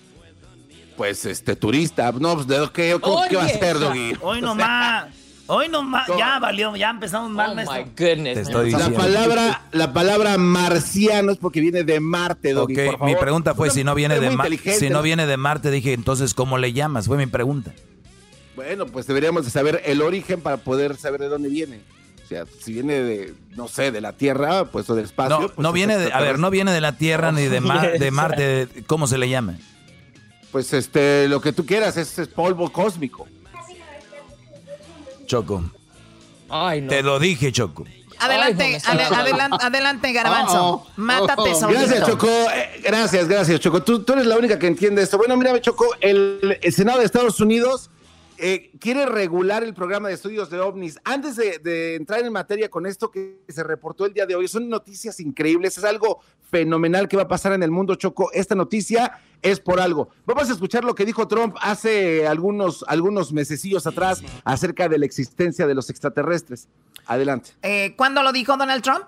Pues 0.95 1.25
este 1.25 1.55
turista. 1.55 2.11
No, 2.11 2.35
pues, 2.35 2.45
¿de 2.45 2.69
qué, 2.71 2.99
¿qué 3.29 3.35
va 3.35 3.45
a 3.45 3.49
ser, 3.49 3.79
Doggy? 3.79 4.15
Hoy 4.21 4.41
nomás. 4.41 5.20
Hoy 5.53 5.67
nomás, 5.67 6.07
ya 6.17 6.39
valió, 6.39 6.73
ya 6.77 6.89
empezamos 6.89 7.29
mal. 7.29 7.51
Oh 7.51 7.71
my 7.73 7.83
goodness. 7.97 8.47
la 8.49 8.89
palabra, 8.89 9.61
la 9.73 9.91
palabra 9.91 10.37
marciano 10.37 11.33
es 11.33 11.37
porque 11.37 11.59
viene 11.59 11.83
de 11.83 11.99
Marte, 11.99 12.53
Doggy, 12.53 12.73
Ok, 12.73 12.85
por 12.85 12.99
favor. 12.99 13.09
mi 13.09 13.15
pregunta 13.19 13.53
fue 13.53 13.69
si 13.69 13.83
no 13.83 13.93
viene 13.93 14.17
de 14.21 14.31
Marte. 14.31 14.73
Si 14.75 14.89
no 14.89 15.01
viene 15.01 15.27
de 15.27 15.35
Marte, 15.35 15.69
dije, 15.69 15.91
entonces, 15.91 16.33
¿cómo 16.33 16.57
le 16.57 16.71
llamas? 16.71 17.07
Fue 17.07 17.17
mi 17.17 17.25
pregunta. 17.27 17.73
Bueno, 18.55 18.85
pues 18.85 19.07
deberíamos 19.07 19.43
de 19.43 19.51
saber 19.51 19.81
el 19.85 20.01
origen 20.01 20.39
para 20.39 20.55
poder 20.55 20.95
saber 20.95 21.19
de 21.19 21.27
dónde 21.27 21.49
viene. 21.49 21.81
O 22.23 22.27
sea, 22.27 22.45
si 22.61 22.71
viene 22.71 22.93
de, 23.01 23.33
no 23.57 23.67
sé, 23.67 23.91
de 23.91 23.99
la 23.99 24.13
Tierra, 24.13 24.63
pues 24.65 24.89
o 24.89 24.95
del 24.95 25.03
espacio. 25.03 25.37
No, 25.37 25.47
pues, 25.47 25.57
no 25.59 25.67
es 25.69 25.73
viene 25.73 25.97
de, 25.97 26.13
a 26.13 26.21
ver, 26.21 26.39
no 26.39 26.49
viene 26.49 26.71
de 26.71 26.79
la 26.79 26.93
Tierra 26.93 27.33
ni 27.33 27.47
de, 27.47 27.59
Mar- 27.59 27.99
de. 27.99 28.11
Marte. 28.11 28.67
¿Cómo 28.87 29.05
se 29.05 29.17
le 29.17 29.27
llama? 29.27 29.57
Pues 30.49 30.71
este, 30.71 31.27
lo 31.27 31.41
que 31.41 31.51
tú 31.51 31.65
quieras, 31.65 31.97
es, 31.97 32.17
es 32.19 32.29
polvo 32.29 32.71
cósmico. 32.71 33.27
Choco. 35.31 35.63
Ay, 36.49 36.81
no. 36.81 36.89
Te 36.89 37.01
lo 37.01 37.17
dije, 37.17 37.53
Choco. 37.53 37.85
Adelante, 38.19 38.63
Ay, 38.63 38.71
no 38.71 38.93
me 38.93 38.99
ade- 38.99 39.03
está- 39.03 39.21
adelante, 39.21 39.65
adelante, 39.65 40.11
Garbanzo. 40.11 40.65
Oh, 40.65 40.73
oh, 40.85 40.87
Mátate 40.97 41.51
oh, 41.53 41.55
solito. 41.59 41.79
Gracias, 41.79 42.05
Choco. 42.05 42.27
Eh, 42.27 42.81
gracias, 42.83 43.27
gracias, 43.29 43.59
Choco. 43.61 43.81
Tú, 43.81 44.03
tú 44.03 44.11
eres 44.11 44.25
la 44.25 44.37
única 44.37 44.59
que 44.59 44.67
entiende 44.67 45.01
esto. 45.01 45.17
Bueno, 45.17 45.37
mira, 45.37 45.59
Choco, 45.61 45.87
el, 46.01 46.59
el 46.61 46.73
Senado 46.73 46.99
de 46.99 47.05
Estados 47.05 47.39
Unidos 47.39 47.89
eh, 48.43 48.72
quiere 48.80 49.05
regular 49.05 49.63
el 49.63 49.76
programa 49.76 50.07
de 50.07 50.15
estudios 50.15 50.49
de 50.49 50.59
ovnis. 50.59 50.99
Antes 51.03 51.35
de, 51.35 51.95
entrar 51.95 52.26
en 52.26 52.34
materia 52.34 52.69
con 52.69 52.88
esto 52.88 53.11
que 53.11 53.39
se 53.47 53.63
reportó 53.63 54.07
el 54.07 54.13
día 54.13 54.26
de 54.26 54.34
hoy, 54.34 54.47
son 54.47 54.68
noticias 54.68 55.19
increíbles, 55.19 55.77
es 55.77 55.84
algo 55.84 56.22
fenomenal 56.49 57.07
que 57.07 57.18
va 57.18 57.23
a 57.23 57.27
pasar 57.27 57.53
en 57.53 57.61
el 57.61 57.69
mundo, 57.69 57.93
Choco. 57.93 58.31
Esta 58.34 58.55
noticia 58.55 59.19
es 59.43 59.59
por 59.59 59.80
algo. 59.80 60.09
Vamos 60.26 60.49
a 60.49 60.53
escuchar 60.53 60.84
lo 60.84 60.95
que 60.95 61.05
dijo 61.05 61.27
Trump 61.27 61.55
hace 61.61 62.27
algunos, 62.27 62.84
algunos 62.88 63.31
mesecillos 63.31 63.85
atrás 63.85 64.23
acerca 64.43 64.89
de 64.89 64.97
la 64.97 65.05
existencia 65.05 65.68
de 65.68 65.76
los 65.76 65.91
extraterrestres. 65.91 66.68
Adelante. 67.05 67.51
Eh, 67.61 67.93
¿Cuándo 67.95 68.23
lo 68.23 68.31
dijo 68.31 68.57
Donald 68.57 68.81
Trump? 68.81 69.03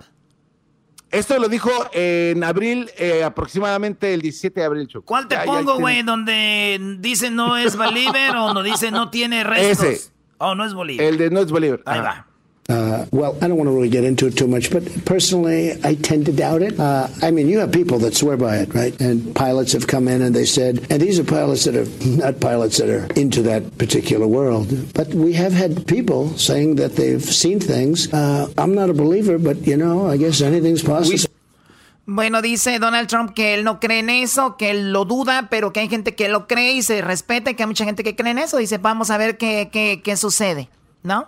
Esto 1.14 1.38
lo 1.40 1.48
dijo 1.48 1.69
en 1.94 2.44
abril, 2.44 2.90
eh, 2.98 3.23
aproximadamente 3.23 4.14
el 4.14 4.22
17 4.22 4.60
de 4.60 4.65
abril, 4.65 4.88
Choco. 4.88 5.06
¿Cuál 5.06 5.27
te 5.27 5.35
Ya, 5.35 5.44
pongo, 5.45 5.60
tiene- 5.73 5.80
güey? 5.80 6.02
Donde 6.03 6.98
dice 6.99 7.30
no 7.30 7.56
es 7.56 7.77
believer 7.77 8.35
o 8.35 8.53
no 8.53 8.64
dice 8.64 8.90
no 8.91 9.10
tiene 9.11 9.44
restos. 9.44 9.85
Ese. 9.85 10.11
Oh, 10.40 10.56
no 10.56 10.65
es 10.65 10.73
believer. 10.73 11.06
El 11.07 11.18
de 11.18 11.30
No 11.30 11.40
es 11.40 11.52
Bolívar. 11.52 11.81
Ahí 11.85 11.99
va. 12.02 12.27
Uh, 12.69 13.06
well, 13.11 13.38
I 13.41 13.48
don't 13.48 13.57
want 13.57 13.68
to 13.68 13.76
really 13.76 13.90
get 13.90 14.06
into 14.06 14.26
it 14.27 14.38
too 14.38 14.48
much, 14.48 14.72
but 14.72 14.84
personally, 15.06 15.73
I 15.84 15.95
tend 15.95 16.26
to 16.27 16.31
doubt 16.31 16.61
it. 16.61 16.80
Uh, 16.80 17.10
I 17.22 17.30
mean, 17.30 17.49
you 17.49 17.60
have 17.60 17.73
people 17.73 17.99
that 17.99 18.15
swear 18.15 18.38
by 18.38 18.57
it, 18.57 18.73
right? 18.73 18.99
And 19.02 19.35
pilots 19.35 19.73
have 19.73 19.85
come 19.85 20.07
in 20.07 20.22
and 20.22 20.34
they 20.34 20.45
said, 20.45 20.88
and 20.90 21.02
these 21.02 21.19
are 21.19 21.26
pilots 21.26 21.65
that 21.65 21.76
are 21.76 21.88
not 22.07 22.40
pilots 22.40 22.77
that 22.77 22.90
are 22.90 23.06
into 23.19 23.41
that 23.44 23.77
particular 23.77 24.27
world, 24.27 24.94
but 24.94 25.14
we 25.14 25.34
have 25.34 25.52
had 25.52 25.85
people 25.88 26.38
saying 26.38 26.76
that 26.76 26.95
they've 26.95 27.23
seen 27.23 27.60
things. 27.60 28.11
Uh, 28.14 28.48
I'm 28.57 28.73
not 28.73 28.90
a 28.90 28.94
believer, 28.94 29.38
but 29.38 29.68
you 29.68 29.76
know, 29.76 30.07
I 30.07 30.18
guess 30.18 30.41
anything's 30.41 30.84
possible. 30.84 31.30
Bueno, 32.06 32.41
dice 32.41 32.80
Donald 32.80 33.07
Trump 33.07 33.34
que 33.34 33.53
él 33.53 33.64
no 33.64 33.80
cree 33.80 33.99
en 33.99 34.10
eso, 34.10 34.57
que 34.57 34.72
él 34.72 34.91
lo 34.91 35.06
duda, 35.06 35.48
pero 35.49 35.72
que 35.72 35.80
hay 35.80 35.88
gente 35.88 36.15
que 36.15 36.27
lo 36.27 36.48
cree 36.48 36.73
y 36.73 36.81
se 36.81 37.02
respeta, 37.02 37.52
y 37.52 37.56
que 37.56 37.64
hay 37.64 37.68
mucha 37.68 37.85
gente 37.85 38.03
que 38.03 38.15
cree 38.15 38.31
en 38.31 38.40
eso. 38.40 38.57
Dice, 38.57 38.77
vamos 38.77 39.10
a 39.10 39.18
ver 39.18 39.38
qué, 39.38 39.69
qué, 39.72 40.02
qué 40.03 40.18
sucede, 40.18 40.69
¿no? 41.02 41.27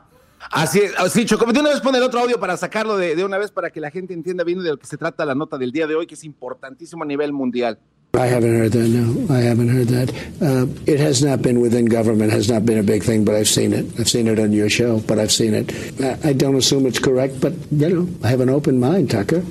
Así 0.51 0.79
es, 0.79 0.93
así, 0.97 1.25
Choco. 1.25 1.51
De 1.51 1.59
una 1.59 1.69
vez 1.69 1.81
pone 1.81 1.97
el 1.97 2.03
otro 2.03 2.19
audio 2.19 2.39
para 2.39 2.57
sacarlo 2.57 2.97
de, 2.97 3.15
de 3.15 3.23
una 3.23 3.37
vez 3.37 3.51
para 3.51 3.69
que 3.69 3.79
la 3.79 3.91
gente 3.91 4.13
entienda 4.13 4.43
bien 4.43 4.63
de 4.63 4.69
lo 4.69 4.77
que 4.77 4.87
se 4.87 4.97
trata 4.97 5.25
la 5.25 5.35
nota 5.35 5.57
del 5.57 5.71
día 5.71 5.87
de 5.87 5.95
hoy, 5.95 6.07
que 6.07 6.15
es 6.15 6.23
importantísimo 6.23 7.03
a 7.03 7.07
nivel 7.07 7.33
mundial. 7.33 7.77
I 8.15 8.27
haven't 8.27 8.55
heard 8.55 8.71
that. 8.71 8.87
No, 8.87 9.27
I 9.29 9.41
haven't 9.41 9.67
heard 9.67 9.89
that. 9.89 10.09
Uh, 10.41 10.67
it 10.85 11.01
has 11.01 11.21
not 11.21 11.41
been 11.41 11.59
within 11.59 11.85
government. 11.85 12.31
Has 12.31 12.49
not 12.49 12.65
been 12.65 12.77
a 12.77 12.83
big 12.83 13.03
thing, 13.03 13.25
but 13.25 13.35
I've 13.35 13.49
seen 13.49 13.73
it. 13.73 13.85
I've 13.99 14.07
seen 14.07 14.27
it 14.27 14.39
on 14.39 14.53
your 14.53 14.69
show, 14.69 14.99
but 15.01 15.19
I've 15.19 15.33
seen 15.33 15.53
it. 15.53 15.73
I, 15.99 16.29
I 16.29 16.33
don't 16.33 16.55
assume 16.55 16.85
it's 16.85 16.99
correct, 16.99 17.41
but 17.41 17.53
you 17.71 17.89
know, 17.89 18.07
I 18.23 18.29
have 18.29 18.39
an 18.39 18.49
open 18.49 18.79
mind, 18.79 19.11
Tucker. 19.11 19.43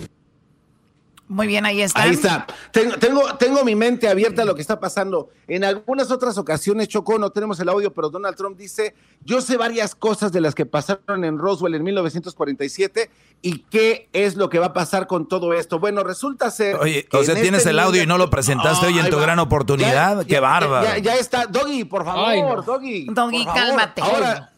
Muy 1.35 1.48
bien, 1.48 1.66
ahí 1.66 1.82
está. 1.82 2.01
Ahí 2.01 2.12
está. 2.12 2.47
Tengo, 2.70 2.97
tengo, 2.97 3.35
tengo 3.35 3.65
mi 3.65 3.74
mente 3.74 4.06
abierta 4.09 4.43
a 4.43 4.44
lo 4.44 4.55
que 4.55 4.61
está 4.61 4.78
pasando. 4.78 5.31
En 5.48 5.65
algunas 5.65 6.12
otras 6.12 6.39
ocasiones, 6.39 6.86
Chocó, 6.86 7.19
no 7.19 7.31
tenemos 7.31 7.59
el 7.59 7.69
audio, 7.69 7.93
pero 7.93 8.09
Donald 8.09 8.36
Trump 8.36 8.56
dice, 8.56 8.94
yo 9.24 9.40
sé 9.40 9.56
varias 9.56 9.97
cosas 9.97 10.31
de 10.31 10.40
las 10.40 10.55
que 10.55 10.65
pasaron 10.65 11.24
en 11.24 11.39
Roswell 11.39 11.74
en 11.74 11.82
1947 11.82 13.11
y 13.43 13.65
qué 13.69 14.09
es 14.12 14.36
lo 14.36 14.48
que 14.48 14.61
va 14.61 14.66
a 14.66 14.73
pasar 14.73 15.09
con 15.09 15.27
todo 15.27 15.55
esto. 15.55 15.81
Bueno, 15.81 16.05
resulta 16.05 16.52
ser... 16.52 16.77
Oye, 16.77 17.09
o 17.11 17.24
sea, 17.24 17.35
en 17.35 17.43
tienes 17.43 17.62
este 17.62 17.70
el 17.70 17.81
audio 17.81 18.05
y 18.05 18.06
no 18.06 18.16
lo 18.16 18.31
presentaste 18.31 18.86
hoy 18.86 19.01
en 19.01 19.11
tu 19.11 19.16
va. 19.16 19.23
gran 19.23 19.40
oportunidad. 19.40 20.19
Ya, 20.19 20.24
Qué 20.24 20.35
ya, 20.35 20.40
bárbaro. 20.40 20.86
Ya, 20.86 20.98
ya 20.98 21.16
está. 21.16 21.47
Doggy, 21.47 21.82
por 21.82 22.05
favor, 22.05 22.28
Ay, 22.28 22.43
no. 22.43 22.62
Doggy. 22.62 23.06
Doggy, 23.11 23.44
por 23.44 23.55
favor. 23.55 23.61
cálmate. 23.61 24.02
Ahora... 24.02 24.53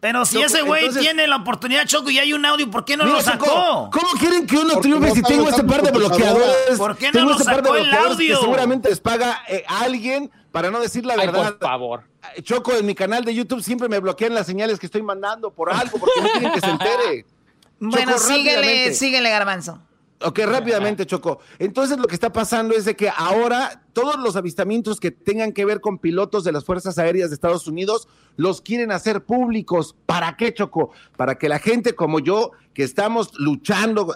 Pero 0.00 0.24
si 0.24 0.36
Choco, 0.36 0.46
ese 0.46 0.62
güey 0.62 0.80
entonces- 0.86 1.02
tiene 1.02 1.26
la 1.26 1.36
oportunidad, 1.36 1.84
Choco, 1.86 2.10
y 2.10 2.18
hay 2.18 2.32
un 2.32 2.44
audio, 2.46 2.70
¿por 2.70 2.84
qué 2.86 2.96
no 2.96 3.04
Mira, 3.04 3.16
lo 3.18 3.22
Choco, 3.22 3.44
sacó? 3.46 3.90
¿Cómo 3.92 4.08
quieren 4.18 4.46
que 4.46 4.56
uno 4.56 4.80
triunfe 4.80 5.08
no 5.08 5.14
si 5.14 5.22
tengo 5.22 5.48
este 5.48 5.62
par 5.64 5.82
de 5.82 5.90
bloqueadores? 5.90 6.78
¿Por 6.78 6.96
qué 6.96 7.06
no 7.06 7.12
Tengo 7.12 7.26
lo 7.26 7.32
este 7.32 7.44
par 7.44 7.56
de 7.56 7.62
sacó 7.62 7.76
el 7.76 7.82
bloqueadores 7.84 8.16
que 8.16 8.22
audio? 8.32 8.40
seguramente 8.40 8.88
les 8.88 9.00
paga 9.00 9.42
eh, 9.48 9.62
alguien 9.68 10.30
para 10.50 10.70
no 10.70 10.80
decir 10.80 11.04
la 11.04 11.14
Ay, 11.14 11.26
verdad. 11.26 11.52
por 11.58 11.58
favor. 11.68 12.04
Choco, 12.42 12.74
en 12.74 12.86
mi 12.86 12.94
canal 12.94 13.24
de 13.24 13.34
YouTube 13.34 13.62
siempre 13.62 13.88
me 13.88 13.98
bloquean 13.98 14.34
las 14.34 14.46
señales 14.46 14.78
que 14.78 14.86
estoy 14.86 15.02
mandando 15.02 15.50
por 15.50 15.70
algo, 15.70 15.98
porque 15.98 16.20
no 16.22 16.28
quieren 16.30 16.52
que 16.52 16.60
se 16.60 16.70
entere. 16.70 17.26
Bueno, 17.82 18.18
síguele, 18.18 18.92
síguele, 18.92 19.30
Garbanzo. 19.30 19.80
Ok, 20.22 20.40
rápidamente, 20.40 21.06
Choco. 21.06 21.40
Entonces 21.58 21.96
lo 21.96 22.04
que 22.04 22.14
está 22.14 22.30
pasando 22.30 22.74
es 22.74 22.84
de 22.84 22.94
que 22.94 23.08
ahora 23.08 23.84
todos 23.94 24.18
los 24.18 24.36
avistamientos 24.36 25.00
que 25.00 25.10
tengan 25.10 25.52
que 25.52 25.64
ver 25.64 25.80
con 25.80 25.98
pilotos 25.98 26.44
de 26.44 26.52
las 26.52 26.64
Fuerzas 26.64 26.98
Aéreas 26.98 27.30
de 27.30 27.34
Estados 27.34 27.66
Unidos 27.66 28.06
los 28.36 28.60
quieren 28.60 28.92
hacer 28.92 29.24
públicos. 29.24 29.96
¿Para 30.04 30.36
qué, 30.36 30.52
Choco? 30.52 30.90
Para 31.16 31.38
que 31.38 31.48
la 31.48 31.58
gente 31.58 31.94
como 31.94 32.20
yo, 32.20 32.50
que 32.74 32.82
estamos 32.82 33.32
luchando 33.38 34.14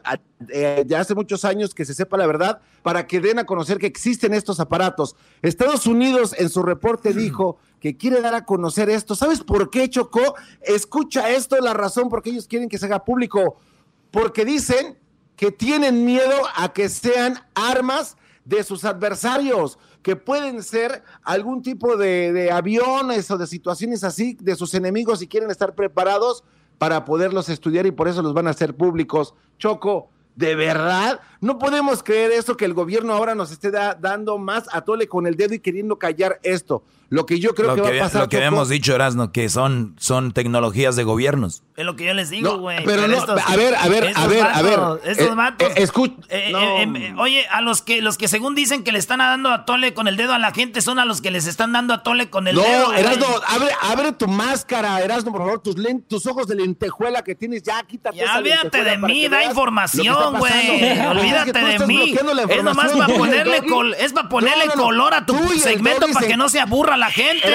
eh, 0.51 0.85
ya 0.87 1.01
hace 1.01 1.15
muchos 1.15 1.47
años, 1.47 1.75
que 1.75 1.87
se 1.87 1.95
sepa 1.95 2.19
la 2.19 2.27
verdad, 2.27 2.61
para 2.83 3.07
que 3.07 3.21
den 3.21 3.39
a 3.39 3.47
conocer 3.47 3.79
que 3.79 3.87
existen 3.87 4.35
estos 4.35 4.61
aparatos. 4.61 5.17
Estados 5.41 5.87
Unidos 5.87 6.35
en 6.39 6.51
su 6.51 6.63
reporte 6.63 7.15
dijo 7.15 7.57
que 7.81 7.97
quiere 7.97 8.21
dar 8.21 8.35
a 8.35 8.45
conocer 8.45 8.91
esto. 8.91 9.15
¿Sabes 9.15 9.41
por 9.41 9.71
qué, 9.71 9.89
Choco? 9.89 10.35
Escucha 10.61 11.31
esto, 11.31 11.57
la 11.61 11.73
razón 11.73 12.11
por 12.11 12.23
qué 12.23 12.29
ellos 12.29 12.47
quieren 12.47 12.69
que 12.69 12.77
se 12.77 12.85
haga 12.85 13.07
público. 13.07 13.57
Porque 14.11 14.45
dicen 14.45 14.99
que 15.37 15.51
tienen 15.51 16.05
miedo 16.05 16.35
a 16.57 16.73
que 16.73 16.89
sean 16.89 17.39
armas 17.55 18.17
de 18.45 18.63
sus 18.63 18.85
adversarios, 18.85 19.79
que 20.03 20.17
pueden 20.17 20.63
ser 20.63 21.03
algún 21.23 21.63
tipo 21.63 21.97
de, 21.97 22.51
aviones 22.53 23.31
o 23.31 23.39
de 23.39 23.47
situaciones 23.47 24.05
así 24.05 24.37
de 24.41 24.55
sus 24.55 24.75
enemigos 24.75 25.23
y 25.23 25.27
quieren 25.29 25.51
estar 25.51 25.75
preparados 25.75 26.45
para 26.79 27.05
poderlos 27.05 27.49
estudiar 27.49 27.87
y 27.87 27.91
por 27.91 28.09
eso 28.09 28.21
los 28.23 28.35
van 28.35 28.47
a 28.47 28.51
hacer 28.51 28.77
públicos. 28.77 29.35
Choco, 29.59 30.11
¿de 30.37 30.55
verdad? 30.57 31.21
No 31.41 31.59
podemos 31.59 32.03
creer 32.03 32.33
eso 32.33 32.57
que 32.57 32.65
el 32.67 32.75
gobierno 32.75 33.15
ahora 33.15 33.35
nos 33.35 33.51
esté 33.51 33.71
da- 33.71 33.95
dando 33.95 34.37
más 34.37 34.65
a 34.73 34.83
tole 34.83 35.07
con 35.09 35.27
el 35.27 35.37
dedo 35.37 35.55
y 35.55 35.61
queriendo 35.61 35.99
callar 35.99 36.39
esto. 36.43 36.83
Lo 37.15 37.27
que 37.27 37.39
yo 37.39 37.55
creo 37.55 37.77
lo 37.77 37.83
que, 37.85 37.91
que, 37.93 37.99
va 38.01 38.05
a 38.07 38.09
pasar. 38.09 38.23
lo 38.23 38.29
que 38.29 38.37
Choco, 38.37 38.47
habíamos 38.47 38.69
dicho, 38.69 38.95
Erasno, 38.95 39.31
que 39.31 39.49
son, 39.49 39.95
son 39.99 40.33
tecnologías 40.33 40.97
de 40.97 41.05
gobiernos. 41.05 41.63
Es 41.77 41.85
lo 41.85 41.95
que 41.97 42.05
yo 42.05 42.15
les 42.15 42.31
digo, 42.31 42.51
No, 42.53 42.59
güey. 42.59 42.85
pero 42.85 43.07
no, 43.09 43.17
estos- 43.17 43.41
a 43.47 43.57
ver, 43.57 43.75
a 43.77 43.89
ver, 43.89 44.13
a 44.15 44.27
ver, 44.27 44.43
a 44.45 44.63
ver. 44.63 44.81
Estos 45.05 45.27
Eh, 45.29 45.35
vatos. 45.35 45.69
eh, 45.69 45.75
escu- 45.87 46.15
Eh, 46.29 46.49
no. 46.53 46.59
eh, 46.61 47.07
eh, 47.09 47.15
oye, 47.19 47.47
a 47.49 47.61
los 47.61 47.83
que 47.83 48.01
los 48.03 48.17
que 48.19 48.27
según 48.29 48.55
dicen 48.55 48.83
que 48.85 48.93
le 48.93 48.99
están 48.99 49.19
dando 49.19 49.51
a 49.51 49.65
tole 49.65 49.95
con 49.95 50.09
el 50.09 50.17
dedo 50.17 50.33
a 50.35 50.39
la 50.39 50.53
gente 50.53 50.81
son 50.83 50.99
a 50.99 51.05
los 51.05 51.21
que 51.21 51.31
les 51.31 51.47
están 51.47 51.73
dando 51.73 51.95
a 51.95 52.03
tole 52.03 52.31
con 52.31 52.49
el 52.49 52.57
no, 52.57 52.63
dedo. 52.63 52.87
güey. 52.87 53.01
Erasno, 53.01 53.27
abre, 53.49 53.69
abre 53.83 54.13
tu 54.13 54.27
máscara, 54.29 55.01
Erasno, 55.03 55.31
por 55.33 55.41
favor, 55.43 55.61
tus, 55.61 55.77
len- 55.77 56.03
tus 56.09 56.27
ojos 56.27 56.47
de 56.49 56.55
lentejuela 56.57 57.23
que 57.23 57.35
tienes, 57.35 57.63
ya 57.63 57.83
quítate 57.85 58.17
Ya 58.19 58.25
esa 58.25 58.39
olvídate 58.39 58.83
de 58.85 58.99
mí, 58.99 59.29
da 59.29 59.45
información, 59.45 60.37
güey. 60.39 60.53
Olvídate 61.07 61.51
Es 61.51 61.55
que 61.55 61.61
tú 61.61 61.67
de 61.83 61.87
mí. 61.87 62.15
Es 62.49 62.63
nomás 62.65 62.93
para 62.93 63.15
ponerle, 63.17 63.63
col- 63.67 63.95
es 63.95 64.13
para 64.13 64.29
ponerle 64.29 64.67
No, 64.67 64.71
no, 64.71 64.77
no. 64.77 64.83
color 64.85 65.15
a 65.15 65.27
tu 65.27 65.37
segmento 65.59 66.07
para 66.13 66.27
que 66.27 66.37
no 66.37 66.49
se 66.49 66.61
aburra 66.61 66.97
la 66.97 67.04
gente. 67.11 67.49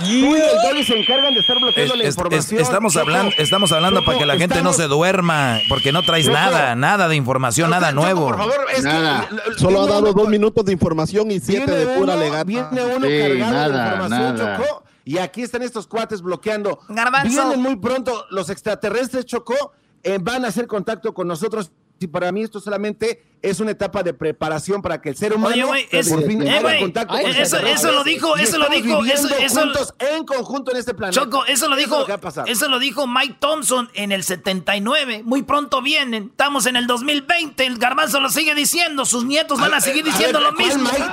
Tú 0.00 0.06
y 0.08 0.40
el 0.40 0.62
Doggy 0.62 0.84
se 0.84 0.98
encargan 0.98 1.34
de 1.34 1.40
estar 1.40 1.58
bloqueando 1.58 1.94
la 1.96 2.04
es- 2.04 2.14
información. 2.16 2.60
estamos 2.60 2.92
Choco, 2.92 3.02
hablando, 3.06 3.32
estamos 3.38 3.72
hablando 3.72 4.04
para 4.04 4.18
que 4.18 4.26
la 4.26 4.36
gente 4.36 4.62
no 4.62 4.72
se 4.72 4.86
duerma, 4.88 5.60
porque 5.68 5.92
no 5.92 6.02
traes 6.02 6.26
Choco. 6.26 6.36
nada, 6.36 6.74
nada 6.74 7.08
de 7.08 7.16
información, 7.16 7.70
nada 7.70 7.92
nuevo. 7.92 8.26
por 8.28 8.36
favor, 8.38 8.54
es 8.70 8.76
que- 8.78 8.82
Nada. 8.82 9.28
Solo 9.56 9.82
ha 9.82 9.86
dado 9.86 10.00
uno- 10.00 10.12
dos 10.12 10.28
minutos 10.28 10.64
de 10.64 10.72
información 10.72 11.30
y 11.30 11.40
siete 11.40 11.66
Viene 11.66 11.84
de 11.84 11.98
pura 11.98 12.16
legata. 12.16 12.44
Viene 12.44 12.66
uno 12.96 13.06
Sí, 13.06 13.18
cargado 13.18 13.72
de 13.72 13.78
información, 13.78 14.36
nada. 14.36 14.56
Chocó. 14.58 14.84
Y 15.04 15.18
aquí 15.18 15.42
están 15.42 15.62
estos 15.62 15.86
cuates 15.86 16.20
bloqueando. 16.20 16.80
Garbanzo. 16.88 17.28
Vienen 17.28 17.60
muy 17.62 17.76
pronto 17.76 18.26
los 18.30 18.50
extraterrestres, 18.50 19.24
Chocó. 19.24 19.72
eh, 20.02 20.18
van 20.20 20.44
a 20.44 20.48
hacer 20.48 20.66
contacto 20.66 21.12
con 21.14 21.26
nosotros. 21.26 21.70
Y 21.98 22.06
para 22.06 22.30
mí 22.30 22.42
esto 22.42 22.60
solamente 22.60 23.22
es 23.42 23.60
una 23.60 23.70
etapa 23.72 24.02
de 24.02 24.14
preparación 24.14 24.82
para 24.82 25.00
que 25.00 25.10
el 25.10 25.16
ser 25.16 25.32
humano 25.34 25.52
Oye, 25.54 25.64
güey, 25.64 25.88
es- 25.90 26.08
por 26.08 26.24
fin 26.26 26.42
eh, 26.46 26.58
güey, 26.60 26.80
contacto 26.80 27.14
ay, 27.14 27.22
con 27.22 27.30
eso- 27.30 27.40
extraterrestres. 27.40 27.84
eso 27.84 27.92
lo 27.92 28.04
dijo- 28.04 28.38
Y 28.38 28.42
eso 28.42 28.58
lo 28.58 28.68
dijo, 28.68 29.04
eso- 29.04 29.28
eso- 29.38 29.60
juntos 29.60 29.94
en 29.98 30.24
conjunto 30.24 30.70
en 30.72 30.76
este 30.78 30.94
planeta. 30.94 31.20
Choco, 31.20 31.44
eso 31.46 31.68
lo 31.68 31.76
dijo, 31.76 32.06
eso 32.46 32.68
lo 32.68 32.78
dijo 32.78 33.06
Mike 33.06 33.36
Thompson 33.38 33.90
en 33.94 34.12
el 34.12 34.24
79. 34.24 35.22
Muy 35.24 35.42
pronto 35.42 35.82
vienen. 35.82 36.28
Estamos 36.30 36.66
en 36.66 36.76
el 36.76 36.86
2020. 36.86 37.66
El 37.66 37.78
garbanzo 37.78 38.20
lo 38.20 38.30
sigue 38.30 38.54
diciendo. 38.54 39.04
Sus 39.04 39.24
nietos 39.24 39.60
van 39.60 39.74
a, 39.74 39.80
seguir 39.80 40.04
diciendo 40.04 40.38
ver, 40.40 40.48
lo 40.48 40.54
¿cuál 40.54 40.68
mismo. 40.68 40.90
Mike 40.90 41.04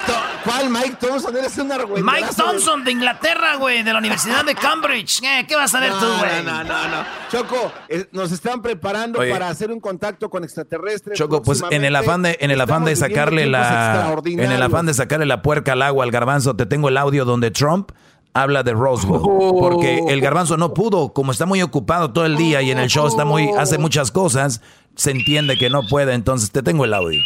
¿Cuál 0.44 0.70
Mike 0.70 0.98
Thompson? 1.00 1.36
Eres 1.38 1.58
Mike. 1.58 2.28
Thompson 2.36 2.84
de 2.84 2.92
Inglaterra, 2.92 3.56
güey, 3.56 3.84
de 3.84 3.92
la 3.94 4.00
Universidad 4.00 4.44
de 4.46 4.56
Cambridge. 4.56 5.22
Eh, 5.24 5.46
¿Qué 5.48 5.56
vas 5.56 5.74
a 5.74 5.80
ver 5.80 5.92
tú, 5.94 6.06
No, 6.06 6.18
güey? 6.20 6.44
No, 6.44 6.64
no, 6.64 6.64
no, 6.64 6.88
no. 6.88 7.06
Choco, 7.32 7.72
eh, 7.90 8.08
nos 8.12 8.32
están 8.32 8.62
preparando 8.62 9.20
Oye. 9.20 9.32
para 9.32 9.50
hacer 9.50 9.72
un 9.72 9.80
contacto 9.80 10.30
con 10.30 10.44
extraterrestres. 10.44 11.18
Choco, 11.18 11.42
pues 11.42 11.64
en 11.70 11.84
el 11.86 11.96
afán 11.96 12.15
de, 12.22 12.38
en 12.40 12.52
el 12.52 12.62
afán 12.62 12.86
de 12.86 12.96
sacarle 12.96 13.46
la, 13.46 14.16
en 14.26 14.52
el 14.52 14.62
afán 14.62 14.86
de 14.86 14.94
sacarle 14.94 15.26
la 15.26 15.42
puerca 15.42 15.74
al 15.74 15.82
agua 15.82 16.04
al 16.04 16.12
garbanzo, 16.12 16.56
te 16.56 16.66
tengo 16.66 16.90
el 16.90 16.98
audio 16.98 17.26
donde 17.26 17.52
Trump 17.52 17.92
habla 18.34 18.64
de 18.64 18.74
Roswell, 18.74 19.22
porque 19.22 20.02
el 20.10 20.20
garbanzo 20.20 20.58
no 20.58 20.74
pudo, 20.74 21.14
como 21.14 21.32
está 21.32 21.46
muy 21.46 21.62
ocupado 21.62 22.12
todo 22.12 22.26
el 22.26 22.36
día 22.36 22.62
y 22.62 22.70
en 22.70 22.80
el 22.80 22.90
show 22.90 23.08
está 23.08 23.24
muy, 23.24 23.50
hace 23.58 23.78
muchas 23.78 24.12
cosas, 24.12 24.62
se 24.96 25.12
entiende 25.12 25.58
que 25.58 25.70
no 25.70 25.88
puede, 25.90 26.14
entonces 26.14 26.52
te 26.52 26.62
tengo 26.62 26.84
el 26.84 26.94
audio. 26.94 27.22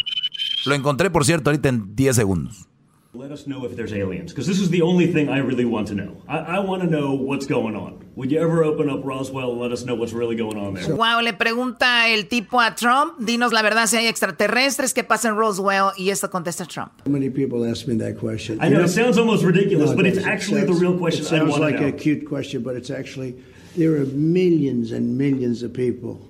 Lo 0.65 0.75
encontré, 0.75 1.09
por 1.09 1.25
cierto, 1.25 1.49
ahorita 1.49 1.69
en 1.69 1.95
10 1.95 2.15
segundos. 2.15 2.68
Let 3.11 3.31
us 3.31 3.47
know 3.47 3.65
if 3.65 3.75
there's 3.75 3.91
aliens, 3.91 4.31
because 4.31 4.45
this 4.45 4.59
is 4.59 4.69
the 4.69 4.83
only 4.83 5.11
thing 5.11 5.29
I 5.29 5.39
really 5.39 5.65
want 5.65 5.87
to 5.87 5.95
know. 5.95 6.21
I, 6.27 6.37
I 6.37 6.59
want 6.59 6.83
to 6.83 6.87
know 6.87 7.15
what's 7.15 7.47
going 7.47 7.75
on. 7.75 8.05
Would 8.15 8.31
you 8.31 8.39
ever 8.39 8.63
open 8.63 8.87
up 8.87 9.03
Roswell 9.03 9.51
and 9.51 9.59
let 9.59 9.71
us 9.71 9.83
know 9.83 9.95
what's 9.95 10.13
really 10.13 10.35
going 10.35 10.57
on 10.59 10.75
there? 10.75 10.95
Wow, 10.95 11.19
le 11.21 11.33
pregunta 11.33 12.07
el 12.13 12.25
tipo 12.25 12.59
a 12.59 12.75
Trump, 12.75 13.17
dinos 13.19 13.51
la 13.51 13.63
verdad 13.63 13.87
si 13.87 13.97
hay 13.97 14.05
extraterrestres, 14.05 14.93
qué 14.93 15.03
pasa 15.03 15.29
en 15.29 15.35
Roswell, 15.37 15.93
y 15.97 16.11
esto 16.11 16.29
contesta 16.29 16.67
Trump. 16.67 16.91
How 17.03 17.11
many 17.11 17.31
people 17.31 17.65
ask 17.65 17.87
me 17.87 17.95
that 17.95 18.19
question? 18.19 18.59
I 18.61 18.69
know, 18.69 18.83
it 18.83 18.89
sounds 18.89 19.17
almost 19.17 19.43
ridiculous, 19.43 19.89
No, 19.89 19.95
but 19.95 20.05
it's 20.05 20.23
actually 20.23 20.65
the 20.65 20.73
real 20.73 20.95
question 20.95 21.25
It 21.25 21.33
I 21.33 21.39
sounds 21.39 21.49
want 21.49 21.63
like 21.63 21.79
know. 21.79 21.87
a 21.87 21.91
cute 21.91 22.27
question, 22.27 22.61
but 22.61 22.75
it's 22.75 22.91
actually 22.91 23.43
there 23.75 23.95
are 23.95 24.05
millions 24.05 24.91
and 24.91 25.17
millions 25.17 25.63
of 25.63 25.73
people 25.73 26.21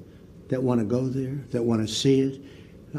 that 0.47 0.63
want 0.63 0.79
to 0.79 0.85
go 0.85 1.09
there, 1.09 1.43
that 1.51 1.61
want 1.61 1.85
to 1.85 1.93
see 1.93 2.21
it. 2.21 2.41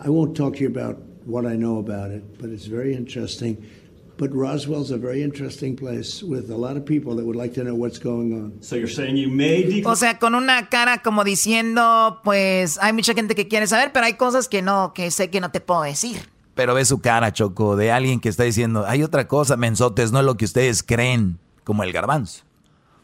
I 0.05 0.11
won't 0.11 0.37
talk 0.37 0.57
to 0.57 0.61
you 0.61 0.67
about 0.69 1.01
what 1.27 1.45
I 1.45 1.57
know 1.57 1.79
about 1.79 2.11
it, 2.11 2.23
but 2.39 2.51
it's 2.51 2.67
very 2.67 2.95
interesting. 2.95 3.59
But 4.21 4.35
Roswell's 4.35 4.91
a 4.91 4.99
very 4.99 5.23
interesting 5.23 5.75
place 5.75 6.23
with 6.23 6.51
a 6.51 6.57
lot 6.57 6.77
of 6.77 6.85
people 6.85 7.17
that 7.17 7.25
would 7.25 7.37
like 7.37 7.55
to 7.55 7.65
know 7.65 7.75
what's 7.75 7.99
going 7.99 8.35
on. 8.35 8.53
So 8.61 8.77
you're 8.77 8.87
saying 8.87 9.17
you 9.17 9.31
may 9.31 9.83
O 9.87 9.97
sea, 9.97 10.19
con 10.19 10.35
una 10.35 10.69
cara 10.69 11.01
como 11.03 11.25
diciendo, 11.25 12.21
pues 12.23 12.79
hay 12.83 12.93
mucha 12.93 13.15
gente 13.15 13.35
que 13.35 13.49
quiere 13.49 13.67
saber, 13.67 13.93
pero 13.93 14.05
hay 14.05 14.15
cosas 14.15 14.47
que 14.47 14.61
no, 14.61 14.93
que 14.93 15.11
sé 15.11 15.31
que 15.31 15.41
no 15.41 15.51
te 15.51 15.61
puedo 15.61 15.83
decir. 15.83 16.29
Pero 16.55 16.75
ve 16.75 16.85
su 16.85 17.01
cara, 17.01 17.33
Choco, 17.33 17.77
de 17.77 17.91
alguien 17.91 18.21
que 18.21 18.29
está 18.29 18.45
diciendo, 18.45 18.85
hay 18.87 19.03
otra 19.03 19.27
cosa, 19.27 19.57
mensotes, 19.57 20.13
no 20.13 20.19
es 20.19 20.27
lo 20.27 20.37
que 20.37 20.45
ustedes 20.45 20.83
creen, 20.83 21.39
como 21.65 21.83
el 21.83 21.93
garbanzo. 21.93 22.43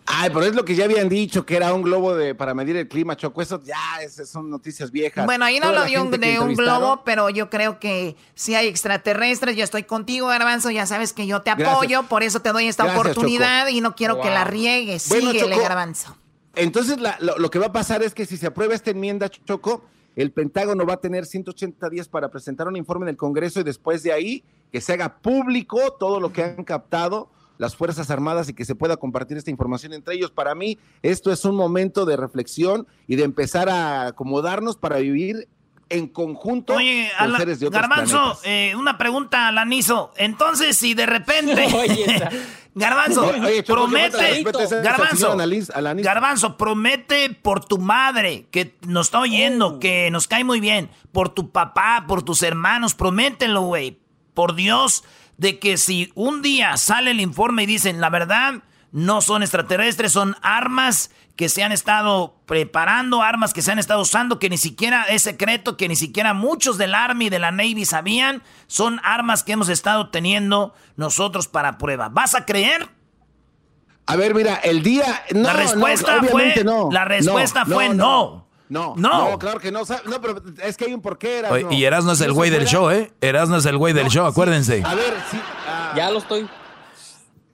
Ay, 0.09 0.31
pero 0.33 0.47
es 0.47 0.55
lo 0.55 0.65
que 0.65 0.74
ya 0.77 0.85
habían 0.85 1.09
dicho, 1.09 1.45
que 1.45 1.57
era 1.57 1.74
un 1.74 1.83
globo 1.83 2.15
de, 2.15 2.35
para 2.35 2.55
medir 2.55 2.77
el 2.77 2.87
clima, 2.89 3.16
Choco. 3.16 3.43
Eso 3.43 3.61
ya 3.65 3.77
es- 4.03 4.28
son 4.28 4.49
noticias 4.49 4.91
viejas. 4.93 5.27
Bueno, 5.27 5.45
ahí 5.45 5.59
no 5.59 5.66
Toda 5.69 5.81
lo 5.81 5.85
dio 5.87 6.03
un- 6.03 6.11
de 6.12 6.39
un 6.39 6.55
globo, 6.55 7.03
pero 7.05 7.28
yo 7.28 7.51
creo 7.51 7.81
que 7.81 8.16
si 8.35 8.55
hay 8.55 8.69
extraterrestres, 8.69 9.57
yo 9.57 9.65
estoy 9.65 9.83
contigo, 9.83 10.28
Garbanzo, 10.28 10.70
ya 10.70 10.87
sabes 10.87 11.12
que 11.12 11.27
yo 11.27 11.43
te 11.43 11.51
Gracias. 11.51 11.69
apoyo, 11.69 12.03
por 12.05 12.23
eso 12.23 12.41
te 12.41 12.53
doy 12.53 12.66
esta 12.69 12.85
Gracias, 12.85 13.01
oportunidad 13.05 13.65
Choco. 13.66 13.77
y 13.77 13.81
no 13.81 13.95
quiero 13.97 14.20
que 14.20 14.31
la 14.31 14.45
riegues. 14.45 15.09
Bueno, 15.09 15.33
Síguele, 15.33 15.51
Choco, 15.55 15.62
Garbanzo. 15.62 16.16
Entonces, 16.55 17.01
la- 17.01 17.16
lo, 17.20 17.37
lo 17.39 17.51
que 17.51 17.59
va 17.59 17.66
a 17.66 17.73
pasar 17.73 18.03
es 18.03 18.15
que 18.15 18.27
si 18.27 18.37
se 18.37 18.47
aprueba 18.47 18.74
esta 18.74 18.91
enmienda, 18.93 19.28
Choco, 19.28 19.85
el 20.15 20.31
Pentágono 20.31 20.87
va 20.87 20.95
a 20.95 20.97
tener 21.01 21.27
180 21.27 21.91
días 21.91 22.09
para 22.09 22.31
presentar 22.31 22.69
un 22.69 22.77
informe 22.77 23.05
en 23.05 23.09
el 23.11 23.16
Congreso 23.16 23.61
y 23.61 23.65
después 23.65 24.03
de 24.03 24.12
ahí 24.12 24.45
que 24.73 24.81
se 24.81 24.93
haga 24.95 25.19
público 25.19 25.95
todo 25.99 26.20
lo 26.20 26.33
que 26.33 26.43
han 26.45 26.65
captado 26.65 27.28
las 27.59 27.77
Fuerzas 27.77 28.11
Armadas 28.11 28.49
y 28.49 28.55
que 28.55 28.65
se 28.65 28.74
pueda 28.74 28.97
compartir 28.97 29.37
esta 29.37 29.51
información 29.51 29.93
entre 29.93 30.15
ellos. 30.15 30.31
Para 30.31 30.55
mí, 30.55 30.78
esto 31.03 31.33
es 31.33 31.45
un 31.45 31.57
momento 31.57 32.05
de 32.05 32.16
reflexión 32.16 32.87
y 33.07 33.16
de 33.16 33.24
empezar 33.24 33.69
a 33.69 34.07
acomodarnos 34.07 34.77
para 34.77 34.99
vivir 34.99 35.49
en 35.89 36.09
conjunto 36.09 36.74
Oye, 36.74 37.11
con 37.19 37.37
seres 37.37 37.61
de 37.61 37.69
otros 37.69 37.81
Garbanzo, 37.81 38.39
eh, 38.45 38.74
una 38.77 38.99
pregunta 38.99 39.49
al 39.49 39.59
Aniso. 39.59 40.12
Entonces, 40.16 40.77
si 40.77 40.95
de 40.95 41.07
repente. 41.07 41.66
Garbanzo, 42.74 43.27
Oye, 43.27 43.62
promete. 43.62 44.43
Garbanzo. 44.83 45.37
Garbanzo, 46.03 46.57
promete 46.59 47.31
por 47.31 47.65
tu 47.65 47.78
madre 47.78 48.47
que 48.51 48.77
nos 48.87 49.07
está 49.07 49.20
oyendo, 49.20 49.78
que 49.78 50.11
nos 50.11 50.28
cae 50.28 50.45
muy 50.45 50.61
bien. 50.61 50.91
Por 51.11 51.31
tu 51.31 51.51
papá, 51.51 52.05
por 52.07 52.23
tus 52.23 52.43
hermanos, 52.43 52.95
promételo, 52.95 53.62
güey. 53.62 53.99
Por 54.35 54.55
Dios, 54.55 55.05
de 55.38 55.58
que 55.58 55.76
si 55.76 56.10
un 56.14 56.42
día 56.42 56.76
sale 56.76 57.10
el 57.10 57.20
informe 57.20 57.64
y 57.64 57.66
dicen 57.66 58.00
la 58.00 58.10
verdad, 58.10 58.62
no 58.92 59.20
son 59.20 59.42
extraterrestres, 59.42 60.12
son 60.12 60.36
armas 60.42 61.10
que 61.34 61.50
se 61.50 61.62
han 61.62 61.72
estado 61.72 62.40
preparando, 62.46 63.20
armas 63.22 63.52
que 63.52 63.60
se 63.60 63.70
han 63.70 63.78
estado 63.78 64.00
usando, 64.00 64.38
que 64.38 64.48
ni 64.48 64.56
siquiera 64.56 65.02
es 65.04 65.20
secreto, 65.22 65.76
que 65.76 65.86
ni 65.88 65.96
siquiera 65.96 66.32
muchos 66.32 66.78
del 66.78 66.94
Army 66.94 67.26
y 67.26 67.28
de 67.30 67.38
la 67.38 67.50
Navy 67.50 67.84
sabían, 67.84 68.42
son 68.68 69.00
armas 69.04 69.42
que 69.42 69.52
hemos 69.52 69.68
estado 69.68 70.08
teniendo 70.08 70.72
nosotros 70.96 71.46
para 71.48 71.76
prueba. 71.76 72.08
¿Vas 72.08 72.34
a 72.34 72.46
creer? 72.46 72.88
A 74.06 74.16
ver, 74.16 74.34
mira, 74.34 74.54
el 74.54 74.82
día. 74.82 75.24
No, 75.34 75.42
La 75.42 75.52
respuesta 75.52 76.22
no, 76.22 76.28
fue- 76.28 76.62
no. 76.64 76.88
la 76.90 77.04
respuesta 77.04 77.66
fue 77.66 77.90
no. 77.90 78.45
No, 78.68 78.94
No. 78.97 79.30
no, 79.30 79.38
claro 79.38 79.60
que 79.60 79.70
no. 79.72 79.82
No, 80.06 80.20
pero 80.20 80.43
es 80.62 80.76
que 80.76 80.86
hay 80.86 80.94
un 80.94 81.01
porqué. 81.02 81.38
Erasno. 81.38 81.68
Oye, 81.68 81.76
y 81.76 81.84
Erasmo 81.84 82.12
es 82.12 82.18
Si 82.18 82.24
el 82.24 82.32
güey 82.32 82.51
del 82.51 82.66
show, 82.66 82.90
¿eh? 82.90 83.12
Erasmo 83.20 83.56
es 83.56 83.66
el 83.66 83.76
güey 83.78 83.93
del 83.94 84.09
show, 84.09 84.26
acuérdense. 84.26 84.82
A 84.84 84.94
ver, 84.94 85.14
sí. 85.30 85.38
ah, 85.68 85.93
Ya 85.97 86.10
lo 86.10 86.18
estoy. 86.18 86.48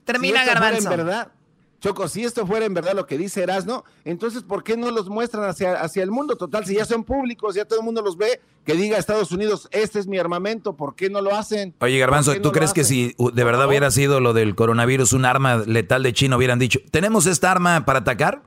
Termina, 0.05 0.41
si 0.41 0.47
Garbanzo. 0.47 0.91
en 0.91 0.97
verdad, 0.97 1.31
Choco, 1.79 2.07
si 2.07 2.23
esto 2.23 2.47
fuera 2.47 2.65
en 2.65 2.73
verdad 2.73 2.93
lo 2.93 3.05
que 3.05 3.17
dice 3.17 3.43
Erasno, 3.43 3.83
entonces 4.05 4.43
¿por 4.43 4.63
qué 4.63 4.77
no 4.77 4.89
los 4.91 5.09
muestran 5.09 5.43
hacia, 5.49 5.73
hacia 5.81 6.01
el 6.03 6.11
mundo? 6.11 6.37
Total, 6.37 6.65
si 6.65 6.75
ya 6.75 6.85
son 6.85 7.03
públicos, 7.03 7.55
ya 7.55 7.65
todo 7.65 7.79
el 7.79 7.85
mundo 7.85 8.01
los 8.01 8.15
ve, 8.17 8.39
que 8.65 8.73
diga 8.73 8.97
Estados 8.97 9.31
Unidos, 9.33 9.67
este 9.71 9.99
es 9.99 10.07
mi 10.07 10.17
armamento, 10.17 10.77
¿por 10.77 10.95
qué 10.95 11.09
no 11.09 11.19
lo 11.21 11.35
hacen? 11.35 11.73
Oye, 11.81 11.99
Garbanzo, 11.99 12.31
¿Por 12.31 12.35
qué 12.37 12.41
¿tú 12.41 12.49
no 12.49 12.53
crees 12.53 12.71
que 12.73 12.85
si 12.85 13.13
uh, 13.17 13.31
de 13.31 13.43
verdad 13.43 13.67
hubiera 13.67 13.91
sido 13.91 14.21
lo 14.21 14.31
del 14.33 14.55
coronavirus 14.55 15.11
un 15.11 15.25
arma 15.25 15.57
letal 15.57 16.03
de 16.03 16.13
China, 16.13 16.37
hubieran 16.37 16.57
dicho, 16.59 16.79
¿tenemos 16.89 17.25
esta 17.25 17.51
arma 17.51 17.83
para 17.85 17.99
atacar? 17.99 18.43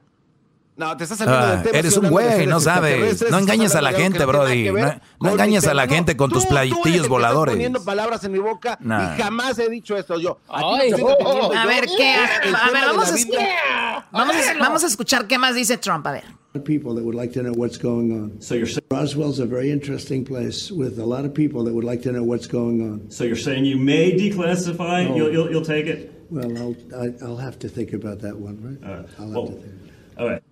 No, 0.76 0.94
te 0.96 1.04
estás 1.04 1.18
saliendo 1.18 1.46
Ah, 1.46 1.50
del 1.56 1.62
tema. 1.64 1.78
eres 1.78 1.96
un 1.96 2.10
güey, 2.10 2.46
no 2.46 2.60
sabes. 2.60 3.30
No 3.30 3.38
engañes 3.38 3.74
a 3.74 3.80
la 3.80 3.92
gente, 3.92 4.24
Brody. 4.26 4.70
No- 5.20 5.30
engañes 5.30 5.66
a 5.66 5.72
la 5.74 5.86
gente 5.88 6.16
con 6.16 6.28
Tú- 6.28 6.34
tus 6.36 6.44
estás 6.44 7.08
voladores. 7.08 7.54
poniendo 7.54 7.82
palabras 7.82 8.22
en 8.24 8.32
mi 8.32 8.38
boca 8.38 8.76
Nah. 8.82 9.14
y 9.16 9.22
jamás 9.22 9.58
he 9.58 9.70
dicho 9.70 9.96
esto 9.96 10.20
yo. 10.20 10.38
A 10.48 10.76
Ay, 10.78 10.92
ver, 10.92 11.86
¿qué? 11.96 12.14
A 12.14 12.70
ver, 12.70 12.84
vamos 12.86 13.10
a, 13.10 13.14
Biblia. 13.14 13.40
vamos, 14.12 14.36
a, 14.36 14.58
vamos 14.58 14.84
a 14.84 14.86
escuchar 14.86 15.26
qué 15.26 15.38
más 15.38 15.54
dice 15.54 15.78
Trump. 15.78 16.06
A 16.06 16.12
ver. 16.12 16.24
people 16.64 16.94
that 16.94 17.02
would 17.04 17.14
like 17.14 17.32
to 17.34 17.42
know 17.42 17.52
what's 17.52 17.76
going 17.78 18.10
on. 18.12 18.32
So 18.40 18.54
you're 18.54 18.66
saying, 18.66 18.86
Roswell's 18.90 19.40
a 19.40 19.44
very 19.46 19.70
interesting 19.70 20.24
place 20.24 20.70
with 20.72 20.98
a 20.98 21.04
lot 21.04 21.26
of 21.26 21.34
people 21.34 21.62
that 21.64 21.74
would 21.74 21.84
like 21.84 22.00
to 22.04 22.12
know 22.12 22.22
what's 22.22 22.46
going 22.48 22.80
on. 22.80 23.10
so 23.10 23.24
you're 23.24 23.36
saying 23.36 23.66
you 23.66 23.76
may 23.76 24.12
declassify? 24.12 25.06
No. 25.06 25.16
You'll, 25.16 25.32
you'll, 25.32 25.50
you'll 25.50 25.64
take 25.66 25.86
it? 25.86 26.12
Well, 26.30 26.50
I'll 26.56 26.74
I, 26.98 27.12
I'll 27.22 27.36
have 27.36 27.58
to 27.58 27.68
think 27.68 27.92
about 27.92 28.20
that 28.20 28.36
one, 28.38 28.58
right? 28.62 28.88
All 28.90 28.96
right. 28.96 29.08
I'll 29.18 29.26
have 29.26 29.34
Well, 29.34 29.46
to 29.48 29.52
think. 29.52 29.74
all 30.18 30.28
right. 30.30 30.42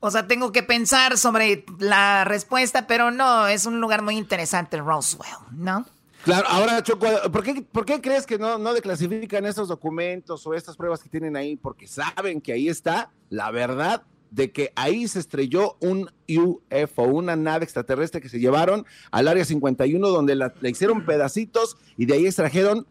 O 0.00 0.10
sea, 0.10 0.26
tengo 0.26 0.50
que 0.50 0.62
pensar 0.62 1.18
sobre 1.18 1.64
la 1.78 2.24
respuesta, 2.24 2.86
pero 2.86 3.10
no, 3.10 3.46
es 3.46 3.66
un 3.66 3.80
lugar 3.80 4.02
muy 4.02 4.16
interesante, 4.16 4.78
Roswell, 4.78 5.30
¿no? 5.52 5.84
Claro, 6.24 6.48
ahora 6.48 6.82
Choco, 6.82 7.06
¿por 7.30 7.42
qué, 7.42 7.62
por 7.62 7.84
qué 7.84 8.00
crees 8.00 8.26
que 8.26 8.38
no, 8.38 8.58
no 8.58 8.74
declasifican 8.74 9.46
esos 9.46 9.68
documentos 9.68 10.46
o 10.46 10.54
estas 10.54 10.76
pruebas 10.76 11.02
que 11.02 11.08
tienen 11.08 11.36
ahí? 11.36 11.56
Porque 11.56 11.86
saben 11.86 12.40
que 12.40 12.52
ahí 12.52 12.68
está 12.68 13.10
la 13.30 13.50
verdad 13.50 14.02
de 14.30 14.52
que 14.52 14.72
ahí 14.76 15.08
se 15.08 15.18
estrelló 15.18 15.76
un 15.80 16.10
UFO, 16.28 17.02
una 17.02 17.36
nave 17.36 17.64
extraterrestre 17.64 18.20
que 18.20 18.28
se 18.28 18.38
llevaron 18.38 18.86
al 19.10 19.28
área 19.28 19.44
51 19.44 20.08
donde 20.08 20.34
la, 20.34 20.54
la 20.60 20.68
hicieron 20.68 21.04
pedacitos 21.04 21.76
y 21.96 22.06
de 22.06 22.14
ahí 22.14 22.26
extrajeron 22.26 22.86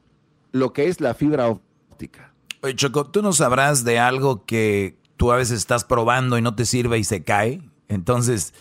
lo 0.52 0.74
que 0.74 0.88
es 0.88 1.00
la 1.00 1.14
fibra 1.14 1.48
óptica. 1.48 2.34
Oye, 2.62 2.76
Choco, 2.76 3.06
¿tú 3.06 3.22
no 3.22 3.32
sabrás 3.32 3.84
de 3.84 4.00
algo 4.00 4.46
que 4.46 4.99
tú 5.20 5.34
a 5.34 5.36
veces 5.36 5.58
estás 5.60 5.84
probando 5.84 6.38
y 6.38 6.42
no 6.42 6.56
te 6.56 6.66
sirve 6.66 6.98
y 6.98 7.04
se 7.04 7.24
cae? 7.24 7.62
Entonces, 7.90 8.54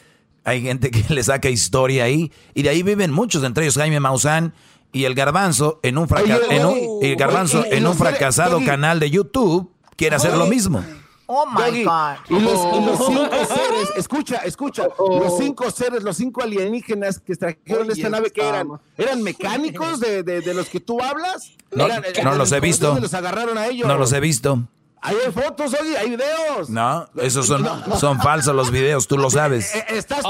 hay 0.44 0.60
gente 0.60 0.90
que 0.90 1.04
le 1.14 1.22
saca 1.22 1.48
historia 1.48 2.04
ahí 2.04 2.32
y 2.52 2.64
de 2.64 2.70
ahí 2.70 2.82
viven 2.82 3.12
muchos, 3.12 3.44
entre 3.44 3.64
ellos 3.64 3.76
Jaime 3.76 4.00
Maussan 4.00 4.52
Y 4.92 5.04
el 5.04 5.14
garbanzo 5.14 5.78
en 5.84 5.98
un, 5.98 6.08
en 6.50 6.66
un, 6.66 6.98
el 7.00 7.14
garbanzo 7.14 7.64
en 7.64 7.86
un 7.86 7.94
fracasado 7.94 8.62
canal 8.64 8.98
de 8.98 9.08
YouTube 9.08 9.70
quiere 9.96 10.16
hacer 10.16 10.36
lo 10.36 10.46
mismo. 10.46 10.84
Oh 11.26 11.44
my 11.46 11.84
God. 11.84 12.16
Y 12.30 12.40
los, 12.40 12.58
cinco 13.06 13.44
seres, 13.46 13.90
escucha, 13.96 14.36
escucha, 14.38 14.88
los 14.98 15.36
cinco 15.38 15.70
seres, 15.70 16.02
los 16.02 16.16
cinco 16.16 16.42
alienígenas 16.42 17.20
que 17.20 17.36
trajeron 17.36 17.90
esta 17.90 18.08
nave, 18.08 18.30
que 18.30 18.40
eran? 18.40 18.68
¿Eran 18.96 19.22
mecánicos 19.22 20.00
de, 20.00 20.22
de, 20.22 20.54
los 20.54 20.70
que 20.70 20.80
tú 20.80 21.00
hablas? 21.02 21.52
No, 21.70 21.86
no 22.24 22.34
los 22.34 22.50
he 22.50 22.60
visto. 22.60 22.98
Los 22.98 23.14
agarraron 23.14 23.58
a 23.58 23.66
ellos? 23.66 23.86
No 23.86 23.98
los 23.98 24.12
he 24.14 24.20
visto. 24.20 24.66
Hay 25.00 25.16
fotos, 25.32 25.74
oye, 25.80 25.96
hay 25.96 26.10
videos. 26.10 26.68
No, 26.68 27.08
esos 27.16 27.46
son, 27.46 27.66
son 27.98 28.20
falsos 28.20 28.54
los 28.54 28.70
videos, 28.70 29.06
tú 29.06 29.16
lo 29.16 29.30
sabes. 29.30 29.74
Eh, 29.74 29.78
eh, 29.88 29.98
estás, 29.98 30.24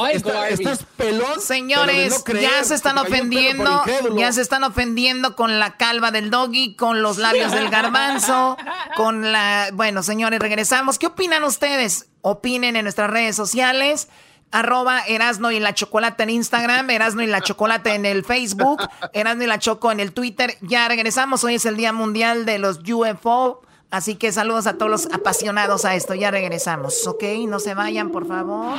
estás 0.50 0.84
pelón. 0.96 1.40
Señores, 1.40 2.22
ya 2.40 2.62
se 2.64 2.74
están 2.74 2.98
ofendiendo, 2.98 3.82
ya 4.16 4.32
se 4.32 4.42
están 4.42 4.64
ofendiendo 4.64 5.36
con 5.36 5.58
la 5.58 5.76
calva 5.76 6.10
del 6.10 6.30
doggy, 6.30 6.74
con 6.76 7.02
los 7.02 7.18
labios 7.18 7.52
del 7.52 7.70
garbanzo, 7.70 8.56
con 8.96 9.32
la... 9.32 9.70
Bueno, 9.72 10.02
señores, 10.02 10.38
regresamos. 10.40 10.98
¿Qué 10.98 11.06
opinan 11.06 11.44
ustedes? 11.44 12.06
Opinen 12.20 12.76
en 12.76 12.84
nuestras 12.84 13.10
redes 13.10 13.36
sociales 13.36 14.08
arroba 14.50 15.00
Erasno 15.00 15.50
y 15.50 15.60
la 15.60 15.74
Chocolate 15.74 16.22
en 16.22 16.30
Instagram, 16.30 16.88
Erasno 16.90 17.22
y 17.22 17.26
la 17.26 17.42
Chocolate 17.42 17.94
en 17.94 18.06
el 18.06 18.24
Facebook, 18.24 18.80
Erasno 19.12 19.44
y 19.44 19.46
la 19.46 19.58
Choco 19.58 19.92
en 19.92 20.00
el 20.00 20.12
Twitter. 20.12 20.56
Ya 20.62 20.88
regresamos, 20.88 21.44
hoy 21.44 21.56
es 21.56 21.66
el 21.66 21.76
Día 21.76 21.92
Mundial 21.92 22.46
de 22.46 22.58
los 22.58 22.78
UFO. 22.78 23.62
Así 23.90 24.16
que 24.16 24.32
saludos 24.32 24.66
a 24.66 24.74
todos 24.74 24.90
los 24.90 25.06
apasionados 25.06 25.86
a 25.86 25.94
esto. 25.94 26.14
Ya 26.14 26.30
regresamos, 26.30 27.06
¿ok? 27.06 27.24
No 27.48 27.58
se 27.58 27.74
vayan, 27.74 28.10
por 28.10 28.26
favor. 28.26 28.76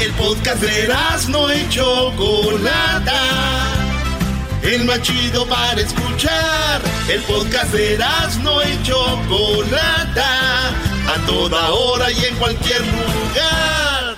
El 0.00 0.12
podcast 0.12 0.62
de 0.62 0.88
no 1.28 1.50
hecho 1.50 2.12
Chocolata. 2.16 3.20
El 4.62 4.84
más 4.84 5.02
chido 5.02 5.46
para 5.48 5.80
escuchar. 5.80 6.82
El 7.08 7.22
podcast 7.22 7.72
de 7.72 7.98
no 8.42 8.62
hecho 8.62 8.94
Chocolata. 9.28 10.68
A 11.08 11.26
toda 11.26 11.72
hora 11.72 12.10
y 12.12 12.24
en 12.26 12.36
cualquier 12.36 12.82
lugar. 12.82 14.16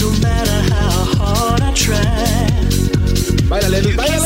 No 0.00 0.10
matter 0.20 0.72
how 0.72 1.54
hard 1.54 1.62
I 1.62 1.72
try. 1.74 2.49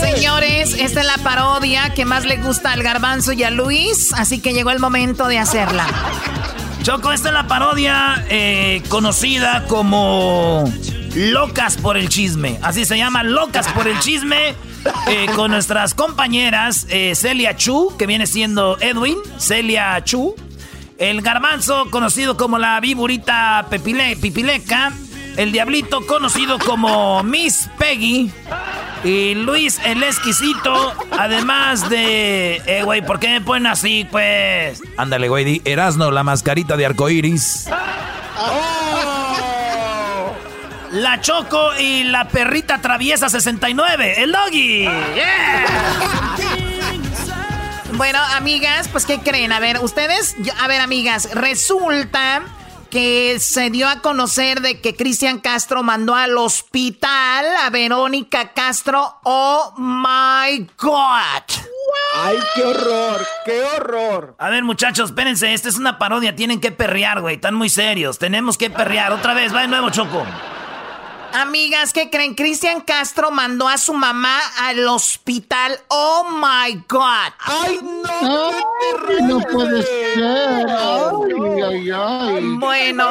Señores, 0.00 0.74
esta 0.74 1.00
es 1.00 1.06
la 1.06 1.16
parodia 1.22 1.94
que 1.94 2.04
más 2.04 2.26
le 2.26 2.36
gusta 2.36 2.72
al 2.72 2.82
garbanzo 2.82 3.32
y 3.32 3.42
a 3.42 3.50
Luis, 3.50 4.12
así 4.12 4.40
que 4.40 4.52
llegó 4.52 4.70
el 4.70 4.80
momento 4.80 5.28
de 5.28 5.38
hacerla. 5.38 5.86
Choco, 6.82 7.10
esta 7.10 7.28
es 7.28 7.34
la 7.34 7.46
parodia 7.46 8.22
eh, 8.28 8.82
conocida 8.88 9.64
como 9.66 10.70
Locas 11.14 11.78
por 11.78 11.96
el 11.96 12.10
Chisme. 12.10 12.58
Así 12.60 12.84
se 12.84 12.98
llama, 12.98 13.22
Locas 13.22 13.66
por 13.68 13.88
el 13.88 13.98
Chisme. 14.00 14.54
Eh, 15.08 15.26
con 15.34 15.50
nuestras 15.50 15.94
compañeras 15.94 16.86
eh, 16.90 17.14
Celia 17.14 17.56
Chu, 17.56 17.94
que 17.98 18.06
viene 18.06 18.26
siendo 18.26 18.76
Edwin, 18.80 19.16
Celia 19.38 20.04
Chu, 20.04 20.36
el 20.98 21.22
garbanzo, 21.22 21.90
conocido 21.90 22.36
como 22.36 22.58
la 22.58 22.78
viburita 22.80 23.66
pepile, 23.70 24.16
pipileca, 24.16 24.92
el 25.36 25.52
diablito, 25.52 26.06
conocido 26.06 26.58
como 26.58 27.22
Miss 27.22 27.68
Peggy, 27.78 28.30
y 29.04 29.34
Luis 29.34 29.80
el 29.84 30.02
exquisito, 30.02 30.94
además 31.10 31.88
de... 31.88 32.62
Eh, 32.66 32.82
güey, 32.84 33.02
¿por 33.04 33.18
qué 33.20 33.28
me 33.28 33.40
ponen 33.40 33.66
así, 33.66 34.06
pues? 34.10 34.82
Ándale, 34.96 35.28
güey, 35.28 35.44
di 35.44 35.62
Erasno, 35.64 36.10
la 36.10 36.22
mascarita 36.22 36.76
de 36.76 36.86
arcoiris. 36.86 37.66
Oh. 38.38 38.84
La 40.92 41.20
Choco 41.20 41.76
y 41.76 42.04
la 42.04 42.28
perrita 42.28 42.80
traviesa 42.80 43.28
69, 43.28 44.22
el 44.22 44.32
doggy. 44.32 44.88
Bueno, 47.94 48.18
amigas, 48.36 48.88
pues 48.88 49.04
¿qué 49.04 49.18
creen? 49.18 49.52
A 49.52 49.60
ver, 49.60 49.80
ustedes, 49.80 50.36
a 50.60 50.68
ver, 50.68 50.80
amigas, 50.80 51.28
resulta 51.34 52.42
que 52.94 53.40
se 53.40 53.70
dio 53.70 53.88
a 53.88 54.02
conocer 54.02 54.60
de 54.60 54.80
que 54.80 54.94
Cristian 54.94 55.40
Castro 55.40 55.82
mandó 55.82 56.14
al 56.14 56.38
hospital 56.38 57.44
a 57.64 57.68
Verónica 57.68 58.52
Castro. 58.52 59.16
Oh 59.24 59.74
my 59.76 60.64
God. 60.78 61.42
Ay, 62.14 62.38
qué 62.54 62.62
horror, 62.62 63.26
qué 63.44 63.62
horror. 63.64 64.36
A 64.38 64.48
ver, 64.48 64.62
muchachos, 64.62 65.10
espérense, 65.10 65.52
esta 65.52 65.68
es 65.68 65.76
una 65.76 65.98
parodia, 65.98 66.36
tienen 66.36 66.60
que 66.60 66.70
perrear, 66.70 67.20
güey, 67.20 67.34
están 67.34 67.56
muy 67.56 67.68
serios, 67.68 68.20
tenemos 68.20 68.56
que 68.56 68.70
perrear. 68.70 69.12
Otra 69.12 69.34
vez, 69.34 69.52
va 69.52 69.62
de 69.62 69.68
nuevo, 69.68 69.90
Choco. 69.90 70.24
Amigas, 71.34 71.92
¿qué 71.92 72.10
creen? 72.10 72.36
Cristian 72.36 72.80
Castro 72.80 73.32
mandó 73.32 73.66
a 73.66 73.76
su 73.76 73.92
mamá 73.92 74.38
al 74.56 74.86
hospital. 74.86 75.80
Oh 75.88 76.28
my 76.30 76.80
God. 76.88 77.32
Ay, 77.40 77.80
no. 77.82 78.52
no 79.26 79.40
puede 79.40 79.82
ser. 79.82 80.22
Ay, 80.22 81.60
ay, 81.60 81.90
ay. 81.90 82.56
Bueno. 82.56 83.08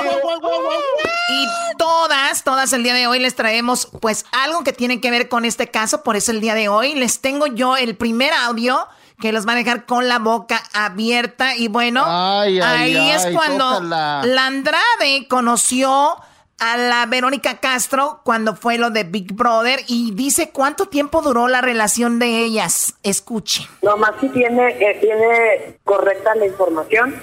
Y 1.29 1.47
todas, 1.77 2.45
todas 2.45 2.71
el 2.71 2.83
día 2.83 2.93
de 2.93 3.07
hoy 3.07 3.19
les 3.19 3.35
traemos 3.35 3.89
pues 3.99 4.25
algo 4.31 4.63
que 4.63 4.71
tiene 4.71 5.01
que 5.01 5.11
ver 5.11 5.27
con 5.27 5.43
este 5.43 5.69
caso. 5.69 6.01
Por 6.01 6.15
eso 6.15 6.31
el 6.31 6.39
día 6.39 6.55
de 6.55 6.69
hoy 6.69 6.95
les 6.95 7.19
tengo 7.19 7.47
yo 7.47 7.75
el 7.75 7.97
primer 7.97 8.31
audio 8.31 8.87
que 9.19 9.33
los 9.33 9.45
va 9.45 9.51
a 9.51 9.55
dejar 9.55 9.85
con 9.85 10.07
la 10.07 10.19
boca 10.19 10.63
abierta. 10.71 11.57
Y 11.57 11.67
bueno, 11.67 12.05
ahí 12.07 13.11
es 13.11 13.27
cuando 13.33 13.81
la 13.81 14.45
Andrade 14.45 15.27
conoció 15.27 16.15
a 16.59 16.77
la 16.77 17.05
Verónica 17.05 17.59
Castro 17.59 18.21
cuando 18.23 18.55
fue 18.55 18.77
lo 18.77 18.89
de 18.89 19.03
Big 19.03 19.33
Brother 19.33 19.79
y 19.87 20.13
dice 20.13 20.51
cuánto 20.51 20.85
tiempo 20.85 21.21
duró 21.21 21.47
la 21.47 21.61
relación 21.61 22.19
de 22.19 22.43
ellas. 22.43 22.95
Escuchen. 23.03 23.65
No, 23.81 23.97
más 23.97 24.11
si 24.21 24.29
tiene, 24.29 24.69
eh, 24.79 24.97
tiene 25.01 25.77
correcta 25.83 26.35
la 26.35 26.45
información. 26.45 27.15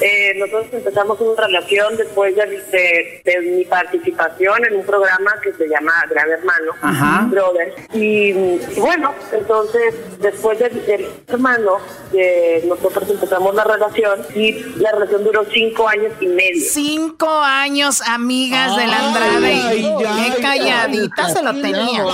Eh, 0.00 0.34
nosotros 0.36 0.66
empezamos 0.72 1.20
una 1.20 1.46
relación 1.46 1.96
después 1.96 2.34
de, 2.36 3.22
de, 3.24 3.40
mi 3.40 3.64
participación 3.64 4.64
en 4.66 4.76
un 4.76 4.84
programa 4.84 5.34
que 5.42 5.52
se 5.54 5.68
llama 5.68 5.92
Gran 6.10 6.30
Hermano, 6.30 6.72
Big 6.82 7.30
Brother. 7.30 7.74
Y, 7.94 8.32
bueno, 8.78 9.14
entonces 9.32 9.94
después 10.20 10.58
del, 10.58 11.06
hermano, 11.26 11.78
eh, 12.12 12.64
nosotros 12.66 13.08
empezamos 13.10 13.54
la 13.54 13.64
relación 13.64 14.20
y 14.34 14.52
la 14.76 14.92
relación 14.92 15.24
duró 15.24 15.44
cinco 15.52 15.88
años 15.88 16.12
y 16.20 16.26
medio. 16.26 16.62
Cinco 16.70 17.30
años, 17.40 18.02
amigas 18.02 18.75
de 18.75 18.75
la 18.84 19.06
Andrade. 19.06 19.94
Qué 19.98 20.42
calladita 20.42 21.28
se 21.28 21.42
lo 21.42 21.54
tenía. 21.54 22.04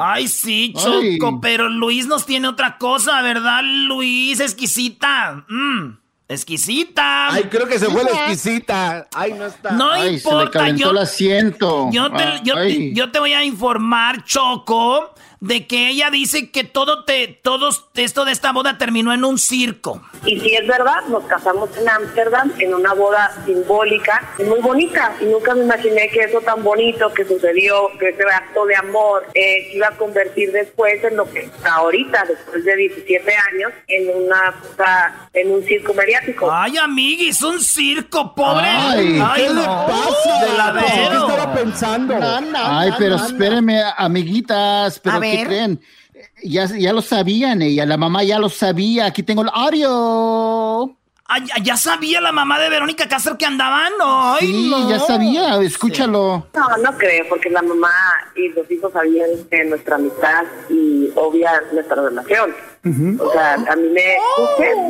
Ay, 0.00 0.26
sí, 0.26 0.74
Choco, 0.76 1.40
pero 1.40 1.68
Luis 1.68 2.06
nos 2.06 2.26
tiene 2.26 2.48
otra 2.48 2.78
cosa, 2.78 3.22
¿verdad, 3.22 3.60
Luis? 3.62 4.40
Exquisita. 4.40 5.44
Mm, 5.48 5.98
exquisita. 6.28 7.32
Ay, 7.32 7.44
creo 7.44 7.68
que 7.68 7.78
se 7.78 7.86
fue 7.86 8.02
la 8.02 8.10
exquisita. 8.10 9.06
Ay, 9.14 9.34
no 9.34 9.46
está. 9.46 9.70
No 9.70 10.04
importa. 10.04 10.68
yo, 10.70 10.90
el 10.90 10.98
asiento. 10.98 11.88
Yo 11.92 12.08
yo 12.92 13.10
te 13.12 13.18
voy 13.20 13.32
a 13.34 13.44
informar, 13.44 14.24
Choco 14.24 15.14
de 15.42 15.66
que 15.66 15.88
ella 15.88 16.08
dice 16.08 16.50
que 16.50 16.62
todo 16.62 17.04
te, 17.04 17.26
todo 17.42 17.70
esto 17.96 18.24
de 18.24 18.30
esta 18.30 18.52
boda 18.52 18.78
terminó 18.78 19.12
en 19.12 19.24
un 19.24 19.38
circo. 19.38 20.00
Y 20.24 20.38
si 20.38 20.54
es 20.54 20.64
verdad, 20.68 21.02
nos 21.08 21.24
casamos 21.24 21.68
en 21.76 21.88
Ámsterdam 21.88 22.52
en 22.60 22.72
una 22.72 22.94
boda 22.94 23.28
simbólica 23.44 24.22
y 24.38 24.44
muy 24.44 24.60
bonita. 24.60 25.12
Y 25.20 25.24
nunca 25.24 25.52
me 25.56 25.64
imaginé 25.64 26.08
que 26.10 26.20
eso 26.20 26.40
tan 26.42 26.62
bonito 26.62 27.12
que 27.12 27.24
sucedió, 27.24 27.88
que 27.98 28.10
ese 28.10 28.22
acto 28.22 28.64
de 28.66 28.76
amor, 28.76 29.26
eh, 29.34 29.72
iba 29.74 29.88
a 29.88 29.96
convertir 29.96 30.52
después 30.52 31.02
en 31.02 31.16
lo 31.16 31.28
que 31.28 31.40
está 31.40 31.74
ahorita, 31.74 32.24
después 32.28 32.64
de 32.64 32.76
17 32.76 33.34
años, 33.52 33.72
en 33.88 34.10
una 34.10 34.54
en 35.32 35.50
un 35.50 35.64
circo 35.64 35.92
mediático. 35.92 36.52
Ay, 36.52 36.76
amiguis, 36.76 37.42
un 37.42 37.60
circo, 37.60 38.32
pobre. 38.32 38.68
Ay, 38.68 39.20
¿qué 39.34 39.48
le 39.48 39.64
pasa? 39.64 40.84
¿Qué 40.86 41.02
estaba 41.02 41.52
pensando? 41.52 42.14
Ay, 42.54 42.90
pero 42.96 43.16
espéreme, 43.16 43.82
amiguitas, 43.96 45.00
pero 45.00 45.31
¿qué 45.36 45.44
creen? 45.46 45.80
Ya, 46.42 46.66
ya 46.66 46.92
lo 46.92 47.02
sabían 47.02 47.62
ella, 47.62 47.86
la 47.86 47.96
mamá 47.96 48.22
ya 48.22 48.38
lo 48.38 48.48
sabía. 48.48 49.06
Aquí 49.06 49.22
tengo 49.22 49.42
el 49.42 49.50
audio. 49.52 50.96
¿Ya 51.62 51.76
sabía 51.76 52.20
la 52.20 52.32
mamá 52.32 52.58
de 52.58 52.68
Verónica 52.68 53.08
Castro 53.08 53.38
que 53.38 53.46
andaban? 53.46 53.92
Ay, 54.04 54.46
sí, 54.46 54.70
ya 54.88 54.98
sabía, 54.98 55.56
escúchalo. 55.62 56.46
No, 56.54 56.76
no 56.82 56.98
creo, 56.98 57.26
porque 57.28 57.48
la 57.48 57.62
mamá 57.62 57.90
y 58.36 58.48
los 58.50 58.70
hijos 58.70 58.92
sabían 58.92 59.30
de 59.48 59.64
nuestra 59.64 59.96
amistad 59.96 60.44
y 60.68 61.10
obvia 61.14 61.62
nuestra 61.72 62.02
relación. 62.02 62.54
O 62.84 63.30
sea, 63.30 63.54
a 63.54 63.76
mí 63.76 63.88
me, 63.90 64.16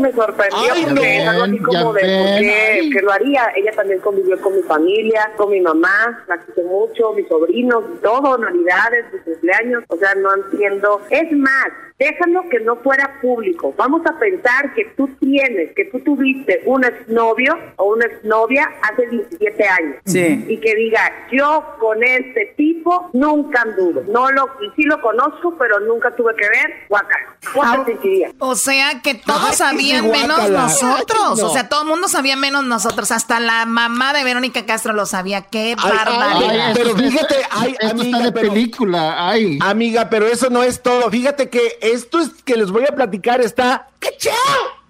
me 0.00 0.12
sorprendió 0.12 0.86
porque 0.86 1.18
es 1.18 1.28
algo 1.28 1.44
así 1.44 1.58
como 1.58 1.92
de 1.92 2.00
por 2.00 2.40
qué 2.40 2.90
que 2.90 3.02
lo 3.02 3.12
haría. 3.12 3.52
Ella 3.54 3.70
también 3.72 4.00
convivió 4.00 4.40
con 4.40 4.56
mi 4.56 4.62
familia, 4.62 5.30
con 5.36 5.50
mi 5.50 5.60
mamá, 5.60 6.24
la 6.26 6.38
quise 6.38 6.62
mucho, 6.62 7.12
mis 7.12 7.28
sobrinos, 7.28 7.84
todo, 8.02 8.38
navidades, 8.38 9.04
mis 9.12 9.22
cumpleaños. 9.22 9.84
O 9.88 9.96
sea, 9.98 10.14
no 10.14 10.34
entiendo. 10.34 11.02
Es 11.10 11.30
más, 11.32 11.68
déjalo 11.98 12.48
que 12.48 12.60
no 12.60 12.76
fuera 12.76 13.18
público. 13.20 13.74
Vamos 13.76 14.02
a 14.06 14.18
pensar 14.18 14.74
que 14.74 14.84
tú 14.96 15.08
tienes, 15.20 15.72
que 15.74 15.86
tú 15.86 16.00
tuviste 16.00 16.62
un 16.66 16.84
exnovio 16.84 17.56
o 17.76 17.92
una 17.94 18.06
exnovia 18.06 18.70
hace 18.82 19.06
17 19.08 19.68
años. 19.68 19.96
Sí. 20.04 20.44
Y 20.48 20.58
que 20.58 20.74
diga, 20.74 21.00
yo 21.30 21.64
con 21.78 22.02
este 22.02 22.54
tipo 22.56 23.10
nunca 23.12 23.62
anduve. 23.62 24.02
No 24.08 24.30
lo, 24.30 24.46
sí 24.76 24.82
lo 24.82 25.00
conozco, 25.00 25.56
pero 25.58 25.80
nunca 25.80 26.14
tuve 26.14 26.34
que 26.34 26.48
ver. 26.48 26.86
Guacala. 26.88 27.36
¿Cómo 27.52 27.84
te 27.84 27.92
sentirías? 27.92 28.32
O 28.38 28.54
sea 28.54 29.00
que 29.02 29.14
todos 29.14 29.56
sabían 29.56 30.10
menos 30.10 30.50
nosotros. 30.50 31.40
No. 31.40 31.48
O 31.48 31.52
sea, 31.52 31.68
todo 31.68 31.82
el 31.82 31.88
mundo 31.88 32.08
sabía 32.08 32.36
menos 32.36 32.64
nosotros. 32.64 33.10
Hasta 33.10 33.40
la 33.40 33.66
mamá 33.66 34.12
de 34.12 34.24
Verónica 34.24 34.64
Castro 34.66 34.92
lo 34.92 35.06
sabía. 35.06 35.42
¡Qué 35.42 35.74
Ay, 35.78 35.92
barbaridad! 35.92 36.66
ay, 36.66 36.72
pero 36.74 36.96
fíjate, 36.96 37.36
ay, 37.50 37.76
amiga, 37.90 38.30
pero, 38.32 38.52
película, 38.52 39.28
ay. 39.28 39.58
Amiga, 39.60 40.08
pero 40.08 40.26
eso 40.26 40.50
no 40.50 40.62
es 40.62 40.82
todo. 40.82 41.10
Fíjate 41.10 41.48
que 41.48 41.78
esto 41.92 42.20
es 42.20 42.30
que 42.44 42.56
les 42.56 42.70
voy 42.70 42.84
a 42.84 42.94
platicar 42.94 43.40
está 43.40 43.88
¡Cachao! 43.98 44.82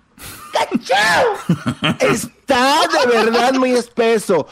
¡Cachao! 0.52 1.96
Está 2.00 2.80
de 2.88 3.06
verdad 3.06 3.54
muy 3.54 3.72
espeso. 3.72 4.46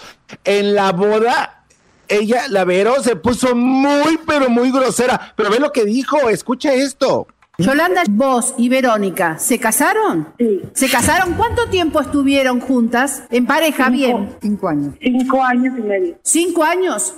En 0.45 0.75
la 0.75 0.93
boda, 0.93 1.65
ella, 2.09 2.49
la 2.49 2.65
Vero, 2.65 3.03
se 3.03 3.17
puso 3.17 3.55
muy, 3.55 4.19
pero 4.27 4.49
muy 4.49 4.71
grosera. 4.73 5.33
Pero 5.37 5.51
ve 5.51 5.59
lo 5.59 5.73
que 5.73 5.85
dijo, 5.85 6.29
escucha 6.29 6.73
esto. 6.73 7.27
Yolanda, 7.61 8.03
vos 8.11 8.55
y 8.57 8.69
Verónica, 8.69 9.39
¿se 9.39 9.59
casaron? 9.59 10.29
Sí. 10.39 10.63
¿Se 10.73 10.91
casaron? 10.91 11.35
¿Cuánto 11.35 11.69
tiempo 11.69 12.01
estuvieron 12.01 12.61
juntas? 12.61 13.25
En 13.31 13.47
pareja, 13.47 13.91
bien. 13.91 14.31
Cinco 14.41 14.69
años. 14.69 14.95
Cinco 15.01 15.43
años 15.43 15.79
y 15.79 15.83
medio. 15.83 16.15
¿Cinco 16.23 16.65
años? 16.65 17.15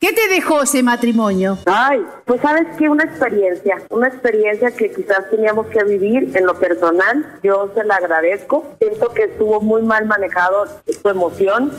¿Qué 0.00 0.12
te 0.12 0.28
dejó 0.28 0.62
ese 0.62 0.82
matrimonio? 0.82 1.58
Ay, 1.66 2.00
pues 2.24 2.40
sabes 2.40 2.66
que 2.76 2.88
una 2.88 3.04
experiencia, 3.04 3.82
una 3.90 4.08
experiencia 4.08 4.70
que 4.72 4.90
quizás 4.90 5.30
teníamos 5.30 5.66
que 5.68 5.84
vivir 5.84 6.30
en 6.34 6.46
lo 6.46 6.58
personal. 6.58 7.38
Yo 7.42 7.70
se 7.74 7.84
la 7.84 7.96
agradezco. 7.96 8.64
Siento 8.80 9.08
que 9.10 9.24
estuvo 9.24 9.60
muy 9.60 9.82
mal 9.82 10.06
manejado 10.06 10.66
su 10.86 11.08
emoción 11.08 11.72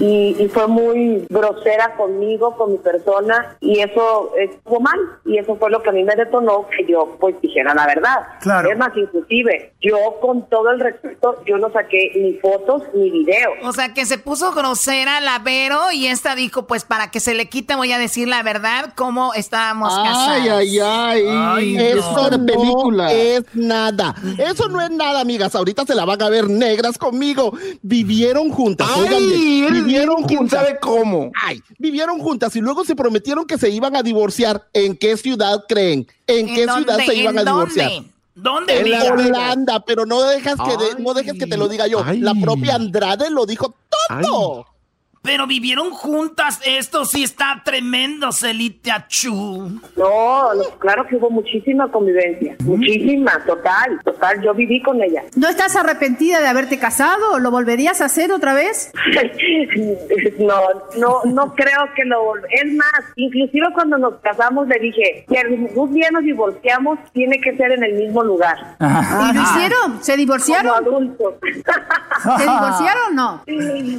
y, 0.00 0.36
y 0.38 0.48
fue 0.48 0.66
muy 0.66 1.26
grosera 1.28 1.94
conmigo, 1.96 2.56
con 2.56 2.72
mi 2.72 2.78
persona 2.78 3.56
y 3.60 3.80
eso 3.80 4.32
estuvo 4.38 4.80
mal 4.80 4.98
y 5.24 5.38
eso 5.38 5.56
fue 5.56 5.70
lo 5.70 5.82
que 5.82 5.90
a 5.90 5.92
mí 5.92 6.04
me 6.04 6.16
detonó 6.16 6.66
que 6.68 6.86
yo 6.90 7.16
pues 7.20 7.34
dijera 7.58 7.74
la 7.74 7.86
verdad. 7.86 8.16
Claro. 8.40 8.70
Es 8.70 8.78
más, 8.78 8.90
inclusive 8.96 9.72
yo 9.80 9.96
con 10.20 10.48
todo 10.48 10.70
el 10.70 10.80
respeto, 10.80 11.40
yo 11.46 11.56
no 11.58 11.70
saqué 11.70 12.10
ni 12.16 12.32
fotos 12.34 12.82
ni 12.94 13.10
videos. 13.10 13.54
O 13.62 13.72
sea, 13.72 13.94
que 13.94 14.06
se 14.06 14.18
puso 14.18 14.52
grosera 14.52 15.20
la 15.20 15.38
Vero 15.38 15.92
y 15.92 16.06
esta 16.08 16.34
dijo, 16.34 16.66
pues 16.66 16.84
para 16.84 17.12
que 17.12 17.20
se 17.20 17.34
le 17.34 17.48
quite 17.48 17.76
voy 17.76 17.92
a 17.92 17.98
decir 17.98 18.26
la 18.26 18.42
verdad 18.42 18.92
cómo 18.96 19.34
estábamos 19.34 19.94
casados. 19.94 20.48
Ay, 20.50 20.78
ay, 20.80 21.24
ay. 21.28 21.76
Eso 21.76 22.28
no. 22.30 22.38
no 22.38 22.46
película. 22.46 23.12
es 23.12 23.44
nada. 23.54 24.16
Eso 24.36 24.68
no 24.68 24.80
es 24.80 24.90
nada, 24.90 25.20
amigas. 25.20 25.54
Ahorita 25.54 25.86
se 25.86 25.94
la 25.94 26.04
van 26.04 26.22
a 26.22 26.28
ver 26.28 26.50
negras 26.50 26.98
conmigo. 26.98 27.56
Vivieron 27.80 28.50
juntas. 28.50 28.88
Ay, 28.92 29.62
oigan 29.62 29.84
vivieron 29.84 30.24
quién 30.24 30.40
juntas. 30.40 30.60
sabe 30.60 30.78
cómo. 30.80 31.30
Ay, 31.40 31.62
vivieron 31.78 32.18
juntas 32.18 32.56
y 32.56 32.60
luego 32.60 32.84
se 32.84 32.96
prometieron 32.96 33.46
que 33.46 33.56
se 33.58 33.70
iban 33.70 33.94
a 33.94 34.02
divorciar. 34.02 34.66
¿En 34.72 34.96
qué 34.96 35.16
ciudad 35.16 35.64
creen? 35.68 36.08
¿En, 36.26 36.48
¿En 36.48 36.54
qué 36.56 36.66
dónde? 36.66 36.92
ciudad 36.92 37.06
se 37.06 37.14
iban 37.14 37.38
¿En 37.38 37.46
a 37.46 37.52
divorciar? 37.52 37.90
Dónde? 38.42 38.74
¿Dónde, 38.74 38.90
En? 39.24 39.34
Holanda, 39.34 39.80
pero 39.80 40.06
no 40.06 40.22
dejas 40.22 40.56
que 40.56 40.76
de- 40.76 41.02
no 41.02 41.14
dejes 41.14 41.34
que 41.34 41.46
te 41.46 41.56
lo 41.56 41.68
diga 41.68 41.86
yo. 41.86 42.02
La 42.20 42.34
propia 42.34 42.74
Andrade 42.76 43.30
lo 43.30 43.46
dijo 43.46 43.74
todo. 43.88 44.66
Pero 45.28 45.46
vivieron 45.46 45.90
juntas. 45.90 46.58
Esto 46.64 47.04
sí 47.04 47.22
está 47.22 47.60
tremendo, 47.62 48.32
Celita 48.32 49.06
Chu. 49.08 49.78
No, 49.94 50.54
no, 50.54 50.64
claro 50.78 51.06
que 51.06 51.16
hubo 51.16 51.28
muchísima 51.28 51.86
convivencia, 51.92 52.56
muchísima, 52.60 53.32
total, 53.44 54.00
total. 54.02 54.40
Yo 54.42 54.54
viví 54.54 54.80
con 54.80 55.02
ella. 55.02 55.24
¿No 55.36 55.46
estás 55.48 55.76
arrepentida 55.76 56.40
de 56.40 56.46
haberte 56.46 56.78
casado? 56.78 57.38
¿Lo 57.40 57.50
volverías 57.50 58.00
a 58.00 58.06
hacer 58.06 58.32
otra 58.32 58.54
vez? 58.54 58.90
No, 60.38 60.60
no, 60.98 61.20
no 61.24 61.54
creo 61.54 61.88
que 61.96 62.04
lo 62.04 62.36
Es 62.36 62.72
más, 62.74 63.04
inclusive 63.16 63.66
cuando 63.74 63.98
nos 63.98 64.14
casamos 64.20 64.68
le 64.68 64.78
dije, 64.78 65.24
si 65.28 65.36
algún 65.36 65.92
día 65.92 66.10
nos 66.12 66.22
divorciamos, 66.22 66.98
tiene 67.12 67.40
que 67.40 67.56
ser 67.56 67.72
en 67.72 67.82
el 67.82 67.94
mismo 67.94 68.22
lugar. 68.22 68.56
¿Y 68.80 69.34
lo 69.34 69.42
hicieron? 69.42 70.02
¿Se 70.02 70.16
divorciaron? 70.16 70.84
Como 70.84 70.96
adultos. 70.96 71.34
¿Se 71.42 72.42
divorciaron 72.42 73.08
o 73.08 73.14
no? 73.14 73.42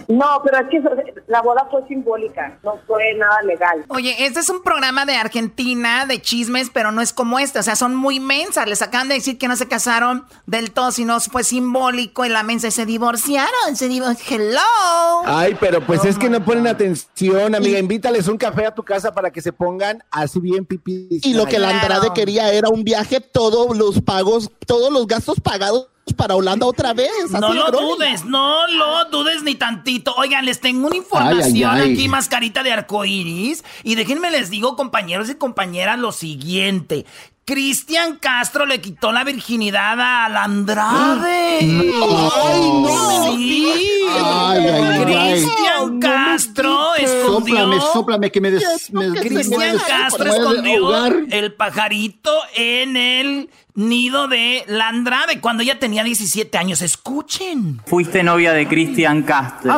No, 0.08 0.42
pero 0.44 0.60
es 0.60 0.68
que 0.70 0.82
la 1.28 1.42
boda 1.42 1.68
fue 1.70 1.88
simbólica, 1.88 2.60
no 2.64 2.80
fue 2.88 3.14
nada 3.16 3.42
legal. 3.44 3.86
Oye, 3.90 4.26
este 4.26 4.40
es 4.40 4.50
un 4.50 4.64
programa 4.64 5.06
de 5.06 5.16
Argentina 5.16 6.06
de 6.06 6.22
chismes, 6.22 6.70
pero 6.74 6.92
no 6.92 7.02
es 7.02 7.14
como 7.14 7.40
este. 7.40 7.60
O 7.60 7.64
sea, 7.64 7.76
son 7.76 7.96
muy 7.96 8.20
mensas. 8.20 8.68
Les 8.68 8.82
acaban 8.82 9.08
de 9.08 9.16
decir 9.16 9.38
que 9.38 9.48
no 9.48 9.56
se 9.56 9.68
casaron 9.68 10.26
del 10.46 10.72
todo, 10.72 10.92
sino 10.92 11.20
fue 11.20 11.44
simbólico 11.44 12.26
en 12.26 12.34
la 12.34 12.44
mensa 12.44 12.68
y 12.68 12.72
se 12.72 12.86
divorciaron. 12.86 13.76
Se 13.76 13.88
divorciaron. 13.88 14.50
Hello. 14.50 15.22
Ay, 15.26 15.58
pero 15.60 15.86
pues 15.86 16.06
es 16.06 16.18
que 16.18 16.30
no 16.30 16.44
ponen 16.44 16.68
atención, 16.68 17.56
amiga. 17.56 17.80
Invítales 17.80 18.28
un 18.28 18.38
café 18.38 18.66
a 18.66 18.74
tu 18.74 18.84
casa 18.84 19.12
para 19.14 19.32
que 19.32 19.42
se 19.42 19.54
pongan 19.54 20.04
así 20.12 20.40
bien 20.40 20.66
pipí. 20.66 21.08
Y 21.24 21.34
lo 21.34 21.46
que 21.46 21.60
la 21.60 21.70
Andrade 21.70 22.10
quería 22.14 22.52
era 22.52 22.70
un 22.70 22.84
viaje, 22.84 23.20
todos 23.20 23.78
los 23.78 24.02
pagos, 24.02 24.52
todos 24.66 24.92
los 24.92 25.08
gastos 25.08 25.40
pagados 25.40 25.90
para 26.14 26.36
Holanda 26.36 26.66
otra 26.66 26.94
vez. 26.94 27.10
No 27.32 27.54
lo 27.54 27.72
dudes, 27.72 28.26
no 28.26 28.68
lo 28.68 29.06
dudes 29.06 29.44
ni 29.44 29.56
tantito. 29.56 30.14
Oigan, 30.16 30.46
les 30.46 30.60
tengo 30.60 30.88
una 30.88 30.96
información 30.96 31.72
Ay, 31.72 31.82
ay, 31.82 31.90
ay. 31.90 31.94
aquí, 31.94 32.08
mascarita 32.08 32.64
de 32.64 32.72
arcoiris. 32.72 33.64
Y 33.84 33.96
déjenme 33.96 34.32
les 34.32 34.50
digo, 34.50 34.76
compañeros 34.76 35.30
y 35.30 35.36
compañeras, 35.36 36.00
lo 36.00 36.12
siguiente. 36.12 37.06
Cristian 37.50 38.18
Castro 38.18 38.68
le 38.68 38.80
quitó 38.80 39.12
la 39.12 39.24
virginidad 39.24 40.00
a 40.00 40.30
la 40.30 40.44
Andrade. 40.44 41.58
Ay, 41.62 41.72
no. 41.72 43.32
Sí. 43.34 43.68
Ay, 44.12 44.68
ay, 44.68 44.84
ay. 44.84 45.04
Cristian 45.04 46.00
Castro 46.00 46.94
escondió. 46.94 47.56
Sóplame, 47.58 47.82
sóplame 47.92 48.32
que 48.32 48.42
me 48.42 48.52
des... 48.52 48.94
Me, 48.94 49.20
Cristian 49.20 49.80
Castro 49.80 50.32
escondió 50.32 51.06
el 51.32 51.54
pajarito 51.56 52.32
en 52.54 52.96
el 52.96 53.50
nido 53.80 54.28
de 54.28 54.64
la 54.68 54.90
Andrade 54.90 55.40
cuando 55.40 55.64
ella 55.64 55.80
tenía 55.80 56.04
17 56.04 56.58
años. 56.58 56.82
Escuchen. 56.82 57.80
Fuiste 57.86 58.24
novia 58.24 58.52
de 58.54 58.68
Cristian 58.68 59.24
Castro. 59.24 59.72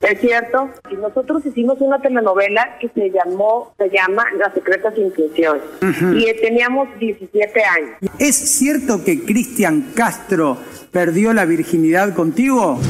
Es 0.00 0.20
cierto. 0.20 0.70
Y 0.90 0.96
nosotros 0.96 1.46
hicimos 1.46 1.80
una 1.80 2.00
telenovela 2.00 2.76
que 2.80 2.88
se 2.88 3.10
llamó, 3.10 3.72
se 3.78 3.88
llama 3.88 4.24
Las 4.38 4.52
Secretas 4.52 4.94
Intenciones. 4.98 5.62
Y 5.82 6.24
eh, 6.24 6.36
teníamos 6.42 6.88
17 6.98 7.64
años. 7.64 7.90
¿Es 8.18 8.36
cierto 8.36 9.04
que 9.04 9.24
Cristian 9.24 9.92
Castro 9.94 10.58
perdió 10.90 11.32
la 11.32 11.44
virginidad 11.44 12.14
contigo? 12.14 12.80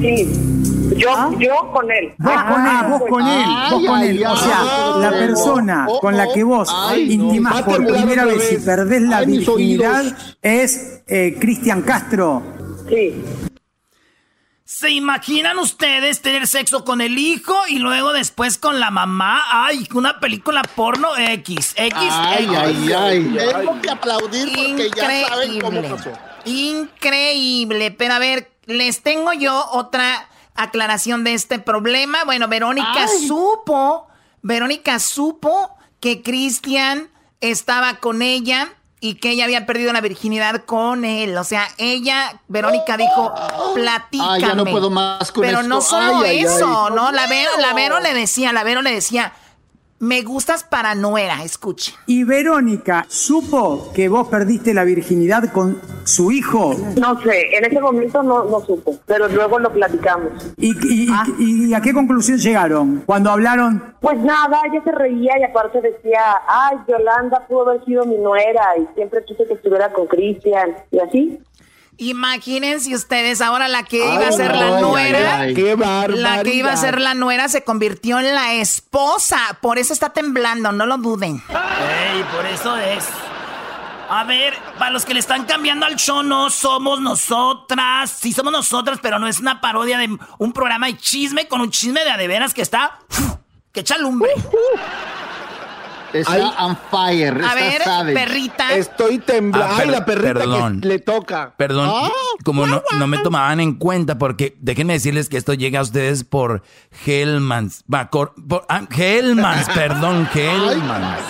Sí. 0.00 0.73
Yo, 0.96 1.38
yo 1.38 1.70
con 1.72 1.90
él. 1.90 2.14
Vos 2.18 2.42
con 2.44 2.66
él, 2.66 2.76
vos 2.88 3.02
con 3.08 3.26
él, 3.26 3.46
vos 3.70 3.84
con 3.86 4.00
él. 4.00 4.24
O 4.26 4.36
sea, 4.36 4.64
la 4.98 5.10
persona 5.10 5.86
con 6.00 6.16
la 6.16 6.32
que 6.32 6.42
vos 6.44 6.68
no. 6.72 6.96
intimás 6.96 7.62
por 7.62 7.84
primera 7.86 8.24
vez 8.24 8.52
y 8.52 8.64
perdés 8.64 9.02
la 9.02 9.22
virginidad 9.22 10.04
es 10.42 11.02
eh, 11.06 11.36
Cristian 11.40 11.82
Castro. 11.82 12.42
Sí. 12.88 13.22
¿Se 14.66 14.90
imaginan 14.90 15.58
ustedes 15.58 16.20
tener 16.22 16.46
sexo 16.46 16.84
con 16.84 17.00
el 17.00 17.18
hijo 17.18 17.54
y 17.68 17.78
luego 17.78 18.12
después 18.12 18.58
con 18.58 18.80
la 18.80 18.90
mamá? 18.90 19.42
Ay, 19.52 19.86
una 19.94 20.18
película 20.20 20.62
porno 20.74 21.16
X. 21.16 21.74
X. 21.76 21.96
Ay, 22.00 22.44
X. 22.44 22.56
ay, 22.56 22.92
ay. 22.92 23.36
Tengo 23.52 23.80
que 23.80 23.90
aplaudir 23.90 24.48
porque 24.54 24.90
ya 24.96 25.28
saben 25.28 25.60
cómo 25.60 25.78
Increíble. 25.78 25.88
pasó. 25.96 26.10
Increíble. 26.46 27.90
Pero 27.90 28.14
a 28.14 28.18
ver, 28.18 28.50
les 28.66 29.02
tengo 29.02 29.32
yo 29.32 29.64
otra 29.72 30.28
aclaración 30.54 31.24
de 31.24 31.34
este 31.34 31.58
problema. 31.58 32.24
Bueno, 32.24 32.48
Verónica 32.48 33.06
Ay. 33.08 33.26
supo, 33.28 34.06
Verónica 34.42 34.98
supo 34.98 35.76
que 36.00 36.22
Cristian 36.22 37.08
estaba 37.40 37.96
con 37.96 38.22
ella 38.22 38.72
y 39.00 39.16
que 39.16 39.30
ella 39.30 39.44
había 39.44 39.66
perdido 39.66 39.92
la 39.92 40.00
virginidad 40.00 40.64
con 40.64 41.04
él. 41.04 41.36
O 41.36 41.44
sea, 41.44 41.68
ella, 41.76 42.40
Verónica 42.48 42.96
dijo, 42.96 43.34
platícame. 43.74 44.30
Ay, 44.34 44.40
ya 44.40 44.54
no 44.54 44.64
puedo 44.64 44.88
más 44.90 45.30
con 45.30 45.42
Pero 45.42 45.58
esto. 45.58 45.68
no 45.68 45.80
solo 45.82 46.20
Ay, 46.20 46.40
eso, 46.40 46.86
ay. 46.86 46.94
¿no? 46.94 47.12
La 47.12 47.26
Vero, 47.26 47.50
la 47.60 47.74
Vero 47.74 48.00
le 48.00 48.14
decía, 48.14 48.52
la 48.54 48.64
Vero 48.64 48.80
le 48.80 48.92
decía, 48.92 49.34
me 50.00 50.22
gustas 50.22 50.64
para 50.64 50.94
nuera, 50.94 51.42
escuche. 51.44 51.94
Y 52.06 52.24
Verónica 52.24 53.06
supo 53.08 53.90
que 53.94 54.08
vos 54.08 54.28
perdiste 54.28 54.74
la 54.74 54.84
virginidad 54.84 55.50
con 55.52 55.80
su 56.04 56.30
hijo. 56.32 56.74
No 57.00 57.20
sé, 57.22 57.56
en 57.56 57.64
ese 57.64 57.80
momento 57.80 58.22
no, 58.22 58.44
no 58.44 58.60
supo, 58.60 58.96
pero 59.06 59.28
luego 59.28 59.58
lo 59.58 59.72
platicamos. 59.72 60.30
¿Y, 60.58 60.72
y- 60.86 61.08
y- 61.38 61.64
y 61.70 61.74
a 61.74 61.80
qué 61.80 61.92
conclusión 61.94 62.38
llegaron 62.38 63.02
cuando 63.06 63.30
hablaron? 63.30 63.94
Pues 64.00 64.18
nada, 64.18 64.60
ella 64.70 64.82
se 64.84 64.92
reía 64.92 65.38
y 65.38 65.44
aparte 65.44 65.80
decía, 65.80 66.20
ay, 66.46 66.76
Yolanda 66.86 67.46
pudo 67.48 67.70
haber 67.70 67.84
sido 67.86 68.04
mi 68.04 68.16
nuera 68.18 68.62
y 68.78 68.86
siempre 68.94 69.24
quise 69.26 69.46
que 69.46 69.54
estuviera 69.54 69.92
con 69.92 70.06
Cristian 70.06 70.74
y 70.90 70.98
así. 70.98 71.38
Imagínense 71.96 72.94
ustedes, 72.94 73.40
ahora 73.40 73.68
la 73.68 73.84
que 73.84 73.98
iba 73.98 74.24
a 74.24 74.28
Ay, 74.28 74.32
ser 74.32 74.56
la 74.56 74.76
ay, 74.76 74.82
nuera, 74.82 75.38
ay, 75.38 75.48
ay. 75.48 75.54
¡Qué 75.54 75.76
la 76.16 76.42
que 76.42 76.54
iba 76.54 76.72
a 76.72 76.76
ser 76.76 77.00
la 77.00 77.14
nuera 77.14 77.48
se 77.48 77.62
convirtió 77.62 78.18
en 78.18 78.34
la 78.34 78.54
esposa. 78.54 79.38
Por 79.60 79.78
eso 79.78 79.92
está 79.92 80.12
temblando, 80.12 80.72
no 80.72 80.86
lo 80.86 80.98
duden. 80.98 81.42
Ey, 81.50 82.24
por 82.34 82.46
eso 82.46 82.76
es. 82.76 83.04
A 84.08 84.24
ver, 84.24 84.54
para 84.78 84.90
los 84.90 85.04
que 85.04 85.14
le 85.14 85.20
están 85.20 85.44
cambiando 85.44 85.86
al 85.86 85.96
show, 85.96 86.22
no 86.22 86.50
somos 86.50 87.00
nosotras. 87.00 88.10
Sí 88.10 88.32
somos 88.32 88.52
nosotras, 88.52 88.98
pero 89.00 89.18
no 89.18 89.26
es 89.28 89.38
una 89.40 89.60
parodia 89.60 89.98
de 89.98 90.18
un 90.38 90.52
programa 90.52 90.86
de 90.86 90.96
chisme 90.96 91.48
con 91.48 91.60
un 91.60 91.70
chisme 91.70 92.04
de 92.04 92.10
adeveras 92.10 92.54
que 92.54 92.62
está... 92.62 92.98
que 93.72 93.80
echa 93.80 93.98
lumbre. 93.98 94.30
Está 96.20 96.64
on 96.64 96.76
fire. 96.90 97.42
A 97.44 97.54
ver, 97.54 97.82
perrita. 98.14 98.74
Estoy 98.74 99.18
temblando. 99.18 99.74
Ah, 99.74 99.78
Ay, 99.80 99.90
la 99.90 100.04
perrita 100.04 100.34
perdón. 100.34 100.80
que 100.80 100.88
le 100.88 100.98
toca. 101.00 101.54
Perdón, 101.56 101.90
Ah, 101.92 102.08
como 102.44 102.66
no, 102.66 102.82
no 102.98 103.06
me 103.06 103.18
tomaban 103.18 103.60
en 103.60 103.74
cuenta, 103.74 104.16
porque 104.18 104.56
déjenme 104.60 104.92
decirles 104.94 105.28
que 105.28 105.36
esto 105.36 105.54
llega 105.54 105.80
a 105.80 105.82
ustedes 105.82 106.24
por 106.24 106.62
Hellmans. 107.04 107.84
Va, 107.92 108.08
cor- 108.10 108.34
por, 108.48 108.64
ah, 108.68 108.86
Hellmans, 108.90 109.68
perdón, 109.74 110.28
Hellmans. 110.34 111.20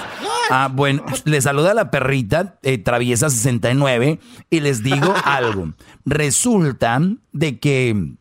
Ah, 0.51 0.69
bueno, 0.71 1.05
les 1.25 1.45
saluda 1.45 1.73
la 1.73 1.91
perrita 1.91 2.59
eh, 2.63 2.77
Traviesa 2.77 3.31
69 3.31 4.21
y 4.51 4.61
les 4.61 4.83
digo 4.83 5.15
algo. 5.25 5.71
Resulta 6.05 7.01
de 7.33 7.59
que 7.59 8.13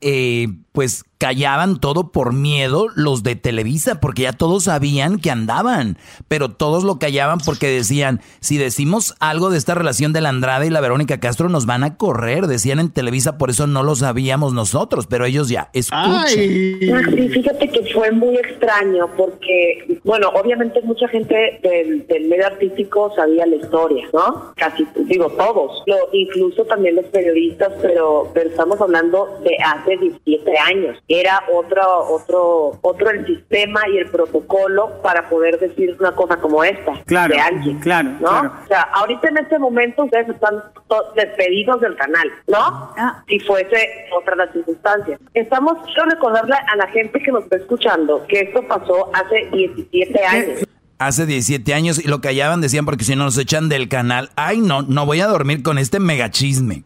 eh, 0.00 0.48
pues 0.72 1.04
callaban 1.18 1.78
todo 1.78 2.10
por 2.10 2.32
miedo 2.32 2.88
los 2.96 3.22
de 3.22 3.36
Televisa, 3.36 4.00
porque 4.00 4.22
ya 4.22 4.32
todos 4.32 4.64
sabían 4.64 5.18
que 5.20 5.30
andaban, 5.30 5.96
pero 6.26 6.48
todos 6.48 6.82
lo 6.82 6.98
callaban 6.98 7.38
porque 7.44 7.68
decían, 7.68 8.20
si 8.40 8.58
decimos 8.58 9.14
algo 9.20 9.48
de 9.50 9.58
esta 9.58 9.74
relación 9.74 10.12
de 10.12 10.20
la 10.20 10.30
Andrade 10.30 10.66
y 10.66 10.70
la 10.70 10.80
Verónica 10.80 11.20
Castro, 11.20 11.48
nos 11.48 11.64
van 11.64 11.84
a 11.84 11.96
correr, 11.96 12.48
decían 12.48 12.80
en 12.80 12.90
Televisa, 12.90 13.38
por 13.38 13.50
eso 13.50 13.68
no 13.68 13.84
lo 13.84 13.94
sabíamos 13.94 14.52
nosotros, 14.52 15.06
pero 15.06 15.24
ellos 15.24 15.48
ya, 15.48 15.70
escuchen. 15.74 16.26
Sí, 16.26 16.80
fíjate 17.28 17.68
que 17.68 17.92
fue 17.92 18.10
muy 18.10 18.34
extraño 18.38 19.06
porque, 19.16 20.00
bueno, 20.02 20.28
obviamente 20.30 20.80
mucha 20.82 21.06
gente 21.06 21.60
del, 21.62 22.04
del 22.08 22.28
medio 22.28 22.46
artístico 22.46 23.12
sabía 23.14 23.46
la 23.46 23.56
historia, 23.56 24.06
¿no? 24.12 24.52
Casi, 24.56 24.84
digo, 25.04 25.28
todos, 25.30 25.84
Lo- 25.86 26.08
incluso 26.12 26.64
también 26.64 26.96
los 26.96 27.04
periodistas, 27.06 27.72
pero, 27.80 28.28
pero 28.34 28.50
estamos 28.50 28.80
hablando 28.80 29.38
de 29.44 29.56
hace 29.64 29.96
17 29.98 30.50
años. 30.50 30.61
Era 31.08 31.42
otro, 31.52 31.82
otro, 32.08 32.78
otro 32.82 33.10
el 33.10 33.26
sistema 33.26 33.80
y 33.92 33.98
el 33.98 34.08
protocolo 34.10 35.00
para 35.02 35.28
poder 35.28 35.58
decir 35.58 35.96
una 35.98 36.12
cosa 36.12 36.36
como 36.36 36.62
esta 36.64 36.92
Claro, 37.06 37.34
de 37.34 37.40
alguien, 37.40 37.78
claro, 37.80 38.10
¿no? 38.10 38.18
claro. 38.28 38.52
O 38.64 38.66
sea, 38.68 38.82
ahorita 38.94 39.28
en 39.28 39.38
este 39.38 39.58
momento 39.58 40.04
ustedes 40.04 40.28
están 40.28 40.62
to- 40.88 41.12
despedidos 41.16 41.80
del 41.80 41.96
canal, 41.96 42.28
¿no? 42.46 42.94
Si 43.28 43.38
fuese 43.40 43.88
otra 44.16 44.36
las 44.36 44.52
circunstancias. 44.52 45.20
Estamos, 45.34 45.78
quiero 45.86 46.10
recordarle 46.10 46.54
a 46.54 46.76
la 46.76 46.86
gente 46.88 47.20
que 47.20 47.32
nos 47.32 47.44
está 47.44 47.56
escuchando 47.56 48.24
que 48.28 48.40
esto 48.40 48.62
pasó 48.66 49.10
hace 49.14 49.48
17 49.52 50.24
años. 50.24 50.66
Hace 50.98 51.26
17 51.26 51.74
años 51.74 51.98
y 51.98 52.06
lo 52.06 52.20
callaban, 52.20 52.60
decían, 52.60 52.84
porque 52.84 53.02
si 53.02 53.16
no 53.16 53.24
nos 53.24 53.36
echan 53.36 53.68
del 53.68 53.88
canal, 53.88 54.30
ay 54.36 54.60
no, 54.60 54.82
no 54.82 55.04
voy 55.04 55.20
a 55.20 55.26
dormir 55.26 55.62
con 55.64 55.78
este 55.78 55.98
mega 55.98 56.30
chisme. 56.30 56.84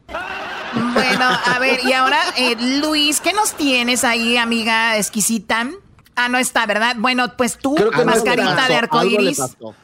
Bueno, 0.95 1.25
a 1.25 1.59
ver, 1.59 1.81
y 1.85 1.93
ahora, 1.93 2.19
eh, 2.37 2.57
Luis, 2.81 3.21
¿qué 3.21 3.33
nos 3.33 3.55
tienes 3.55 4.05
ahí, 4.05 4.37
amiga 4.37 4.97
exquisita? 4.97 5.69
Ah, 6.15 6.29
no 6.29 6.39
está, 6.39 6.67
¿verdad? 6.67 6.97
Bueno, 6.99 7.37
pues 7.37 7.59
tú, 7.59 7.75
que 7.75 7.85
no 7.85 8.05
mascarita 8.05 8.51
está. 8.51 8.69
de 8.69 8.77
arcoiris. 8.77 9.39
pasó. 9.39 9.75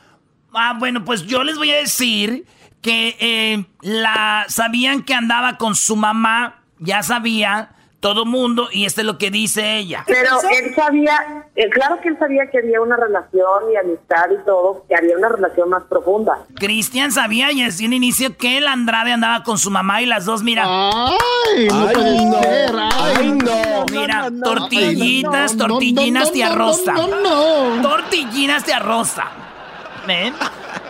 Ah, 0.55 0.77
bueno, 0.78 1.05
pues 1.05 1.27
yo 1.27 1.44
les 1.44 1.56
voy 1.56 1.70
a 1.70 1.77
decir 1.77 2.47
que 2.81 3.16
eh, 3.20 3.64
la 3.81 4.44
sabían 4.48 5.02
que 5.02 5.14
andaba 5.14 5.56
con 5.56 5.74
su 5.74 5.97
mamá, 5.97 6.62
ya 6.78 7.02
sabía 7.02 7.74
todo 8.02 8.26
mundo, 8.26 8.68
y 8.72 8.84
esto 8.84 9.00
es 9.00 9.06
lo 9.06 9.16
que 9.16 9.30
dice 9.30 9.76
ella. 9.76 10.02
Pero 10.08 10.30
él 10.50 10.74
sabía, 10.74 11.46
eh, 11.54 11.70
claro 11.70 12.00
que 12.00 12.08
él 12.08 12.18
sabía 12.18 12.50
que 12.50 12.58
había 12.58 12.80
una 12.80 12.96
relación 12.96 13.70
y 13.72 13.76
amistad 13.76 14.24
y 14.28 14.44
todo, 14.44 14.84
que 14.88 14.96
había 14.96 15.16
una 15.16 15.28
relación 15.28 15.70
más 15.70 15.84
profunda. 15.84 16.40
Cristian 16.56 17.12
sabía 17.12 17.52
y 17.52 17.62
desde 17.62 17.86
un 17.86 17.92
inicio 17.92 18.36
que 18.36 18.58
el 18.58 18.66
Andrade 18.66 19.12
andaba 19.12 19.44
con 19.44 19.56
su 19.56 19.70
mamá 19.70 20.02
y 20.02 20.06
las 20.06 20.24
dos, 20.24 20.42
mira. 20.42 20.64
¡Ay, 20.66 21.68
no 21.68 21.88
Ay, 21.94 22.26
no. 22.26 22.42
ser! 22.42 22.72
¡Ay, 22.76 23.30
no! 23.30 23.86
Mira, 23.92 24.30
tortillitas, 24.42 25.56
tortillinas 25.56 26.32
de 26.32 26.42
arroza. 26.42 26.94
Tortillinas 27.82 28.66
de 28.66 28.72
arroza. 28.72 29.26
¿Ven? 30.08 30.34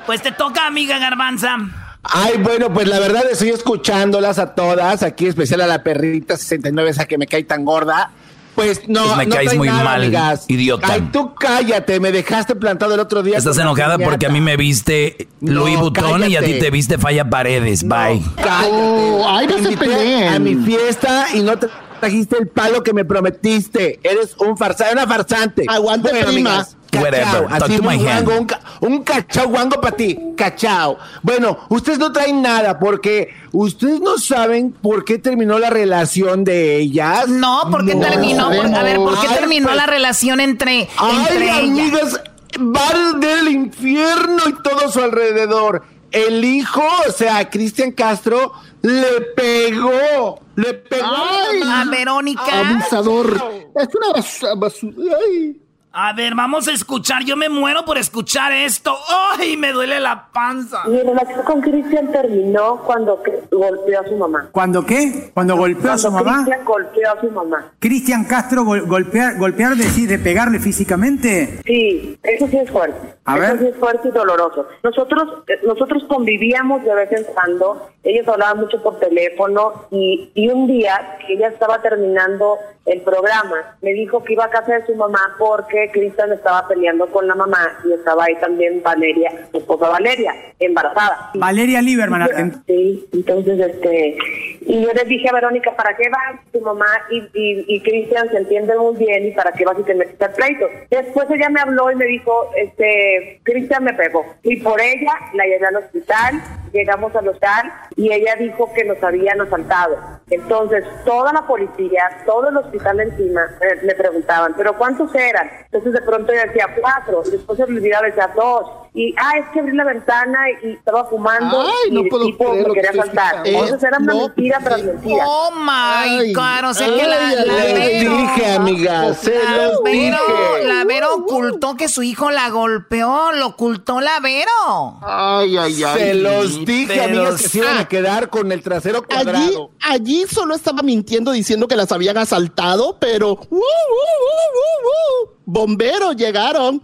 Pues 0.06 0.22
te 0.22 0.32
toca, 0.32 0.66
amiga 0.66 0.98
Garbanza. 0.98 1.58
Ay, 2.04 2.38
bueno, 2.38 2.72
pues 2.72 2.88
la 2.88 2.98
verdad 2.98 3.22
estoy 3.30 3.50
escuchándolas 3.50 4.38
a 4.38 4.54
todas, 4.54 5.02
aquí 5.02 5.26
especial 5.26 5.60
a 5.60 5.66
la 5.66 5.82
perrita 5.84 6.36
69, 6.36 6.90
esa 6.90 7.04
que 7.06 7.16
me 7.18 7.26
cae 7.26 7.44
tan 7.44 7.64
gorda. 7.64 8.10
Pues 8.54 8.82
no, 8.86 9.04
Pues 9.04 9.16
me 9.16 9.26
no 9.26 9.34
caes 9.36 9.56
muy 9.56 9.68
nada, 9.68 9.82
mal, 9.84 10.02
amigas. 10.02 10.44
idiota. 10.48 10.86
Ay, 10.92 11.08
tú 11.10 11.34
cállate, 11.34 12.00
me 12.00 12.12
dejaste 12.12 12.54
plantado 12.54 12.92
el 12.94 13.00
otro 13.00 13.22
día. 13.22 13.38
Estás 13.38 13.56
enojada 13.56 13.94
piñata. 13.96 14.10
porque 14.10 14.26
a 14.26 14.28
mí 14.28 14.42
me 14.42 14.58
viste 14.58 15.28
Louis 15.40 15.74
No, 15.76 15.80
Vuitton 15.90 16.20
y 16.30 16.36
a 16.36 16.40
ti 16.40 16.46
cállate. 16.46 16.58
te 16.60 16.70
viste 16.70 16.98
Falla 16.98 17.30
Paredes. 17.30 17.82
Bye. 17.88 18.20
Cállate. 18.36 18.68
Oh, 18.70 19.24
ay, 19.26 19.46
no 19.46 19.58
se 19.58 19.74
peleen. 19.76 20.34
A 20.34 20.38
mi 20.38 20.54
fiesta 20.56 21.28
y 21.34 21.40
no 21.40 21.56
te 21.58 21.68
trajiste 22.00 22.36
el 22.38 22.48
palo 22.48 22.82
que 22.82 22.92
me 22.92 23.06
prometiste. 23.06 24.00
Eres 24.02 24.36
un 24.38 24.58
farsante, 24.58 24.92
una 24.92 25.06
farsante. 25.06 25.64
Aguante, 25.68 26.10
Bueno, 26.10 26.26
prima. 26.26 26.50
amigas, 26.50 26.76
Whatever. 27.00 27.24
Cachao, 27.24 27.48
Talk 27.48 27.62
así 27.62 27.76
to 27.76 27.82
my 27.82 27.96
un 27.96 28.06
hand. 28.08 28.24
guango, 28.26 28.40
un, 28.40 28.46
ca- 28.46 28.60
un 28.80 29.02
cachao 29.02 29.48
guango 29.48 29.80
para 29.80 29.96
ti, 29.96 30.18
cachao. 30.36 30.98
Bueno, 31.22 31.58
ustedes 31.70 31.98
no 31.98 32.12
traen 32.12 32.42
nada 32.42 32.78
porque 32.78 33.32
ustedes 33.52 34.00
no 34.00 34.18
saben 34.18 34.72
por 34.72 35.04
qué 35.04 35.18
terminó 35.18 35.58
la 35.58 35.70
relación 35.70 36.44
de 36.44 36.76
ellas. 36.76 37.28
No, 37.28 37.62
porque 37.70 37.94
terminó, 37.94 38.50
por- 38.50 38.66
a 38.74 38.82
ver, 38.82 38.96
¿por 38.96 39.18
qué 39.20 39.26
Ay, 39.28 39.36
terminó 39.38 39.66
pues, 39.68 39.76
la 39.76 39.86
relación 39.86 40.40
entre, 40.40 40.88
Ay, 40.98 41.16
entre 41.16 41.44
ellas? 41.44 41.58
amigas, 41.58 42.20
van 42.58 43.20
del 43.20 43.48
infierno 43.48 44.42
y 44.48 44.62
todo 44.62 44.90
su 44.90 45.00
alrededor. 45.00 45.84
El 46.10 46.44
hijo, 46.44 46.82
o 47.08 47.10
sea, 47.12 47.48
Cristian 47.48 47.92
Castro, 47.92 48.52
le 48.82 49.22
pegó. 49.34 50.40
Le 50.56 50.74
pegó 50.74 51.06
Ay, 51.06 51.62
a 51.64 51.84
Verónica. 51.90 52.42
Abusador. 52.68 53.42
Es 53.74 53.88
una 53.94 54.08
bas- 54.20 54.58
basura. 54.58 54.94
Ay. 55.18 55.58
A 55.94 56.14
ver, 56.14 56.34
vamos 56.34 56.68
a 56.68 56.72
escuchar. 56.72 57.22
Yo 57.24 57.36
me 57.36 57.50
muero 57.50 57.84
por 57.84 57.98
escuchar 57.98 58.50
esto. 58.52 58.96
¡Ay, 59.38 59.58
me 59.58 59.72
duele 59.72 60.00
la 60.00 60.28
panza! 60.32 60.84
Mi 60.86 61.02
relación 61.02 61.42
con 61.44 61.60
Cristian 61.60 62.10
terminó 62.10 62.78
cuando 62.86 63.22
golpeó 63.50 64.00
a 64.00 64.08
su 64.08 64.16
mamá. 64.16 64.48
¿Cuándo 64.52 64.86
qué? 64.86 65.30
¿Cuando 65.34 65.54
golpeó 65.56 65.92
a 65.92 65.98
su 65.98 66.10
Cuando 66.10 66.24
mamá? 66.30 66.44
Cristian 66.44 66.64
golpeó 66.64 67.10
a 67.12 67.20
su 67.20 67.30
mamá. 67.30 67.72
¿Cristian 67.78 68.24
Castro 68.24 68.64
gol- 68.64 68.86
golpear, 68.86 69.36
golpear 69.36 69.74
decir, 69.76 70.08
de 70.08 70.18
pegarle 70.18 70.60
físicamente? 70.60 71.60
Sí, 71.66 72.18
eso 72.22 72.48
sí 72.48 72.56
es 72.56 72.70
fuerte. 72.70 73.14
A 73.26 73.34
eso 73.36 73.40
ver. 73.42 73.58
sí 73.58 73.66
es 73.66 73.76
fuerte 73.76 74.08
y 74.08 74.12
doloroso. 74.12 74.66
Nosotros, 74.82 75.42
eh, 75.48 75.60
nosotros 75.66 76.04
convivíamos 76.08 76.82
de 76.84 76.94
vez 76.94 77.12
en 77.12 77.24
cuando. 77.34 77.88
Ellos 78.02 78.26
hablaban 78.26 78.58
mucho 78.60 78.82
por 78.82 78.98
teléfono 78.98 79.86
y, 79.90 80.30
y 80.34 80.48
un 80.48 80.66
día 80.66 81.18
que 81.26 81.34
ella 81.34 81.48
estaba 81.48 81.80
terminando 81.82 82.56
el 82.84 83.00
programa, 83.02 83.76
me 83.80 83.92
dijo 83.92 84.24
que 84.24 84.32
iba 84.32 84.44
a 84.44 84.50
casa 84.50 84.74
de 84.74 84.86
su 84.86 84.94
mamá 84.94 85.20
porque 85.38 85.90
Cristian 85.92 86.32
estaba 86.32 86.66
peleando 86.66 87.06
con 87.06 87.26
la 87.28 87.34
mamá 87.34 87.78
y 87.84 87.92
estaba 87.92 88.24
ahí 88.24 88.34
también 88.36 88.82
Valeria, 88.82 89.30
su 89.52 89.58
esposa 89.58 89.88
Valeria, 89.88 90.34
embarazada. 90.58 91.30
Valeria 91.34 91.80
Lieberman. 91.80 92.62
Sí, 92.66 93.06
entonces, 93.12 93.60
este, 93.60 94.16
y 94.62 94.82
yo 94.82 94.92
les 94.92 95.06
dije 95.06 95.28
a 95.28 95.32
Verónica, 95.32 95.74
¿para 95.76 95.96
qué 95.96 96.08
vas 96.08 96.40
tu 96.52 96.60
mamá 96.60 96.86
y, 97.10 97.18
y, 97.18 97.64
y 97.68 97.80
Cristian 97.82 98.28
se 98.30 98.38
entienden 98.38 98.78
muy 98.78 98.96
bien 98.96 99.26
y 99.26 99.30
para 99.32 99.52
qué 99.52 99.64
vas 99.64 99.78
y 99.78 99.82
te 99.84 99.94
metes 99.94 100.20
al 100.20 100.32
pleito? 100.32 100.66
Después 100.90 101.28
ella 101.30 101.48
me 101.50 101.60
habló 101.60 101.90
y 101.90 101.96
me 101.96 102.06
dijo, 102.06 102.50
este, 102.56 103.40
Cristian 103.44 103.84
me 103.84 103.94
pegó. 103.94 104.24
Y 104.42 104.56
por 104.60 104.80
ella 104.80 105.12
la 105.34 105.44
llevé 105.44 105.66
al 105.66 105.76
hospital, 105.76 106.42
llegamos 106.72 107.14
al 107.14 107.28
hospital 107.28 107.72
y 107.96 108.12
ella 108.12 108.34
dijo 108.36 108.72
que 108.74 108.84
nos 108.84 109.02
habían 109.02 109.40
asaltado. 109.40 109.96
Entonces, 110.30 110.84
toda 111.04 111.32
la 111.32 111.46
policía, 111.46 112.22
todo 112.26 112.48
el 112.48 112.56
hospital 112.56 113.00
encima, 113.00 113.42
eh, 113.60 113.80
me 113.84 113.94
preguntaban, 113.94 114.54
¿pero 114.56 114.76
cuántos 114.76 115.14
eran? 115.14 115.50
Entonces, 115.64 115.92
de 115.92 116.02
pronto 116.02 116.32
ella 116.32 116.46
decía 116.46 116.68
cuatro, 116.80 117.22
después 117.30 117.56
se 117.56 117.64
olvidaba, 117.64 118.06
decía 118.06 118.30
dos. 118.34 118.81
Y, 118.94 119.14
ah, 119.16 119.38
es 119.38 119.46
que 119.54 119.60
abrí 119.60 119.74
la 119.74 119.84
ventana 119.84 120.38
y 120.62 120.72
estaba 120.72 121.06
fumando 121.06 121.62
Ay, 121.62 121.88
y 121.88 121.92
no 121.92 122.02
el 122.02 122.08
puedo 122.10 122.26
tipo 122.26 122.50
creer 122.50 122.68
me 122.68 122.74
quería 122.74 122.90
asaltar. 122.90 123.34
escuchando. 123.36 123.48
Entonces 123.64 123.82
era 123.88 123.96
una 123.98 124.12
No, 124.12 124.20
mentira 124.26 124.58
tras 124.62 124.82
mentira. 124.84 125.24
Oh 125.26 125.50
my 125.54 126.32
God, 126.34 126.70
o 126.70 126.74
sea 126.74 126.86
que 126.88 127.06
la, 127.06 127.16
ay, 127.28 127.36
la 127.46 127.54
ay, 127.54 127.72
Les 127.74 128.02
Vero, 128.02 128.16
dije, 128.18 128.52
amigas, 128.52 129.16
se 129.18 129.42
la 129.44 129.66
los 129.68 129.82
Vero, 129.82 130.18
dije. 130.28 130.64
la 130.68 130.84
Vero 130.84 131.14
ocultó 131.14 131.74
que 131.74 131.88
su 131.88 132.02
hijo 132.02 132.30
la 132.30 132.50
golpeó, 132.50 133.32
lo 133.32 133.46
ocultó 133.46 134.02
la 134.02 134.20
Vero. 134.20 134.98
Ay, 135.00 135.56
ay, 135.56 135.84
ay. 135.84 135.98
Se 135.98 136.14
los 136.14 136.62
dije, 136.66 136.92
Pero 136.94 137.04
amigas, 137.04 137.40
que 137.42 137.48
se 137.48 137.58
iban 137.60 137.78
a 137.78 137.88
quedar 137.88 138.28
con 138.28 138.52
el 138.52 138.62
trasero 138.62 138.98
Allí, 138.98 139.06
cuadrado. 139.24 139.70
allí 139.80 140.24
solo 140.30 140.54
estaba 140.54 140.82
mintiendo 140.82 141.32
diciendo 141.32 141.66
que 141.66 141.76
las 141.76 141.90
habían 141.92 142.18
asaltado, 142.18 142.98
pero 143.00 143.30
¡uh, 143.30 143.36
uh, 143.36 143.56
uh, 143.56 143.62
uh, 143.62 145.24
uh! 145.24 145.30
bomberos 145.46 146.14
llegaron. 146.14 146.82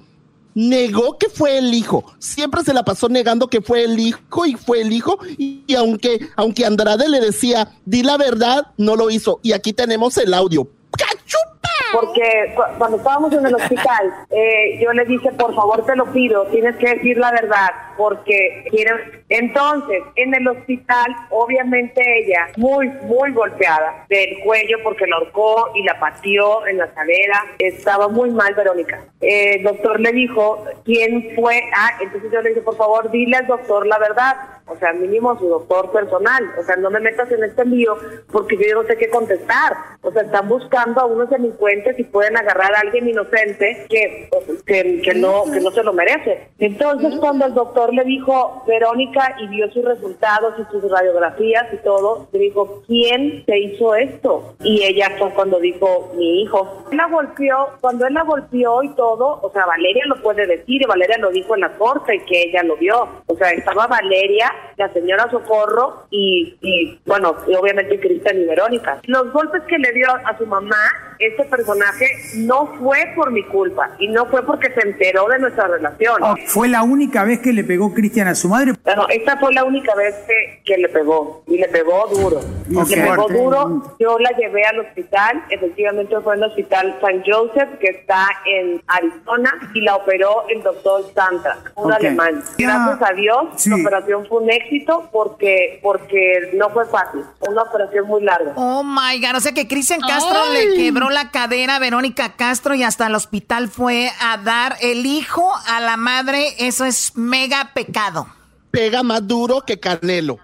Negó 0.59 1.19
que 1.19 1.29
fue 1.29 1.57
el 1.57 1.73
hijo. 1.73 2.05
Siempre 2.19 2.65
se 2.65 2.75
la 2.75 2.83
pasó 2.85 3.09
negando 3.09 3.47
que 3.47 3.61
fue 3.61 3.85
el 3.85 3.97
hijo 4.01 4.45
y 4.45 4.55
fue 4.55 4.81
el 4.81 4.93
hijo. 4.93 5.17
Y, 5.39 5.73
aunque, 5.77 6.19
aunque 6.35 6.67
Andrade 6.67 7.09
le 7.09 7.21
decía, 7.21 7.77
di 7.85 8.03
la 8.03 8.17
verdad, 8.17 8.67
no 8.77 8.97
lo 8.97 9.09
hizo. 9.09 9.39
Y 9.45 9.53
aquí 9.53 9.73
tenemos 9.73 10.19
el 10.19 10.35
audio. 10.35 10.69
¡Cachupa! 10.91 11.78
Porque 11.93 12.53
cu- 12.55 12.63
cuando 12.79 12.97
estábamos 12.99 13.33
en 13.33 13.47
el 13.47 13.55
hospital, 13.55 14.13
eh, 14.31 14.79
yo 14.81 14.93
le 14.93 15.05
dije, 15.05 15.31
por 15.33 15.55
favor 15.55 15.85
te 15.87 15.97
lo 15.97 16.07
pido, 16.13 16.47
tienes 16.47 16.77
que 16.77 16.95
decir 16.95 17.17
la 17.19 17.31
verdad, 17.31 17.69
porque 17.97 18.65
quieren... 18.71 18.97
Entonces, 19.29 20.03
en 20.17 20.35
el 20.35 20.49
hospital, 20.49 21.07
obviamente 21.31 22.01
ella, 22.25 22.49
muy, 22.57 22.89
muy 23.03 23.33
golpeada 23.33 24.07
del 24.09 24.39
cuello 24.45 24.79
porque 24.83 25.07
la 25.07 25.17
ahorcó 25.17 25.71
y 25.75 25.83
la 25.83 25.99
pateó 26.01 26.67
en 26.67 26.79
la 26.79 26.87
cadera, 26.89 27.45
estaba 27.59 28.09
muy 28.09 28.31
mal 28.31 28.55
Verónica. 28.55 29.01
Eh, 29.21 29.57
el 29.57 29.63
doctor 29.65 30.01
le 30.01 30.13
dijo, 30.13 30.65
¿quién 30.85 31.33
fue? 31.37 31.63
Ah, 31.77 31.91
entonces 32.01 32.31
yo 32.33 32.41
le 32.41 32.51
dije, 32.51 32.63
por 32.63 32.77
favor, 32.77 33.11
dile 33.11 33.37
al 33.37 33.47
doctor 33.47 33.87
la 33.87 33.99
verdad. 33.99 34.37
O 34.69 34.77
sea, 34.79 34.93
mínimo 34.93 35.39
su 35.39 35.49
doctor 35.49 35.91
personal. 35.93 36.45
O 36.59 36.63
sea, 36.63 36.77
no 36.77 36.91
me 36.91 37.01
metas 37.01 37.31
en 37.31 37.45
este 37.45 37.65
lío 37.65 37.97
porque 38.31 38.57
yo 38.57 38.83
no 38.83 38.87
sé 38.87 38.97
qué 38.97 39.09
contestar. 39.09 39.77
O 40.03 40.13
sea, 40.13 40.23
están 40.23 40.49
buscando 40.49 41.01
a 41.01 41.07
unos 41.07 41.31
delincuentes 41.31 41.99
y 41.99 42.05
pueden 42.05 42.37
agarrar 42.37 42.75
a 42.75 42.81
alguien 42.81 43.09
inocente 43.09 43.87
que, 43.89 44.29
que, 44.69 45.01
que 45.03 45.15
no, 45.15 45.45
que 45.53 45.61
no 45.61 45.71
se 45.71 45.83
lo 45.83 45.93
merece. 45.93 46.49
Entonces, 46.59 47.15
cuando 47.19 47.47
el 47.47 47.55
doctor 47.55 47.93
le 47.93 48.05
dijo, 48.05 48.63
Verónica, 48.67 49.35
y 49.41 49.49
vio 49.49 49.71
sus 49.73 49.85
resultados 49.85 50.55
y 50.59 50.71
sus 50.71 50.89
radiografías 50.89 51.67
y 51.73 51.79
todo, 51.79 52.29
le 52.33 52.39
dijo, 52.39 52.83
¿quién 52.87 53.45
te 53.47 53.59
hizo 53.59 53.95
esto? 53.95 54.55
Y 54.63 54.85
ella 54.85 55.11
fue 55.19 55.31
cuando 55.31 55.59
dijo, 55.59 56.13
mi 56.15 56.43
hijo. 56.43 56.85
Él 56.91 56.99
la 56.99 57.07
golpeó, 57.07 57.71
cuando 57.81 58.07
él 58.07 58.15
la 58.15 58.23
golpeó 58.23 58.83
y 58.83 58.91
todo, 58.91 59.41
o 59.43 59.51
sea, 59.53 59.67
Valeria 59.67 60.05
lo 60.07 60.23
puede 60.23 60.47
decir, 60.47 60.83
y 60.83 60.87
Valeria 60.87 61.19
lo 61.19 61.31
dijo 61.31 61.55
en 61.55 61.63
la 61.63 61.73
corte 61.73 62.17
y 62.17 62.21
que 62.21 62.43
ella 62.45 62.63
lo 62.63 62.77
vio. 62.77 63.09
O 63.27 63.37
sea, 63.37 63.51
estaba 63.51 63.87
Valeria, 63.87 64.53
la 64.77 64.93
señora 64.93 65.31
Socorro 65.31 66.05
y, 66.11 66.57
y 66.61 67.01
bueno, 67.07 67.35
y 67.47 67.55
obviamente 67.55 67.99
Cristian 67.99 68.43
y 68.43 68.45
Verónica. 68.45 69.01
Los 69.05 69.33
golpes 69.33 69.63
que 69.63 69.79
le 69.79 69.93
dio 69.93 70.09
a 70.11 70.37
su 70.37 70.47
mamá, 70.47 70.77
este 71.19 71.45
personaje, 71.45 72.07
no 72.37 72.67
fue 72.79 72.99
por 73.17 73.31
mi 73.31 73.43
culpa 73.45 73.91
y 73.99 74.09
no 74.09 74.27
fue 74.27 74.45
porque 74.59 74.75
se 74.81 74.89
enteró 74.89 75.29
de 75.29 75.39
nuestra 75.39 75.69
relación. 75.69 76.23
Oh, 76.23 76.35
¿Fue 76.47 76.69
la 76.69 76.83
única 76.83 77.25
vez 77.25 77.41
que 77.41 77.53
le 77.53 77.63
pegó 77.65 77.95
Cristian 77.95 78.27
a 78.29 78.35
su 78.35 78.49
madre? 78.49 78.73
Bueno, 78.83 79.07
esta 79.09 79.37
fue 79.39 79.53
la 79.55 79.65
única 79.65 79.95
vez 79.95 80.15
que, 80.27 80.63
que 80.65 80.79
le 80.79 80.89
pegó 80.89 81.45
y 81.47 81.59
le 81.59 81.69
pegó 81.69 82.07
duro. 82.09 82.39
Ok. 82.75 82.89
Le 82.91 82.97
pegó 83.03 83.29
duro. 83.29 83.97
Yo 84.01 84.19
la 84.19 84.31
llevé 84.31 84.65
al 84.65 84.81
hospital. 84.81 85.45
Efectivamente 85.51 86.15
fue 86.23 86.35
en 86.35 86.43
el 86.43 86.49
hospital 86.51 86.99
San 87.01 87.23
Joseph 87.25 87.79
que 87.81 87.89
está 87.89 88.27
en 88.47 88.83
Arizona 88.89 89.55
y 89.75 89.81
la 89.83 89.97
operó 89.97 90.45
el 90.49 90.63
doctor 90.63 91.05
Santa, 91.15 91.59
un 91.77 91.93
alemán. 91.93 92.43
Gracias 92.59 93.11
a 93.11 93.13
Dios, 93.15 93.39
Sí. 93.57 93.71
la 93.71 93.77
operación 93.77 94.27
fue 94.27 94.43
un 94.43 94.51
éxito 94.51 95.09
porque 95.13 95.79
porque 95.83 96.51
no 96.55 96.69
fue 96.71 96.85
fácil. 96.87 97.21
Fue 97.39 97.49
una 97.51 97.63
operación 97.63 98.07
muy 98.07 98.23
larga. 98.23 98.53
Oh 98.57 98.83
my 98.83 99.21
God. 99.21 99.37
O 99.37 99.41
sea 99.41 99.53
que 99.53 99.69
Cristian 99.69 100.01
Castro 100.01 100.53
le 100.53 100.75
quebró 100.75 101.11
la 101.11 101.31
cadera 101.31 101.77
a 101.77 101.79
Verónica 101.79 102.33
Castro 102.37 102.75
y 102.75 102.83
hasta 102.83 103.07
el 103.07 103.15
hospital 103.15 103.69
fue 103.69 104.11
a 104.21 104.39
dar 104.49 104.79
el 104.81 105.05
hijo 105.05 105.53
a 105.67 105.79
la 105.81 105.99
madre. 105.99 106.55
Eso 106.59 106.87
es 106.87 107.13
mega 107.17 107.73
pecado. 107.75 108.27
Pega 108.71 109.03
más 109.03 109.27
duro 109.27 109.61
que 109.67 109.79
Canelo. 109.79 110.39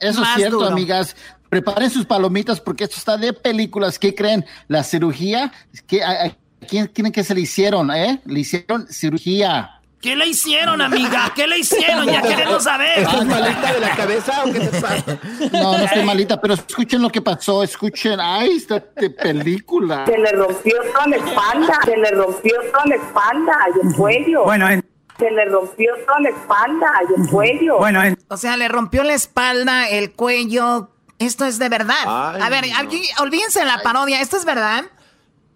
Eso 0.00 0.20
Más 0.20 0.30
es 0.30 0.36
cierto, 0.36 0.56
duro. 0.58 0.68
amigas. 0.68 1.14
Preparen 1.48 1.88
sus 1.90 2.04
palomitas 2.04 2.60
porque 2.60 2.84
esto 2.84 2.96
está 2.96 3.16
de 3.16 3.32
películas. 3.32 3.98
¿Qué 3.98 4.14
creen? 4.14 4.44
La 4.66 4.82
cirugía, 4.82 5.52
¿qué, 5.86 6.02
a, 6.02 6.26
a 6.26 6.36
quién 6.66 6.88
creen 6.88 7.12
que 7.12 7.22
se 7.24 7.34
le 7.34 7.42
hicieron? 7.42 7.90
¿Eh? 7.92 8.20
Le 8.26 8.40
hicieron 8.40 8.86
cirugía. 8.88 9.77
¿Qué 10.00 10.14
le 10.14 10.26
hicieron, 10.28 10.80
amiga? 10.80 11.32
¿Qué 11.34 11.46
le 11.48 11.58
hicieron? 11.58 12.06
Ya 12.06 12.22
queremos 12.22 12.62
saber. 12.62 13.00
¿Estás 13.00 13.26
malita 13.26 13.72
de 13.72 13.80
la 13.80 13.96
cabeza 13.96 14.44
o 14.44 14.52
qué 14.52 14.60
te 14.60 14.80
pasa? 14.80 15.18
No, 15.52 15.76
no 15.76 15.84
estoy 15.84 16.04
malita, 16.04 16.40
pero 16.40 16.54
escuchen 16.54 17.02
lo 17.02 17.10
que 17.10 17.20
pasó. 17.20 17.64
Escuchen. 17.64 18.20
Ay, 18.20 18.50
esta 18.58 18.82
de 18.96 19.10
película. 19.10 20.06
Se 20.06 20.16
le 20.16 20.30
rompió 20.32 20.76
toda 20.92 21.06
la 21.08 21.16
espalda, 21.16 21.78
se 21.84 21.96
le 21.96 22.10
rompió 22.12 22.54
toda 22.72 22.86
la 22.86 22.94
espalda 22.94 23.52
y 23.82 23.86
el 23.88 23.94
cuello. 23.96 24.44
Bueno, 24.44 24.68
en- 24.70 24.84
Se 25.18 25.30
le 25.32 25.44
rompió 25.46 25.92
toda 26.06 26.20
la 26.20 26.28
espalda 26.28 26.86
y 27.10 27.20
el 27.20 27.28
cuello. 27.28 27.78
Bueno, 27.78 28.02
en- 28.04 28.16
O 28.28 28.36
sea, 28.36 28.56
le 28.56 28.68
rompió 28.68 29.02
la 29.02 29.14
espalda, 29.14 29.88
el 29.88 30.12
cuello. 30.12 30.90
Esto 31.18 31.44
es 31.44 31.58
de 31.58 31.68
verdad. 31.68 31.96
Ay, 32.06 32.40
a 32.40 32.48
ver, 32.48 32.64
aquí, 32.78 33.02
olvídense 33.18 33.58
de 33.58 33.64
la 33.64 33.78
parodia. 33.82 34.20
¿Esto 34.20 34.36
es 34.36 34.44
verdad? 34.44 34.84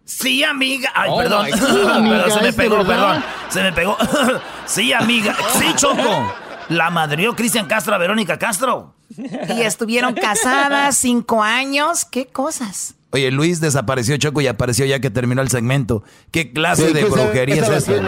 Sí, 0.05 0.43
amiga. 0.45 0.91
Ay, 0.95 1.11
Oh, 1.13 1.19
perdón. 1.19 1.47
se 1.53 1.61
me 2.01 2.27
¿es 2.27 2.43
de 2.43 2.53
pegó, 2.53 2.85
perdón. 2.85 3.25
Se 3.49 3.63
me 3.63 3.73
pegó. 3.73 3.97
sí, 4.67 4.93
amiga. 4.93 5.35
Sí, 5.59 5.67
Choco. 5.77 6.33
La 6.69 6.91
madrió 6.91 7.35
Cristian 7.37 7.67
Castro 7.67 7.95
a 7.95 7.99
Verónica 7.99 8.39
Castro. 8.39 8.95
Y 9.17 9.61
estuvieron 9.63 10.15
casadas 10.15 10.97
cinco 10.97 11.43
años. 11.43 12.05
¿Qué 12.05 12.27
cosas? 12.27 12.95
Oye, 13.11 13.31
Luis 13.31 13.61
desapareció 13.61 14.17
Choco 14.17 14.41
y 14.41 14.47
apareció 14.47 14.87
ya 14.87 14.99
que 15.01 15.11
terminó 15.11 15.43
el 15.43 15.51
segmento. 15.51 16.03
¿Qué 16.31 16.53
clase 16.53 16.89
Sí, 16.89 16.93
de 16.95 17.05
¿qué 17.05 17.11
sabe- 17.11 17.23
brujería 17.25 17.63
es 17.63 17.69
esta? 17.69 17.93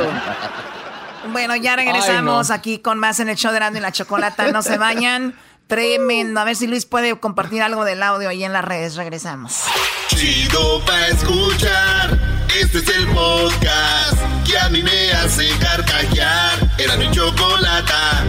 Bueno, 1.32 1.56
ya 1.56 1.74
regresamos 1.74 2.50
aquí 2.50 2.80
con 2.80 2.98
más 2.98 3.18
en 3.18 3.30
el 3.30 3.36
show 3.36 3.50
de 3.50 3.56
Erasmo 3.56 3.78
y 3.78 3.80
la 3.80 3.92
Chocolata. 3.92 4.50
No 4.52 4.60
se 4.62 4.76
vayan. 4.76 5.34
Tremendo. 5.66 6.40
A 6.40 6.44
ver 6.44 6.56
si 6.56 6.66
Luis 6.66 6.86
puede 6.86 7.18
compartir 7.18 7.62
algo 7.62 7.84
del 7.84 8.02
audio 8.02 8.28
ahí 8.28 8.44
en 8.44 8.52
las 8.52 8.64
redes. 8.64 8.96
Regresamos. 8.96 9.62
Chido 10.08 10.84
pa' 10.84 11.08
escuchar. 11.08 12.18
Este 12.60 12.78
es 12.78 12.88
el 12.88 13.06
podcast 13.08 14.18
que 14.46 14.58
a 14.58 14.68
mí 14.68 14.82
me 14.82 15.12
hace 15.12 15.48
carcajear. 15.58 16.70
Era 16.78 16.96
mi 16.96 17.10
chocolata. 17.10 18.24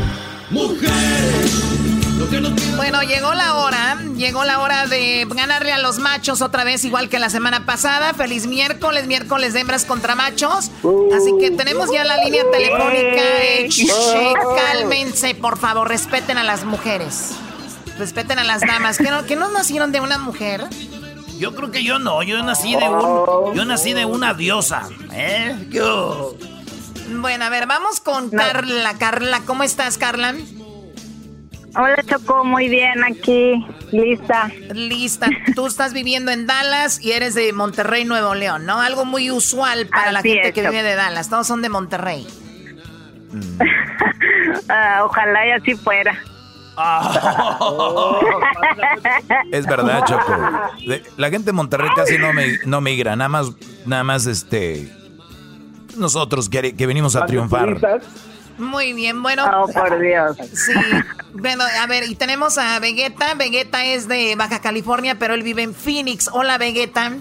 Mujer. 0.49 1.94
Bueno, 2.77 3.01
llegó 3.03 3.33
la 3.33 3.55
hora, 3.55 3.97
llegó 4.15 4.45
la 4.45 4.59
hora 4.59 4.87
de 4.87 5.27
ganarle 5.29 5.73
a 5.73 5.79
los 5.79 5.99
machos 5.99 6.41
otra 6.41 6.63
vez, 6.63 6.85
igual 6.85 7.09
que 7.09 7.19
la 7.19 7.29
semana 7.29 7.65
pasada. 7.65 8.13
Feliz 8.13 8.47
miércoles, 8.47 9.07
miércoles 9.07 9.53
de 9.53 9.59
hembras 9.61 9.85
contra 9.85 10.15
machos. 10.15 10.71
Así 11.15 11.33
que 11.39 11.51
tenemos 11.51 11.91
ya 11.91 12.03
la 12.05 12.17
línea 12.23 12.43
telefónica. 12.51 13.21
Eh, 13.43 13.67
che, 13.69 13.87
cálmense, 14.55 15.35
por 15.35 15.57
favor, 15.57 15.87
respeten 15.89 16.37
a 16.37 16.43
las 16.43 16.63
mujeres. 16.63 17.31
Respeten 17.97 18.39
a 18.39 18.43
las 18.43 18.61
damas. 18.61 18.97
¿Que 18.97 19.11
no, 19.11 19.25
que 19.25 19.35
no 19.35 19.49
nacieron 19.49 19.91
de 19.91 19.99
una 19.99 20.17
mujer? 20.17 20.65
Yo 21.37 21.53
creo 21.53 21.71
que 21.71 21.83
yo 21.83 21.99
no. 21.99 22.23
Yo 22.23 22.41
nací 22.43 22.75
de 22.75 22.87
un. 22.87 23.55
Yo 23.55 23.65
nací 23.65 23.93
de 23.93 24.05
una 24.05 24.33
diosa. 24.33 24.87
¿Eh? 25.11 25.67
Yo. 25.69 26.35
Bueno, 27.09 27.45
a 27.45 27.49
ver, 27.49 27.67
vamos 27.67 27.99
con 27.99 28.29
Carla. 28.29 28.97
Carla, 28.97 29.41
¿cómo 29.45 29.63
estás, 29.63 29.97
Carla? 29.97 30.33
Hola 31.77 32.01
Choco, 32.07 32.45
muy 32.45 32.69
bien 32.69 33.03
aquí, 33.03 33.65
lista. 33.91 34.49
Lista. 34.73 35.27
Tú 35.55 35.67
estás 35.67 35.91
viviendo 35.93 36.31
en 36.31 36.47
Dallas 36.47 37.03
y 37.03 37.11
eres 37.11 37.35
de 37.35 37.51
Monterrey, 37.51 38.05
Nuevo 38.05 38.33
León, 38.33 38.65
¿no? 38.65 38.79
Algo 38.79 39.03
muy 39.03 39.29
usual 39.29 39.87
para 39.87 40.13
la 40.13 40.21
gente 40.21 40.47
es, 40.47 40.53
que 40.53 40.61
Choco. 40.61 40.71
vive 40.71 40.83
de 40.83 40.95
Dallas. 40.95 41.29
Todos 41.29 41.47
son 41.47 41.61
de 41.61 41.69
Monterrey. 41.69 42.25
Ah, 44.69 45.01
ojalá 45.03 45.45
y 45.47 45.51
así 45.51 45.75
fuera. 45.75 46.17
Es 49.51 49.65
verdad, 49.65 50.05
Choco. 50.05 50.33
La 51.17 51.29
gente 51.29 51.47
de 51.47 51.51
Monterrey 51.51 51.89
casi 51.95 52.17
no, 52.17 52.33
me, 52.33 52.57
no 52.65 52.81
migra, 52.81 53.15
nada 53.15 53.29
más, 53.29 53.51
nada 53.85 54.03
más 54.03 54.25
este. 54.25 54.91
Nosotros 55.97 56.49
que, 56.49 56.75
que 56.75 56.87
venimos 56.87 57.15
a 57.15 57.25
triunfar. 57.25 57.79
Muy 58.57 58.93
bien, 58.93 59.21
bueno. 59.21 59.43
Oh, 59.45 59.67
por 59.67 59.99
Dios. 59.99 60.37
Sí. 60.53 60.73
Bueno, 61.33 61.63
a 61.63 61.87
ver, 61.87 62.05
y 62.05 62.15
tenemos 62.15 62.57
a 62.57 62.79
Vegeta. 62.79 63.33
Vegeta 63.35 63.83
es 63.83 64.07
de 64.07 64.35
Baja 64.37 64.61
California, 64.61 65.17
pero 65.19 65.33
él 65.33 65.43
vive 65.43 65.63
en 65.63 65.73
Phoenix. 65.73 66.29
Hola, 66.31 66.57
Vegeta. 66.57 67.11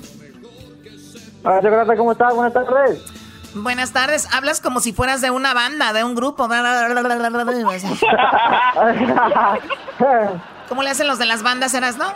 Hola, 1.43 1.97
¿cómo 1.97 2.13
estás? 2.13 2.33
Buenas 2.35 2.55
tardes. 2.55 3.03
Buenas 3.55 3.93
tardes. 3.93 4.29
Hablas 4.33 4.61
como 4.61 4.81
si 4.81 4.93
fueras 4.93 5.21
de 5.21 5.31
una 5.31 5.55
banda, 5.55 5.93
de 5.93 6.05
un 6.05 6.15
grupo. 6.15 6.45
¿Cómo 10.69 10.83
le 10.83 10.91
hacen 10.91 11.07
los 11.07 11.19
de 11.19 11.27
las 11.27 11.43
bandas, 11.43 11.75
eras, 11.75 11.97
no? 11.97 12.07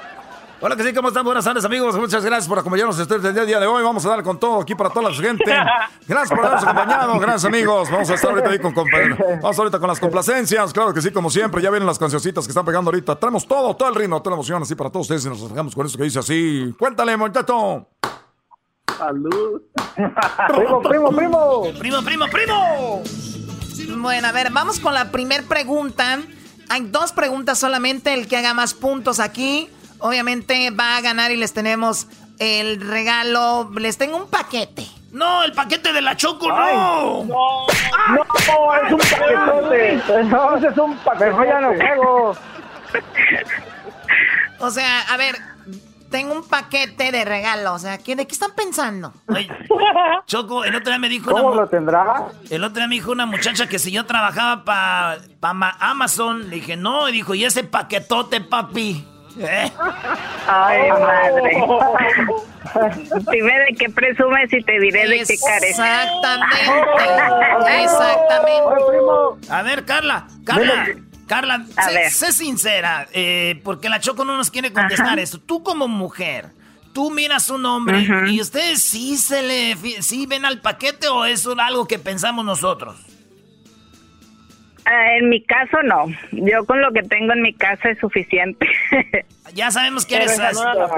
Hola, 0.61 0.75
que 0.75 0.83
sí, 0.83 0.93
¿cómo 0.93 1.09
están? 1.09 1.25
Buenas 1.25 1.45
tardes, 1.45 1.65
amigos. 1.65 1.95
Muchas 1.97 2.25
gracias 2.25 2.49
por 2.49 2.59
acompañarnos 2.59 2.99
este 2.99 3.15
el 3.15 3.47
día 3.47 3.61
de 3.61 3.67
hoy. 3.67 3.81
Vamos 3.85 4.05
a 4.05 4.09
dar 4.09 4.25
con 4.25 4.41
todo 4.41 4.61
aquí 4.61 4.75
para 4.75 4.91
toda 4.91 5.09
la 5.11 5.15
gente. 5.15 5.45
Gracias 6.09 6.31
por 6.31 6.41
habernos 6.41 6.65
acompañado. 6.65 7.19
Gracias, 7.21 7.45
amigos. 7.45 7.89
Vamos 7.89 8.11
a 8.11 8.15
estar 8.15 8.31
ahorita 8.31 8.51
ahí 8.51 8.59
con, 8.59 8.73
con- 8.75 8.87
vamos 9.43 9.57
ahorita 9.57 9.79
con 9.79 9.87
las 9.89 10.01
complacencias. 10.01 10.73
Claro 10.73 10.93
que 10.93 11.01
sí, 11.01 11.13
como 11.13 11.31
siempre. 11.31 11.63
Ya 11.63 11.71
vienen 11.71 11.87
las 11.87 11.99
cancioncitas 11.99 12.45
que 12.45 12.51
están 12.51 12.65
pegando 12.65 12.89
ahorita. 12.91 13.15
Traemos 13.17 13.47
todo, 13.47 13.77
todo 13.77 13.89
el 13.89 13.95
ritmo, 13.95 14.21
toda 14.21 14.33
la 14.33 14.37
emoción 14.37 14.61
así 14.63 14.75
para 14.75 14.91
todos 14.91 15.05
ustedes 15.05 15.27
y 15.27 15.29
nos 15.29 15.49
dejamos 15.49 15.77
con 15.77 15.87
eso 15.87 15.97
que 15.97 16.05
dice 16.05 16.19
así. 16.19 16.75
Cuéntale, 16.77 17.17
muchacho. 17.17 17.87
Salud. 18.99 19.63
primo, 20.57 20.83
primo, 20.83 21.13
primo. 21.13 21.63
Primo, 21.79 22.03
primo, 22.03 22.25
primo. 22.33 23.03
Bueno, 23.99 24.27
a 24.27 24.33
ver, 24.33 24.51
vamos 24.51 24.81
con 24.81 24.93
la 24.93 25.13
primer 25.13 25.45
pregunta. 25.45 26.19
Hay 26.69 26.81
dos 26.87 27.13
preguntas 27.13 27.59
solamente. 27.59 28.13
El 28.13 28.27
que 28.27 28.37
haga 28.39 28.55
más 28.55 28.75
puntos 28.75 29.21
aquí, 29.21 29.71
obviamente 30.01 30.71
va 30.71 30.97
a 30.97 31.01
ganar 31.01 31.31
y 31.31 31.37
les 31.37 31.53
tenemos 31.53 32.07
el 32.39 32.81
regalo. 32.81 33.71
Les 33.77 33.99
tengo 33.99 34.17
un 34.17 34.29
paquete. 34.29 34.87
No, 35.13 35.43
el 35.43 35.53
paquete 35.53 35.93
de 35.93 36.03
la 36.03 36.17
Choco, 36.17 36.49
Ay, 36.53 36.77
no. 36.77 37.25
No, 37.25 37.67
es 38.75 38.93
un 38.93 38.99
paquetote. 38.99 40.25
No, 40.25 40.57
es 40.57 40.79
un 40.79 40.97
paquetote. 40.99 41.31
Mejor 41.31 41.47
ya 41.47 41.61
no 41.61 41.69
juego. 41.75 42.37
O 44.61 44.71
sea, 44.71 45.01
a 45.03 45.17
ver, 45.17 45.37
tengo 46.11 46.35
un 46.35 46.47
paquete 46.47 47.11
de 47.13 47.25
regalo. 47.25 47.75
O 47.75 47.79
sea, 47.79 47.99
¿qué, 47.99 48.17
¿de 48.17 48.27
qué 48.27 48.33
están 48.33 48.53
pensando? 48.55 49.13
Choco, 50.27 50.65
el 50.65 50.75
otro 50.75 50.91
día 50.91 50.99
me 50.99 51.09
dijo 51.09 51.31
¿Cómo 51.31 51.49
una, 51.49 51.63
lo 51.63 51.69
tendrá? 51.69 52.27
el 52.51 52.65
otro 52.65 52.77
día 52.77 52.89
me 52.89 52.97
dijo 52.97 53.11
una 53.13 53.27
muchacha 53.27 53.67
que 53.67 53.79
si 53.79 53.91
yo 53.91 54.05
trabajaba 54.05 54.65
para 54.65 55.77
Amazon, 55.81 56.51
le 56.51 56.57
dije, 56.57 56.77
no, 56.77 57.09
y 57.09 57.13
dijo, 57.13 57.35
¿y 57.35 57.45
ese 57.45 57.65
paquetote, 57.65 58.41
papi? 58.41 59.07
¿Eh? 59.41 59.73
Ay, 60.47 60.91
madre. 60.91 61.65
Dime 63.31 63.59
de 63.61 63.75
qué 63.79 63.89
presumes 63.89 64.53
y 64.53 64.63
te 64.63 64.79
diré 64.81 65.09
de 65.09 65.25
qué 65.25 65.39
careces. 65.39 65.71
Exactamente. 65.71 66.57
Exactamente. 67.83 69.53
A 69.53 69.63
ver, 69.63 69.85
Carla, 69.85 70.27
Carla. 70.45 70.87
Carla, 71.27 71.63
sé, 72.11 72.33
sincera, 72.33 73.07
eh, 73.13 73.61
porque 73.63 73.91
la 73.91 74.01
Choco 74.01 74.25
no 74.25 74.39
nos 74.39 74.51
quiere 74.51 74.73
contestar 74.73 75.09
Ajá. 75.09 75.21
esto. 75.21 75.39
Tú 75.39 75.63
como 75.63 75.87
mujer, 75.87 76.53
tú 76.95 77.11
miras 77.11 77.51
un 77.51 77.67
hombre 77.67 78.07
y 78.29 78.41
ustedes 78.41 78.83
sí 78.83 79.19
se 79.19 79.43
le, 79.43 79.77
sí 80.03 80.25
ven 80.25 80.47
al 80.47 80.63
paquete 80.63 81.07
o 81.09 81.27
es 81.27 81.47
algo 81.47 81.87
que 81.87 81.99
pensamos 81.99 82.47
nosotros. 82.47 82.97
Ah, 84.91 85.17
en 85.19 85.29
mi 85.29 85.45
caso, 85.45 85.83
no. 85.85 86.07
Yo 86.33 86.65
con 86.65 86.81
lo 86.81 86.91
que 86.93 87.03
tengo 87.03 87.35
en 87.35 87.43
mi 87.43 87.53
casa 87.53 87.91
es 87.91 87.99
suficiente. 87.99 88.67
Ya 89.55 89.71
sabemos 89.71 90.05
que 90.05 90.17
eres, 90.17 90.39
no 90.39 90.45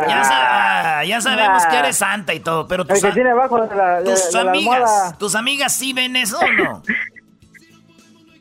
ya, 0.08 0.24
sa- 0.24 0.98
Ah. 0.98 1.04
ya 1.04 1.20
sabemos 1.20 1.64
que 1.66 1.76
eres 1.78 1.96
santa 1.96 2.34
y 2.34 2.40
todo, 2.40 2.66
pero 2.66 2.84
tus, 2.84 3.00
que 3.00 3.06
a- 3.06 3.12
tiene 3.14 3.30
abajo 3.30 3.64
de 3.64 3.76
la, 3.76 4.00
de- 4.00 4.10
tus 4.10 4.32
de 4.32 4.42
la 4.44 4.50
amigas, 4.50 5.18
tus 5.20 5.34
amigas 5.36 5.76
sí 5.76 5.92
ven 5.92 6.16
eso 6.16 6.36
o 6.36 6.52
no? 6.52 6.82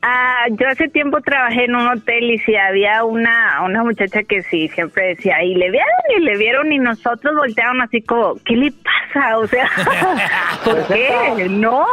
Ah, 0.02 0.46
yo 0.52 0.66
hace 0.70 0.88
tiempo 0.88 1.20
trabajé 1.22 1.66
en 1.66 1.76
un 1.76 1.86
hotel 1.90 2.32
y 2.32 2.38
si 2.40 2.56
había 2.56 3.04
una, 3.04 3.62
una 3.64 3.84
muchacha 3.84 4.24
que 4.24 4.42
sí 4.44 4.70
siempre 4.70 5.10
decía, 5.10 5.44
y 5.44 5.56
le 5.56 5.70
vieron 5.70 5.90
y 6.18 6.22
le 6.22 6.38
vieron 6.38 6.72
y 6.72 6.80
nosotros 6.80 7.36
voltearon 7.36 7.82
así 7.82 8.02
como, 8.02 8.36
¿qué 8.46 8.56
le 8.56 8.72
pasa? 8.72 9.38
O 9.38 9.46
sea, 9.48 9.70
¿por 10.64 10.88
qué? 10.88 11.48
No. 11.50 11.86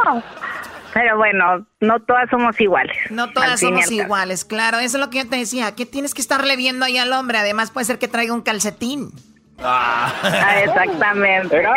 Pero 0.96 1.18
bueno, 1.18 1.66
no 1.80 2.00
todas 2.00 2.30
somos 2.30 2.58
iguales. 2.58 2.96
No 3.10 3.30
todas 3.30 3.60
somos 3.60 3.90
iguales, 3.90 4.46
claro. 4.46 4.78
Eso 4.78 4.96
es 4.96 5.04
lo 5.04 5.10
que 5.10 5.18
yo 5.18 5.28
te 5.28 5.36
decía. 5.36 5.74
¿Qué 5.74 5.84
tienes 5.84 6.14
que 6.14 6.22
estarle 6.22 6.56
viendo 6.56 6.86
ahí 6.86 6.96
al 6.96 7.12
hombre? 7.12 7.36
Además, 7.36 7.70
puede 7.70 7.84
ser 7.84 7.98
que 7.98 8.08
traiga 8.08 8.32
un 8.32 8.40
calcetín. 8.40 9.10
Ah, 9.58 10.12
exactamente. 10.62 11.56
Era, 11.56 11.74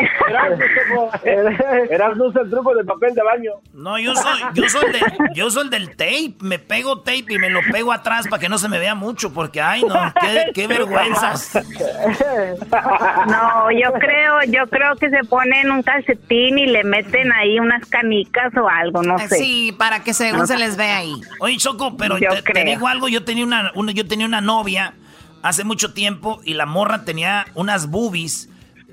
Eras 1.89 2.18
usa 2.19 2.41
el 2.41 2.49
truco 2.49 2.76
del 2.76 2.85
papel 2.85 3.14
de 3.15 3.23
baño. 3.23 3.51
No, 3.73 3.97
yo 3.97 4.14
soy, 4.15 4.39
yo 4.53 4.68
soy 4.69 4.85
el 4.88 4.91
de, 4.93 4.99
yo 5.34 5.49
soy 5.49 5.64
el 5.64 5.69
del 5.69 5.89
tape, 5.91 6.35
me 6.41 6.60
pego 6.60 6.99
tape 6.99 7.26
y 7.30 7.38
me 7.38 7.49
lo 7.49 7.61
pego 7.72 7.91
atrás 7.93 8.27
para 8.27 8.39
que 8.39 8.49
no 8.49 8.57
se 8.57 8.68
me 8.69 8.80
vea 8.80 8.95
mucho, 8.95 9.34
porque 9.34 9.61
ay 9.61 9.84
no, 9.84 10.14
qué, 10.22 10.51
qué 10.53 10.68
vergüenzas. 10.68 11.53
No, 13.27 13.72
yo 13.72 13.93
creo, 13.93 14.43
yo 14.47 14.68
creo 14.68 14.95
que 14.95 15.10
se 15.10 15.23
ponen 15.23 15.72
un 15.72 15.84
calcetín 15.84 16.57
y 16.60 16.65
le 16.68 16.84
meten 16.84 17.31
ahí 17.34 17.60
unas 17.60 17.85
canicas 17.88 18.51
o 18.57 18.68
algo, 18.68 19.03
no 19.03 19.18
sé. 19.19 19.38
Sí, 19.38 19.72
para 19.77 20.03
que 20.03 20.14
según 20.14 20.47
se 20.47 20.57
les 20.57 20.76
vea 20.77 20.97
ahí. 20.97 21.14
Oye, 21.39 21.57
Choco, 21.57 21.95
pero 21.97 22.18
Yo 22.18 22.30
te, 22.30 22.53
te 22.53 22.64
digo 22.65 22.88
algo, 22.88 23.07
yo 23.07 23.23
tenía 23.23 23.43
una, 23.45 23.72
una- 23.76 23.91
yo 23.91 24.06
tenía 24.07 24.26
una 24.26 24.41
novia 24.41 24.93
hace 25.41 25.64
mucho 25.64 25.94
tiempo 25.94 26.41
y 26.44 26.53
la 26.53 26.66
morra 26.66 27.06
tenía 27.06 27.45
unas 27.56 27.88
boobies 27.90 28.49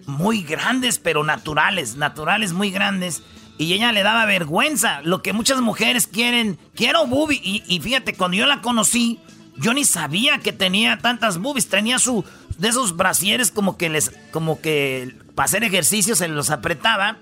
muy 0.06 0.42
grandes, 0.42 0.98
pero 0.98 1.24
naturales, 1.24 1.96
naturales 1.96 2.52
muy 2.52 2.70
grandes. 2.70 3.22
Y 3.58 3.72
ella 3.72 3.92
le 3.92 4.02
daba 4.02 4.26
vergüenza, 4.26 5.00
lo 5.02 5.22
que 5.22 5.32
muchas 5.32 5.60
mujeres 5.60 6.06
quieren, 6.06 6.58
quiero 6.74 7.06
boobie. 7.06 7.40
Y, 7.42 7.62
y 7.66 7.80
fíjate, 7.80 8.14
cuando 8.14 8.36
yo 8.36 8.46
la 8.46 8.60
conocí, 8.60 9.18
yo 9.56 9.72
ni 9.72 9.84
sabía 9.84 10.38
que 10.38 10.52
tenía 10.52 10.98
tantas 10.98 11.38
boobies, 11.38 11.68
tenía 11.68 11.98
su, 11.98 12.24
de 12.58 12.68
esos 12.68 12.96
brasieres 12.96 13.50
como 13.50 13.76
que 13.76 13.88
les, 13.88 14.12
como 14.30 14.60
que 14.60 15.16
para 15.34 15.46
hacer 15.46 15.64
ejercicio 15.64 16.16
se 16.16 16.28
los 16.28 16.50
apretaba. 16.50 17.18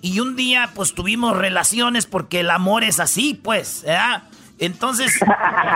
Y 0.00 0.20
un 0.20 0.34
día, 0.34 0.70
pues 0.74 0.94
tuvimos 0.94 1.36
relaciones 1.36 2.06
porque 2.06 2.40
el 2.40 2.50
amor 2.50 2.82
es 2.82 2.98
así, 2.98 3.38
pues, 3.40 3.82
¿verdad? 3.84 4.24
Entonces, 4.66 5.18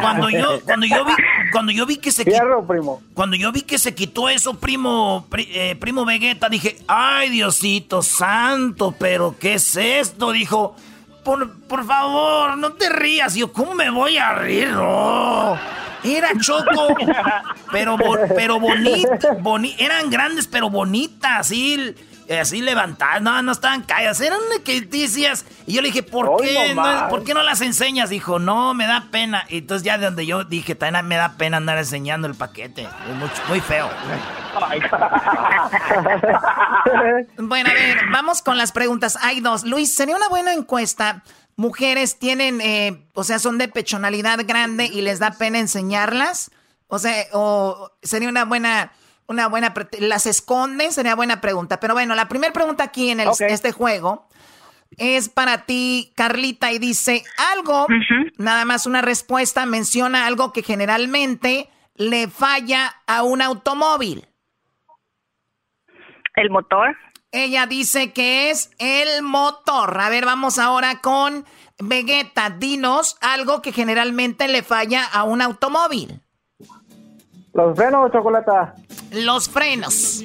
cuando 0.00 0.30
yo, 0.30 0.60
cuando 0.64 0.86
yo 0.86 1.04
vi, 1.04 1.12
cuando 1.50 1.72
yo 1.72 1.86
vi 1.86 1.96
que 1.96 2.12
se 2.12 2.22
Fierro, 2.24 2.64
primo. 2.66 3.02
cuando 3.14 3.36
yo 3.36 3.50
vi 3.50 3.62
que 3.62 3.78
se 3.78 3.94
quitó 3.94 4.28
eso, 4.28 4.54
primo, 4.60 5.26
pri- 5.28 5.48
eh, 5.52 5.74
primo 5.74 6.04
Vegeta, 6.04 6.48
dije, 6.48 6.78
ay 6.86 7.30
Diosito 7.30 8.00
santo, 8.02 8.94
pero 8.98 9.34
¿qué 9.40 9.54
es 9.54 9.74
esto? 9.76 10.30
Dijo, 10.30 10.76
por, 11.24 11.52
por 11.66 11.84
favor, 11.84 12.56
no 12.56 12.74
te 12.74 12.88
rías. 12.88 13.34
Y 13.36 13.40
yo, 13.40 13.52
¿cómo 13.52 13.74
me 13.74 13.90
voy 13.90 14.16
a 14.18 14.34
reír? 14.34 14.68
No. 14.70 15.58
Era 16.04 16.30
choco, 16.40 16.86
pero, 17.72 17.96
pero 18.36 18.60
bonita, 18.60 19.18
boni 19.40 19.74
eran 19.78 20.08
grandes, 20.10 20.46
pero 20.46 20.70
bonitas, 20.70 21.50
eh, 21.50 21.96
así 22.34 22.60
levantadas, 22.62 23.22
no, 23.22 23.40
no 23.42 23.52
estaban 23.52 23.82
calladas, 23.82 24.20
eran 24.20 24.38
decías, 24.64 25.44
y 25.66 25.74
yo 25.74 25.82
le 25.82 25.88
dije, 25.88 26.02
¿por 26.02 26.40
qué, 26.40 26.74
no. 26.74 27.08
¿por 27.08 27.24
qué 27.24 27.34
no 27.34 27.42
las 27.42 27.60
enseñas? 27.60 28.10
Dijo, 28.10 28.38
no, 28.38 28.74
me 28.74 28.86
da 28.86 29.08
pena. 29.10 29.44
Y 29.48 29.58
entonces 29.58 29.84
ya 29.84 29.98
de 29.98 30.06
donde 30.06 30.26
yo 30.26 30.44
dije, 30.44 30.74
también 30.74 31.06
me 31.06 31.16
da 31.16 31.36
pena 31.36 31.56
andar 31.58 31.78
enseñando 31.78 32.26
el 32.26 32.34
paquete, 32.34 32.82
es 32.82 33.14
mucho- 33.16 33.42
muy 33.48 33.60
feo. 33.60 33.88
Bueno, 37.38 37.70
a 37.70 37.72
ver, 37.74 37.98
vamos 38.10 38.42
con 38.42 38.56
las 38.58 38.72
preguntas. 38.72 39.18
Hay 39.22 39.40
dos. 39.40 39.64
Luis, 39.64 39.92
sería 39.94 40.16
una 40.16 40.28
buena 40.28 40.52
encuesta. 40.52 41.22
Mujeres 41.56 42.18
tienen, 42.18 42.60
eh, 42.60 43.06
o 43.14 43.24
sea, 43.24 43.38
son 43.38 43.58
de 43.58 43.68
pechonalidad 43.68 44.38
grande 44.46 44.86
y 44.86 45.00
les 45.02 45.18
da 45.18 45.32
pena 45.32 45.58
enseñarlas. 45.58 46.50
O 46.88 46.98
sea, 46.98 47.24
o 47.32 47.90
sería 48.02 48.28
una 48.28 48.44
buena, 48.44 48.92
una 49.28 49.48
buena, 49.48 49.74
pre- 49.74 49.88
las 50.00 50.26
esconden, 50.26 50.92
sería 50.92 51.14
buena 51.14 51.40
pregunta. 51.40 51.80
Pero 51.80 51.94
bueno, 51.94 52.14
la 52.14 52.28
primera 52.28 52.52
pregunta 52.52 52.84
aquí 52.84 53.10
en 53.10 53.20
el- 53.20 53.28
este 53.46 53.72
juego 53.72 54.28
es 54.96 55.28
para 55.28 55.64
ti, 55.66 56.12
Carlita, 56.16 56.72
y 56.72 56.78
dice 56.78 57.24
algo, 57.54 57.86
nada 58.38 58.64
más 58.64 58.86
una 58.86 59.02
respuesta, 59.02 59.66
menciona 59.66 60.26
algo 60.26 60.52
que 60.52 60.62
generalmente 60.62 61.68
le 61.94 62.28
falla 62.28 62.94
a 63.06 63.22
un 63.22 63.42
automóvil. 63.42 64.28
El 66.34 66.50
motor. 66.50 66.96
Ella 67.32 67.66
dice 67.66 68.12
que 68.12 68.50
es 68.50 68.70
el 68.78 69.22
motor. 69.22 70.00
A 70.00 70.08
ver, 70.08 70.24
vamos 70.24 70.58
ahora 70.58 71.00
con 71.00 71.44
Vegeta. 71.78 72.50
Dinos 72.50 73.16
algo 73.20 73.60
que 73.62 73.72
generalmente 73.72 74.46
le 74.48 74.62
falla 74.62 75.04
a 75.04 75.24
un 75.24 75.42
automóvil. 75.42 76.20
Los 77.56 77.74
frenos, 77.76 78.12
chocolata. 78.12 78.74
Los 79.12 79.48
frenos. 79.48 80.22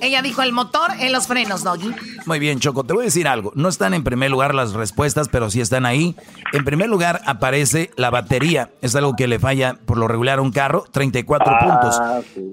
Ella 0.00 0.22
dijo 0.22 0.42
el 0.42 0.52
motor 0.52 0.90
en 1.00 1.12
los 1.12 1.26
frenos, 1.26 1.64
Doggy. 1.64 1.92
Muy 2.26 2.38
bien, 2.38 2.60
Choco, 2.60 2.84
te 2.84 2.92
voy 2.92 3.02
a 3.02 3.04
decir 3.06 3.26
algo. 3.26 3.52
No 3.56 3.68
están 3.68 3.94
en 3.94 4.04
primer 4.04 4.30
lugar 4.30 4.54
las 4.54 4.74
respuestas, 4.74 5.28
pero 5.28 5.50
sí 5.50 5.60
están 5.60 5.86
ahí. 5.86 6.14
En 6.52 6.64
primer 6.64 6.88
lugar 6.88 7.20
aparece 7.26 7.90
la 7.96 8.10
batería. 8.10 8.70
Es 8.82 8.94
algo 8.94 9.16
que 9.16 9.26
le 9.26 9.38
falla 9.38 9.76
por 9.86 9.96
lo 9.96 10.06
regular 10.06 10.38
a 10.38 10.42
un 10.42 10.52
carro, 10.52 10.84
34 10.92 11.52
Ah, 11.52 11.58
puntos. 11.64 12.00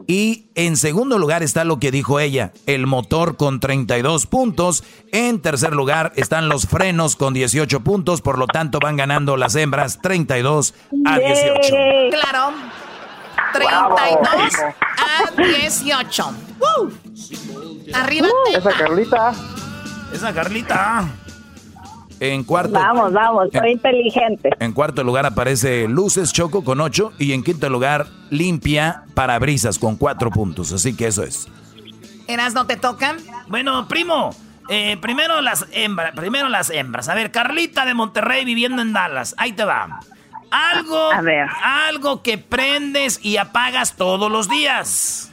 Y 0.08 0.46
en 0.56 0.78
segundo 0.78 1.20
lugar 1.20 1.44
está 1.44 1.66
lo 1.66 1.78
que 1.80 1.92
dijo 1.92 2.20
ella, 2.20 2.52
el 2.66 2.88
motor 2.88 3.36
con 3.38 3.60
32 3.60 4.26
puntos. 4.28 4.84
En 5.12 5.40
tercer 5.42 5.74
lugar 5.74 6.14
están 6.16 6.48
los 6.50 6.68
frenos 6.68 7.16
con 7.16 7.34
18 7.34 7.82
puntos, 7.82 8.22
por 8.22 8.38
lo 8.40 8.48
tanto 8.48 8.80
van 8.80 8.96
ganando 8.96 9.36
las 9.38 9.56
hembras 9.56 10.00
32 10.02 10.74
a 11.06 11.20
18. 11.20 11.76
Claro. 12.12 12.54
32 13.54 14.54
a 14.98 15.42
18. 15.42 16.36
¡Woo! 16.60 16.92
Arriba. 17.94 18.28
Esa 18.54 18.72
Carlita. 18.72 19.34
Esa 20.14 20.34
Carlita. 20.34 21.06
En 22.20 22.46
cuarto, 22.46 22.72
Vamos, 22.72 23.12
vamos, 23.12 23.50
soy 23.52 23.72
inteligente. 23.72 24.50
En 24.60 24.72
cuarto 24.72 25.04
lugar 25.04 25.26
aparece 25.26 25.86
Luces 25.88 26.32
Choco 26.32 26.64
con 26.64 26.80
8 26.80 27.14
y 27.20 27.34
en 27.34 27.44
quinto 27.44 27.70
lugar 27.70 28.08
Limpia 28.30 29.04
Parabrisas 29.14 29.78
con 29.78 29.98
4 29.98 30.32
puntos. 30.32 30.72
Así 30.72 30.96
que 30.96 31.08
eso 31.08 31.24
es. 31.24 31.48
Eras 32.28 32.54
no 32.54 32.66
te 32.66 32.78
tocan. 32.78 33.18
Bueno, 33.48 33.88
primo, 33.90 34.30
eh, 34.70 34.98
primero 35.02 35.42
las 35.42 35.66
hembras, 35.74 36.14
primero 36.16 36.48
las 36.48 36.70
hembras. 36.70 37.10
A 37.10 37.16
ver, 37.16 37.32
Carlita 37.32 37.86
de 37.86 37.94
Monterrey 37.94 38.46
viviendo 38.46 38.82
en 38.82 38.94
Dallas. 38.94 39.36
Ahí 39.38 39.52
te 39.52 39.66
va. 39.66 40.00
Algo, 40.56 41.12
A 41.12 41.22
ver. 41.22 41.48
algo 41.64 42.22
que 42.24 42.38
prendes 42.38 43.20
y 43.24 43.38
apagas 43.38 43.96
todos 43.96 44.32
los 44.32 44.48
días. 44.50 45.32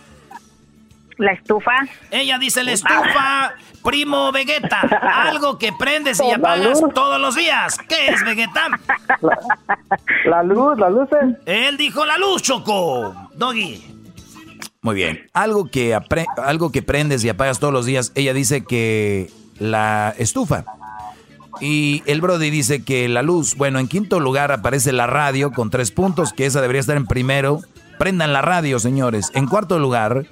La 1.19 1.33
estufa. 1.33 1.73
Ella 2.11 2.39
dice 2.39 2.65
la 2.65 2.73
estufa, 2.73 3.53
primo 3.85 4.33
Vegeta. 4.33 4.81
Algo 5.29 5.59
que 5.59 5.73
prendes 5.73 6.19
y 6.21 6.29
La 6.29 6.37
apagas 6.37 6.81
luz. 6.81 6.95
todos 6.95 7.21
los 7.21 7.37
días. 7.37 7.79
¿Qué 7.89 8.09
es 8.09 8.25
Vegeta? 8.25 8.67
La 10.25 10.43
luz, 10.43 10.79
las 10.79 10.91
luces. 10.91 11.37
Él 11.47 11.77
dijo 11.77 12.05
la 12.05 12.17
luz, 12.19 12.43
Choco. 12.43 13.15
Doggy. 13.35 13.85
Muy 14.81 14.95
bien. 14.97 15.29
Algo 15.33 15.67
que, 15.71 15.95
apre- 15.97 16.27
algo 16.45 16.73
que 16.73 16.83
prendes 16.83 17.23
y 17.23 17.29
apagas 17.29 17.61
todos 17.61 17.73
los 17.73 17.87
días. 17.87 18.11
Ella 18.17 18.33
dice 18.35 18.65
que 18.65 19.31
la 19.61 20.15
estufa. 20.19 20.65
Y 21.63 22.03
el 22.07 22.21
Brody 22.21 22.51
dice 22.51 22.83
que 22.83 23.09
la 23.09 23.23
luz. 23.23 23.55
Bueno, 23.55 23.79
en 23.79 23.87
quinto 23.87 24.19
lugar 24.19 24.51
aparece 24.51 24.91
la 24.93 25.07
radio 25.07 25.53
con 25.53 25.71
tres 25.71 25.93
puntos, 25.93 26.33
que 26.33 26.45
esa 26.45 26.61
debería 26.61 26.81
estar 26.81 26.97
en 26.97 27.07
primero. 27.07 27.61
Prendan 28.01 28.33
la 28.33 28.43
radio, 28.43 28.81
señores. 28.81 29.31
En 29.33 29.47
cuarto 29.47 29.79
lugar 29.79 30.27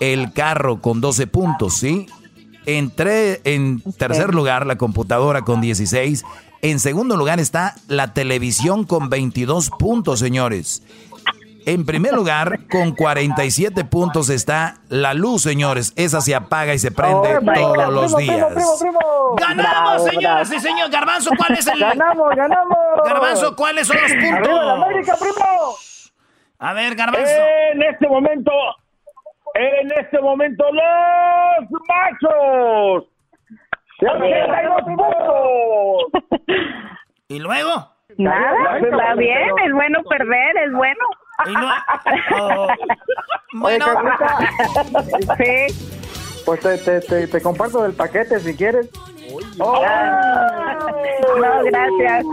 el 0.00 0.32
carro 0.32 0.80
con 0.80 1.02
12 1.02 1.26
puntos, 1.26 1.74
¿sí? 1.74 2.06
Entré 2.64 3.42
en 3.44 3.82
tercer 3.98 4.34
lugar 4.34 4.64
la 4.64 4.78
computadora 4.78 5.42
con 5.42 5.60
16. 5.60 6.24
En 6.62 6.78
segundo 6.78 7.18
lugar 7.18 7.40
está 7.40 7.74
la 7.86 8.14
televisión 8.14 8.84
con 8.84 9.10
22 9.10 9.68
puntos, 9.78 10.18
señores. 10.18 10.82
En 11.66 11.84
primer 11.84 12.14
lugar, 12.14 12.60
con 12.70 12.92
47 12.94 13.84
puntos 13.84 14.30
está 14.30 14.76
la 14.88 15.14
luz, 15.14 15.42
señores. 15.42 15.92
Esa 15.96 16.20
se 16.20 16.34
apaga 16.34 16.72
y 16.74 16.78
se 16.78 16.90
prende 16.90 17.36
Oh, 17.38 17.52
todos 17.54 17.76
God. 17.76 17.94
los 17.94 18.14
Primo, 18.14 18.32
días. 18.34 18.46
primo, 18.54 18.70
primo, 18.80 18.98
primo. 18.98 19.36
¡Ganamos, 19.36 19.64
Bravo, 19.72 19.98
señoras 20.10 20.48
bravo. 20.48 20.54
y 20.54 20.60
señores! 20.68 20.90
Garbanzo, 20.90 21.30
¿cuál 21.36 21.52
es 21.58 21.66
el...? 21.66 21.80
¡Ganamos, 21.80 22.34
ganamos! 22.34 22.78
Garbanzo, 23.04 23.56
¿cuáles 23.56 23.86
son 23.86 23.96
los 24.00 24.10
puntos? 24.12 24.32
¡Arriba 24.48 24.64
la 24.64 24.72
América, 24.84 25.14
primo! 25.20 25.74
A 26.58 26.72
ver, 26.74 26.94
Garbanzo. 26.94 27.30
En 27.72 27.82
este 27.82 28.08
momento, 28.08 28.52
en 29.54 29.92
este 29.98 30.20
momento, 30.20 30.64
los 30.72 31.70
machos. 31.88 33.04
¡62 34.00 34.84
puntos! 34.84 36.22
¿Y 37.28 37.38
luego? 37.38 37.70
Nada, 38.18 38.78
está 38.78 39.14
bien, 39.14 39.50
es 39.64 39.72
bueno 39.72 40.02
perder, 40.08 40.56
es 40.66 40.72
bueno. 40.72 41.04
Y 41.46 41.52
no- 41.52 41.72
Oh. 42.40 42.68
Bueno, 43.54 43.86
sí. 45.38 45.90
Pues 46.44 46.60
te, 46.60 46.78
te, 46.78 47.00
te, 47.00 47.26
te 47.26 47.42
comparto 47.42 47.82
del 47.82 47.92
paquete 47.92 48.40
si 48.40 48.54
quieres. 48.56 48.88
Oh. 49.58 49.84
No, 51.38 51.62
gracias. 51.64 52.24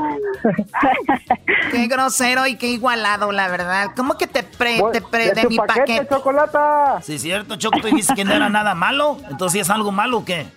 Qué 1.71 1.87
grosero 1.87 2.47
y 2.47 2.55
qué 2.55 2.67
igualado, 2.67 3.31
la 3.31 3.47
verdad. 3.49 3.91
¿Cómo 3.95 4.17
que 4.17 4.27
te 4.27 4.43
pre, 4.43 4.81
te 4.91 5.01
pre 5.01 5.31
de, 5.31 5.47
mi 5.47 5.57
paquete, 5.57 5.79
paquete? 5.79 6.07
chocolata. 6.09 7.01
Sí, 7.01 7.19
cierto, 7.19 7.55
Choco, 7.57 7.79
tú 7.81 7.87
dijiste 7.87 8.15
que 8.15 8.25
no 8.25 8.33
era 8.33 8.49
nada 8.49 8.73
malo. 8.75 9.17
Entonces, 9.29 9.53
¿sí 9.53 9.59
¿es 9.59 9.69
algo 9.69 9.91
malo 9.91 10.19
o 10.19 10.25
qué? 10.25 10.47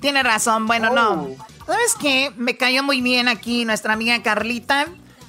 Tiene 0.00 0.22
razón, 0.22 0.66
bueno, 0.66 0.90
no. 0.90 1.28
¿Sabes 1.66 1.96
qué? 2.00 2.30
Me 2.36 2.56
cayó 2.56 2.82
muy 2.82 3.00
bien 3.00 3.26
aquí 3.28 3.64
nuestra 3.64 3.94
amiga 3.94 4.22
Carlita 4.22 4.86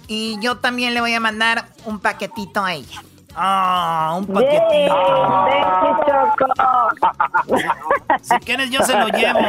y 0.08 0.38
yo 0.40 0.58
también 0.58 0.94
le 0.94 1.02
voy 1.02 1.14
a 1.14 1.20
mandar 1.20 1.68
un 1.86 2.00
paquetito 2.00 2.64
a 2.64 2.74
ella. 2.74 3.02
Ah, 3.36 4.16
un 4.18 4.26
paquetito. 4.26 4.96
Si 8.22 8.36
quieres, 8.40 8.70
yo 8.72 8.82
se 8.84 8.94
lo 8.98 9.08
llevo. 9.10 9.40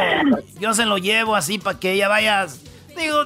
Yo 0.60 0.74
se 0.74 0.84
lo 0.84 0.98
llevo 0.98 1.34
así 1.36 1.58
para 1.58 1.78
que 1.78 1.92
ella 1.92 2.08
vaya. 2.08 2.46
Digo, 2.96 3.24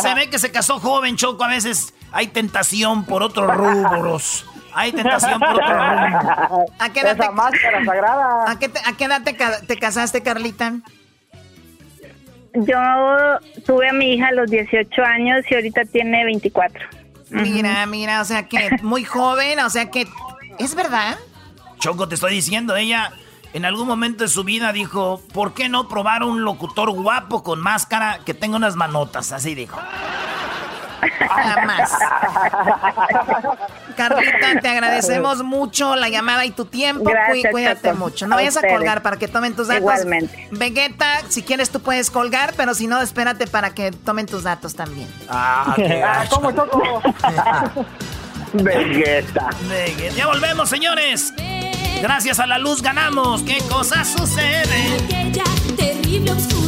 se 0.00 0.14
ve 0.14 0.30
que 0.30 0.38
se 0.38 0.50
casó 0.52 0.78
joven, 0.78 1.16
Choco. 1.16 1.42
A 1.44 1.48
veces 1.48 1.94
hay 2.12 2.28
tentación 2.28 3.04
por 3.04 3.22
otros 3.22 3.52
rubros. 3.54 4.46
Hay 4.74 4.92
tentación 4.92 5.40
por 5.40 5.54
otros 5.54 5.68
rubros. 5.68 6.70
¿A 6.78 6.90
qué 6.90 7.00
edad 7.00 7.16
te. 7.16 7.24
¿a 7.26 8.58
qué, 8.58 8.68
te- 8.68 8.80
a 8.88 8.92
qué 8.96 9.04
edad 9.04 9.22
te, 9.22 9.32
te 9.66 9.76
casaste, 9.78 10.22
Carlita? 10.22 10.74
Yo 12.66 12.78
tuve 13.66 13.88
a 13.88 13.92
mi 13.92 14.14
hija 14.14 14.28
a 14.28 14.32
los 14.32 14.50
18 14.50 15.02
años 15.02 15.44
y 15.50 15.54
ahorita 15.54 15.84
tiene 15.84 16.24
24. 16.24 16.78
Mira, 17.30 17.86
mira, 17.86 18.20
o 18.20 18.24
sea 18.24 18.48
que 18.48 18.70
muy 18.82 19.04
joven, 19.04 19.60
o 19.60 19.70
sea 19.70 19.90
que... 19.90 20.06
¿Es 20.58 20.74
verdad? 20.74 21.16
Choco, 21.78 22.08
te 22.08 22.16
estoy 22.16 22.32
diciendo, 22.32 22.74
ella 22.74 23.12
en 23.52 23.64
algún 23.64 23.86
momento 23.86 24.24
de 24.24 24.28
su 24.28 24.44
vida 24.44 24.72
dijo, 24.72 25.22
¿por 25.32 25.54
qué 25.54 25.68
no 25.68 25.88
probar 25.88 26.22
un 26.22 26.42
locutor 26.42 26.90
guapo 26.90 27.42
con 27.42 27.60
máscara 27.60 28.20
que 28.24 28.34
tenga 28.34 28.56
unas 28.56 28.76
manotas? 28.76 29.32
Así 29.32 29.54
dijo. 29.54 29.78
Jamás. 31.28 31.92
Carlita, 33.96 34.60
te 34.60 34.68
agradecemos 34.68 35.42
mucho 35.42 35.96
la 35.96 36.08
llamada 36.08 36.44
y 36.44 36.50
tu 36.50 36.64
tiempo. 36.64 37.04
Gracias, 37.04 37.50
Cuídate 37.52 37.88
Choco. 37.90 37.98
mucho. 37.98 38.26
No 38.26 38.34
A 38.34 38.36
vayas 38.36 38.56
a 38.56 38.62
colgar 38.66 39.02
para 39.02 39.16
que 39.16 39.28
tomen 39.28 39.54
tus 39.54 39.68
datos. 39.68 39.80
Igualmente. 39.80 40.48
Vegeta, 40.52 41.20
si 41.28 41.42
quieres 41.42 41.70
tú 41.70 41.80
puedes 41.80 42.10
colgar, 42.10 42.54
pero 42.56 42.74
si 42.74 42.86
no, 42.86 43.00
espérate 43.00 43.46
para 43.46 43.70
que 43.70 43.90
tomen 43.92 44.26
tus 44.26 44.42
datos 44.44 44.74
también. 44.74 45.08
Ah, 45.28 45.72
qué 45.76 46.02
Ah, 46.02 46.18
gacho. 46.20 46.36
¿Cómo, 46.36 46.52
Choco? 46.52 47.02
Vegeta. 48.52 49.50
Venga, 49.68 50.14
Ya 50.14 50.26
volvemos, 50.26 50.68
señores. 50.68 51.32
Gracias 52.00 52.38
a 52.38 52.46
la 52.46 52.58
luz 52.58 52.80
ganamos. 52.82 53.42
¿Qué 53.42 53.58
cosas 53.68 54.08
suceden? 54.08 55.04
aquella 55.04 55.44
terrible 55.76 56.30
oscuridad. 56.30 56.67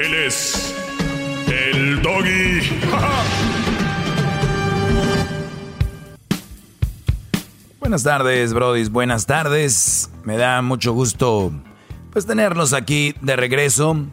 Él 0.00 0.14
es 0.14 0.74
el 1.48 2.00
doggy. 2.02 2.60
Buenas 7.80 8.04
tardes, 8.04 8.54
brodis. 8.54 8.90
Buenas 8.90 9.26
tardes. 9.26 10.12
Me 10.22 10.36
da 10.36 10.62
mucho 10.62 10.92
gusto 10.92 11.50
pues 12.12 12.26
tenerlos 12.26 12.74
aquí 12.74 13.16
de 13.22 13.34
regreso 13.34 14.06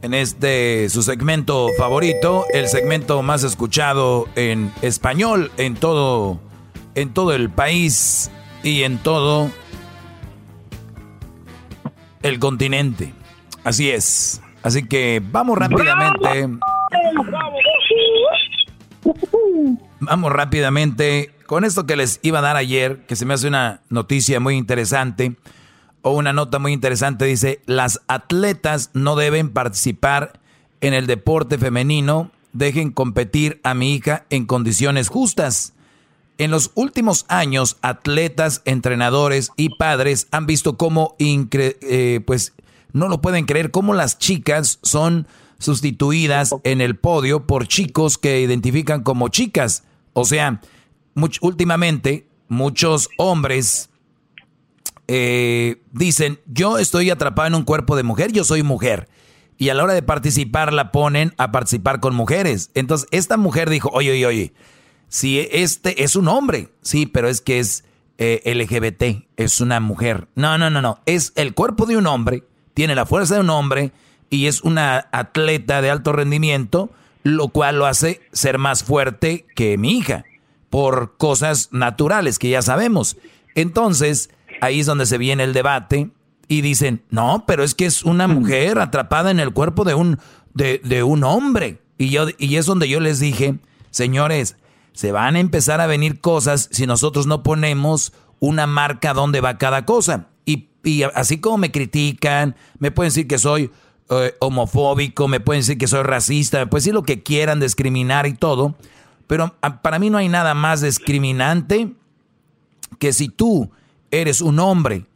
en 0.00 0.14
este 0.14 0.88
su 0.88 1.02
segmento 1.02 1.68
favorito, 1.76 2.46
el 2.54 2.66
segmento 2.68 3.20
más 3.22 3.44
escuchado 3.44 4.26
en 4.36 4.72
español 4.80 5.52
en 5.58 5.74
todo 5.74 6.40
en 6.94 7.12
todo 7.12 7.34
el 7.34 7.50
país 7.50 8.30
y 8.62 8.84
en 8.84 8.96
todo 8.98 9.50
el 12.22 12.38
continente. 12.38 13.12
Así 13.64 13.90
es. 13.90 14.40
Así 14.66 14.82
que 14.82 15.22
vamos 15.24 15.56
rápidamente. 15.56 16.58
Vamos 20.00 20.32
rápidamente 20.32 21.30
con 21.46 21.62
esto 21.62 21.86
que 21.86 21.94
les 21.94 22.18
iba 22.22 22.40
a 22.40 22.42
dar 22.42 22.56
ayer, 22.56 23.06
que 23.06 23.14
se 23.14 23.26
me 23.26 23.34
hace 23.34 23.46
una 23.46 23.82
noticia 23.90 24.40
muy 24.40 24.56
interesante 24.56 25.36
o 26.02 26.10
una 26.10 26.32
nota 26.32 26.58
muy 26.58 26.72
interesante. 26.72 27.26
Dice, 27.26 27.60
las 27.66 28.00
atletas 28.08 28.90
no 28.92 29.14
deben 29.14 29.50
participar 29.50 30.40
en 30.80 30.94
el 30.94 31.06
deporte 31.06 31.58
femenino, 31.58 32.32
dejen 32.52 32.90
competir 32.90 33.60
a 33.62 33.72
mi 33.72 33.94
hija 33.94 34.24
en 34.30 34.46
condiciones 34.46 35.10
justas. 35.10 35.74
En 36.38 36.50
los 36.50 36.72
últimos 36.74 37.24
años, 37.28 37.76
atletas, 37.82 38.62
entrenadores 38.64 39.52
y 39.56 39.76
padres 39.76 40.26
han 40.32 40.46
visto 40.46 40.76
cómo, 40.76 41.14
eh, 41.20 42.20
pues, 42.26 42.52
no 42.96 43.08
lo 43.08 43.20
pueden 43.20 43.44
creer, 43.46 43.70
cómo 43.70 43.94
las 43.94 44.18
chicas 44.18 44.78
son 44.82 45.26
sustituidas 45.58 46.54
en 46.64 46.80
el 46.80 46.96
podio 46.96 47.46
por 47.46 47.66
chicos 47.68 48.18
que 48.18 48.40
identifican 48.40 49.02
como 49.02 49.28
chicas. 49.28 49.84
O 50.12 50.24
sea, 50.24 50.60
much- 51.14 51.38
últimamente 51.40 52.26
muchos 52.48 53.08
hombres 53.18 53.90
eh, 55.08 55.82
dicen, 55.92 56.40
yo 56.46 56.78
estoy 56.78 57.10
atrapado 57.10 57.48
en 57.48 57.54
un 57.54 57.62
cuerpo 57.64 57.96
de 57.96 58.02
mujer, 58.02 58.32
yo 58.32 58.44
soy 58.44 58.62
mujer. 58.62 59.08
Y 59.58 59.68
a 59.70 59.74
la 59.74 59.84
hora 59.84 59.94
de 59.94 60.02
participar 60.02 60.72
la 60.72 60.92
ponen 60.92 61.32
a 61.38 61.52
participar 61.52 62.00
con 62.00 62.14
mujeres. 62.14 62.70
Entonces, 62.74 63.08
esta 63.10 63.36
mujer 63.36 63.70
dijo, 63.70 63.88
oye, 63.92 64.10
oye, 64.12 64.26
oye, 64.26 64.52
si 65.08 65.38
este 65.52 66.02
es 66.02 66.16
un 66.16 66.28
hombre, 66.28 66.68
sí, 66.82 67.06
pero 67.06 67.28
es 67.28 67.40
que 67.40 67.58
es 67.60 67.84
eh, 68.18 68.42
LGBT, 68.44 69.26
es 69.36 69.60
una 69.60 69.80
mujer. 69.80 70.28
No, 70.34 70.58
no, 70.58 70.68
no, 70.70 70.82
no, 70.82 71.00
es 71.06 71.32
el 71.36 71.54
cuerpo 71.54 71.86
de 71.86 71.96
un 71.96 72.06
hombre, 72.06 72.42
tiene 72.76 72.94
la 72.94 73.06
fuerza 73.06 73.36
de 73.36 73.40
un 73.40 73.48
hombre 73.48 73.90
y 74.28 74.48
es 74.48 74.60
una 74.60 75.08
atleta 75.10 75.80
de 75.80 75.88
alto 75.88 76.12
rendimiento, 76.12 76.90
lo 77.22 77.48
cual 77.48 77.78
lo 77.78 77.86
hace 77.86 78.20
ser 78.32 78.58
más 78.58 78.84
fuerte 78.84 79.46
que 79.54 79.78
mi 79.78 79.96
hija, 79.96 80.26
por 80.68 81.16
cosas 81.16 81.70
naturales 81.72 82.38
que 82.38 82.50
ya 82.50 82.60
sabemos. 82.60 83.16
Entonces, 83.54 84.28
ahí 84.60 84.80
es 84.80 84.86
donde 84.86 85.06
se 85.06 85.16
viene 85.16 85.44
el 85.44 85.54
debate 85.54 86.10
y 86.48 86.60
dicen, 86.60 87.02
no, 87.08 87.44
pero 87.46 87.64
es 87.64 87.74
que 87.74 87.86
es 87.86 88.02
una 88.02 88.28
mujer 88.28 88.78
atrapada 88.78 89.30
en 89.30 89.40
el 89.40 89.54
cuerpo 89.54 89.84
de 89.84 89.94
un, 89.94 90.18
de, 90.52 90.78
de 90.84 91.02
un 91.02 91.24
hombre. 91.24 91.80
Y, 91.96 92.10
yo, 92.10 92.26
y 92.36 92.56
es 92.56 92.66
donde 92.66 92.90
yo 92.90 93.00
les 93.00 93.20
dije, 93.20 93.54
señores, 93.90 94.58
se 94.92 95.12
van 95.12 95.36
a 95.36 95.40
empezar 95.40 95.80
a 95.80 95.86
venir 95.86 96.20
cosas 96.20 96.68
si 96.70 96.86
nosotros 96.86 97.26
no 97.26 97.42
ponemos 97.42 98.12
una 98.38 98.66
marca 98.66 99.14
donde 99.14 99.40
va 99.40 99.56
cada 99.56 99.86
cosa. 99.86 100.26
Y, 100.86 101.02
así 101.02 101.38
como 101.38 101.58
me 101.58 101.72
critican, 101.72 102.54
me 102.78 102.92
pueden 102.92 103.08
decir 103.08 103.26
que 103.26 103.38
soy 103.38 103.72
eh, 104.08 104.34
homofóbico, 104.38 105.26
me 105.26 105.40
pueden 105.40 105.60
decir 105.60 105.78
que 105.78 105.88
soy 105.88 106.04
racista, 106.04 106.58
me 106.58 106.66
pueden 106.68 106.82
decir 106.82 106.94
lo 106.94 107.02
que 107.02 107.24
quieran, 107.24 107.58
discriminar 107.58 108.26
y 108.26 108.34
todo. 108.34 108.76
Pero 109.26 109.56
para 109.82 109.98
mí 109.98 110.10
no 110.10 110.18
hay 110.18 110.28
nada 110.28 110.54
más 110.54 110.82
discriminante 110.82 111.92
que 113.00 113.12
si 113.12 113.28
tú 113.28 113.70
eres 114.12 114.40
un 114.40 114.60
hombre 114.60 115.06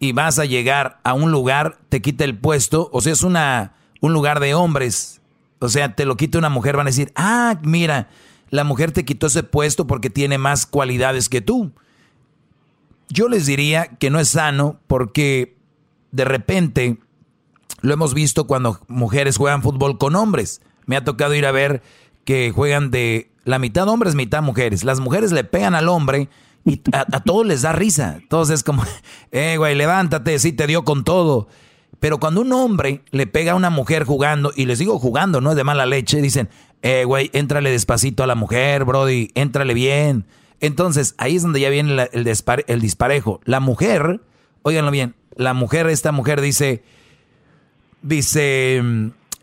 y 0.00 0.12
vas 0.12 0.38
a 0.38 0.46
llegar 0.46 0.98
a 1.04 1.12
un 1.12 1.30
lugar, 1.30 1.78
te 1.90 2.00
quita 2.00 2.24
el 2.24 2.38
puesto, 2.38 2.88
o 2.92 3.02
sea, 3.02 3.12
es 3.12 3.22
una, 3.22 3.74
un 4.00 4.14
lugar 4.14 4.40
de 4.40 4.54
hombres, 4.54 5.20
o 5.58 5.68
sea, 5.68 5.94
te 5.94 6.06
lo 6.06 6.16
quita 6.16 6.38
una 6.38 6.48
mujer, 6.48 6.76
van 6.76 6.86
a 6.86 6.90
decir, 6.90 7.12
ah, 7.16 7.58
mira, 7.62 8.08
la 8.48 8.64
mujer 8.64 8.92
te 8.92 9.04
quitó 9.04 9.26
ese 9.26 9.42
puesto 9.42 9.86
porque 9.86 10.08
tiene 10.08 10.38
más 10.38 10.64
cualidades 10.64 11.28
que 11.28 11.42
tú. 11.42 11.72
Yo 13.08 13.28
les 13.28 13.46
diría 13.46 13.86
que 13.86 14.10
no 14.10 14.20
es 14.20 14.28
sano 14.28 14.80
porque 14.86 15.56
de 16.12 16.24
repente 16.24 16.98
lo 17.80 17.94
hemos 17.94 18.14
visto 18.14 18.46
cuando 18.46 18.80
mujeres 18.88 19.36
juegan 19.36 19.62
fútbol 19.62 19.98
con 19.98 20.16
hombres. 20.16 20.60
Me 20.86 20.96
ha 20.96 21.04
tocado 21.04 21.34
ir 21.34 21.46
a 21.46 21.52
ver 21.52 21.82
que 22.24 22.50
juegan 22.50 22.90
de 22.90 23.30
la 23.44 23.58
mitad 23.58 23.88
hombres, 23.88 24.14
mitad 24.14 24.42
mujeres. 24.42 24.84
Las 24.84 25.00
mujeres 25.00 25.32
le 25.32 25.44
pegan 25.44 25.74
al 25.74 25.88
hombre 25.88 26.28
y 26.64 26.82
a, 26.92 27.04
todos 27.20 27.46
les 27.46 27.62
da 27.62 27.72
risa. 27.72 28.20
Todos 28.28 28.50
es 28.50 28.62
como, 28.62 28.84
eh, 29.32 29.56
güey, 29.56 29.74
levántate, 29.74 30.38
sí 30.38 30.52
te 30.52 30.66
dio 30.66 30.84
con 30.84 31.04
todo. 31.04 31.48
Pero 32.00 32.20
cuando 32.20 32.42
un 32.42 32.52
hombre 32.52 33.02
le 33.10 33.26
pega 33.26 33.52
a 33.52 33.56
una 33.56 33.70
mujer 33.70 34.04
jugando, 34.04 34.52
y 34.54 34.66
les 34.66 34.78
digo 34.78 34.98
jugando, 34.98 35.40
no 35.40 35.50
es 35.50 35.56
de 35.56 35.64
mala 35.64 35.86
leche, 35.86 36.20
dicen, 36.20 36.48
eh, 36.82 37.04
güey, 37.04 37.30
éntrale 37.32 37.70
despacito 37.70 38.22
a 38.22 38.26
la 38.26 38.34
mujer, 38.34 38.84
Brody, 38.84 39.30
éntrale 39.34 39.74
bien. 39.74 40.26
Entonces, 40.60 41.14
ahí 41.18 41.36
es 41.36 41.42
donde 41.42 41.60
ya 41.60 41.70
viene 41.70 42.08
el, 42.12 42.26
el 42.66 42.80
disparejo. 42.80 43.40
La 43.44 43.60
mujer, 43.60 44.20
óiganlo 44.62 44.90
bien, 44.90 45.14
la 45.36 45.54
mujer, 45.54 45.86
esta 45.88 46.12
mujer 46.12 46.40
dice, 46.40 46.82
dice, 48.02 48.82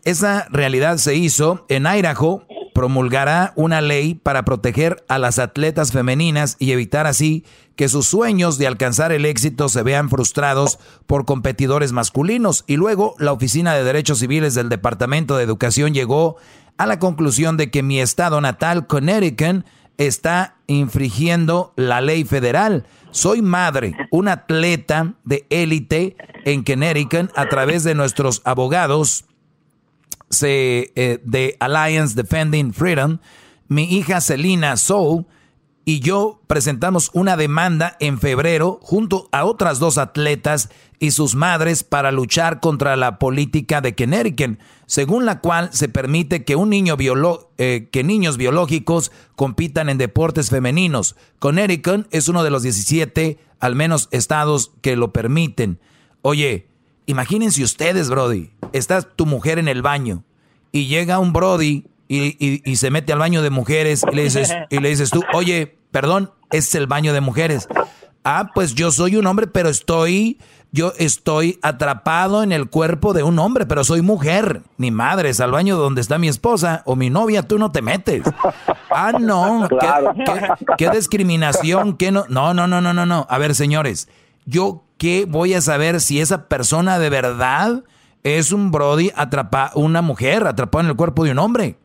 esa 0.04 0.46
realidad 0.50 0.98
se 0.98 1.14
hizo 1.14 1.64
en 1.68 1.86
Idaho, 1.86 2.46
promulgará 2.74 3.54
una 3.56 3.80
ley 3.80 4.14
para 4.14 4.44
proteger 4.44 5.02
a 5.08 5.18
las 5.18 5.38
atletas 5.38 5.92
femeninas 5.92 6.56
y 6.58 6.72
evitar 6.72 7.06
así 7.06 7.44
que 7.74 7.88
sus 7.88 8.06
sueños 8.06 8.58
de 8.58 8.66
alcanzar 8.66 9.12
el 9.12 9.24
éxito 9.24 9.70
se 9.70 9.82
vean 9.82 10.10
frustrados 10.10 10.78
por 11.06 11.24
competidores 11.24 11.92
masculinos. 11.92 12.64
Y 12.66 12.76
luego 12.76 13.14
la 13.18 13.32
Oficina 13.32 13.74
de 13.74 13.84
Derechos 13.84 14.18
Civiles 14.18 14.54
del 14.54 14.68
Departamento 14.68 15.36
de 15.36 15.44
Educación 15.44 15.94
llegó 15.94 16.36
a 16.76 16.86
la 16.86 16.98
conclusión 16.98 17.56
de 17.56 17.70
que 17.70 17.82
mi 17.82 18.00
estado 18.00 18.40
natal, 18.42 18.86
Connecticut, 18.86 19.64
está 19.98 20.56
infringiendo 20.66 21.72
la 21.76 22.00
ley 22.00 22.24
federal. 22.24 22.86
Soy 23.10 23.42
madre, 23.42 23.96
un 24.10 24.28
atleta 24.28 25.14
de 25.24 25.46
élite 25.48 26.16
en 26.44 26.62
Connecticut 26.62 27.30
a 27.34 27.48
través 27.48 27.84
de 27.84 27.94
nuestros 27.94 28.42
abogados 28.44 29.24
eh, 30.42 31.20
de 31.24 31.56
Alliance 31.60 32.14
Defending 32.14 32.72
Freedom. 32.72 33.18
Mi 33.68 33.84
hija 33.84 34.20
Selina 34.20 34.76
Soul 34.76 35.26
y 35.88 36.00
yo 36.00 36.40
presentamos 36.48 37.10
una 37.14 37.36
demanda 37.36 37.96
en 38.00 38.18
febrero 38.18 38.80
junto 38.82 39.28
a 39.30 39.44
otras 39.44 39.78
dos 39.78 39.98
atletas 39.98 40.68
y 40.98 41.12
sus 41.12 41.36
madres 41.36 41.84
para 41.84 42.10
luchar 42.10 42.58
contra 42.58 42.96
la 42.96 43.20
política 43.20 43.80
de 43.80 43.94
Connecticut, 43.94 44.58
según 44.86 45.26
la 45.26 45.40
cual 45.40 45.70
se 45.72 45.88
permite 45.88 46.44
que 46.44 46.56
un 46.56 46.70
niño 46.70 46.96
eh, 47.58 47.88
que 47.92 48.02
niños 48.02 48.36
biológicos 48.36 49.12
compitan 49.36 49.88
en 49.88 49.96
deportes 49.96 50.50
femeninos. 50.50 51.14
Connecticut 51.38 52.08
es 52.10 52.26
uno 52.26 52.42
de 52.42 52.50
los 52.50 52.64
17 52.64 53.38
al 53.60 53.76
menos 53.76 54.08
estados 54.10 54.72
que 54.80 54.96
lo 54.96 55.12
permiten. 55.12 55.78
Oye, 56.20 56.66
imagínense 57.06 57.62
ustedes, 57.62 58.10
Brody, 58.10 58.50
estás 58.72 59.06
tu 59.14 59.24
mujer 59.24 59.60
en 59.60 59.68
el 59.68 59.82
baño 59.82 60.24
y 60.72 60.88
llega 60.88 61.20
un 61.20 61.32
Brody 61.32 61.84
y, 62.08 62.76
se 62.76 62.90
mete 62.90 63.12
al 63.12 63.18
baño 63.18 63.42
de 63.42 63.50
mujeres 63.50 64.04
y 64.10 64.14
le 64.14 64.24
dices, 64.24 64.54
y 64.70 64.78
le 64.78 64.88
dices 64.88 65.10
tú, 65.10 65.22
oye, 65.34 65.78
perdón, 65.90 66.30
es 66.50 66.74
el 66.74 66.86
baño 66.86 67.12
de 67.12 67.20
mujeres. 67.20 67.68
Ah, 68.24 68.50
pues 68.54 68.74
yo 68.74 68.90
soy 68.90 69.16
un 69.16 69.26
hombre, 69.26 69.46
pero 69.46 69.68
estoy, 69.68 70.40
yo 70.72 70.92
estoy 70.98 71.60
atrapado 71.62 72.42
en 72.42 72.50
el 72.50 72.68
cuerpo 72.68 73.12
de 73.12 73.22
un 73.22 73.38
hombre, 73.38 73.66
pero 73.66 73.84
soy 73.84 74.02
mujer. 74.02 74.62
Ni 74.78 74.90
madre, 74.90 75.28
es 75.28 75.40
al 75.40 75.52
baño 75.52 75.76
donde 75.76 76.00
está 76.00 76.18
mi 76.18 76.28
esposa 76.28 76.82
o 76.86 76.96
mi 76.96 77.08
novia, 77.08 77.42
tú 77.42 77.58
no 77.58 77.70
te 77.70 77.82
metes. 77.82 78.22
Ah, 78.90 79.12
no, 79.12 79.68
¿Qué, 80.76 80.90
discriminación, 80.90 81.96
qué 81.96 82.10
no. 82.10 82.24
No, 82.28 82.52
no, 82.52 82.66
no, 82.66 82.80
no, 82.80 82.92
no, 82.92 83.06
no. 83.06 83.26
A 83.30 83.38
ver, 83.38 83.54
señores, 83.54 84.08
yo 84.44 84.84
qué 84.98 85.24
voy 85.28 85.54
a 85.54 85.60
saber 85.60 86.00
si 86.00 86.20
esa 86.20 86.48
persona 86.48 86.98
de 86.98 87.10
verdad 87.10 87.84
es 88.22 88.50
un 88.50 88.72
Brody 88.72 89.12
atrapa 89.14 89.70
una 89.74 90.02
mujer 90.02 90.46
atrapada 90.46 90.84
en 90.84 90.90
el 90.90 90.96
cuerpo 90.96 91.24
de 91.24 91.30
un 91.30 91.38
hombre. 91.38 91.78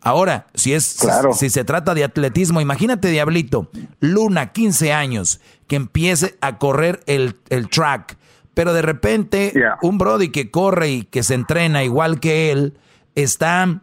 Ahora, 0.00 0.46
si 0.54 0.74
es 0.74 0.96
si, 1.34 1.50
se 1.50 1.64
trata 1.64 1.94
de 1.94 2.04
atletismo, 2.04 2.60
imagínate, 2.60 3.10
Diablito, 3.10 3.70
Luna, 4.00 4.52
15 4.52 4.92
años, 4.92 5.40
que 5.66 5.76
empiece 5.76 6.36
a 6.40 6.58
correr 6.58 7.00
el, 7.06 7.34
track, 7.70 8.16
pero 8.54 8.72
de 8.72 8.82
repente 8.82 9.52
un 9.82 9.98
Brody 9.98 10.30
que 10.30 10.50
corre 10.50 10.90
y 10.90 11.02
que 11.02 11.22
se 11.22 11.34
entrena 11.34 11.84
igual 11.84 12.20
que 12.20 12.52
él, 12.52 12.78
está 13.14 13.82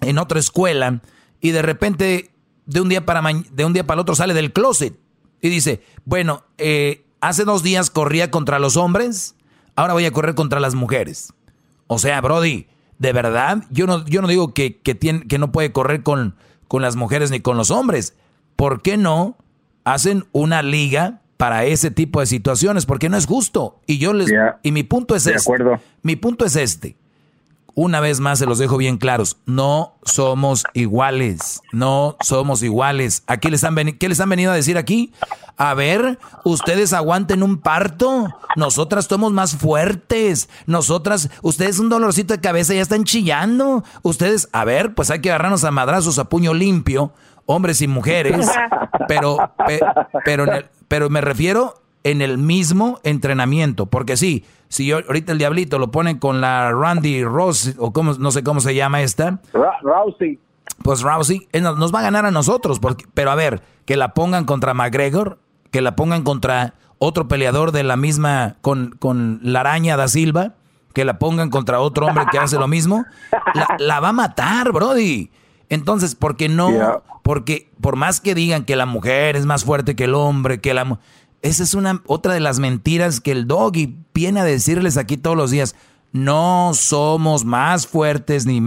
en 0.00 0.18
otra 0.18 0.40
escuela 0.40 1.00
y 1.40 1.52
de 1.52 1.62
repente 1.62 2.30
de 2.66 2.80
un 2.80 2.88
día 2.88 3.04
para, 3.04 3.22
de 3.22 3.64
un 3.64 3.72
día 3.72 3.86
para 3.86 3.94
el 3.96 4.00
otro 4.00 4.14
sale 4.14 4.34
del 4.34 4.52
closet 4.52 4.98
y 5.40 5.48
dice, 5.48 5.82
bueno, 6.04 6.44
eh, 6.58 7.04
hace 7.20 7.44
dos 7.44 7.62
días 7.62 7.90
corría 7.90 8.30
contra 8.30 8.58
los 8.58 8.76
hombres, 8.76 9.36
ahora 9.76 9.94
voy 9.94 10.04
a 10.04 10.12
correr 10.12 10.34
contra 10.34 10.60
las 10.60 10.74
mujeres. 10.74 11.32
O 11.86 11.98
sea, 11.98 12.20
Brody, 12.20 12.66
de 13.00 13.14
verdad, 13.14 13.64
yo 13.70 13.86
no, 13.86 14.04
yo 14.04 14.20
no 14.20 14.28
digo 14.28 14.52
que, 14.52 14.78
que, 14.78 14.94
tiene, 14.94 15.26
que 15.26 15.38
no 15.38 15.50
puede 15.50 15.72
correr 15.72 16.02
con, 16.02 16.36
con 16.68 16.82
las 16.82 16.96
mujeres 16.96 17.30
ni 17.30 17.40
con 17.40 17.56
los 17.56 17.70
hombres. 17.70 18.14
¿Por 18.56 18.82
qué 18.82 18.98
no 18.98 19.38
hacen 19.84 20.26
una 20.32 20.62
liga 20.62 21.22
para 21.38 21.64
ese 21.64 21.90
tipo 21.90 22.20
de 22.20 22.26
situaciones? 22.26 22.84
Porque 22.84 23.08
no 23.08 23.16
es 23.16 23.24
justo. 23.24 23.80
Y 23.86 23.96
yo 23.96 24.12
les 24.12 24.30
y 24.62 24.72
mi 24.72 24.82
punto 24.82 25.16
es 25.16 25.26
este. 25.26 25.50
Mi 26.02 26.16
punto 26.16 26.44
es 26.44 26.56
este 26.56 26.99
una 27.80 27.98
vez 28.00 28.20
más 28.20 28.38
se 28.38 28.44
los 28.44 28.58
dejo 28.58 28.76
bien 28.76 28.98
claros, 28.98 29.38
no 29.46 29.94
somos 30.02 30.64
iguales, 30.74 31.62
no 31.72 32.18
somos 32.20 32.62
iguales. 32.62 33.22
Aquí 33.26 33.48
les 33.48 33.64
han 33.64 33.74
¿Qué 33.74 34.06
les 34.06 34.20
han 34.20 34.28
venido 34.28 34.52
a 34.52 34.54
decir 34.54 34.76
aquí? 34.76 35.14
A 35.56 35.72
ver, 35.72 36.18
ustedes 36.44 36.92
aguanten 36.92 37.42
un 37.42 37.56
parto, 37.56 38.36
nosotras 38.54 39.06
somos 39.06 39.32
más 39.32 39.56
fuertes, 39.56 40.50
nosotras, 40.66 41.30
ustedes 41.40 41.78
un 41.78 41.88
dolorcito 41.88 42.34
de 42.34 42.42
cabeza 42.42 42.74
ya 42.74 42.82
están 42.82 43.04
chillando, 43.04 43.82
ustedes, 44.02 44.50
a 44.52 44.66
ver, 44.66 44.94
pues 44.94 45.10
hay 45.10 45.22
que 45.22 45.30
agarrarnos 45.30 45.64
a 45.64 45.70
madrazos 45.70 46.18
a 46.18 46.28
puño 46.28 46.52
limpio, 46.52 47.14
hombres 47.46 47.80
y 47.80 47.88
mujeres, 47.88 48.46
pero, 49.08 49.54
pero, 50.26 50.44
pero 50.86 51.08
me 51.08 51.22
refiero 51.22 51.80
en 52.04 52.22
el 52.22 52.38
mismo 52.38 53.00
entrenamiento. 53.02 53.86
Porque 53.86 54.16
sí, 54.16 54.44
si 54.68 54.86
yo, 54.86 54.98
ahorita 54.98 55.32
el 55.32 55.38
diablito 55.38 55.78
lo 55.78 55.90
ponen 55.90 56.18
con 56.18 56.40
la 56.40 56.72
Randy 56.72 57.24
Ross, 57.24 57.74
o 57.78 57.92
como, 57.92 58.14
no 58.14 58.30
sé 58.30 58.42
cómo 58.42 58.60
se 58.60 58.74
llama 58.74 59.02
esta. 59.02 59.40
Rousey. 59.82 60.38
Pues 60.82 61.02
Rousey 61.02 61.48
nos 61.52 61.94
va 61.94 62.00
a 62.00 62.02
ganar 62.02 62.26
a 62.26 62.30
nosotros. 62.30 62.80
Porque, 62.80 63.04
pero 63.14 63.30
a 63.30 63.34
ver, 63.34 63.62
que 63.84 63.96
la 63.96 64.14
pongan 64.14 64.44
contra 64.44 64.74
McGregor, 64.74 65.38
que 65.70 65.80
la 65.80 65.96
pongan 65.96 66.22
contra 66.22 66.74
otro 66.98 67.28
peleador 67.28 67.72
de 67.72 67.82
la 67.82 67.96
misma, 67.96 68.56
con, 68.60 68.90
con 68.98 69.40
la 69.42 69.60
araña 69.60 69.96
da 69.96 70.08
Silva, 70.08 70.54
que 70.92 71.04
la 71.04 71.18
pongan 71.18 71.50
contra 71.50 71.80
otro 71.80 72.06
hombre 72.06 72.24
que 72.30 72.38
hace 72.38 72.58
lo 72.58 72.68
mismo, 72.68 73.04
la, 73.78 74.00
va 74.00 74.08
a 74.10 74.12
matar, 74.12 74.72
Brody. 74.72 75.30
Entonces, 75.68 76.14
¿por 76.14 76.36
qué 76.36 76.48
no? 76.48 77.02
Porque 77.22 77.70
por 77.80 77.96
más 77.96 78.20
que 78.20 78.34
digan 78.34 78.64
que 78.64 78.76
la 78.76 78.86
mujer 78.86 79.36
es 79.36 79.46
más 79.46 79.64
fuerte 79.64 79.94
que 79.94 80.04
el 80.04 80.14
hombre, 80.14 80.60
que 80.60 80.74
la 80.74 80.98
esa 81.42 81.62
es 81.62 81.74
una 81.74 82.02
otra 82.06 82.34
de 82.34 82.40
las 82.40 82.58
mentiras 82.58 83.20
que 83.20 83.32
el 83.32 83.46
doggy 83.46 83.96
viene 84.12 84.40
a 84.40 84.44
decirles 84.44 84.96
aquí 84.96 85.16
todos 85.16 85.36
los 85.36 85.50
días. 85.50 85.74
No 86.12 86.72
somos 86.74 87.44
más 87.44 87.86
fuertes 87.86 88.44
ni 88.44 88.60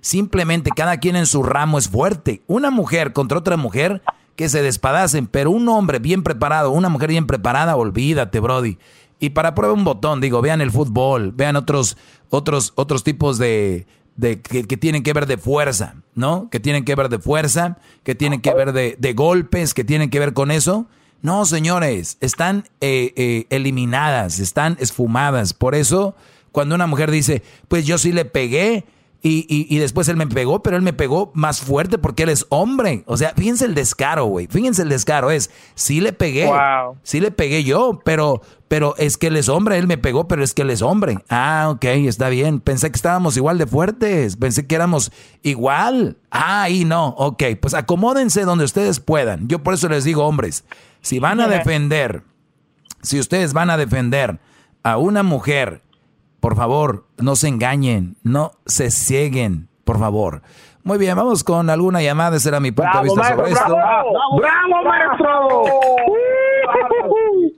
simplemente 0.00 0.70
cada 0.74 0.98
quien 0.98 1.16
en 1.16 1.26
su 1.26 1.42
ramo 1.42 1.78
es 1.78 1.88
fuerte. 1.88 2.42
Una 2.46 2.70
mujer 2.70 3.12
contra 3.12 3.38
otra 3.38 3.56
mujer 3.56 4.02
que 4.36 4.48
se 4.48 4.62
despadacen, 4.62 5.26
pero 5.26 5.50
un 5.50 5.68
hombre 5.68 5.98
bien 5.98 6.22
preparado, 6.22 6.70
una 6.70 6.88
mujer 6.88 7.08
bien 7.08 7.26
preparada, 7.26 7.76
olvídate, 7.76 8.38
brody. 8.38 8.78
Y 9.18 9.30
para 9.30 9.54
prueba 9.54 9.74
un 9.74 9.84
botón, 9.84 10.20
digo, 10.20 10.40
vean 10.40 10.60
el 10.60 10.70
fútbol, 10.70 11.32
vean 11.32 11.56
otros 11.56 11.96
otros 12.28 12.72
otros 12.76 13.02
tipos 13.02 13.38
de, 13.38 13.86
que, 14.20 14.76
tienen 14.76 15.02
que 15.02 15.12
ver 15.12 15.26
de 15.26 15.36
fuerza, 15.36 15.96
¿no? 16.14 16.48
Que 16.50 16.60
tienen 16.60 16.84
que 16.84 16.94
ver 16.94 17.08
de 17.08 17.18
fuerza, 17.18 17.78
que 18.04 18.14
tienen 18.14 18.40
que 18.40 18.54
ver 18.54 18.72
de 18.72 19.12
golpes, 19.14 19.74
que 19.74 19.84
tienen 19.84 20.10
que 20.10 20.20
ver 20.20 20.32
con 20.32 20.50
eso. 20.50 20.86
No, 21.22 21.44
señores, 21.44 22.16
están 22.20 22.64
eh, 22.80 23.12
eh, 23.16 23.46
eliminadas, 23.50 24.38
están 24.38 24.76
esfumadas. 24.80 25.52
Por 25.54 25.74
eso, 25.74 26.14
cuando 26.52 26.74
una 26.74 26.86
mujer 26.86 27.10
dice, 27.10 27.42
pues 27.68 27.86
yo 27.86 27.98
sí 27.98 28.12
le 28.12 28.24
pegué, 28.24 28.84
Y, 29.22 29.44
y, 29.50 29.66
y, 29.68 29.78
después 29.78 30.08
él 30.08 30.16
me 30.16 30.26
pegó, 30.26 30.62
pero 30.62 30.76
él 30.78 30.82
me 30.82 30.94
pegó 30.94 31.30
más 31.34 31.60
fuerte 31.60 31.98
porque 31.98 32.22
él 32.22 32.30
es 32.30 32.46
hombre. 32.48 33.02
O 33.04 33.18
sea, 33.18 33.34
fíjense 33.36 33.66
el 33.66 33.74
descaro, 33.74 34.24
güey. 34.24 34.46
Fíjense 34.46 34.80
el 34.80 34.88
descaro. 34.88 35.30
Es, 35.30 35.50
sí 35.74 36.00
le 36.00 36.14
pegué. 36.14 36.46
Wow. 36.46 36.96
Sí 37.02 37.20
le 37.20 37.30
pegué 37.30 37.62
yo, 37.62 38.00
pero, 38.02 38.40
pero 38.66 38.94
es 38.96 39.18
que 39.18 39.26
él 39.26 39.36
es 39.36 39.50
hombre. 39.50 39.76
Él 39.76 39.86
me 39.86 39.98
pegó, 39.98 40.26
pero 40.26 40.42
es 40.42 40.54
que 40.54 40.62
él 40.62 40.70
es 40.70 40.80
hombre. 40.80 41.18
Ah, 41.28 41.68
ok, 41.70 41.84
está 41.84 42.30
bien. 42.30 42.60
Pensé 42.60 42.90
que 42.90 42.96
estábamos 42.96 43.36
igual 43.36 43.58
de 43.58 43.66
fuertes. 43.66 44.38
Pensé 44.38 44.66
que 44.66 44.74
éramos 44.74 45.12
igual. 45.42 46.16
Ah, 46.30 46.62
ahí 46.62 46.86
no. 46.86 47.08
Ok, 47.08 47.42
pues 47.60 47.74
acomódense 47.74 48.46
donde 48.46 48.64
ustedes 48.64 49.00
puedan. 49.00 49.48
Yo 49.48 49.62
por 49.62 49.74
eso 49.74 49.86
les 49.90 50.04
digo, 50.04 50.24
hombres, 50.24 50.64
si 51.00 51.18
van 51.18 51.40
a 51.40 51.48
defender, 51.48 52.22
si 53.02 53.18
ustedes 53.18 53.52
van 53.52 53.70
a 53.70 53.76
defender 53.76 54.38
a 54.82 54.96
una 54.96 55.22
mujer 55.22 55.82
por 56.40 56.56
favor, 56.56 57.04
no 57.18 57.36
se 57.36 57.48
engañen, 57.48 58.16
no 58.22 58.52
se 58.64 58.90
cieguen, 58.90 59.68
por 59.84 59.98
favor. 59.98 60.42
Muy 60.82 60.96
bien, 60.96 61.14
vamos 61.14 61.44
con 61.44 61.68
alguna 61.68 62.00
llamada. 62.00 62.38
Ese 62.38 62.48
era 62.48 62.58
mi 62.58 62.72
punto 62.72 62.96
de 62.96 63.04
vista 63.04 63.36
sobre 63.36 63.52
esto. 63.52 63.76
¡Bravo, 63.76 64.84
maestro! 64.84 65.62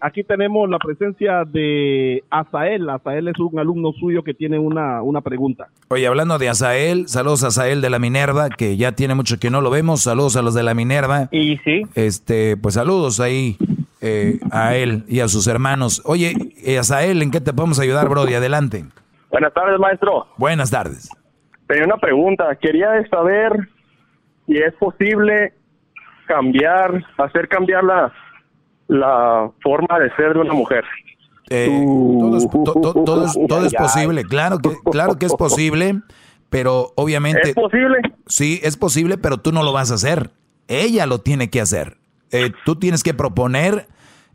Aquí 0.05 0.25
tenemos 0.25 0.69
la 0.69 0.81
presencia 0.81 1.45
de 1.45 2.25
Azael. 2.29 2.91
Azael 2.91 3.29
es 3.29 3.39
un 3.39 3.57
alumno 3.61 3.93
suyo 3.93 4.25
que 4.25 4.35
tiene 4.35 4.59
una, 4.59 5.01
una 5.01 5.21
pregunta. 5.21 5.69
Oye, 5.91 6.09
hablando 6.09 6.39
de 6.39 6.49
Azael, 6.49 7.07
saludos 7.07 7.45
a 7.45 7.47
Azael 7.47 7.81
de 7.81 7.89
la 7.89 8.01
Minerva, 8.01 8.51
que 8.51 8.77
ya 8.77 8.91
tiene 8.93 9.15
mucho 9.15 9.39
que 9.39 9.49
no 9.49 9.61
lo 9.61 9.71
vemos. 9.71 10.03
Saludos 10.03 10.35
a 10.35 10.43
los 10.43 10.55
de 10.55 10.65
la 10.65 10.75
Minerva. 10.75 11.29
Y 11.31 11.59
sí. 11.59 11.83
Este, 11.95 12.57
pues 12.57 12.75
saludos 12.75 13.21
ahí 13.21 13.57
eh, 14.01 14.41
a 14.51 14.75
él 14.75 15.05
y 15.07 15.21
a 15.21 15.29
sus 15.29 15.47
hermanos. 15.47 16.03
Oye, 16.05 16.35
eh, 16.65 16.79
Azael, 16.79 17.23
¿en 17.23 17.31
qué 17.31 17.41
te 17.41 17.53
podemos 17.53 17.79
ayudar, 17.79 18.09
Brody? 18.09 18.35
Adelante. 18.35 18.85
Buenas 19.31 19.55
tardes, 19.55 19.79
maestro. 19.79 20.27
Buenas 20.37 20.73
tardes. 20.73 21.11
Tenía 21.69 21.85
una 21.85 21.99
pregunta. 21.99 22.57
Quería 22.57 22.89
saber 23.09 23.53
si 24.47 24.57
es 24.57 24.75
posible 24.75 25.53
cambiar, 26.27 27.05
hacer 27.19 27.47
cambiar 27.47 27.85
la, 27.85 28.13
la 28.89 29.51
forma 29.63 29.99
de 29.99 30.15
ser 30.17 30.35
de 30.35 30.41
una 30.41 30.53
mujer. 30.55 30.85
Eh, 31.51 31.85
todo, 31.85 32.37
es, 32.37 32.49
to- 32.51 32.63
to- 32.81 33.05
todo 33.05 33.27
es- 33.27 33.39
todo 33.49 33.67
es 33.67 33.75
posible, 33.75 34.25
claro 34.25 34.59
que, 34.59 34.71
claro 34.91 35.19
que 35.19 35.27
es 35.27 35.35
posible, 35.35 36.01
pero 36.51 36.93
obviamente... 36.97 37.51
¿Es 37.51 37.55
posible? 37.55 37.99
Sí, 38.27 38.61
es 38.63 38.77
posible, 38.77 39.19
pero 39.19 39.39
tú 39.39 39.53
no 39.53 39.63
lo 39.63 39.73
vas 39.73 39.91
a 39.91 39.95
hacer. 39.95 40.31
Ella 40.69 41.07
lo 41.07 41.21
tiene 41.21 41.51
que 41.51 41.61
hacer. 41.61 41.99
Eh, 42.31 42.53
tú 42.65 42.77
tienes 42.77 43.03
que 43.03 43.13
proponer 43.15 43.89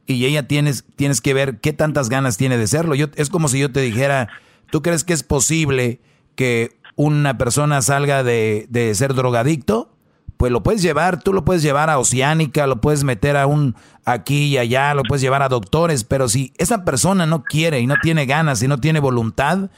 y 0.05 0.25
ella 0.25 0.47
tienes, 0.47 0.85
tienes 0.95 1.21
que 1.21 1.33
ver 1.33 1.59
qué 1.59 1.73
tantas 1.73 2.09
ganas 2.09 2.37
tiene 2.37 2.57
de 2.57 2.65
hacerlo. 2.65 2.95
Yo, 2.95 3.07
es 3.15 3.29
como 3.29 3.47
si 3.47 3.59
yo 3.59 3.71
te 3.71 3.81
dijera, 3.81 4.29
¿tú 4.71 4.81
crees 4.81 5.03
que 5.03 5.13
es 5.13 5.23
posible 5.23 5.99
que 6.35 6.71
una 6.95 7.37
persona 7.37 7.81
salga 7.81 8.23
de, 8.23 8.67
de 8.69 8.93
ser 8.95 9.13
drogadicto? 9.15 9.89
Pues 10.37 10.51
lo 10.51 10.61
puedes 10.61 10.83
llevar, 10.83 11.21
tú 11.21 11.33
lo 11.33 11.43
puedes 11.43 11.63
llevar 11.63 11.89
a 11.89 11.97
Oceánica, 11.97 12.67
lo 12.67 12.79
puedes 12.79 13.03
meter 13.03 13.35
a 13.35 13.47
un 13.47 13.75
aquí 14.05 14.45
y 14.45 14.57
allá, 14.57 14.93
lo 14.93 15.01
puedes 15.03 15.21
llevar 15.21 15.41
a 15.41 15.49
doctores, 15.49 16.03
pero 16.03 16.27
si 16.27 16.53
esa 16.57 16.85
persona 16.85 17.25
no 17.25 17.43
quiere 17.43 17.79
y 17.79 17.87
no 17.87 17.95
tiene 18.01 18.27
ganas 18.27 18.61
y 18.61 18.67
no 18.67 18.77
tiene 18.77 18.99
voluntad, 18.99 19.71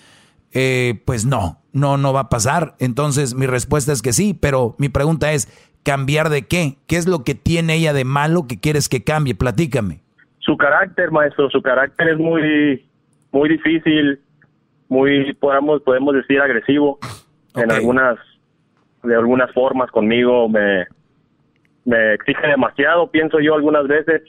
eh, 0.52 1.02
pues 1.06 1.26
no, 1.26 1.62
no, 1.72 1.98
no 1.98 2.12
va 2.12 2.22
a 2.22 2.30
pasar. 2.30 2.76
Entonces 2.80 3.36
mi 3.36 3.48
respuesta 3.48 3.94
es 3.94 4.02
que 4.02 4.12
sí, 4.12 4.34
pero 4.34 4.76
mi 4.78 4.90
pregunta 4.90 5.32
es, 5.32 5.48
¿cambiar 5.84 6.30
de 6.30 6.46
qué? 6.46 6.78
¿Qué 6.88 6.98
es 6.98 7.08
lo 7.08 7.24
que 7.24 7.36
tiene 7.36 7.76
ella 7.76 7.94
de 7.94 8.04
malo 8.04 8.46
que 8.48 8.60
quieres 8.60 8.90
que 8.90 9.04
cambie? 9.04 9.36
Platícame. 9.36 10.02
Su 10.40 10.58
carácter, 10.58 11.12
maestro, 11.12 11.50
su 11.50 11.62
carácter 11.62 12.10
es 12.10 12.18
muy, 12.18 12.86
muy 13.32 13.50
difícil, 13.50 14.20
muy, 14.90 15.34
podemos, 15.36 15.82
podemos 15.84 16.16
decir, 16.16 16.42
agresivo 16.42 17.00
en 17.56 17.72
algunas, 17.72 18.18
de 19.04 19.16
algunas 19.16 19.52
formas 19.54 19.90
conmigo. 19.92 20.50
Me, 20.50 20.86
me 21.86 22.14
exige 22.14 22.48
demasiado, 22.48 23.10
pienso 23.10 23.40
yo 23.40 23.56
algunas 23.56 23.88
veces. 23.88 24.22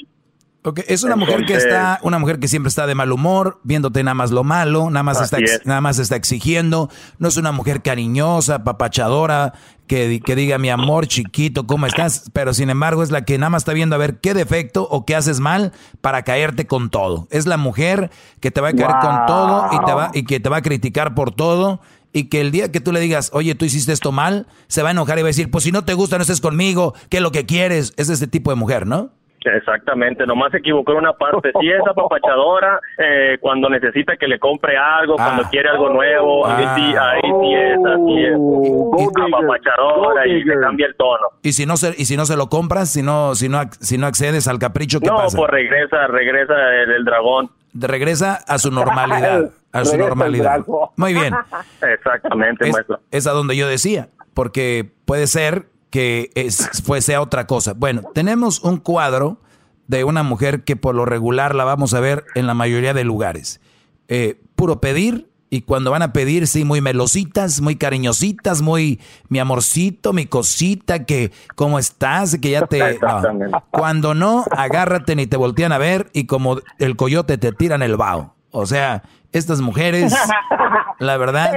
Ok, 0.63 0.81
es 0.89 1.05
una 1.05 1.17
mujer 1.17 1.47
que 1.47 1.55
está, 1.55 1.99
una 2.03 2.19
mujer 2.19 2.39
que 2.39 2.47
siempre 2.47 2.69
está 2.69 2.87
de 2.87 2.95
mal 2.95 3.13
humor, 3.13 3.61
viéndote 3.63 4.03
nada 4.03 4.15
más 4.15 4.31
lo 4.31 4.45
malo, 4.45 4.91
nada 4.91 5.03
más 5.03 5.23
está, 5.23 5.39
es. 5.39 5.65
nada 5.65 5.81
más 5.81 5.99
está 5.99 6.17
exigiendo. 6.17 6.91
No 7.19 7.29
es 7.29 7.39
una 7.39 7.51
mujer 7.51 7.81
cariñosa, 7.81 8.63
papachadora, 8.63 9.55
que, 9.87 10.21
que 10.21 10.37
diga 10.37 10.59
mi 10.59 10.69
amor 10.69 11.07
chiquito, 11.07 11.67
¿cómo 11.67 11.87
estás? 11.87 12.31
Pero 12.35 12.53
sin 12.53 12.69
embargo 12.69 13.03
es 13.03 13.11
la 13.11 13.25
que 13.25 13.39
nada 13.39 13.49
más 13.49 13.63
está 13.63 13.73
viendo 13.73 13.97
a 13.97 13.99
ver 13.99 14.21
qué 14.21 14.35
defecto 14.35 14.87
o 14.91 15.07
qué 15.07 15.17
haces 15.17 15.41
mal 15.41 15.73
para 16.03 16.25
caerte 16.25 16.67
con 16.67 16.91
todo. 16.91 17.27
Es 17.31 17.47
la 17.47 17.57
mujer 17.57 18.11
que 18.41 18.51
te 18.51 18.61
va 18.61 18.69
a 18.69 18.73
caer 18.75 18.93
con 19.01 19.27
todo 19.27 19.69
y 19.73 19.85
te 19.87 19.95
va 19.95 20.11
y 20.13 20.25
que 20.25 20.41
te 20.41 20.51
va 20.51 20.59
a 20.59 20.63
criticar 20.63 21.15
por 21.15 21.31
todo. 21.35 21.81
Y 22.13 22.29
que 22.29 22.41
el 22.41 22.51
día 22.51 22.73
que 22.73 22.81
tú 22.81 22.91
le 22.93 23.01
digas, 23.01 23.31
oye, 23.33 23.55
tú 23.55 23.65
hiciste 23.65 23.93
esto 23.93 24.11
mal, 24.13 24.47
se 24.67 24.83
va 24.83 24.89
a 24.89 24.93
enojar 24.93 25.19
y 25.19 25.23
va 25.23 25.27
a 25.27 25.31
decir, 25.35 25.51
pues 25.51 25.65
si 25.65 25.73
no 25.73 25.85
te 25.85 25.95
gusta, 25.95 26.17
no 26.17 26.23
estés 26.23 26.41
conmigo, 26.41 26.95
¿qué 27.09 27.19
es 27.19 27.23
lo 27.23 27.31
que 27.31 27.47
quieres? 27.47 27.95
Es 27.97 28.09
este 28.11 28.27
tipo 28.27 28.51
de 28.51 28.57
mujer, 28.57 28.87
¿no? 28.87 29.11
Exactamente, 29.43 30.27
nomás 30.27 30.51
se 30.53 30.59
equivocó 30.59 30.93
en 30.93 30.99
una 30.99 31.15
parte. 31.15 31.51
Sí 31.61 31.71
es 31.71 31.81
apapachadora 31.89 32.79
eh, 32.99 33.39
cuando 33.41 33.71
necesita 33.71 34.15
que 34.19 34.29
le 34.29 34.39
compre 34.39 34.77
algo, 34.77 35.15
cuando 35.17 35.45
quiere 35.45 35.71
algo 35.71 35.89
nuevo, 35.89 36.47
ahí 36.47 36.65
sí, 36.77 36.95
ahí 36.95 37.21
sí 37.41 37.55
es, 37.55 37.79
así 37.87 38.25
es. 38.27 39.09
apapachadora 39.33 40.27
y 40.27 40.45
le 40.45 40.61
cambia 40.61 40.87
el 40.87 40.95
tono. 40.97 41.27
Y 41.43 41.53
si 41.53 41.65
no 41.67 41.77
se, 41.77 41.95
y 41.97 42.05
si 42.05 42.17
no 42.17 42.27
se 42.27 42.37
lo 42.37 42.49
compras, 42.49 42.91
si 42.91 43.03
no, 43.03 43.35
si 43.35 43.49
no, 43.49 43.59
ac- 43.63 43.79
si 43.81 43.99
no 43.99 44.07
accedes 44.07 44.47
al 44.49 44.59
capricho, 44.59 45.01
¿qué 45.01 45.07
No, 45.07 45.17
pasa? 45.17 45.37
pues 45.39 45.51
regresa, 45.51 46.07
regresa 46.09 46.55
el, 46.83 46.91
el 46.93 47.05
dragón. 47.05 47.51
Regresa 47.73 48.35
a 48.47 48.59
su 48.59 48.71
normalidad, 48.71 49.51
a 49.73 49.85
su 49.85 49.97
normalidad. 49.97 50.65
Muy 50.97 51.15
bien. 51.15 51.35
Exactamente, 51.83 52.67
Es, 52.69 52.73
maestro. 52.73 53.01
es 53.11 53.27
a 53.27 53.33
donde 53.33 53.57
yo 53.57 53.69
decía, 53.69 54.09
porque 54.35 54.93
puede 55.05 55.27
ser 55.27 55.69
que 55.91 56.31
es, 56.35 56.83
fue, 56.85 57.01
sea 57.01 57.21
otra 57.21 57.47
cosa. 57.47 57.75
Bueno, 57.75 58.03
tenemos 58.15 58.61
un 58.63 58.79
cuadro 58.79 59.41
de 59.87 60.05
una 60.05 60.23
mujer 60.23 60.63
que 60.63 60.77
por 60.77 60.95
lo 60.95 61.05
regular 61.05 61.55
la 61.55 61.65
vamos 61.65 61.95
a 61.95 62.01
ver 62.01 62.25
en 62.35 62.47
la 62.47 62.55
mayoría 62.55 62.95
de 62.95 63.05
lugares. 63.05 63.61
Eh, 64.09 64.41
puro 64.55 64.81
pedir, 64.81 65.31
y 65.53 65.63
cuando 65.63 65.91
van 65.91 66.03
a 66.03 66.13
pedir, 66.13 66.47
sí, 66.47 66.65
muy 66.65 66.81
melositas, 66.81 67.61
muy 67.61 67.75
cariñositas, 67.75 68.63
muy 68.63 69.01
mi 69.29 69.41
amorcito, 69.41 70.13
mi 70.13 70.27
cosita, 70.27 71.05
que 71.05 71.33
cómo 71.57 71.81
estás, 71.81 72.39
que 72.39 72.51
ya 72.51 72.67
te... 72.67 72.99
no. 73.03 73.65
Cuando 73.71 74.15
no, 74.15 74.45
agárrate 74.53 75.17
ni 75.17 75.27
te 75.27 75.37
voltean 75.37 75.73
a 75.73 75.79
ver 75.79 76.09
y 76.13 76.27
como 76.27 76.61
el 76.79 76.95
coyote 76.95 77.37
te 77.37 77.51
tiran 77.51 77.83
el 77.83 77.97
vaho. 77.97 78.37
O 78.53 78.65
sea, 78.65 79.03
estas 79.33 79.61
mujeres, 79.61 80.15
la 80.99 81.17
verdad... 81.17 81.53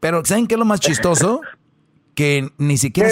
Pero 0.00 0.24
¿saben 0.24 0.46
qué 0.46 0.54
es 0.54 0.58
lo 0.58 0.64
más 0.64 0.80
chistoso? 0.80 1.40
Que 2.14 2.50
ni 2.58 2.76
siquiera, 2.78 3.10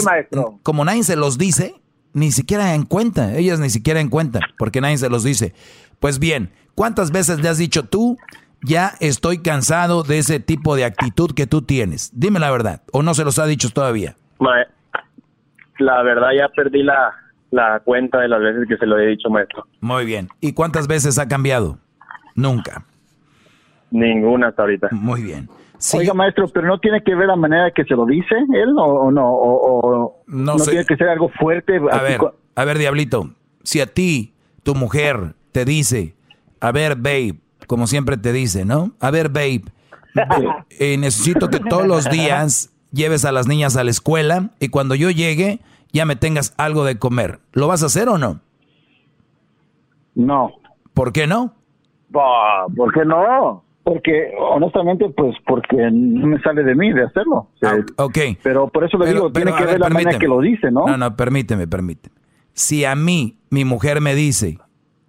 como 0.62 0.84
nadie 0.84 1.02
se 1.02 1.16
los 1.16 1.38
dice, 1.38 1.74
ni 2.12 2.30
siquiera 2.30 2.74
en 2.74 2.84
cuenta, 2.84 3.34
ellas 3.34 3.60
ni 3.60 3.68
siquiera 3.70 4.01
en 4.01 4.09
cuenta, 4.09 4.40
porque 4.59 4.80
nadie 4.80 4.96
se 4.98 5.10
los 5.10 5.24
dice. 5.24 5.55
Pues 5.98 6.18
bien, 6.18 6.52
¿cuántas 6.74 7.10
veces 7.10 7.40
le 7.40 7.48
has 7.48 7.59
dicho 7.59 7.84
tú, 7.84 8.16
ya 8.62 8.94
estoy 9.01 9.38
cansado 9.38 10.05
de 10.05 10.18
ese 10.18 10.40
tipo 10.40 10.76
de 10.76 10.84
actitud 10.84 11.32
que 11.34 11.46
tú 11.46 11.62
tienes? 11.62 12.10
Dime 12.14 12.38
la 12.38 12.51
verdad, 12.51 12.82
o 12.92 13.02
no 13.02 13.14
se 13.14 13.24
los 13.24 13.38
ha 13.38 13.46
dicho 13.46 13.68
todavía. 13.70 14.16
La 15.78 16.02
verdad 16.02 16.28
ya 16.38 16.48
perdí 16.48 16.82
la, 16.82 17.12
la 17.51 17.80
cuenta 17.80 18.20
de 18.20 18.28
las 18.28 18.40
veces 18.40 18.68
que 18.68 18.76
se 18.76 18.86
lo 18.86 18.98
he 18.98 19.06
dicho, 19.09 19.28
maestro. 19.28 19.66
Muy 19.80 20.05
bien. 20.05 20.28
¿Y 20.40 20.52
cuántas 20.52 20.86
veces 20.86 21.18
ha 21.18 21.28
cambiado? 21.28 21.78
Nunca. 22.36 22.84
Ninguna 23.95 24.49
hasta 24.49 24.62
ahorita. 24.62 24.89
Muy 24.91 25.23
bien. 25.23 25.49
Oiga, 25.95 26.15
maestro, 26.15 26.49
pero 26.49 26.66
no 26.66 26.79
tiene 26.81 27.03
que 27.03 27.15
ver 27.15 27.29
la 27.29 27.37
manera 27.37 27.71
que 27.71 27.85
se 27.85 27.95
lo 27.95 28.07
dice 28.07 28.35
él 28.55 28.71
o, 28.77 28.83
o 28.85 29.11
no, 29.12 29.29
o, 29.31 29.81
o 29.81 30.23
No 30.27 30.55
no, 30.55 30.59
sé. 30.59 30.71
tiene 30.73 30.85
que 30.87 30.97
ser 30.97 31.09
algo 31.09 31.29
fuerte. 31.29 31.77
A 31.93 32.03
ver, 32.03 32.19
cu- 32.19 32.31
a 32.57 32.65
ver, 32.65 32.79
Diablito, 32.79 33.31
si 33.62 33.81
a 33.81 33.87
ti, 33.87 34.33
tu 34.65 34.75
mujer, 34.75 35.35
te 35.53 35.65
dice, 35.65 36.15
a 36.61 36.73
ver, 36.73 36.97
babe, 36.97 37.35
como 37.69 37.87
siempre 37.87 38.16
te 38.16 38.33
dice, 38.33 38.65
¿no? 38.65 38.93
A 38.99 39.11
ver, 39.11 39.29
babe, 39.29 39.62
eh, 40.81 40.97
necesito 40.99 41.49
que 41.51 41.61
todos 41.61 41.87
los 41.87 42.09
días 42.11 42.73
lleves 42.93 43.25
a 43.25 43.31
las 43.33 43.47
niñas 43.47 43.77
a 43.77 43.85
la 43.85 43.91
escuela 43.91 44.51
y 44.61 44.69
cuando 44.71 44.95
yo 44.97 45.11
llegue 45.11 45.61
ya 45.93 46.05
me 46.07 46.16
tengas 46.16 46.55
algo 46.57 46.85
de 46.85 46.99
comer. 46.99 47.39
¿Lo 47.53 47.69
vas 47.69 47.83
a 47.85 47.87
hacer 47.87 48.09
o 48.09 48.19
no? 48.19 48.41
No. 50.15 50.51
¿Por 50.95 51.12
qué 51.12 51.27
no? 51.27 51.53
¿Por 52.11 52.93
qué 52.93 53.05
no? 53.05 53.62
Porque, 53.85 54.32
honestamente, 54.39 55.11
pues 55.15 55.36
porque 55.47 55.77
no 55.93 56.27
me 56.27 56.40
sale 56.40 56.65
de 56.65 56.74
mí 56.74 56.90
de 56.93 57.05
hacerlo. 57.05 57.36
O 57.36 57.59
sea, 57.61 57.77
Ok. 57.97 58.19
Pero 58.43 58.69
por 58.69 58.85
eso 58.85 58.97
le 58.98 59.05
Pero- 59.05 59.16
digo, 59.19 59.32
tiene 59.32 59.52
pero, 59.52 59.56
que 59.59 59.62
a 59.62 59.66
ver, 59.73 59.81
la 59.81 59.89
manera 59.90 60.19
que 60.19 60.27
lo 60.27 60.40
dice, 60.40 60.70
¿no? 60.70 60.86
No, 60.86 60.97
no, 60.97 61.15
permíteme, 61.16 61.66
permíteme. 61.69 62.15
Si 62.55 62.85
a 62.86 62.97
mí, 62.97 63.36
mi 63.51 63.65
mujer 63.66 64.01
me 64.01 64.15
dice, 64.15 64.59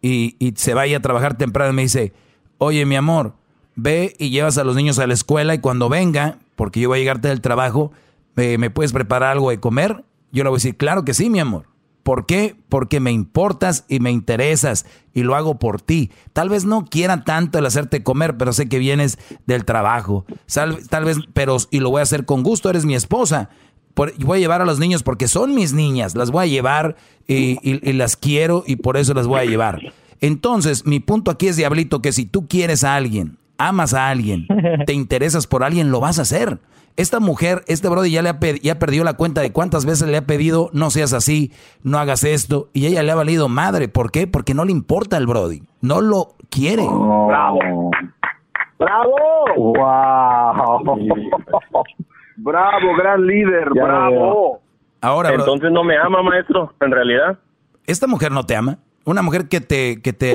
y, 0.01 0.35
y 0.39 0.51
se 0.57 0.73
vaya 0.73 0.97
a 0.97 0.99
trabajar 0.99 1.37
temprano, 1.37 1.71
me 1.73 1.83
dice, 1.83 2.11
oye, 2.57 2.85
mi 2.85 2.95
amor, 2.97 3.33
ve 3.75 4.13
y 4.19 4.29
llevas 4.29 4.57
a 4.57 4.63
los 4.65 4.75
niños 4.75 4.99
a 4.99 5.07
la 5.07 5.13
escuela 5.13 5.55
y 5.55 5.59
cuando 5.59 5.87
venga, 5.87 6.37
porque 6.55 6.79
yo 6.81 6.89
voy 6.89 6.97
a 6.97 7.01
llegarte 7.01 7.29
del 7.29 7.39
trabajo, 7.41 7.91
eh, 8.35 8.57
¿me 8.57 8.69
puedes 8.69 8.91
preparar 8.91 9.31
algo 9.31 9.51
de 9.51 9.59
comer? 9.59 10.03
Yo 10.33 10.43
le 10.43 10.49
voy 10.49 10.57
a 10.57 10.59
decir, 10.59 10.75
claro 10.75 11.05
que 11.05 11.13
sí, 11.13 11.29
mi 11.29 11.39
amor. 11.39 11.63
¿Por 12.05 12.27
qué? 12.27 12.55
Porque 12.69 12.99
me 12.99 13.11
importas 13.11 13.83
y 13.89 13.99
me 13.99 14.11
interesas 14.11 14.85
y 15.11 15.23
lo 15.23 15.33
hago 15.33 15.57
por 15.57 15.81
ti. 15.81 16.11
Tal 16.33 16.49
vez 16.49 16.63
no 16.63 16.85
quiera 16.85 17.23
tanto 17.23 17.57
el 17.57 17.65
hacerte 17.65 18.03
comer, 18.03 18.37
pero 18.37 18.53
sé 18.53 18.69
que 18.69 18.77
vienes 18.77 19.17
del 19.47 19.65
trabajo. 19.65 20.23
tal 20.53 21.03
vez, 21.03 21.17
pero 21.33 21.57
y 21.71 21.79
lo 21.79 21.89
voy 21.89 22.01
a 22.01 22.03
hacer 22.03 22.25
con 22.25 22.43
gusto, 22.43 22.69
eres 22.69 22.85
mi 22.85 22.93
esposa. 22.93 23.49
voy 23.95 24.37
a 24.37 24.39
llevar 24.39 24.61
a 24.61 24.65
los 24.65 24.77
niños 24.77 25.01
porque 25.01 25.27
son 25.27 25.55
mis 25.55 25.73
niñas, 25.73 26.13
las 26.13 26.29
voy 26.29 26.43
a 26.43 26.47
llevar 26.47 26.95
y 27.25 27.93
las 27.93 28.15
quiero 28.17 28.63
y 28.67 28.75
por 28.75 28.97
eso 28.97 29.15
las 29.15 29.25
voy 29.25 29.39
a 29.39 29.45
llevar. 29.45 29.81
Entonces, 30.21 30.85
mi 30.85 30.99
punto 30.99 31.31
aquí 31.31 31.47
es, 31.47 31.57
Diablito, 31.57 32.03
que 32.03 32.11
si 32.11 32.25
tú 32.25 32.47
quieres 32.47 32.83
a 32.83 32.93
alguien, 32.93 33.39
amas 33.57 33.95
a 33.95 34.09
alguien, 34.09 34.45
te 34.85 34.93
interesas 34.93 35.47
por 35.47 35.63
alguien, 35.63 35.89
lo 35.89 36.01
vas 36.01 36.19
a 36.19 36.21
hacer. 36.21 36.59
Esta 36.97 37.19
mujer, 37.19 37.63
este 37.67 37.89
brody 37.89 38.09
ya 38.09 38.21
le 38.21 38.29
ha, 38.29 38.39
ya 38.61 38.79
perdió 38.79 39.03
la 39.03 39.13
cuenta 39.13 39.41
de 39.41 39.51
cuántas 39.51 39.85
veces 39.85 40.07
le 40.07 40.15
ha 40.15 40.25
pedido, 40.25 40.69
no 40.71 40.89
seas 40.89 41.11
así, 41.11 41.51
no 41.83 41.97
hagas 41.97 42.23
esto, 42.23 42.69
y 42.71 42.85
ella 42.85 43.03
le 43.03 43.11
ha 43.11 43.15
valido 43.15 43.49
madre. 43.49 43.89
¿Por 43.89 44.11
qué? 44.11 44.27
Porque 44.27 44.53
no 44.53 44.63
le 44.63 44.71
importa 44.71 45.17
el 45.17 45.27
brody, 45.27 45.63
no 45.81 45.99
lo 45.99 46.35
quiere. 46.49 46.83
bravo. 46.83 47.91
Bravo. 48.79 49.15
Wow. 49.57 50.95
bravo, 52.37 52.95
gran 52.97 53.25
líder, 53.25 53.69
bravo. 53.71 54.61
Ahora, 55.01 55.33
entonces 55.33 55.71
no 55.71 55.83
me 55.83 55.97
ama, 55.97 56.23
maestro, 56.23 56.73
en 56.79 56.91
realidad. 56.91 57.37
Esta 57.85 58.07
mujer 58.07 58.31
no 58.31 58.45
te 58.45 58.55
ama. 58.55 58.79
Una 59.05 59.21
mujer 59.21 59.47
que 59.47 59.61
te, 59.61 60.01
que 60.01 60.13
te, 60.13 60.33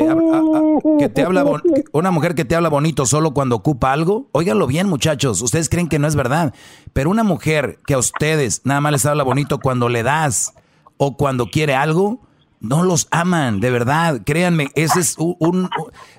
que 0.98 1.08
te 1.08 1.22
habla, 1.22 1.44
una 1.92 2.10
mujer 2.12 2.36
que 2.36 2.44
te 2.44 2.54
habla 2.54 2.68
bonito 2.68 3.04
solo 3.04 3.34
cuando 3.34 3.56
ocupa 3.56 3.92
algo, 3.92 4.28
óiganlo 4.30 4.68
bien 4.68 4.88
muchachos, 4.88 5.42
ustedes 5.42 5.68
creen 5.68 5.88
que 5.88 5.98
no 5.98 6.06
es 6.06 6.14
verdad, 6.14 6.54
pero 6.92 7.10
una 7.10 7.24
mujer 7.24 7.80
que 7.84 7.94
a 7.94 7.98
ustedes 7.98 8.62
nada 8.64 8.80
más 8.80 8.92
les 8.92 9.06
habla 9.06 9.24
bonito 9.24 9.58
cuando 9.58 9.88
le 9.88 10.04
das 10.04 10.54
o 10.98 11.16
cuando 11.16 11.46
quiere 11.46 11.74
algo, 11.74 12.20
no 12.60 12.84
los 12.84 13.08
aman, 13.10 13.58
de 13.58 13.70
verdad, 13.72 14.20
créanme, 14.24 14.68
ese 14.76 15.00
es 15.00 15.16
un, 15.18 15.68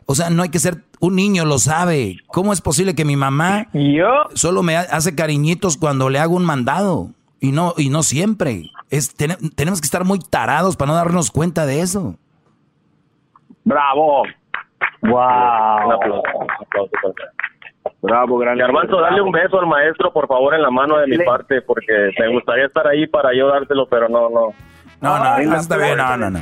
o 0.05 0.15
sea, 0.15 0.29
no 0.29 0.43
hay 0.43 0.49
que 0.49 0.59
ser, 0.59 0.83
un 0.99 1.15
niño 1.15 1.45
lo 1.45 1.57
sabe, 1.57 2.17
¿cómo 2.27 2.51
es 2.51 2.59
posible 2.59 2.95
que 2.95 3.05
mi 3.05 3.15
mamá 3.15 3.69
solo 4.33 4.61
me 4.61 4.75
hace 4.75 5.15
cariñitos 5.15 5.77
cuando 5.77 6.09
le 6.09 6.19
hago 6.19 6.35
un 6.35 6.43
mandado? 6.43 7.11
Y 7.39 7.53
no, 7.53 7.73
y 7.75 7.89
no 7.89 8.03
siempre. 8.03 8.69
Es, 8.91 9.15
tenemos 9.15 9.81
que 9.81 9.85
estar 9.85 10.05
muy 10.05 10.19
tarados 10.19 10.75
para 10.75 10.91
no 10.91 10.95
darnos 10.95 11.31
cuenta 11.31 11.65
de 11.65 11.81
eso. 11.81 12.15
Bravo. 13.63 14.23
Wow. 15.01 15.87
Un 15.87 15.91
aplauso, 15.93 16.23
Bravo, 18.01 18.37
gran 18.39 18.59
Armando, 18.61 18.99
dale 18.99 19.21
un 19.21 19.31
beso 19.31 19.59
al 19.59 19.67
maestro, 19.67 20.11
por 20.11 20.27
favor, 20.27 20.53
en 20.55 20.61
la 20.61 20.71
mano 20.71 20.97
de 20.97 21.07
mi 21.07 21.17
parte, 21.23 21.61
porque 21.61 22.11
me 22.19 22.31
gustaría 22.31 22.65
estar 22.65 22.87
ahí 22.87 23.07
para 23.07 23.29
yo 23.35 23.47
dártelo, 23.47 23.87
pero 23.87 24.09
no, 24.09 24.29
no. 24.29 24.53
No, 25.01 25.17
no, 25.17 25.55
está 25.55 25.77
bien, 25.77 25.97
no, 25.97 26.15
no, 26.15 26.29
no. 26.29 26.39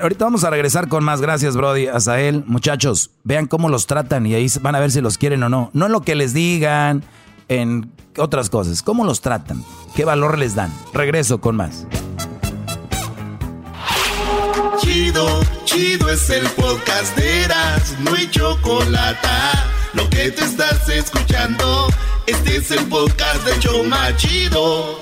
Ahorita 0.00 0.24
vamos 0.24 0.44
a 0.44 0.50
regresar 0.50 0.88
con 0.88 1.02
más. 1.02 1.20
Gracias, 1.20 1.56
Brody. 1.56 1.88
él, 2.18 2.44
Muchachos, 2.46 3.10
vean 3.24 3.46
cómo 3.46 3.68
los 3.68 3.88
tratan 3.88 4.26
y 4.26 4.34
ahí 4.34 4.46
van 4.60 4.76
a 4.76 4.80
ver 4.80 4.92
si 4.92 5.00
los 5.00 5.18
quieren 5.18 5.42
o 5.42 5.48
no. 5.48 5.70
No 5.72 5.86
en 5.86 5.92
lo 5.92 6.02
que 6.02 6.14
les 6.14 6.32
digan, 6.32 7.02
en 7.48 7.90
otras 8.16 8.48
cosas. 8.48 8.82
¿Cómo 8.82 9.04
los 9.04 9.22
tratan? 9.22 9.58
¿Qué 9.96 10.04
valor 10.04 10.38
les 10.38 10.54
dan? 10.54 10.70
Regreso 10.94 11.40
con 11.40 11.56
más. 11.56 11.86
Chido, 14.78 15.40
chido 15.64 16.10
es 16.10 16.28
el 16.28 16.46
podcast 16.50 17.16
de 17.16 17.44
Eras, 17.44 17.96
no 18.00 18.14
hay 18.14 18.28
chocolate. 18.28 19.28
Lo 19.94 20.08
que 20.10 20.30
te 20.30 20.44
estás 20.44 20.86
escuchando, 20.90 21.86
este 22.26 22.56
es 22.56 22.70
el 22.72 22.84
podcast 22.86 23.46
de 23.46 23.58
Choma 23.58 24.14
Chido. 24.16 24.98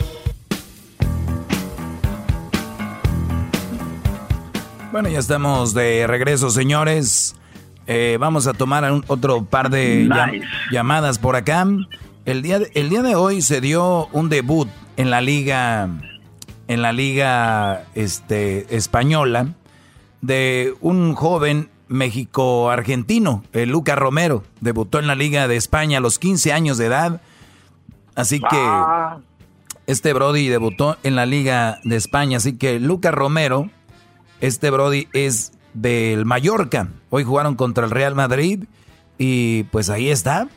Bueno, 4.93 5.09
ya 5.09 5.19
estamos 5.19 5.75
de 5.75 6.07
regreso, 6.07 6.51
señores. 6.51 7.35
Eh, 7.89 8.17
vamos 8.21 8.47
a 8.47 8.53
tomar 8.53 8.89
otro 9.09 9.45
par 9.45 9.71
de 9.71 10.09
llamadas 10.71 11.19
por 11.19 11.35
acá. 11.35 11.67
El 12.25 12.43
día, 12.43 12.61
de, 12.61 12.71
el 12.75 12.91
día 12.91 13.03
de 13.03 13.17
hoy 13.17 13.43
se 13.43 13.61
dio 13.61 14.07
un 14.13 14.29
debut 14.29 14.69
en 14.97 15.11
la 15.11 15.21
liga, 15.21 15.89
en 16.69 16.81
la 16.81 16.93
liga 16.93 17.87
este, 17.97 18.77
española 18.77 19.49
de 20.25 20.75
un 20.81 21.15
joven 21.15 21.69
México-argentino, 21.89 23.45
el 23.53 23.69
Luca 23.69 23.95
Romero. 23.95 24.43
Debutó 24.61 24.99
en 24.99 25.07
la 25.07 25.15
Liga 25.15 25.49
de 25.49 25.57
España 25.57 25.99
a 25.99 26.01
los 26.01 26.19
15 26.19 26.53
años 26.53 26.79
de 26.79 26.87
edad. 26.87 27.21
Así 28.15 28.41
que 28.41 28.47
ah. 28.53 29.19
este 29.87 30.15
Brody 30.15 30.49
debutó 30.49 30.97
en 31.03 31.15
la 31.15 31.27
Liga 31.27 31.79
de 31.85 31.97
España. 31.97 32.39
Así 32.39 32.57
que 32.57 32.81
Luca 32.81 33.11
Romero, 33.11 33.69
este 34.41 34.71
Brody 34.71 35.09
es 35.13 35.53
del 35.75 36.25
Mallorca. 36.25 36.89
Hoy 37.11 37.25
jugaron 37.25 37.55
contra 37.55 37.85
el 37.85 37.91
Real 37.91 38.15
Madrid 38.15 38.65
y 39.19 39.65
pues 39.65 39.91
ahí 39.91 40.09
está. 40.09 40.49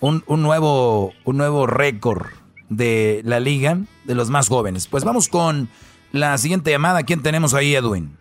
Un, 0.00 0.22
un 0.26 0.42
nuevo, 0.42 1.12
un 1.24 1.38
nuevo 1.38 1.66
récord 1.66 2.26
de 2.68 3.22
la 3.24 3.40
liga 3.40 3.78
de 4.04 4.14
los 4.14 4.28
más 4.28 4.48
jóvenes. 4.48 4.86
Pues 4.86 5.02
vamos 5.02 5.28
con 5.28 5.70
la 6.12 6.36
siguiente 6.36 6.70
llamada. 6.70 7.04
¿Quién 7.04 7.22
tenemos 7.22 7.54
ahí, 7.54 7.74
Edwin? 7.74 8.18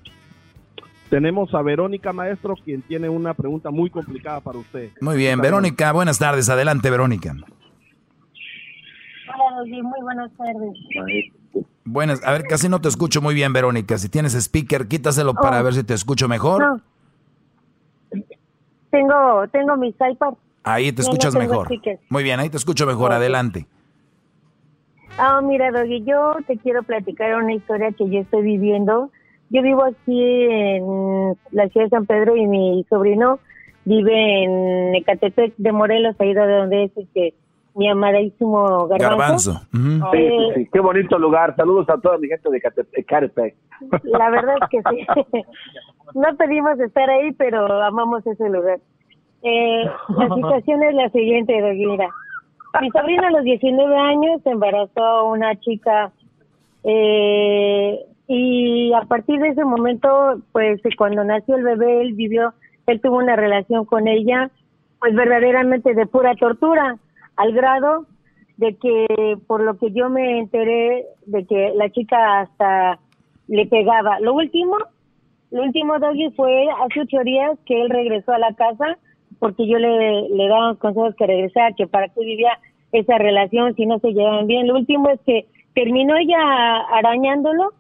Tenemos 1.14 1.54
a 1.54 1.62
Verónica 1.62 2.12
Maestro, 2.12 2.56
quien 2.56 2.82
tiene 2.82 3.08
una 3.08 3.36
pregunta 3.36 3.70
muy 3.70 3.92
complicada 3.92 4.40
para 4.40 4.58
usted. 4.58 4.90
Muy 5.00 5.16
bien, 5.16 5.40
Verónica, 5.40 5.92
buenas 5.92 6.18
tardes. 6.18 6.50
Adelante, 6.50 6.90
Verónica. 6.90 7.36
Hola, 9.28 9.84
muy 9.84 10.02
buenas 10.02 10.32
tardes. 10.36 11.70
Buenas, 11.86 12.26
a 12.26 12.32
ver, 12.32 12.46
casi 12.46 12.68
no 12.68 12.82
te 12.82 12.88
escucho 12.88 13.22
muy 13.22 13.36
bien, 13.36 13.54
Verónica. 13.54 14.00
Si 14.00 14.10
tienes 14.10 14.34
speaker, 14.34 14.88
quítaselo 14.88 15.36
para 15.36 15.62
oh. 15.62 15.64
ver 15.66 15.76
si 15.76 15.84
te 15.84 15.94
escucho 15.94 16.28
mejor. 16.28 16.82
Tengo, 18.90 19.48
tengo 19.52 19.78
mis 19.78 19.94
iPads. 19.94 20.38
Ahí 20.64 20.92
te 20.94 21.04
escuchas 21.04 21.36
mejor. 21.36 21.70
Muy 22.10 22.24
bien, 22.24 22.40
ahí 22.40 22.50
te 22.50 22.58
escucho 22.58 22.88
mejor. 22.88 23.14
Adelante. 23.14 23.68
Ah, 25.20 25.42
mira, 25.44 25.70
Doggy, 25.70 26.06
yo 26.06 26.38
te 26.48 26.58
quiero 26.58 26.82
platicar 26.82 27.36
una 27.36 27.54
historia 27.54 27.92
que 27.92 28.10
yo 28.10 28.22
estoy 28.22 28.42
viviendo 28.42 29.12
yo 29.54 29.62
vivo 29.62 29.84
aquí 29.84 30.20
en 30.20 31.38
la 31.52 31.70
ciudad 31.70 31.86
de 31.86 31.90
San 31.92 32.08
Pedro 32.08 32.36
y 32.36 32.48
mi 32.48 32.84
sobrino 32.90 33.40
vive 33.86 34.44
en 34.44 34.96
Ecatepec 34.96 35.54
de 35.58 35.72
Morelos, 35.72 36.16
ahí 36.18 36.34
de 36.34 36.42
donde 36.42 36.84
es 36.86 37.08
que 37.14 37.36
mi 37.76 37.88
amadísimo 37.88 38.88
Garbanzo. 38.88 39.62
Garbanzo. 39.72 40.12
sí, 40.56 40.70
qué 40.74 40.80
bonito 40.80 41.20
lugar. 41.20 41.56
Saludos 41.56 41.88
a 41.90 42.00
toda 42.00 42.18
mi 42.18 42.28
gente 42.28 42.50
de 42.50 42.58
Ecatepec. 42.94 43.56
La 44.04 44.32
verdad 44.32 44.56
es 44.62 44.70
que 44.70 44.82
sí. 44.90 45.42
no 46.16 46.36
pedimos 46.36 46.80
estar 46.80 47.08
ahí, 47.10 47.32
pero 47.34 47.66
amamos 47.84 48.26
ese 48.26 48.50
lugar. 48.50 48.80
Eh, 49.44 49.84
la 50.18 50.36
situación 50.36 50.82
es 50.84 50.96
la 50.96 51.10
siguiente, 51.10 51.62
Mira, 51.74 52.10
mi 52.82 52.90
sobrino 52.90 53.28
a 53.28 53.32
los 53.32 53.44
19 53.44 53.96
años 53.98 54.42
embarazó 54.46 55.04
a 55.04 55.24
una 55.26 55.60
chica 55.60 56.12
eh, 56.84 58.00
y 58.36 58.92
a 58.94 59.02
partir 59.02 59.40
de 59.40 59.50
ese 59.50 59.64
momento, 59.64 60.42
pues 60.52 60.82
cuando 60.98 61.24
nació 61.24 61.56
el 61.56 61.64
bebé, 61.64 62.02
él 62.02 62.14
vivió, 62.14 62.52
él 62.88 63.00
tuvo 63.00 63.18
una 63.18 63.36
relación 63.36 63.86
con 63.86 64.08
ella, 64.08 64.50
pues 65.00 65.14
verdaderamente 65.14 65.94
de 65.94 66.08
pura 66.08 66.34
tortura, 66.34 66.98
al 67.36 67.54
grado 67.54 68.08
de 68.58 68.76
que 68.78 69.38
por 69.46 69.62
lo 69.62 69.78
que 69.78 69.92
yo 69.92 70.10
me 70.10 70.40
enteré 70.40 71.06
de 71.28 71.46
que 71.46 71.74
la 71.76 71.92
chica 71.92 72.40
hasta 72.40 72.98
le 73.48 73.68
pegaba. 73.68 74.20
Lo 74.20 74.34
último, 74.34 74.78
lo 75.52 75.62
último 75.62 76.00
Doggy 76.00 76.32
fue 76.32 76.68
hace 76.84 77.02
ocho 77.02 77.24
días 77.24 77.52
que 77.68 77.82
él 77.82 77.92
regresó 77.92 78.32
a 78.32 78.40
la 78.40 78.56
casa 78.56 78.98
porque 79.38 79.68
yo 79.68 79.78
le, 79.78 80.30
le 80.30 80.48
daba 80.48 80.74
consejos 80.76 81.14
que 81.16 81.28
regresara, 81.28 81.76
que 81.76 81.86
para 81.86 82.10
qué 82.10 82.22
vivía 82.22 82.58
esa 82.94 83.20
relación 83.20 83.76
si 83.76 83.86
no 83.86 84.00
se 84.00 84.12
llevaban 84.12 84.48
bien. 84.48 84.68
Lo 84.68 84.74
último 84.74 85.10
es 85.10 85.20
que 85.22 85.46
terminó 85.76 86.16
ella 86.18 86.40
arañándolo 86.94 87.74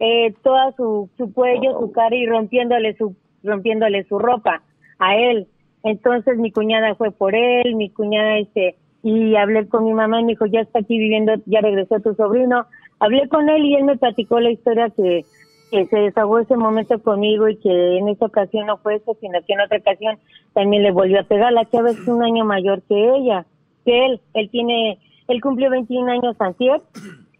eh, 0.00 0.34
toda 0.42 0.72
su, 0.72 1.08
su 1.16 1.32
cuello, 1.32 1.78
su 1.80 1.92
cara 1.92 2.14
y 2.14 2.26
rompiéndole 2.26 2.96
su, 2.96 3.14
rompiéndole 3.42 4.04
su 4.04 4.18
ropa 4.18 4.62
a 4.98 5.16
él. 5.16 5.46
Entonces 5.82 6.38
mi 6.38 6.50
cuñada 6.50 6.94
fue 6.94 7.10
por 7.10 7.34
él, 7.34 7.74
mi 7.76 7.90
cuñada 7.90 8.38
este, 8.38 8.76
y 9.02 9.36
hablé 9.36 9.68
con 9.68 9.84
mi 9.84 9.92
mamá 9.92 10.20
y 10.20 10.24
me 10.24 10.32
dijo, 10.32 10.46
ya 10.46 10.60
está 10.60 10.78
aquí 10.80 10.98
viviendo, 10.98 11.34
ya 11.46 11.60
regresó 11.60 12.00
tu 12.00 12.14
sobrino. 12.14 12.66
Hablé 13.00 13.28
con 13.28 13.48
él 13.50 13.64
y 13.66 13.74
él 13.74 13.84
me 13.84 13.98
platicó 13.98 14.40
la 14.40 14.50
historia 14.50 14.88
que, 14.90 15.24
que 15.70 15.86
se 15.86 15.96
desahogó 15.98 16.38
ese 16.38 16.56
momento 16.56 16.98
conmigo 17.02 17.48
y 17.48 17.56
que 17.56 17.98
en 17.98 18.08
esa 18.08 18.26
ocasión 18.26 18.66
no 18.66 18.78
fue 18.78 18.96
eso, 18.96 19.14
sino 19.20 19.38
que 19.46 19.52
en 19.52 19.60
otra 19.60 19.78
ocasión 19.78 20.16
también 20.54 20.82
le 20.82 20.90
volvió 20.90 21.20
a 21.20 21.24
pegar. 21.24 21.52
La 21.52 21.68
chava 21.68 21.90
es 21.90 22.08
un 22.08 22.22
año 22.22 22.46
mayor 22.46 22.80
que 22.88 23.16
ella, 23.16 23.44
que 23.84 24.06
él. 24.06 24.20
Él 24.32 24.48
tiene, 24.50 24.98
él 25.28 25.40
cumplió 25.42 25.68
21 25.68 26.10
años 26.10 26.36
antes 26.38 26.80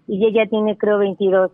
y 0.07 0.27
ella 0.27 0.47
tiene 0.47 0.77
creo 0.77 0.99
22. 0.99 1.51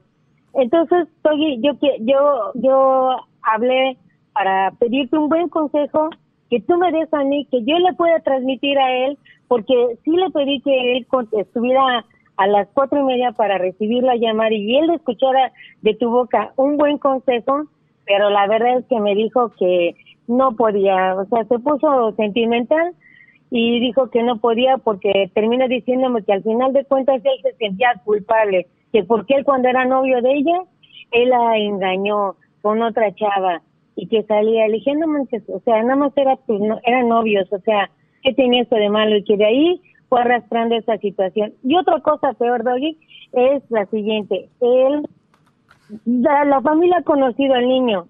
Entonces, 0.55 1.09
Togi, 1.23 1.61
yo, 1.63 1.73
yo, 2.01 2.53
yo 2.55 3.17
hablé 3.43 3.97
para 4.33 4.73
pedirte 4.73 5.17
un 5.17 5.29
buen 5.29 5.49
consejo 5.49 6.11
que 6.49 6.61
tú 6.61 6.77
me 6.77 6.91
des 6.91 7.13
a 7.15 7.23
mí, 7.25 7.47
que 7.51 7.63
yo 7.65 7.79
le 7.79 7.93
pueda 7.95 8.19
transmitir 8.21 8.79
a 8.79 9.07
él, 9.07 9.19
porque 9.49 9.75
sí 10.05 10.11
le 10.11 10.31
pedí 10.31 10.61
que 10.61 10.97
él 10.97 11.07
estuviera 11.33 12.05
a 12.37 12.47
las 12.47 12.69
cuatro 12.75 13.01
y 13.01 13.05
media 13.05 13.33
para 13.33 13.59
recibirla, 13.59 14.17
llamar 14.17 14.53
y 14.53 14.77
él 14.77 14.91
escuchara 14.91 15.53
de 15.83 15.95
tu 15.95 16.11
boca 16.11 16.53
un 16.57 16.77
buen 16.77 16.99
consejo, 16.99 17.67
pero 18.07 18.31
la 18.31 18.47
verdad 18.49 18.79
es 18.79 18.87
que 18.87 18.99
me 18.99 19.15
dijo 19.15 19.51
que 19.59 19.95
no 20.27 20.57
podía, 20.57 21.15
o 21.17 21.27
sea, 21.27 21.45
se 21.45 21.59
puso 21.59 22.13
sentimental 22.17 22.95
y 23.51 23.81
dijo 23.81 24.11
que 24.11 24.23
no 24.23 24.39
podía 24.39 24.79
porque 24.79 25.31
termina 25.35 25.67
diciéndome 25.69 26.23
que 26.23 26.33
al 26.33 26.43
final 26.43 26.73
de 26.73 26.85
cuentas 26.85 27.21
él 27.25 27.43
se 27.43 27.57
sentía 27.57 28.01
culpable, 28.05 28.67
que 28.93 29.05
porque 29.05 29.35
él 29.35 29.45
cuando 29.45 29.69
era 29.69 29.85
novio 29.85 30.21
de 30.23 30.33
ella, 30.33 30.63
él 31.13 31.29
la 31.31 31.57
engañó 31.59 32.37
con 32.63 32.83
otra 32.83 33.15
chava 33.15 33.63
y 33.97 34.07
que 34.07 34.23
salía, 34.25 34.67
le 34.67 34.75
dije, 34.75 34.95
no 34.95 35.07
manches, 35.07 35.43
o 35.49 35.61
sea, 35.61 35.83
nada 35.83 35.97
más 35.97 36.13
era 36.17 36.37
tu, 36.47 36.59
no, 36.59 36.79
eran 36.85 37.09
novios, 37.09 37.53
o 37.53 37.59
sea, 37.61 37.91
¿qué 38.23 38.33
tenía 38.33 38.63
esto 38.63 38.77
de 38.77 38.89
malo? 38.89 39.17
Y 39.17 39.25
que 39.25 39.37
de 39.37 39.45
ahí 39.45 39.81
fue 40.09 40.21
arrastrando 40.21 40.75
esa 40.77 40.97
situación. 40.99 41.53
Y 41.63 41.77
otra 41.77 42.01
cosa 42.01 42.33
peor, 42.35 42.65
Doggy, 42.65 42.99
es 43.33 43.63
la 43.71 43.87
siguiente, 43.87 44.49
él, 44.61 45.07
la, 46.05 46.45
la 46.45 46.61
familia 46.61 46.99
ha 46.99 47.03
conocido 47.03 47.55
al 47.55 47.69
niño 47.69 48.07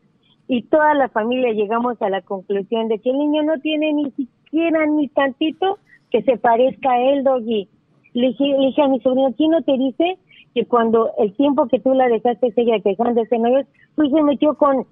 y 0.48 0.62
toda 0.62 0.94
la 0.94 1.08
familia 1.08 1.52
llegamos 1.52 2.00
a 2.02 2.10
la 2.10 2.22
conclusión 2.22 2.88
de 2.88 2.98
que 2.98 3.10
el 3.10 3.18
niño 3.18 3.42
no 3.44 3.58
tiene 3.60 3.92
ni 3.92 4.10
siquiera 4.12 4.84
ni 4.86 5.08
tantito 5.08 5.78
que 6.10 6.22
se 6.22 6.36
parezca 6.36 6.90
a 6.90 7.00
él, 7.00 7.22
Doggy. 7.22 7.68
Le 8.14 8.28
dije, 8.28 8.44
le 8.44 8.66
dije 8.66 8.82
a 8.82 8.88
mi 8.88 9.00
sobrino, 9.00 9.32
¿quién 9.36 9.52
no 9.52 9.62
te 9.62 9.78
dice 9.78 10.18
que 10.54 10.66
cuando 10.66 11.10
el 11.18 11.34
tiempo 11.34 11.68
que 11.68 11.80
tú 11.80 11.94
la 11.94 12.08
dejaste 12.08 12.52
ella 12.56 12.80
quejándose 12.80 13.38
novios, 13.38 13.66
pues 13.94 14.10
se 14.10 14.22
metió 14.22 14.54
con 14.54 14.86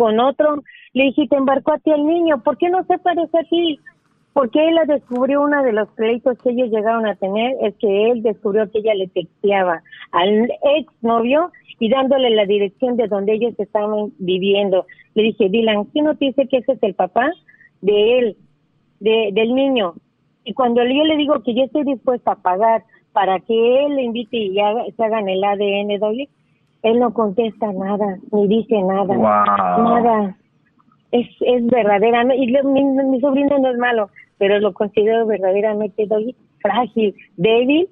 con 0.00 0.18
otro, 0.18 0.62
le 0.94 1.04
dije, 1.04 1.28
te 1.28 1.36
embarcó 1.36 1.72
a 1.72 1.78
ti 1.78 1.90
el 1.90 2.06
niño, 2.06 2.42
¿por 2.42 2.56
qué 2.56 2.70
no 2.70 2.82
se 2.84 2.98
parece 2.98 3.38
a 3.38 3.44
ti? 3.44 3.78
Porque 4.32 4.66
él 4.66 4.76
la 4.76 4.86
descubrió 4.86 5.42
uno 5.42 5.62
de 5.62 5.74
los 5.74 5.90
pleitos 5.90 6.38
que 6.38 6.50
ellos 6.50 6.70
llegaron 6.70 7.06
a 7.06 7.16
tener, 7.16 7.54
es 7.60 7.74
que 7.76 8.10
él 8.10 8.22
descubrió 8.22 8.70
que 8.70 8.78
ella 8.78 8.94
le 8.94 9.08
texteaba 9.08 9.82
al 10.12 10.50
ex 10.78 10.90
novio 11.02 11.52
y 11.78 11.90
dándole 11.90 12.30
la 12.30 12.46
dirección 12.46 12.96
de 12.96 13.08
donde 13.08 13.34
ellos 13.34 13.52
estaban 13.58 14.12
viviendo. 14.18 14.86
Le 15.14 15.24
dije, 15.24 15.50
Dylan, 15.50 15.84
¿quién 15.84 16.06
no 16.06 16.16
te 16.16 16.26
dice 16.26 16.48
que 16.48 16.58
ese 16.58 16.72
es 16.72 16.82
el 16.82 16.94
papá 16.94 17.30
de 17.82 18.18
él, 18.18 18.36
de, 19.00 19.30
del 19.34 19.54
niño? 19.54 19.94
Y 20.44 20.54
cuando 20.54 20.82
yo 20.82 21.04
le 21.04 21.16
digo 21.18 21.42
que 21.42 21.54
yo 21.54 21.64
estoy 21.64 21.84
dispuesta 21.84 22.32
a 22.32 22.42
pagar 22.42 22.84
para 23.12 23.40
que 23.40 23.86
él 23.86 23.96
le 23.96 24.02
invite 24.02 24.36
y 24.36 24.60
haga, 24.60 24.84
se 24.96 25.04
hagan 25.04 25.28
el 25.28 25.42
ADN 25.42 25.98
doble, 25.98 26.28
él 26.82 26.98
no 26.98 27.12
contesta 27.12 27.72
nada, 27.72 28.18
ni 28.32 28.48
dice 28.48 28.80
nada, 28.82 29.16
nada. 29.16 30.36
Es, 31.12 31.26
es 31.40 31.66
verdaderamente, 31.66 32.42
y 32.42 32.46
mi, 32.64 32.84
mi, 32.84 33.20
sobrino 33.20 33.58
no 33.58 33.70
es 33.70 33.78
malo, 33.78 34.10
pero 34.38 34.58
lo 34.60 34.72
considero 34.72 35.26
verdaderamente 35.26 36.06
doy, 36.06 36.36
frágil, 36.60 37.14
débil, 37.36 37.88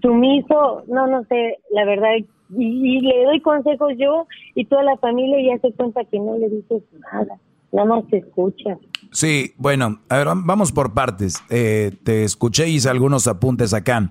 sumiso, 0.00 0.84
no, 0.88 1.06
no 1.06 1.24
sé, 1.24 1.58
la 1.70 1.84
verdad, 1.84 2.16
y, 2.16 2.26
y, 2.56 3.00
le 3.00 3.24
doy 3.24 3.40
consejos 3.40 3.92
yo 3.98 4.26
y 4.54 4.64
toda 4.64 4.82
la 4.84 4.96
familia 4.96 5.54
ya 5.54 5.60
se 5.60 5.74
cuenta 5.74 6.04
que 6.04 6.18
no 6.18 6.38
le 6.38 6.48
dices 6.48 6.82
nada, 7.12 7.38
nada 7.72 7.86
más 7.86 8.06
te 8.08 8.18
escucha. 8.18 8.78
Sí, 9.10 9.52
bueno, 9.56 10.00
a 10.08 10.16
ver, 10.16 10.28
vamos 10.44 10.72
por 10.72 10.94
partes. 10.94 11.42
Eh, 11.50 11.92
te 12.04 12.24
escuché 12.24 12.68
y 12.68 12.76
hice 12.76 12.88
algunos 12.88 13.26
apuntes 13.28 13.74
acá. 13.74 14.10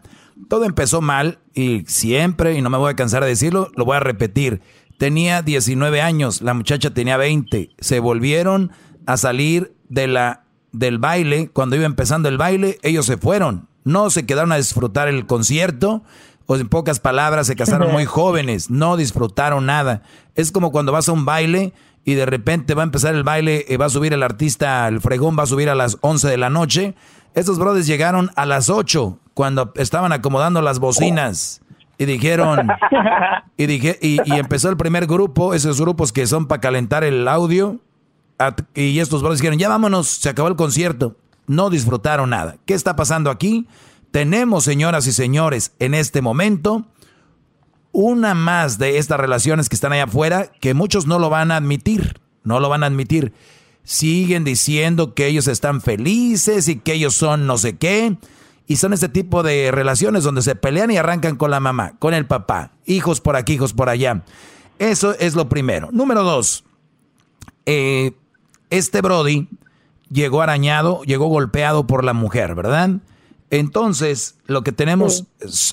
Todo 0.49 0.65
empezó 0.65 1.01
mal 1.01 1.39
y 1.53 1.83
siempre, 1.87 2.55
y 2.55 2.61
no 2.61 2.69
me 2.69 2.77
voy 2.77 2.91
a 2.91 2.95
cansar 2.95 3.23
de 3.23 3.29
decirlo, 3.29 3.71
lo 3.75 3.85
voy 3.85 3.97
a 3.97 4.01
repetir. 4.01 4.61
Tenía 4.97 5.41
19 5.41 6.01
años, 6.01 6.41
la 6.41 6.53
muchacha 6.53 6.93
tenía 6.93 7.17
20. 7.17 7.71
Se 7.79 7.99
volvieron 7.99 8.71
a 9.05 9.17
salir 9.17 9.75
de 9.89 10.07
la, 10.07 10.45
del 10.71 10.99
baile. 10.99 11.49
Cuando 11.51 11.75
iba 11.75 11.85
empezando 11.85 12.29
el 12.29 12.37
baile, 12.37 12.77
ellos 12.81 13.05
se 13.05 13.17
fueron. 13.17 13.67
No 13.83 14.09
se 14.09 14.25
quedaron 14.25 14.51
a 14.51 14.57
disfrutar 14.57 15.07
el 15.07 15.25
concierto. 15.25 16.03
O 16.47 16.55
en 16.55 16.69
pocas 16.69 16.99
palabras, 16.99 17.47
se 17.47 17.55
casaron 17.55 17.91
muy 17.91 18.05
jóvenes. 18.05 18.69
No 18.69 18.97
disfrutaron 18.97 19.65
nada. 19.65 20.03
Es 20.35 20.51
como 20.51 20.71
cuando 20.71 20.91
vas 20.91 21.09
a 21.09 21.11
un 21.11 21.25
baile 21.25 21.73
y 22.05 22.13
de 22.13 22.25
repente 22.25 22.75
va 22.75 22.83
a 22.83 22.85
empezar 22.85 23.15
el 23.15 23.23
baile, 23.23 23.65
eh, 23.67 23.77
va 23.77 23.87
a 23.87 23.89
subir 23.89 24.13
el 24.13 24.21
artista, 24.21 24.87
el 24.87 25.01
fregón 25.01 25.35
va 25.37 25.43
a 25.43 25.47
subir 25.47 25.69
a 25.69 25.75
las 25.75 25.97
11 26.01 26.27
de 26.27 26.37
la 26.37 26.51
noche. 26.51 26.95
Estos 27.35 27.59
brothers 27.59 27.85
llegaron 27.85 28.31
a 28.35 28.45
las 28.45 28.69
8 28.69 29.19
cuando 29.33 29.73
estaban 29.75 30.13
acomodando 30.13 30.61
las 30.61 30.79
bocinas 30.79 31.61
y 31.97 32.05
dijeron 32.05 32.67
y 33.57 33.65
dije 33.65 33.99
y, 34.01 34.19
empezó 34.33 34.69
el 34.69 34.77
primer 34.77 35.05
grupo, 35.05 35.53
esos 35.53 35.79
grupos 35.79 36.11
que 36.13 36.25
son 36.27 36.47
para 36.47 36.61
calentar 36.61 37.03
el 37.03 37.27
audio 37.27 37.79
y 38.73 38.99
estos 38.99 39.21
brothers 39.21 39.41
dijeron, 39.41 39.59
"Ya 39.59 39.69
vámonos, 39.69 40.07
se 40.07 40.29
acabó 40.29 40.47
el 40.47 40.55
concierto." 40.55 41.17
No 41.47 41.69
disfrutaron 41.69 42.31
nada. 42.31 42.55
¿Qué 42.65 42.73
está 42.73 42.95
pasando 42.95 43.29
aquí? 43.29 43.67
Tenemos, 44.11 44.63
señoras 44.63 45.05
y 45.05 45.11
señores, 45.11 45.73
en 45.79 45.93
este 45.93 46.21
momento 46.21 46.85
una 47.91 48.33
más 48.33 48.77
de 48.77 48.97
estas 48.97 49.19
relaciones 49.19 49.69
que 49.69 49.75
están 49.75 49.93
allá 49.93 50.03
afuera 50.05 50.51
que 50.59 50.73
muchos 50.73 51.05
no 51.05 51.19
lo 51.19 51.29
van 51.29 51.51
a 51.51 51.57
admitir, 51.57 52.19
no 52.43 52.59
lo 52.59 52.67
van 52.67 52.83
a 52.83 52.87
admitir. 52.87 53.33
Siguen 53.85 54.43
diciendo 54.43 55.13
que 55.13 55.27
ellos 55.27 55.47
están 55.47 55.81
felices 55.81 56.67
y 56.67 56.77
que 56.77 56.93
ellos 56.93 57.13
son 57.13 57.47
no 57.47 57.57
sé 57.57 57.77
qué. 57.77 58.17
Y 58.67 58.77
son 58.77 58.93
este 58.93 59.09
tipo 59.09 59.43
de 59.43 59.71
relaciones 59.71 60.23
donde 60.23 60.41
se 60.41 60.55
pelean 60.55 60.91
y 60.91 60.97
arrancan 60.97 61.37
con 61.37 61.51
la 61.51 61.59
mamá, 61.59 61.93
con 61.99 62.13
el 62.13 62.25
papá, 62.25 62.71
hijos 62.85 63.21
por 63.21 63.35
aquí, 63.35 63.53
hijos 63.53 63.73
por 63.73 63.89
allá. 63.89 64.23
Eso 64.79 65.15
es 65.19 65.35
lo 65.35 65.47
primero. 65.47 65.89
Número 65.91 66.23
dos, 66.23 66.65
eh, 67.65 68.13
este 68.71 69.01
Brody 69.01 69.47
llegó 70.09 70.41
arañado, 70.41 71.03
llegó 71.03 71.27
golpeado 71.27 71.87
por 71.87 72.03
la 72.03 72.13
mujer, 72.13 72.55
¿verdad? 72.55 72.89
Entonces, 73.51 74.35
lo 74.47 74.63
que 74.63 74.71
tenemos, 74.71 75.25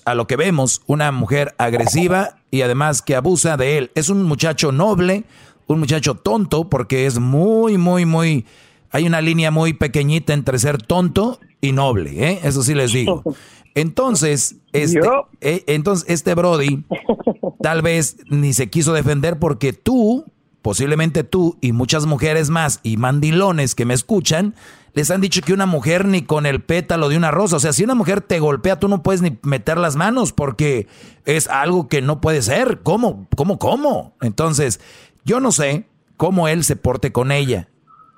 a 0.05 0.15
lo 0.15 0.27
que 0.27 0.37
vemos, 0.37 0.83
una 0.87 1.11
mujer 1.11 1.55
agresiva 1.59 2.37
y 2.51 2.63
además 2.63 3.03
que 3.03 3.17
abusa 3.17 3.57
de 3.57 3.79
él. 3.79 3.91
Es 3.95 4.09
un 4.09 4.23
muchacho 4.23 4.73
noble, 4.73 5.25
un 5.67 5.81
muchacho 5.81 6.15
tonto, 6.15 6.69
porque 6.69 7.07
es 7.07 7.19
muy, 7.19 7.79
muy, 7.79 8.05
muy... 8.05 8.47
Hay 8.91 9.07
una 9.07 9.21
línea 9.21 9.51
muy 9.51 9.73
pequeñita 9.73 10.35
entre 10.35 10.59
ser 10.59 10.83
tonto 10.83 11.41
y 11.61 11.73
noble, 11.73 12.29
¿eh? 12.31 12.41
Eso 12.43 12.63
sí 12.63 12.75
les 12.75 12.93
digo. 12.93 13.23
Entonces, 13.75 14.57
este, 14.73 15.01
eh, 15.41 15.65
entonces, 15.67 16.05
este 16.11 16.35
Brody 16.35 16.85
tal 17.63 17.81
vez 17.81 18.19
ni 18.29 18.53
se 18.53 18.69
quiso 18.69 18.93
defender 18.93 19.39
porque 19.39 19.73
tú, 19.73 20.27
posiblemente 20.61 21.25
tú 21.25 21.57
y 21.63 21.73
muchas 21.73 22.05
mujeres 22.05 22.51
más 22.51 22.81
y 22.83 22.99
mandilones 22.99 23.75
que 23.75 23.87
me 23.87 23.95
escuchan, 23.95 24.55
les 24.95 25.11
han 25.11 25.23
dicho 25.23 25.41
que 25.41 25.55
una 25.55 25.65
mujer 25.65 26.05
ni 26.05 26.23
con 26.23 26.45
el 26.45 26.61
pétalo 26.61 27.09
de 27.09 27.17
una 27.17 27.31
rosa, 27.31 27.57
o 27.57 27.61
sea, 27.61 27.73
si 27.73 27.83
una 27.83 27.95
mujer 27.95 28.21
te 28.21 28.41
golpea, 28.41 28.79
tú 28.79 28.89
no 28.89 29.03
puedes 29.03 29.23
ni 29.23 29.39
meter 29.43 29.79
las 29.79 29.97
manos 29.97 30.33
porque 30.33 30.87
es 31.25 31.49
algo 31.49 31.89
que 31.89 32.03
no 32.03 32.21
puede 32.21 32.43
ser. 32.43 32.81
¿Cómo? 32.83 33.27
¿Cómo? 33.35 33.59
¿Cómo? 33.59 34.17
Entonces, 34.21 34.81
yo 35.25 35.41
no 35.41 35.53
sé 35.53 35.87
cómo 36.17 36.49
él 36.49 36.65
se 36.65 36.77
porte 36.77 37.13
con 37.13 37.33
ella. 37.33 37.69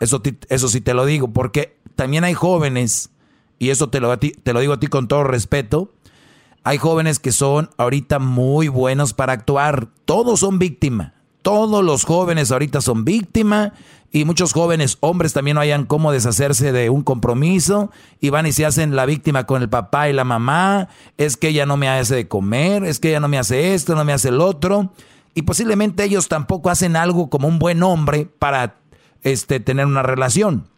Eso, 0.01 0.23
eso 0.49 0.69
sí 0.69 0.81
te 0.81 0.95
lo 0.95 1.07
digo, 1.07 1.33
porque 1.33 1.77
también 1.97 2.25
hay 2.25 2.35
jóvenes, 2.35 3.11
y 3.59 3.71
eso 3.71 3.89
te 3.89 4.01
lo, 4.01 4.19
te 4.19 4.53
lo 4.53 4.61
digo 4.61 4.75
a 4.75 4.81
ti 4.81 4.89
con 4.89 5.09
todo 5.09 5.25
respeto, 5.25 5.93
hay 6.65 6.79
jóvenes 6.79 7.19
que 7.19 7.31
son 7.31 7.71
ahorita 7.77 8.19
muy 8.19 8.69
buenos 8.69 9.13
para 9.13 9.35
actuar. 9.35 9.89
Todos 10.07 10.41
son 10.41 10.59
víctimas. 10.59 11.13
Todos 11.43 11.85
los 11.85 12.05
jóvenes 12.05 12.51
ahorita 12.51 12.81
son 12.81 13.05
víctimas 13.05 13.73
y 14.11 14.25
muchos 14.25 14.55
jóvenes 14.55 14.97
hombres 15.01 15.35
también 15.35 15.57
no 15.57 15.61
hayan 15.61 15.85
cómo 15.85 16.11
deshacerse 16.11 16.73
de 16.73 16.89
un 16.89 17.03
compromiso 17.03 17.91
y 18.19 18.31
van 18.31 18.47
y 18.47 18.53
se 18.53 18.65
hacen 18.65 18.97
la 18.97 19.05
víctima 19.05 19.45
con 19.45 19.61
el 19.61 19.69
papá 19.69 20.09
y 20.09 20.15
la 20.15 20.25
mamá. 20.25 20.89
Es 21.19 21.37
que 21.37 21.49
ella 21.49 21.67
no 21.67 21.77
me 21.77 21.91
hace 21.91 22.15
de 22.15 22.29
comer, 22.29 22.85
es 22.85 22.99
que 22.99 23.11
ella 23.11 23.21
no 23.21 23.29
me 23.29 23.39
hace 23.39 23.75
esto, 23.75 23.95
no 23.95 24.07
me 24.07 24.15
hace 24.15 24.31
el 24.31 24.41
otro. 24.41 24.91
Y 25.35 25.43
posiblemente 25.43 26.05
ellos 26.05 26.29
tampoco 26.29 26.71
hacen 26.71 26.97
algo 26.97 27.29
como 27.29 27.49
un 27.49 27.59
buen 27.59 27.83
hombre 27.83 28.29
para 28.39 28.77
este, 29.23 29.61
tener 29.61 29.87
una 29.87 30.03
relación. 30.03 30.69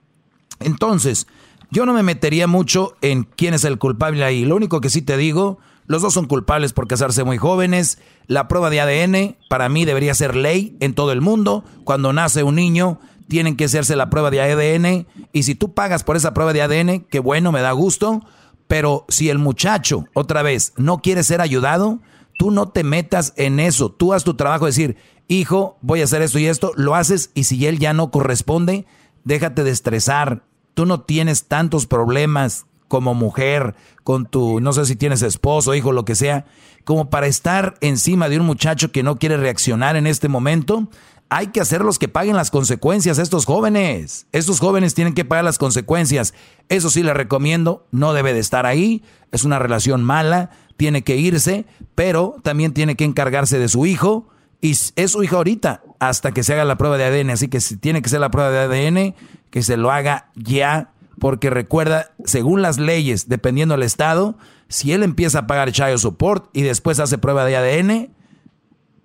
Entonces, 0.61 1.27
yo 1.70 1.85
no 1.85 1.93
me 1.93 2.03
metería 2.03 2.47
mucho 2.47 2.97
en 3.03 3.24
quién 3.24 3.55
es 3.55 3.65
el 3.65 3.78
culpable 3.78 4.24
ahí. 4.24 4.45
Lo 4.45 4.57
único 4.57 4.81
que 4.81 4.91
sí 4.91 5.03
te 5.03 5.16
digo 5.16 5.59
los 5.87 6.03
dos 6.03 6.15
son 6.15 6.27
culpables 6.27 6.73
por 6.73 6.89
casarse 6.89 7.23
muy 7.23 7.39
jóvenes. 7.39 7.99
La 8.27 8.49
prueba 8.49 8.70
de 8.70 8.81
ADN 8.81 9.37
para 9.49 9.69
mí 9.69 9.85
debería 9.85 10.15
ser 10.15 10.35
ley 10.35 10.77
en 10.81 10.95
todo 10.95 11.12
el 11.12 11.20
mundo. 11.20 11.65
Cuando 11.85 12.12
nace 12.12 12.43
un 12.43 12.57
niño, 12.57 12.99
tienen 13.28 13.57
que 13.57 13.66
hacerse 13.66 13.95
la 13.95 14.11
prueba 14.11 14.31
de 14.31 14.41
ADN. 14.41 15.07
Y 15.33 15.45
si 15.45 15.55
tú 15.55 15.74
pagas 15.74 16.03
por 16.03 16.16
esa 16.16 16.35
prueba 16.35 16.53
de 16.53 16.62
ADN, 16.62 17.07
qué 17.09 17.20
bueno, 17.20 17.53
me 17.53 17.61
da 17.61 17.70
gusto. 17.73 18.24
Pero 18.66 19.05
si 19.09 19.31
el 19.31 19.39
muchacho, 19.39 20.07
otra 20.12 20.43
vez, 20.43 20.73
no 20.77 20.99
quiere 20.99 21.23
ser 21.23 21.41
ayudado, 21.41 22.01
tú 22.37 22.51
no 22.51 22.69
te 22.69 22.85
metas 22.85 23.33
en 23.37 23.61
eso. 23.61 23.91
Tú 23.91 24.13
haz 24.13 24.25
tu 24.25 24.35
trabajo, 24.35 24.67
decir, 24.67 24.97
hijo, 25.29 25.79
voy 25.81 26.01
a 26.01 26.05
hacer 26.05 26.23
esto 26.23 26.39
y 26.39 26.47
esto, 26.47 26.73
lo 26.77 26.95
haces 26.95 27.31
y 27.35 27.45
si 27.45 27.67
él 27.67 27.79
ya 27.79 27.93
no 27.93 28.11
corresponde, 28.11 28.87
déjate 29.25 29.65
de 29.65 29.71
estresar. 29.71 30.45
Tú 30.75 30.87
no 30.87 31.01
tienes 31.01 31.45
tantos 31.45 31.87
problemas 31.87 32.67
como 32.89 33.15
mujer, 33.15 33.75
con 34.05 34.27
tu, 34.27 34.61
no 34.61 34.73
sé 34.73 34.87
si 34.87 34.97
tienes 34.97 35.23
esposo, 35.23 35.75
hijo, 35.75 35.93
lo 35.93 36.05
que 36.05 36.15
sea, 36.15 36.47
como 36.85 37.11
para 37.11 37.27
estar 37.27 37.75
encima 37.81 38.29
de 38.29 38.39
un 38.39 38.47
muchacho 38.47 38.93
que 38.93 39.03
no 39.03 39.19
quiere 39.19 39.37
reaccionar 39.37 39.97
en 39.97 40.07
este 40.07 40.29
momento. 40.29 40.89
hay 41.29 41.49
que 41.49 41.61
hacerlos 41.61 41.99
que 41.99 42.07
paguen 42.07 42.37
las 42.37 42.53
consecuencias 42.53 43.19
estos 43.19 43.47
jóvenes. 43.47 44.29
Estos 44.31 44.61
jóvenes 44.61 44.95
tienen 44.95 45.13
que 45.13 45.25
pagar 45.25 45.45
las 45.45 45.59
consecuencias. 45.59 46.35
Eso 46.69 46.89
sí 46.89 47.03
le 47.03 47.15
recomiendo, 47.15 47.85
no 47.91 48.13
debe 48.13 48.33
de 48.33 48.39
estar 48.39 48.65
ahí, 48.65 49.03
es 49.33 49.43
una 49.43 49.59
relación 49.59 50.05
mala, 50.05 50.51
tiene 50.77 51.03
que 51.03 51.16
irse, 51.16 51.66
pero 51.94 52.36
también 52.43 52.73
tiene 52.73 52.97
que 52.97 53.05
encargarse 53.05 53.59
de 53.59 53.69
su 53.69 53.86
hijo 53.86 54.28
y 54.61 54.73
es 54.73 55.11
su 55.11 55.23
hijo 55.23 55.36
ahorita 55.36 55.82
hasta 55.98 56.32
que 56.32 56.43
se 56.43 56.55
haga 56.55 56.65
la 56.65 56.77
prueba 56.77 56.98
de 56.98 57.05
ADN, 57.05 57.31
así 57.31 57.48
que 57.48 57.61
si 57.61 57.77
tiene 57.77 58.03
que 58.03 58.09
ser 58.09 58.20
la 58.20 58.31
prueba 58.31 58.51
de 58.51 58.59
ADN, 58.59 59.15
que 59.51 59.62
se 59.62 59.77
lo 59.77 59.90
haga 59.90 60.31
ya, 60.35 60.90
porque 61.19 61.51
recuerda, 61.51 62.12
según 62.24 62.62
las 62.62 62.78
leyes, 62.78 63.28
dependiendo 63.28 63.74
del 63.74 63.85
estado, 63.85 64.36
si 64.69 64.93
él 64.93 65.03
empieza 65.03 65.40
a 65.40 65.47
pagar 65.47 65.73
child 65.73 65.98
support 65.98 66.48
y 66.53 66.62
después 66.62 67.01
hace 67.01 67.19
prueba 67.19 67.44
de 67.44 67.57
ADN, 67.57 68.11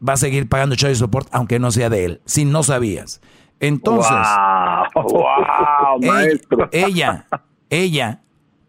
va 0.07 0.13
a 0.13 0.17
seguir 0.17 0.49
pagando 0.49 0.75
child 0.75 0.95
support 0.95 1.27
aunque 1.31 1.59
no 1.59 1.71
sea 1.71 1.89
de 1.89 2.05
él, 2.05 2.21
si 2.25 2.45
no 2.45 2.63
sabías. 2.63 3.21
Entonces, 3.59 4.11
ella, 6.71 7.27
ella, 7.69 8.21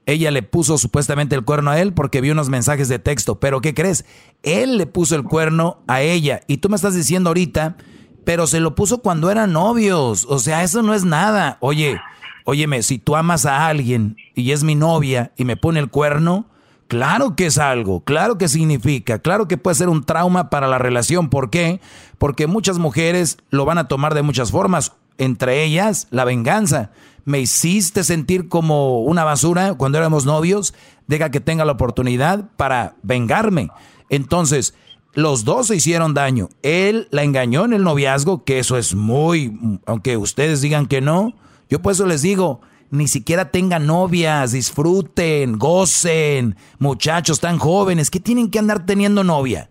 ella 0.06 0.30
le 0.30 0.42
puso 0.42 0.78
supuestamente 0.78 1.34
el 1.34 1.44
cuerno 1.44 1.70
a 1.70 1.80
él 1.80 1.92
porque 1.92 2.20
vio 2.20 2.32
unos 2.32 2.48
mensajes 2.48 2.88
de 2.88 2.98
texto, 2.98 3.38
pero 3.38 3.60
¿qué 3.60 3.74
crees? 3.74 4.04
Él 4.42 4.78
le 4.78 4.86
puso 4.86 5.16
el 5.16 5.24
cuerno 5.24 5.82
a 5.86 6.00
ella 6.02 6.40
y 6.46 6.58
tú 6.58 6.68
me 6.68 6.76
estás 6.76 6.94
diciendo 6.94 7.30
ahorita, 7.30 7.76
pero 8.24 8.46
se 8.46 8.60
lo 8.60 8.74
puso 8.74 8.98
cuando 8.98 9.30
eran 9.30 9.52
novios, 9.52 10.26
o 10.28 10.38
sea, 10.38 10.62
eso 10.62 10.82
no 10.82 10.94
es 10.94 11.04
nada. 11.04 11.58
Oye, 11.60 12.00
óyeme, 12.44 12.82
si 12.82 12.98
tú 12.98 13.16
amas 13.16 13.46
a 13.46 13.66
alguien 13.66 14.16
y 14.34 14.50
es 14.52 14.64
mi 14.64 14.74
novia 14.74 15.32
y 15.36 15.44
me 15.44 15.56
pone 15.56 15.80
el 15.80 15.88
cuerno, 15.88 16.46
Claro 16.92 17.36
que 17.36 17.46
es 17.46 17.56
algo, 17.56 18.04
claro 18.04 18.36
que 18.36 18.48
significa, 18.48 19.18
claro 19.18 19.48
que 19.48 19.56
puede 19.56 19.76
ser 19.76 19.88
un 19.88 20.04
trauma 20.04 20.50
para 20.50 20.68
la 20.68 20.76
relación. 20.76 21.30
¿Por 21.30 21.48
qué? 21.48 21.80
Porque 22.18 22.46
muchas 22.46 22.78
mujeres 22.78 23.38
lo 23.48 23.64
van 23.64 23.78
a 23.78 23.88
tomar 23.88 24.12
de 24.12 24.20
muchas 24.20 24.50
formas, 24.50 24.92
entre 25.22 25.64
ellas 25.64 26.08
la 26.10 26.24
venganza. 26.24 26.90
Me 27.24 27.40
hiciste 27.40 28.04
sentir 28.04 28.48
como 28.48 29.02
una 29.02 29.24
basura 29.24 29.74
cuando 29.74 29.98
éramos 29.98 30.26
novios, 30.26 30.74
deja 31.06 31.30
que 31.30 31.40
tenga 31.40 31.64
la 31.64 31.72
oportunidad 31.72 32.50
para 32.56 32.96
vengarme. 33.02 33.70
Entonces, 34.08 34.74
los 35.14 35.44
dos 35.44 35.68
se 35.68 35.76
hicieron 35.76 36.14
daño. 36.14 36.48
Él 36.62 37.08
la 37.10 37.22
engañó 37.22 37.64
en 37.64 37.74
el 37.74 37.84
noviazgo, 37.84 38.44
que 38.44 38.58
eso 38.58 38.76
es 38.76 38.94
muy, 38.94 39.78
aunque 39.86 40.16
ustedes 40.16 40.60
digan 40.60 40.86
que 40.86 41.00
no, 41.00 41.34
yo 41.68 41.80
por 41.80 41.92
eso 41.92 42.06
les 42.06 42.22
digo, 42.22 42.60
ni 42.90 43.08
siquiera 43.08 43.50
tengan 43.50 43.86
novias, 43.86 44.52
disfruten, 44.52 45.58
gocen, 45.58 46.56
muchachos 46.78 47.40
tan 47.40 47.58
jóvenes, 47.58 48.10
que 48.10 48.20
tienen 48.20 48.50
que 48.50 48.58
andar 48.58 48.84
teniendo 48.84 49.22
novia. 49.22 49.70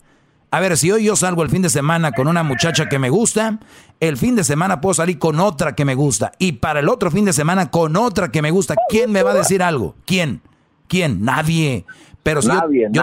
A 0.54 0.60
ver, 0.60 0.78
si 0.78 0.92
hoy 0.92 1.06
yo 1.06 1.16
salgo 1.16 1.44
el 1.44 1.50
fin 1.50 1.62
de 1.62 1.70
semana 1.70 2.12
con 2.12 2.28
una 2.28 2.44
muchacha 2.44 2.90
que 2.90 3.00
me 3.00 3.10
gusta, 3.10 3.60
el 4.02 4.18
fin 4.18 4.36
de 4.36 4.44
semana 4.44 4.82
puedo 4.82 4.94
salir 4.94 5.18
con 5.18 5.40
otra 5.40 5.76
que 5.76 5.86
me 5.86 5.96
gusta. 5.96 6.34
Y 6.40 6.54
para 6.54 6.82
el 6.82 6.90
otro 6.90 7.10
fin 7.10 7.24
de 7.24 7.32
semana 7.32 7.72
con 7.72 7.96
otra 7.96 8.32
que 8.32 8.42
me 8.42 8.52
gusta. 8.52 8.76
¿Quién 8.90 9.14
me 9.14 9.24
va 9.24 9.32
a 9.32 9.36
decir 9.36 9.64
algo? 9.64 9.96
¿Quién? 10.06 10.42
¿Quién? 10.90 11.24
Nadie. 11.24 11.86
Pero 12.22 12.42
si 12.42 12.50
yo, 12.92 13.02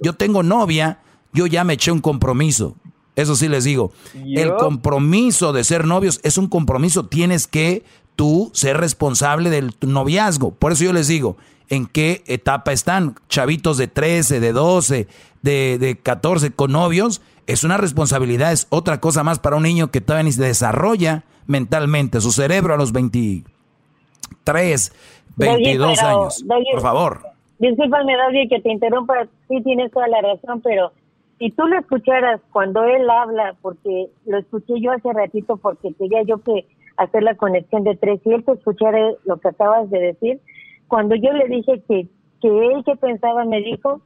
yo, 0.00 0.14
tengo 0.14 0.42
novia, 0.42 0.98
yo 1.32 1.46
ya 1.46 1.62
me 1.62 1.74
eché 1.74 1.92
un 1.92 2.00
compromiso. 2.00 2.74
Eso 3.14 3.36
sí 3.36 3.46
les 3.46 3.62
digo. 3.62 3.92
El 4.14 4.54
compromiso 4.56 5.52
de 5.52 5.62
ser 5.62 5.86
novios 5.86 6.18
es 6.24 6.38
un 6.38 6.48
compromiso. 6.48 7.06
Tienes 7.06 7.46
que 7.46 7.84
tú 8.16 8.50
ser 8.52 8.78
responsable 8.78 9.48
del 9.48 9.76
noviazgo. 9.80 10.50
Por 10.50 10.72
eso 10.72 10.82
yo 10.82 10.92
les 10.92 11.06
digo, 11.06 11.36
¿en 11.68 11.86
qué 11.86 12.24
etapa 12.26 12.72
están? 12.72 13.14
Chavitos 13.28 13.78
de 13.78 13.86
13, 13.86 14.40
de 14.40 14.52
12, 14.52 15.08
de, 15.42 15.78
de 15.78 15.98
14 15.98 16.52
con 16.52 16.72
novios. 16.72 17.20
Es 17.46 17.64
una 17.64 17.76
responsabilidad, 17.76 18.52
es 18.52 18.66
otra 18.70 19.00
cosa 19.00 19.22
más 19.24 19.38
para 19.38 19.56
un 19.56 19.64
niño 19.64 19.90
que 19.90 20.00
todavía 20.00 20.24
ni 20.24 20.32
se 20.32 20.44
desarrolla 20.44 21.24
mentalmente. 21.46 22.20
Su 22.20 22.32
cerebro 22.32 22.74
a 22.74 22.76
los 22.76 22.92
23, 22.92 24.92
22 25.36 26.02
años. 26.02 26.44
Por 26.72 26.80
favor. 26.80 27.20
Discúlpame, 27.58 28.16
David, 28.16 28.48
que 28.48 28.60
te 28.60 28.72
interrumpa. 28.72 29.26
Sí, 29.48 29.60
tienes 29.62 29.90
toda 29.90 30.08
la 30.08 30.22
razón, 30.22 30.60
pero 30.62 30.92
si 31.38 31.50
tú 31.50 31.66
lo 31.66 31.78
escucharas 31.78 32.40
cuando 32.52 32.84
él 32.84 33.08
habla, 33.10 33.54
porque 33.60 34.08
lo 34.26 34.38
escuché 34.38 34.74
yo 34.80 34.92
hace 34.92 35.12
ratito, 35.12 35.56
porque 35.56 35.92
quería 35.94 36.22
yo 36.22 36.38
que 36.38 36.66
hacer 36.96 37.22
la 37.22 37.34
conexión 37.34 37.84
de 37.84 37.96
tres 37.96 38.20
y 38.24 38.32
él 38.32 38.44
te 38.44 38.52
escuchara 38.52 38.98
lo 39.24 39.38
que 39.38 39.48
acabas 39.48 39.90
de 39.90 39.98
decir. 39.98 40.40
Cuando 40.88 41.14
yo 41.16 41.32
le 41.32 41.48
dije 41.48 41.82
que, 41.88 42.08
que 42.40 42.48
él 42.48 42.82
que 42.84 42.96
pensaba 42.96 43.44
me 43.44 43.60
dijo 43.60 44.00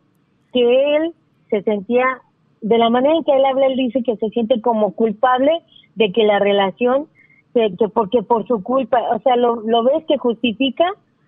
que 0.53 0.97
él 0.97 1.15
se 1.55 1.63
sentía, 1.63 2.05
de 2.61 2.79
la 2.79 2.91
manera 2.91 3.15
en 3.15 3.25
que 3.25 3.33
él 3.33 3.45
habla, 3.45 3.67
él 3.67 3.77
dice 3.77 4.03
que 4.03 4.17
se 4.17 4.29
siente 4.31 4.61
como 4.61 4.93
culpable 4.95 5.53
de 5.95 6.11
que 6.13 6.25
la 6.25 6.39
relación, 6.39 7.07
que, 7.53 7.75
que 7.79 7.89
porque 7.89 8.23
por 8.23 8.47
su 8.47 8.63
culpa, 8.63 9.01
o 9.15 9.21
sea, 9.21 9.37
lo, 9.37 9.61
lo 9.61 9.85
ves 9.85 10.05
que 10.09 10.19
justifica, 10.19 10.85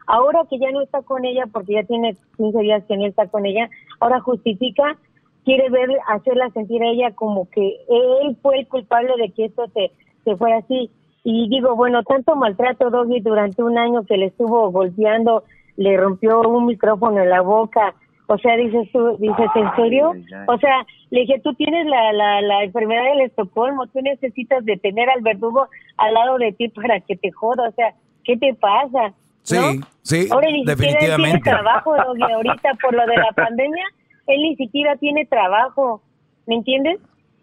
ahora 0.07 0.41
que 0.51 0.59
ya 0.59 0.71
no 0.73 0.81
está 0.81 1.03
con 1.03 1.25
ella, 1.25 1.45
porque 1.53 1.75
ya 1.75 1.85
tiene 1.85 2.17
15 2.37 2.59
días 2.59 2.85
que 2.89 2.97
no 2.97 3.07
está 3.07 3.29
con 3.29 3.47
ella, 3.47 3.71
ahora 4.01 4.21
justifica, 4.21 4.99
quiere 5.45 5.71
ver, 5.71 5.91
hacerla 6.09 6.51
sentir 6.51 6.83
a 6.83 6.89
ella 6.89 7.13
como 7.15 7.49
que 7.51 7.77
él 7.89 8.37
fue 8.43 8.59
el 8.59 8.67
culpable 8.67 9.13
de 9.17 9.31
que 9.31 9.45
esto 9.45 9.67
se, 9.75 9.93
se 10.25 10.37
fuera 10.37 10.59
así. 10.59 10.91
Y 11.23 11.49
digo, 11.49 11.77
bueno, 11.77 12.03
tanto 12.03 12.35
maltrato 12.35 12.91
Doggy 12.91 13.21
durante 13.21 13.63
un 13.63 13.79
año 13.79 14.05
que 14.05 14.17
le 14.17 14.27
estuvo 14.27 14.71
golpeando, 14.71 15.45
le 15.77 15.97
rompió 15.97 16.41
un 16.41 16.67
micrófono 16.67 17.21
en 17.21 17.31
la 17.31 17.43
boca. 17.43 17.95
O 18.29 18.39
sea, 18.39 18.57
dices 18.57 18.89
tú, 18.93 19.17
dices, 19.19 19.51
¿en 19.55 19.77
serio? 19.77 20.13
O 20.49 20.59
sea, 20.59 20.85
le 21.11 21.21
dije, 21.21 21.41
tú 21.45 21.55
tienes 21.55 21.87
la, 21.87 22.13
la, 22.13 22.41
la 22.41 22.65
enfermedad 22.65 23.05
del 23.05 23.21
Estocolmo, 23.21 23.87
tú 23.87 24.01
necesitas 24.01 24.65
de 24.65 24.77
tener 24.77 25.09
al 25.09 25.23
verdugo 25.23 25.69
al 25.97 26.15
lado 26.15 26.39
de 26.39 26.53
ti 26.53 26.69
para 26.69 27.01
que 27.01 27.17
te 27.17 27.31
joda. 27.31 27.69
O 27.69 27.73
sea, 27.73 27.95
¿qué 28.25 28.37
te 28.37 28.55
pasa? 28.55 29.13
Sí, 29.43 29.57
sí, 30.03 30.29
Ahora, 30.33 30.49
definitivamente. 30.65 31.37
Él 31.37 31.43
tiene 31.43 31.59
trabajo, 31.59 31.95
Doggy, 31.95 32.23
ahorita 32.33 32.75
por 32.83 32.95
lo 32.95 33.07
de 33.07 33.17
la 33.17 33.31
pandemia, 33.33 33.85
él 34.27 34.43
ni 34.43 34.57
siquiera 34.57 34.97
tiene 34.97 35.25
trabajo, 35.27 36.03
¿me 36.47 36.57
entiendes? 36.57 36.99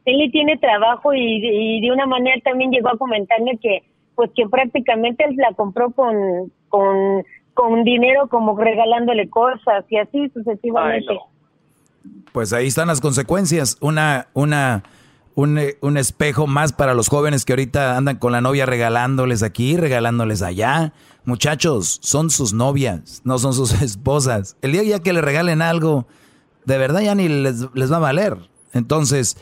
él 0.05 0.31
tiene 0.31 0.57
trabajo 0.57 1.13
y, 1.13 1.81
de 1.81 1.91
una 1.91 2.05
manera 2.05 2.39
también 2.43 2.71
llegó 2.71 2.89
a 2.89 2.97
comentarme 2.97 3.57
que 3.57 3.83
pues 4.15 4.29
que 4.35 4.47
prácticamente 4.47 5.23
él 5.23 5.35
la 5.37 5.53
compró 5.53 5.91
con 5.91 6.51
con 6.69 7.23
con 7.53 7.83
dinero 7.83 8.27
como 8.27 8.57
regalándole 8.57 9.29
cosas 9.29 9.85
y 9.89 9.97
así 9.97 10.29
sucesivamente. 10.33 11.17
Pues 12.31 12.53
ahí 12.53 12.67
están 12.67 12.87
las 12.87 13.01
consecuencias, 13.01 13.77
una 13.79 14.27
una 14.33 14.83
un, 15.35 15.59
un, 15.81 15.97
espejo 15.97 16.47
más 16.47 16.73
para 16.73 16.93
los 16.93 17.09
jóvenes 17.09 17.45
que 17.45 17.53
ahorita 17.53 17.97
andan 17.97 18.17
con 18.17 18.31
la 18.31 18.41
novia 18.41 18.65
regalándoles 18.65 19.41
aquí, 19.41 19.77
regalándoles 19.77 20.41
allá. 20.41 20.93
Muchachos, 21.25 21.99
son 22.03 22.29
sus 22.29 22.53
novias, 22.53 23.21
no 23.23 23.39
son 23.39 23.53
sus 23.53 23.73
esposas. 23.81 24.57
El 24.61 24.73
día 24.73 24.83
ya 24.83 24.99
que 24.99 25.13
le 25.13 25.21
regalen 25.21 25.61
algo, 25.61 26.05
de 26.65 26.77
verdad 26.77 27.01
ya 27.01 27.15
ni 27.15 27.27
les, 27.29 27.67
les 27.73 27.91
va 27.91 27.97
a 27.97 27.99
valer. 27.99 28.37
Entonces, 28.73 29.37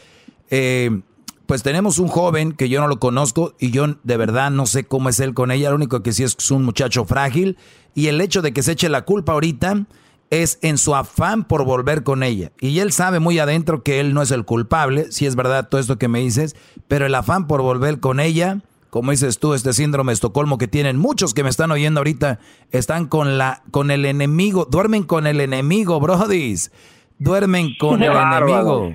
eh, 0.49 1.01
pues 1.45 1.63
tenemos 1.63 1.99
un 1.99 2.07
joven 2.07 2.53
que 2.53 2.69
yo 2.69 2.79
no 2.79 2.87
lo 2.87 2.99
conozco 2.99 3.55
y 3.59 3.71
yo 3.71 3.85
de 4.03 4.17
verdad 4.17 4.51
no 4.51 4.65
sé 4.65 4.85
cómo 4.85 5.09
es 5.09 5.19
él 5.19 5.33
con 5.33 5.51
ella. 5.51 5.69
Lo 5.69 5.75
único 5.75 6.01
que 6.01 6.13
sí 6.13 6.23
es 6.23 6.35
que 6.35 6.43
es 6.43 6.51
un 6.51 6.63
muchacho 6.63 7.03
frágil 7.03 7.57
y 7.93 8.07
el 8.07 8.21
hecho 8.21 8.41
de 8.41 8.53
que 8.53 8.63
se 8.63 8.73
eche 8.73 8.89
la 8.89 9.03
culpa 9.03 9.33
ahorita 9.33 9.85
es 10.29 10.59
en 10.61 10.77
su 10.77 10.95
afán 10.95 11.43
por 11.43 11.65
volver 11.65 12.03
con 12.03 12.23
ella. 12.23 12.51
Y 12.59 12.79
él 12.79 12.91
sabe 12.91 13.19
muy 13.19 13.37
adentro 13.39 13.83
que 13.83 13.99
él 13.99 14.13
no 14.13 14.21
es 14.21 14.31
el 14.31 14.45
culpable, 14.45 15.11
si 15.11 15.25
es 15.25 15.35
verdad 15.35 15.67
todo 15.67 15.79
esto 15.79 15.97
que 15.97 16.07
me 16.07 16.19
dices, 16.19 16.55
pero 16.87 17.05
el 17.05 17.15
afán 17.15 17.47
por 17.47 17.61
volver 17.61 17.99
con 17.99 18.19
ella, 18.19 18.61
como 18.89 19.11
dices 19.11 19.39
tú, 19.39 19.53
este 19.53 19.73
síndrome 19.73 20.11
de 20.11 20.15
Estocolmo 20.15 20.57
que 20.57 20.67
tienen 20.67 20.97
muchos 20.97 21.33
que 21.33 21.43
me 21.43 21.49
están 21.49 21.71
oyendo 21.71 21.99
ahorita, 21.99 22.39
están 22.71 23.07
con 23.07 23.37
la 23.37 23.63
con 23.71 23.91
el 23.91 24.05
enemigo, 24.05 24.67
duermen 24.69 25.03
con 25.03 25.27
el 25.27 25.39
enemigo, 25.39 25.99
brodis. 25.99 26.71
Duermen 27.17 27.75
con 27.79 28.01
el 28.01 28.11
enemigo. 28.11 28.93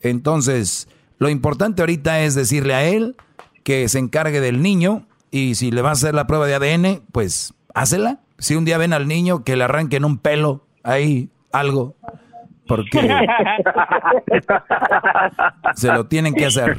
Entonces, 0.00 0.88
lo 1.18 1.28
importante 1.28 1.82
ahorita 1.82 2.22
es 2.22 2.34
decirle 2.34 2.74
a 2.74 2.84
él 2.84 3.16
que 3.64 3.88
se 3.88 3.98
encargue 3.98 4.40
del 4.40 4.62
niño 4.62 5.06
y 5.30 5.56
si 5.56 5.70
le 5.70 5.82
va 5.82 5.88
a 5.90 5.92
hacer 5.92 6.14
la 6.14 6.26
prueba 6.26 6.46
de 6.46 6.54
ADN, 6.54 7.02
pues 7.10 7.52
hácela. 7.74 8.20
Si 8.38 8.56
un 8.56 8.64
día 8.64 8.78
ven 8.78 8.92
al 8.92 9.06
niño 9.06 9.44
que 9.44 9.56
le 9.56 9.64
arranquen 9.64 10.04
un 10.04 10.18
pelo 10.18 10.66
ahí, 10.82 11.30
algo, 11.52 11.94
porque 12.66 13.00
se 15.74 15.88
lo 15.88 16.06
tienen 16.06 16.34
que 16.34 16.46
hacer. 16.46 16.78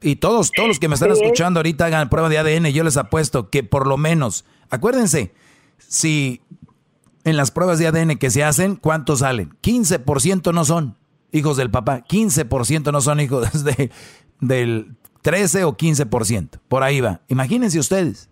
Y 0.00 0.16
todos, 0.16 0.52
todos 0.52 0.68
los 0.68 0.78
que 0.78 0.88
me 0.88 0.94
están 0.94 1.12
escuchando 1.12 1.60
ahorita 1.60 1.86
hagan 1.86 2.08
prueba 2.08 2.28
de 2.28 2.38
ADN, 2.38 2.66
yo 2.66 2.84
les 2.84 2.96
apuesto 2.96 3.50
que 3.50 3.62
por 3.62 3.86
lo 3.86 3.96
menos, 3.96 4.44
acuérdense, 4.70 5.32
si 5.78 6.42
en 7.24 7.36
las 7.36 7.50
pruebas 7.50 7.78
de 7.78 7.86
ADN 7.86 8.16
que 8.16 8.30
se 8.30 8.44
hacen, 8.44 8.76
¿cuántos 8.76 9.20
salen? 9.20 9.56
15% 9.62 10.52
no 10.52 10.64
son 10.64 10.96
hijos 11.32 11.56
del 11.56 11.70
papá. 11.70 12.04
15% 12.04 12.92
no 12.92 13.00
son 13.00 13.20
hijos 13.20 13.52
de, 13.64 13.90
del 14.40 14.96
13 15.22 15.64
o 15.64 15.76
15%. 15.76 16.60
Por 16.68 16.82
ahí 16.82 17.00
va. 17.00 17.22
Imagínense 17.28 17.78
ustedes. 17.78 18.28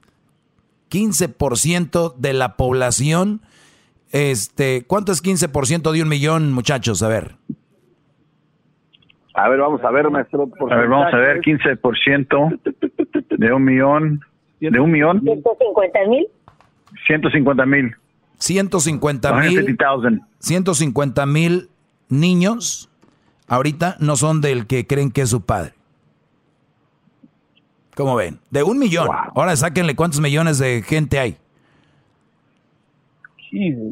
15% 0.93 2.15
de 2.17 2.33
la 2.35 2.57
población. 2.57 3.41
Este, 4.11 4.85
¿Cuánto 4.87 5.13
es 5.13 5.23
15% 5.23 5.91
de 5.91 6.03
un 6.03 6.09
millón, 6.09 6.53
muchachos? 6.53 7.03
A 7.03 7.09
ver. 7.09 7.37
A 9.35 9.49
ver, 9.49 9.61
vamos 9.61 9.83
a 9.83 9.91
ver, 9.91 10.11
maestro. 10.11 10.51
A 10.71 10.77
ver, 10.77 10.89
vamos 10.89 11.15
a 11.15 11.17
ver, 11.17 11.41
15% 11.41 12.61
de 13.39 13.53
un 13.53 13.65
millón, 13.65 14.21
de 14.61 14.79
un 14.79 14.91
millón, 14.91 15.21
150 15.21 15.99
mil. 16.07 16.27
150 17.07 17.67
mil. 17.67 17.97
150 18.37 19.33
mil 19.35 20.23
150 20.41 21.27
mil 21.27 21.69
niños 22.09 22.91
ahorita 23.47 23.97
no 24.01 24.17
son 24.17 24.41
del 24.41 24.67
que 24.67 24.87
creen 24.87 25.13
que 25.13 25.23
es 25.23 25.31
su 25.31 25.47
padre. 25.47 25.73
¿Cómo 27.95 28.17
ven? 28.17 28.41
De 28.51 28.63
un 28.63 28.79
millón. 28.79 29.09
Ahora 29.35 29.55
sáquenle 29.57 29.95
cuántos 29.95 30.21
millones 30.21 30.59
de 30.59 30.83
gente 30.83 31.19
hay. 31.19 31.37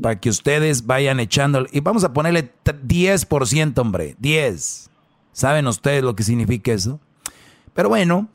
Para 0.01 0.19
que 0.19 0.31
ustedes 0.31 0.87
vayan 0.87 1.21
echándole. 1.21 1.69
Y 1.73 1.81
vamos 1.81 2.03
a 2.05 2.13
ponerle 2.13 2.51
10%, 2.65 3.79
hombre. 3.79 4.17
10. 4.19 4.91
¿Saben 5.33 5.67
ustedes 5.67 6.03
lo 6.03 6.17
que 6.17 6.23
significa 6.23 6.73
eso? 6.73 6.99
Pero 7.75 7.91
bueno, 7.91 8.29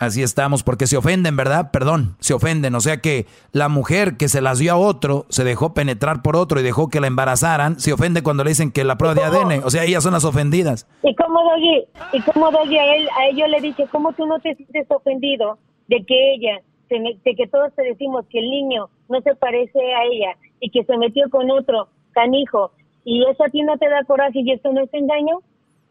así 0.00 0.22
estamos, 0.22 0.62
porque 0.62 0.86
se 0.86 0.96
ofenden, 0.96 1.36
¿verdad? 1.36 1.70
Perdón, 1.70 2.16
se 2.20 2.34
ofenden. 2.34 2.74
O 2.74 2.80
sea 2.80 2.98
que 2.98 3.26
la 3.52 3.68
mujer 3.68 4.16
que 4.16 4.28
se 4.28 4.40
las 4.40 4.58
dio 4.58 4.72
a 4.72 4.76
otro, 4.76 5.26
se 5.28 5.44
dejó 5.44 5.74
penetrar 5.74 6.22
por 6.22 6.36
otro 6.36 6.60
y 6.60 6.62
dejó 6.62 6.88
que 6.88 7.00
la 7.00 7.06
embarazaran, 7.06 7.78
se 7.78 7.92
ofende 7.92 8.22
cuando 8.22 8.44
le 8.44 8.50
dicen 8.50 8.72
que 8.72 8.84
la 8.84 8.96
prueba 8.96 9.14
de 9.14 9.24
ADN. 9.24 9.64
O 9.64 9.70
sea, 9.70 9.84
ellas 9.84 10.02
son 10.02 10.12
las 10.12 10.24
ofendidas. 10.24 10.86
Y 11.02 11.14
como 11.14 11.40
Doggy, 11.42 11.84
y 12.12 12.20
como 12.22 12.50
Doggy, 12.50 12.78
a 12.78 12.96
él, 12.96 13.08
a 13.16 13.26
ellos 13.28 13.48
le 13.48 13.60
dice, 13.60 13.86
¿cómo 13.90 14.12
tú 14.12 14.26
no 14.26 14.38
te 14.40 14.54
sientes 14.54 14.86
ofendido 14.90 15.58
de 15.88 16.04
que 16.04 16.34
ella, 16.34 16.60
de 16.88 17.34
que 17.34 17.46
todos 17.48 17.74
te 17.74 17.82
decimos 17.82 18.24
que 18.30 18.38
el 18.38 18.50
niño 18.50 18.88
no 19.08 19.20
se 19.20 19.34
parece 19.34 19.78
a 19.78 20.04
ella 20.04 20.36
y 20.60 20.70
que 20.70 20.84
se 20.84 20.96
metió 20.96 21.28
con 21.30 21.50
otro 21.50 21.88
canijo 22.12 22.72
y 23.04 23.24
eso 23.24 23.44
a 23.44 23.48
ti 23.48 23.62
no 23.62 23.76
te 23.78 23.88
da 23.88 24.02
coraje 24.04 24.40
y 24.40 24.52
esto 24.52 24.72
no 24.72 24.82
es 24.82 24.92
engaño? 24.92 25.40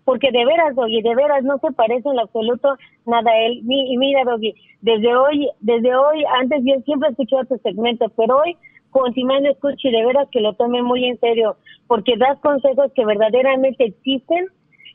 Porque 0.05 0.31
de 0.31 0.45
veras, 0.45 0.75
Doggy, 0.75 1.01
de 1.01 1.15
veras 1.15 1.43
no 1.43 1.57
se 1.57 1.71
parece 1.73 2.07
en 2.07 2.19
absoluto 2.19 2.77
nada 3.05 3.29
a 3.29 3.45
él. 3.45 3.61
Y 3.67 3.97
mira, 3.97 4.23
Doggy, 4.23 4.53
desde 4.81 5.15
hoy, 5.15 5.49
desde 5.59 5.95
hoy, 5.95 6.23
antes 6.39 6.61
yo 6.63 6.75
siempre 6.85 7.09
he 7.09 7.11
escuchado 7.11 7.45
tu 7.45 7.57
segmento, 7.57 8.07
pero 8.15 8.37
hoy 8.37 8.55
continuando 8.91 9.49
escucho 9.49 9.89
y 9.89 9.91
de 9.91 10.05
veras 10.05 10.29
que 10.31 10.39
lo 10.39 10.53
tome 10.53 10.81
muy 10.81 11.03
en 11.03 11.19
serio, 11.19 11.57
porque 11.87 12.15
das 12.17 12.39
consejos 12.39 12.93
que 12.95 13.03
verdaderamente 13.03 13.83
existen 13.83 14.47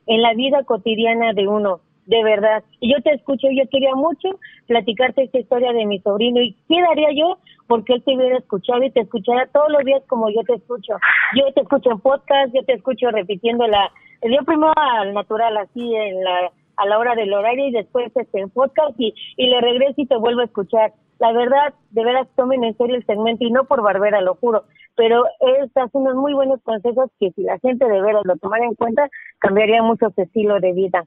en 0.06 0.22
la 0.22 0.32
vida 0.32 0.64
cotidiana 0.64 1.34
de 1.34 1.46
uno, 1.46 1.80
de 2.06 2.24
verdad. 2.24 2.64
Y 2.80 2.92
yo 2.92 3.02
te 3.02 3.12
escucho, 3.12 3.48
yo 3.50 3.68
quería 3.68 3.94
mucho 3.94 4.28
platicarte 4.66 5.24
esta 5.24 5.40
historia 5.40 5.72
de 5.72 5.84
mi 5.84 5.98
sobrino 6.00 6.40
y 6.40 6.56
qué 6.66 6.80
daría 6.80 7.10
yo 7.12 7.36
porque 7.66 7.94
él 7.94 8.02
te 8.02 8.16
hubiera 8.16 8.38
escuchado 8.38 8.82
y 8.84 8.90
te 8.90 9.00
escuchara 9.00 9.46
todos 9.52 9.70
los 9.70 9.84
días 9.84 10.02
como 10.08 10.30
yo 10.30 10.42
te 10.44 10.54
escucho. 10.54 10.94
Yo 11.36 11.52
te 11.52 11.60
escucho 11.60 11.90
en 11.90 12.00
podcast, 12.00 12.54
yo 12.54 12.64
te 12.64 12.72
escucho 12.72 13.10
repitiendo 13.10 13.66
la 13.66 13.92
yo 14.22 14.44
primero 14.44 14.72
al 14.76 15.14
natural, 15.14 15.56
así 15.56 15.94
en 15.94 16.22
la, 16.22 16.52
a 16.76 16.86
la 16.86 16.98
hora 16.98 17.14
del 17.14 17.32
horario 17.32 17.68
y 17.68 17.72
después 17.72 18.10
este, 18.14 18.40
en 18.40 18.50
podcast 18.50 18.94
y, 18.98 19.14
y 19.36 19.46
le 19.46 19.60
regreso 19.60 19.94
y 19.96 20.06
te 20.06 20.16
vuelvo 20.16 20.40
a 20.40 20.44
escuchar. 20.44 20.92
La 21.18 21.32
verdad, 21.32 21.74
de 21.90 22.04
veras 22.04 22.26
tomen 22.34 22.64
en 22.64 22.76
serio 22.76 22.96
el 22.96 23.04
segmento 23.04 23.44
y 23.44 23.50
no 23.50 23.64
por 23.64 23.82
barbera, 23.82 24.22
lo 24.22 24.36
juro, 24.36 24.64
pero 24.96 25.24
estas 25.62 25.90
unos 25.92 26.14
muy 26.14 26.32
buenos 26.32 26.60
consejos 26.62 27.10
que 27.18 27.30
si 27.32 27.42
la 27.42 27.58
gente 27.58 27.86
de 27.86 28.00
veras 28.00 28.22
lo 28.24 28.36
tomara 28.36 28.64
en 28.64 28.74
cuenta, 28.74 29.08
cambiaría 29.38 29.82
mucho 29.82 30.10
su 30.14 30.22
estilo 30.22 30.60
de 30.60 30.72
vida. 30.72 31.04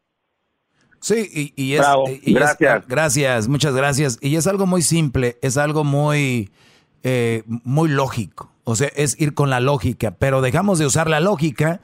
Sí, 0.99 1.27
y, 1.33 1.61
y 1.61 1.73
es... 1.73 1.85
gracias. 2.25 2.87
gracias, 2.87 3.47
muchas 3.49 3.75
gracias. 3.75 4.19
Y 4.21 4.35
es 4.35 4.47
algo 4.47 4.65
muy 4.65 4.81
simple, 4.81 5.35
es 5.41 5.57
algo 5.57 5.83
muy, 5.83 6.49
eh, 7.03 7.43
muy 7.45 7.89
lógico. 7.89 8.51
O 8.63 8.75
sea, 8.75 8.87
es 8.95 9.19
ir 9.19 9.33
con 9.33 9.49
la 9.49 9.59
lógica, 9.59 10.15
pero 10.17 10.41
dejamos 10.41 10.79
de 10.79 10.85
usar 10.85 11.09
la 11.09 11.19
lógica 11.19 11.81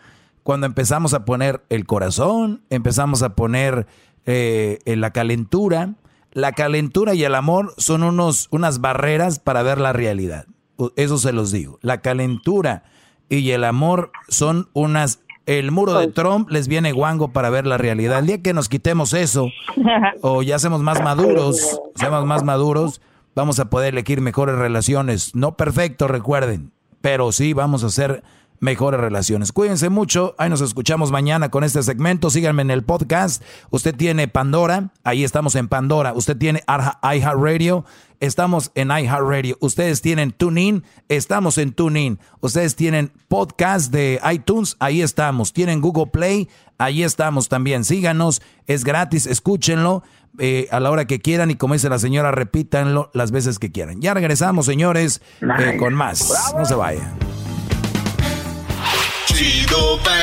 cuando 0.50 0.66
empezamos 0.66 1.14
a 1.14 1.26
poner 1.26 1.64
el 1.70 1.86
corazón, 1.86 2.64
empezamos 2.72 3.22
a 3.22 3.36
poner 3.36 3.86
eh, 4.26 4.80
la 4.84 5.12
calentura. 5.12 5.94
La 6.32 6.54
calentura 6.54 7.14
y 7.14 7.24
el 7.24 7.36
amor 7.36 7.76
son 7.78 8.02
unos, 8.02 8.48
unas 8.50 8.82
barreras 8.82 9.38
para 9.38 9.62
ver 9.62 9.78
la 9.78 9.94
realidad. 9.94 10.48
Eso 10.96 11.20
se 11.20 11.34
los 11.34 11.52
digo. 11.52 11.78
La 11.84 12.02
calentura 12.02 12.82
y 13.30 13.52
el 13.52 13.64
amor 13.64 14.12
son 14.28 14.70
unas... 14.74 15.20
El 15.46 15.70
muro 15.70 15.94
de 16.00 16.08
Trump 16.08 16.50
les 16.50 16.68
viene 16.68 16.94
guango 16.94 17.32
para 17.32 17.52
ver 17.52 17.68
la 17.68 17.78
realidad. 17.78 18.18
El 18.18 18.26
día 18.26 18.42
que 18.42 18.56
nos 18.56 18.70
quitemos 18.70 19.14
eso, 19.14 19.50
o 20.24 20.42
ya 20.42 20.58
seamos 20.58 20.82
más 20.82 21.00
maduros, 21.04 21.80
seamos 21.94 22.26
más 22.26 22.44
maduros, 22.44 23.02
vamos 23.36 23.60
a 23.60 23.70
poder 23.70 23.94
elegir 23.94 24.20
mejores 24.20 24.56
relaciones. 24.56 25.36
No 25.36 25.56
perfecto, 25.58 26.08
recuerden, 26.08 26.72
pero 27.02 27.32
sí 27.32 27.54
vamos 27.54 27.84
a 27.84 27.90
ser 27.90 28.24
mejores 28.60 29.00
relaciones. 29.00 29.52
Cuídense 29.52 29.90
mucho. 29.90 30.36
Ahí 30.38 30.50
nos 30.50 30.62
escuchamos 30.62 31.12
mañana 31.12 31.50
con 31.50 31.64
este 31.64 31.82
segmento. 31.84 32.30
Síganme 32.30 32.62
en 32.62 32.72
el 32.72 32.84
podcast. 32.84 33.44
Usted 33.70 33.96
tiene 33.96 34.28
Pandora. 34.28 34.92
Ahí 35.04 35.24
estamos 35.24 35.56
en 35.56 35.68
Pandora. 35.68 36.14
Usted 36.14 36.38
tiene 36.38 36.64
iHeartRadio. 37.04 37.86
Estamos 38.20 38.72
en 38.76 38.90
iHeartRadio. 38.90 39.58
Ustedes 39.62 40.02
tienen 40.02 40.32
TuneIn. 40.32 40.84
Estamos 41.08 41.58
en 41.58 41.72
TuneIn. 41.74 42.20
Ustedes 42.42 42.76
tienen 42.76 43.12
podcast 43.28 43.92
de 43.92 44.20
iTunes. 44.32 44.76
Ahí 44.80 45.02
estamos. 45.02 45.54
Tienen 45.54 45.82
Google 45.82 46.08
Play. 46.08 46.50
Ahí 46.78 47.04
estamos 47.04 47.50
también. 47.50 47.84
Síganos. 47.84 48.42
Es 48.68 48.84
gratis. 48.84 49.26
Escúchenlo. 49.26 50.04
Eh, 50.38 50.68
a 50.72 50.80
la 50.80 50.92
hora 50.92 51.06
que 51.06 51.20
quieran 51.20 51.50
y 51.50 51.56
como 51.56 51.74
dice 51.74 51.90
la 51.90 51.98
señora, 51.98 52.32
repítanlo 52.32 53.10
las 53.14 53.32
veces 53.32 53.58
que 53.58 53.72
quieran. 53.72 54.00
Ya 54.00 54.14
regresamos, 54.14 54.68
señores, 54.68 55.22
eh, 55.42 55.76
con 55.78 55.96
más. 55.96 56.54
No 56.56 56.66
se 56.66 56.76
vayan. 56.76 57.49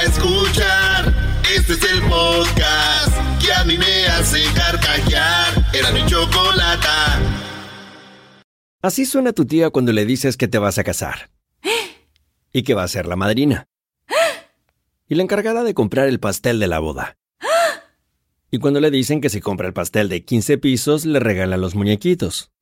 Escuchar. 0.07 1.15
Este 1.57 1.73
es 1.73 1.83
el 1.91 2.03
podcast 2.03 3.17
que 3.43 3.51
a 3.51 3.65
mí 3.65 3.79
me 3.79 4.07
hace 4.09 4.41
carcajear. 4.55 5.67
Era 5.73 5.91
mi. 5.91 6.01
Así 8.83 9.07
suena 9.07 9.33
tu 9.33 9.47
tía 9.47 9.71
cuando 9.71 9.93
le 9.93 10.05
dices 10.05 10.37
que 10.37 10.49
te 10.49 10.59
vas 10.59 10.77
a 10.79 10.85
casar. 10.85 11.31
Y 12.53 12.63
que 12.63 12.75
va 12.75 12.85
a 12.85 12.89
ser 12.89 13.07
la 13.07 13.17
madrina. 13.17 13.69
Y 15.09 15.15
la 15.15 15.23
encargada 15.23 15.65
de 15.65 15.73
comprar 15.73 16.09
el 16.09 16.21
pastel 16.21 16.61
de 16.61 16.67
la 16.67 16.79
boda. 16.79 17.17
Y 18.51 18.59
cuando 18.59 18.81
le 18.81 18.91
dicen 18.91 19.23
que 19.23 19.31
si 19.31 19.41
compra 19.41 19.67
el 19.67 19.73
pastel 19.73 20.11
de 20.11 20.25
15 20.25 20.59
pisos, 20.59 21.07
le 21.07 21.21
regalan 21.21 21.61
los 21.63 21.75
muñequitos. 21.75 22.53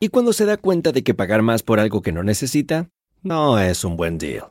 Y 0.00 0.08
cuando 0.08 0.32
se 0.32 0.46
da 0.46 0.56
cuenta 0.56 0.90
de 0.92 1.04
que 1.04 1.14
pagar 1.14 1.42
más 1.42 1.62
por 1.62 1.78
algo 1.78 2.02
que 2.02 2.12
no 2.12 2.22
necesita, 2.22 2.90
no 3.22 3.58
es 3.58 3.84
un 3.84 3.96
buen 3.96 4.18
deal. 4.18 4.50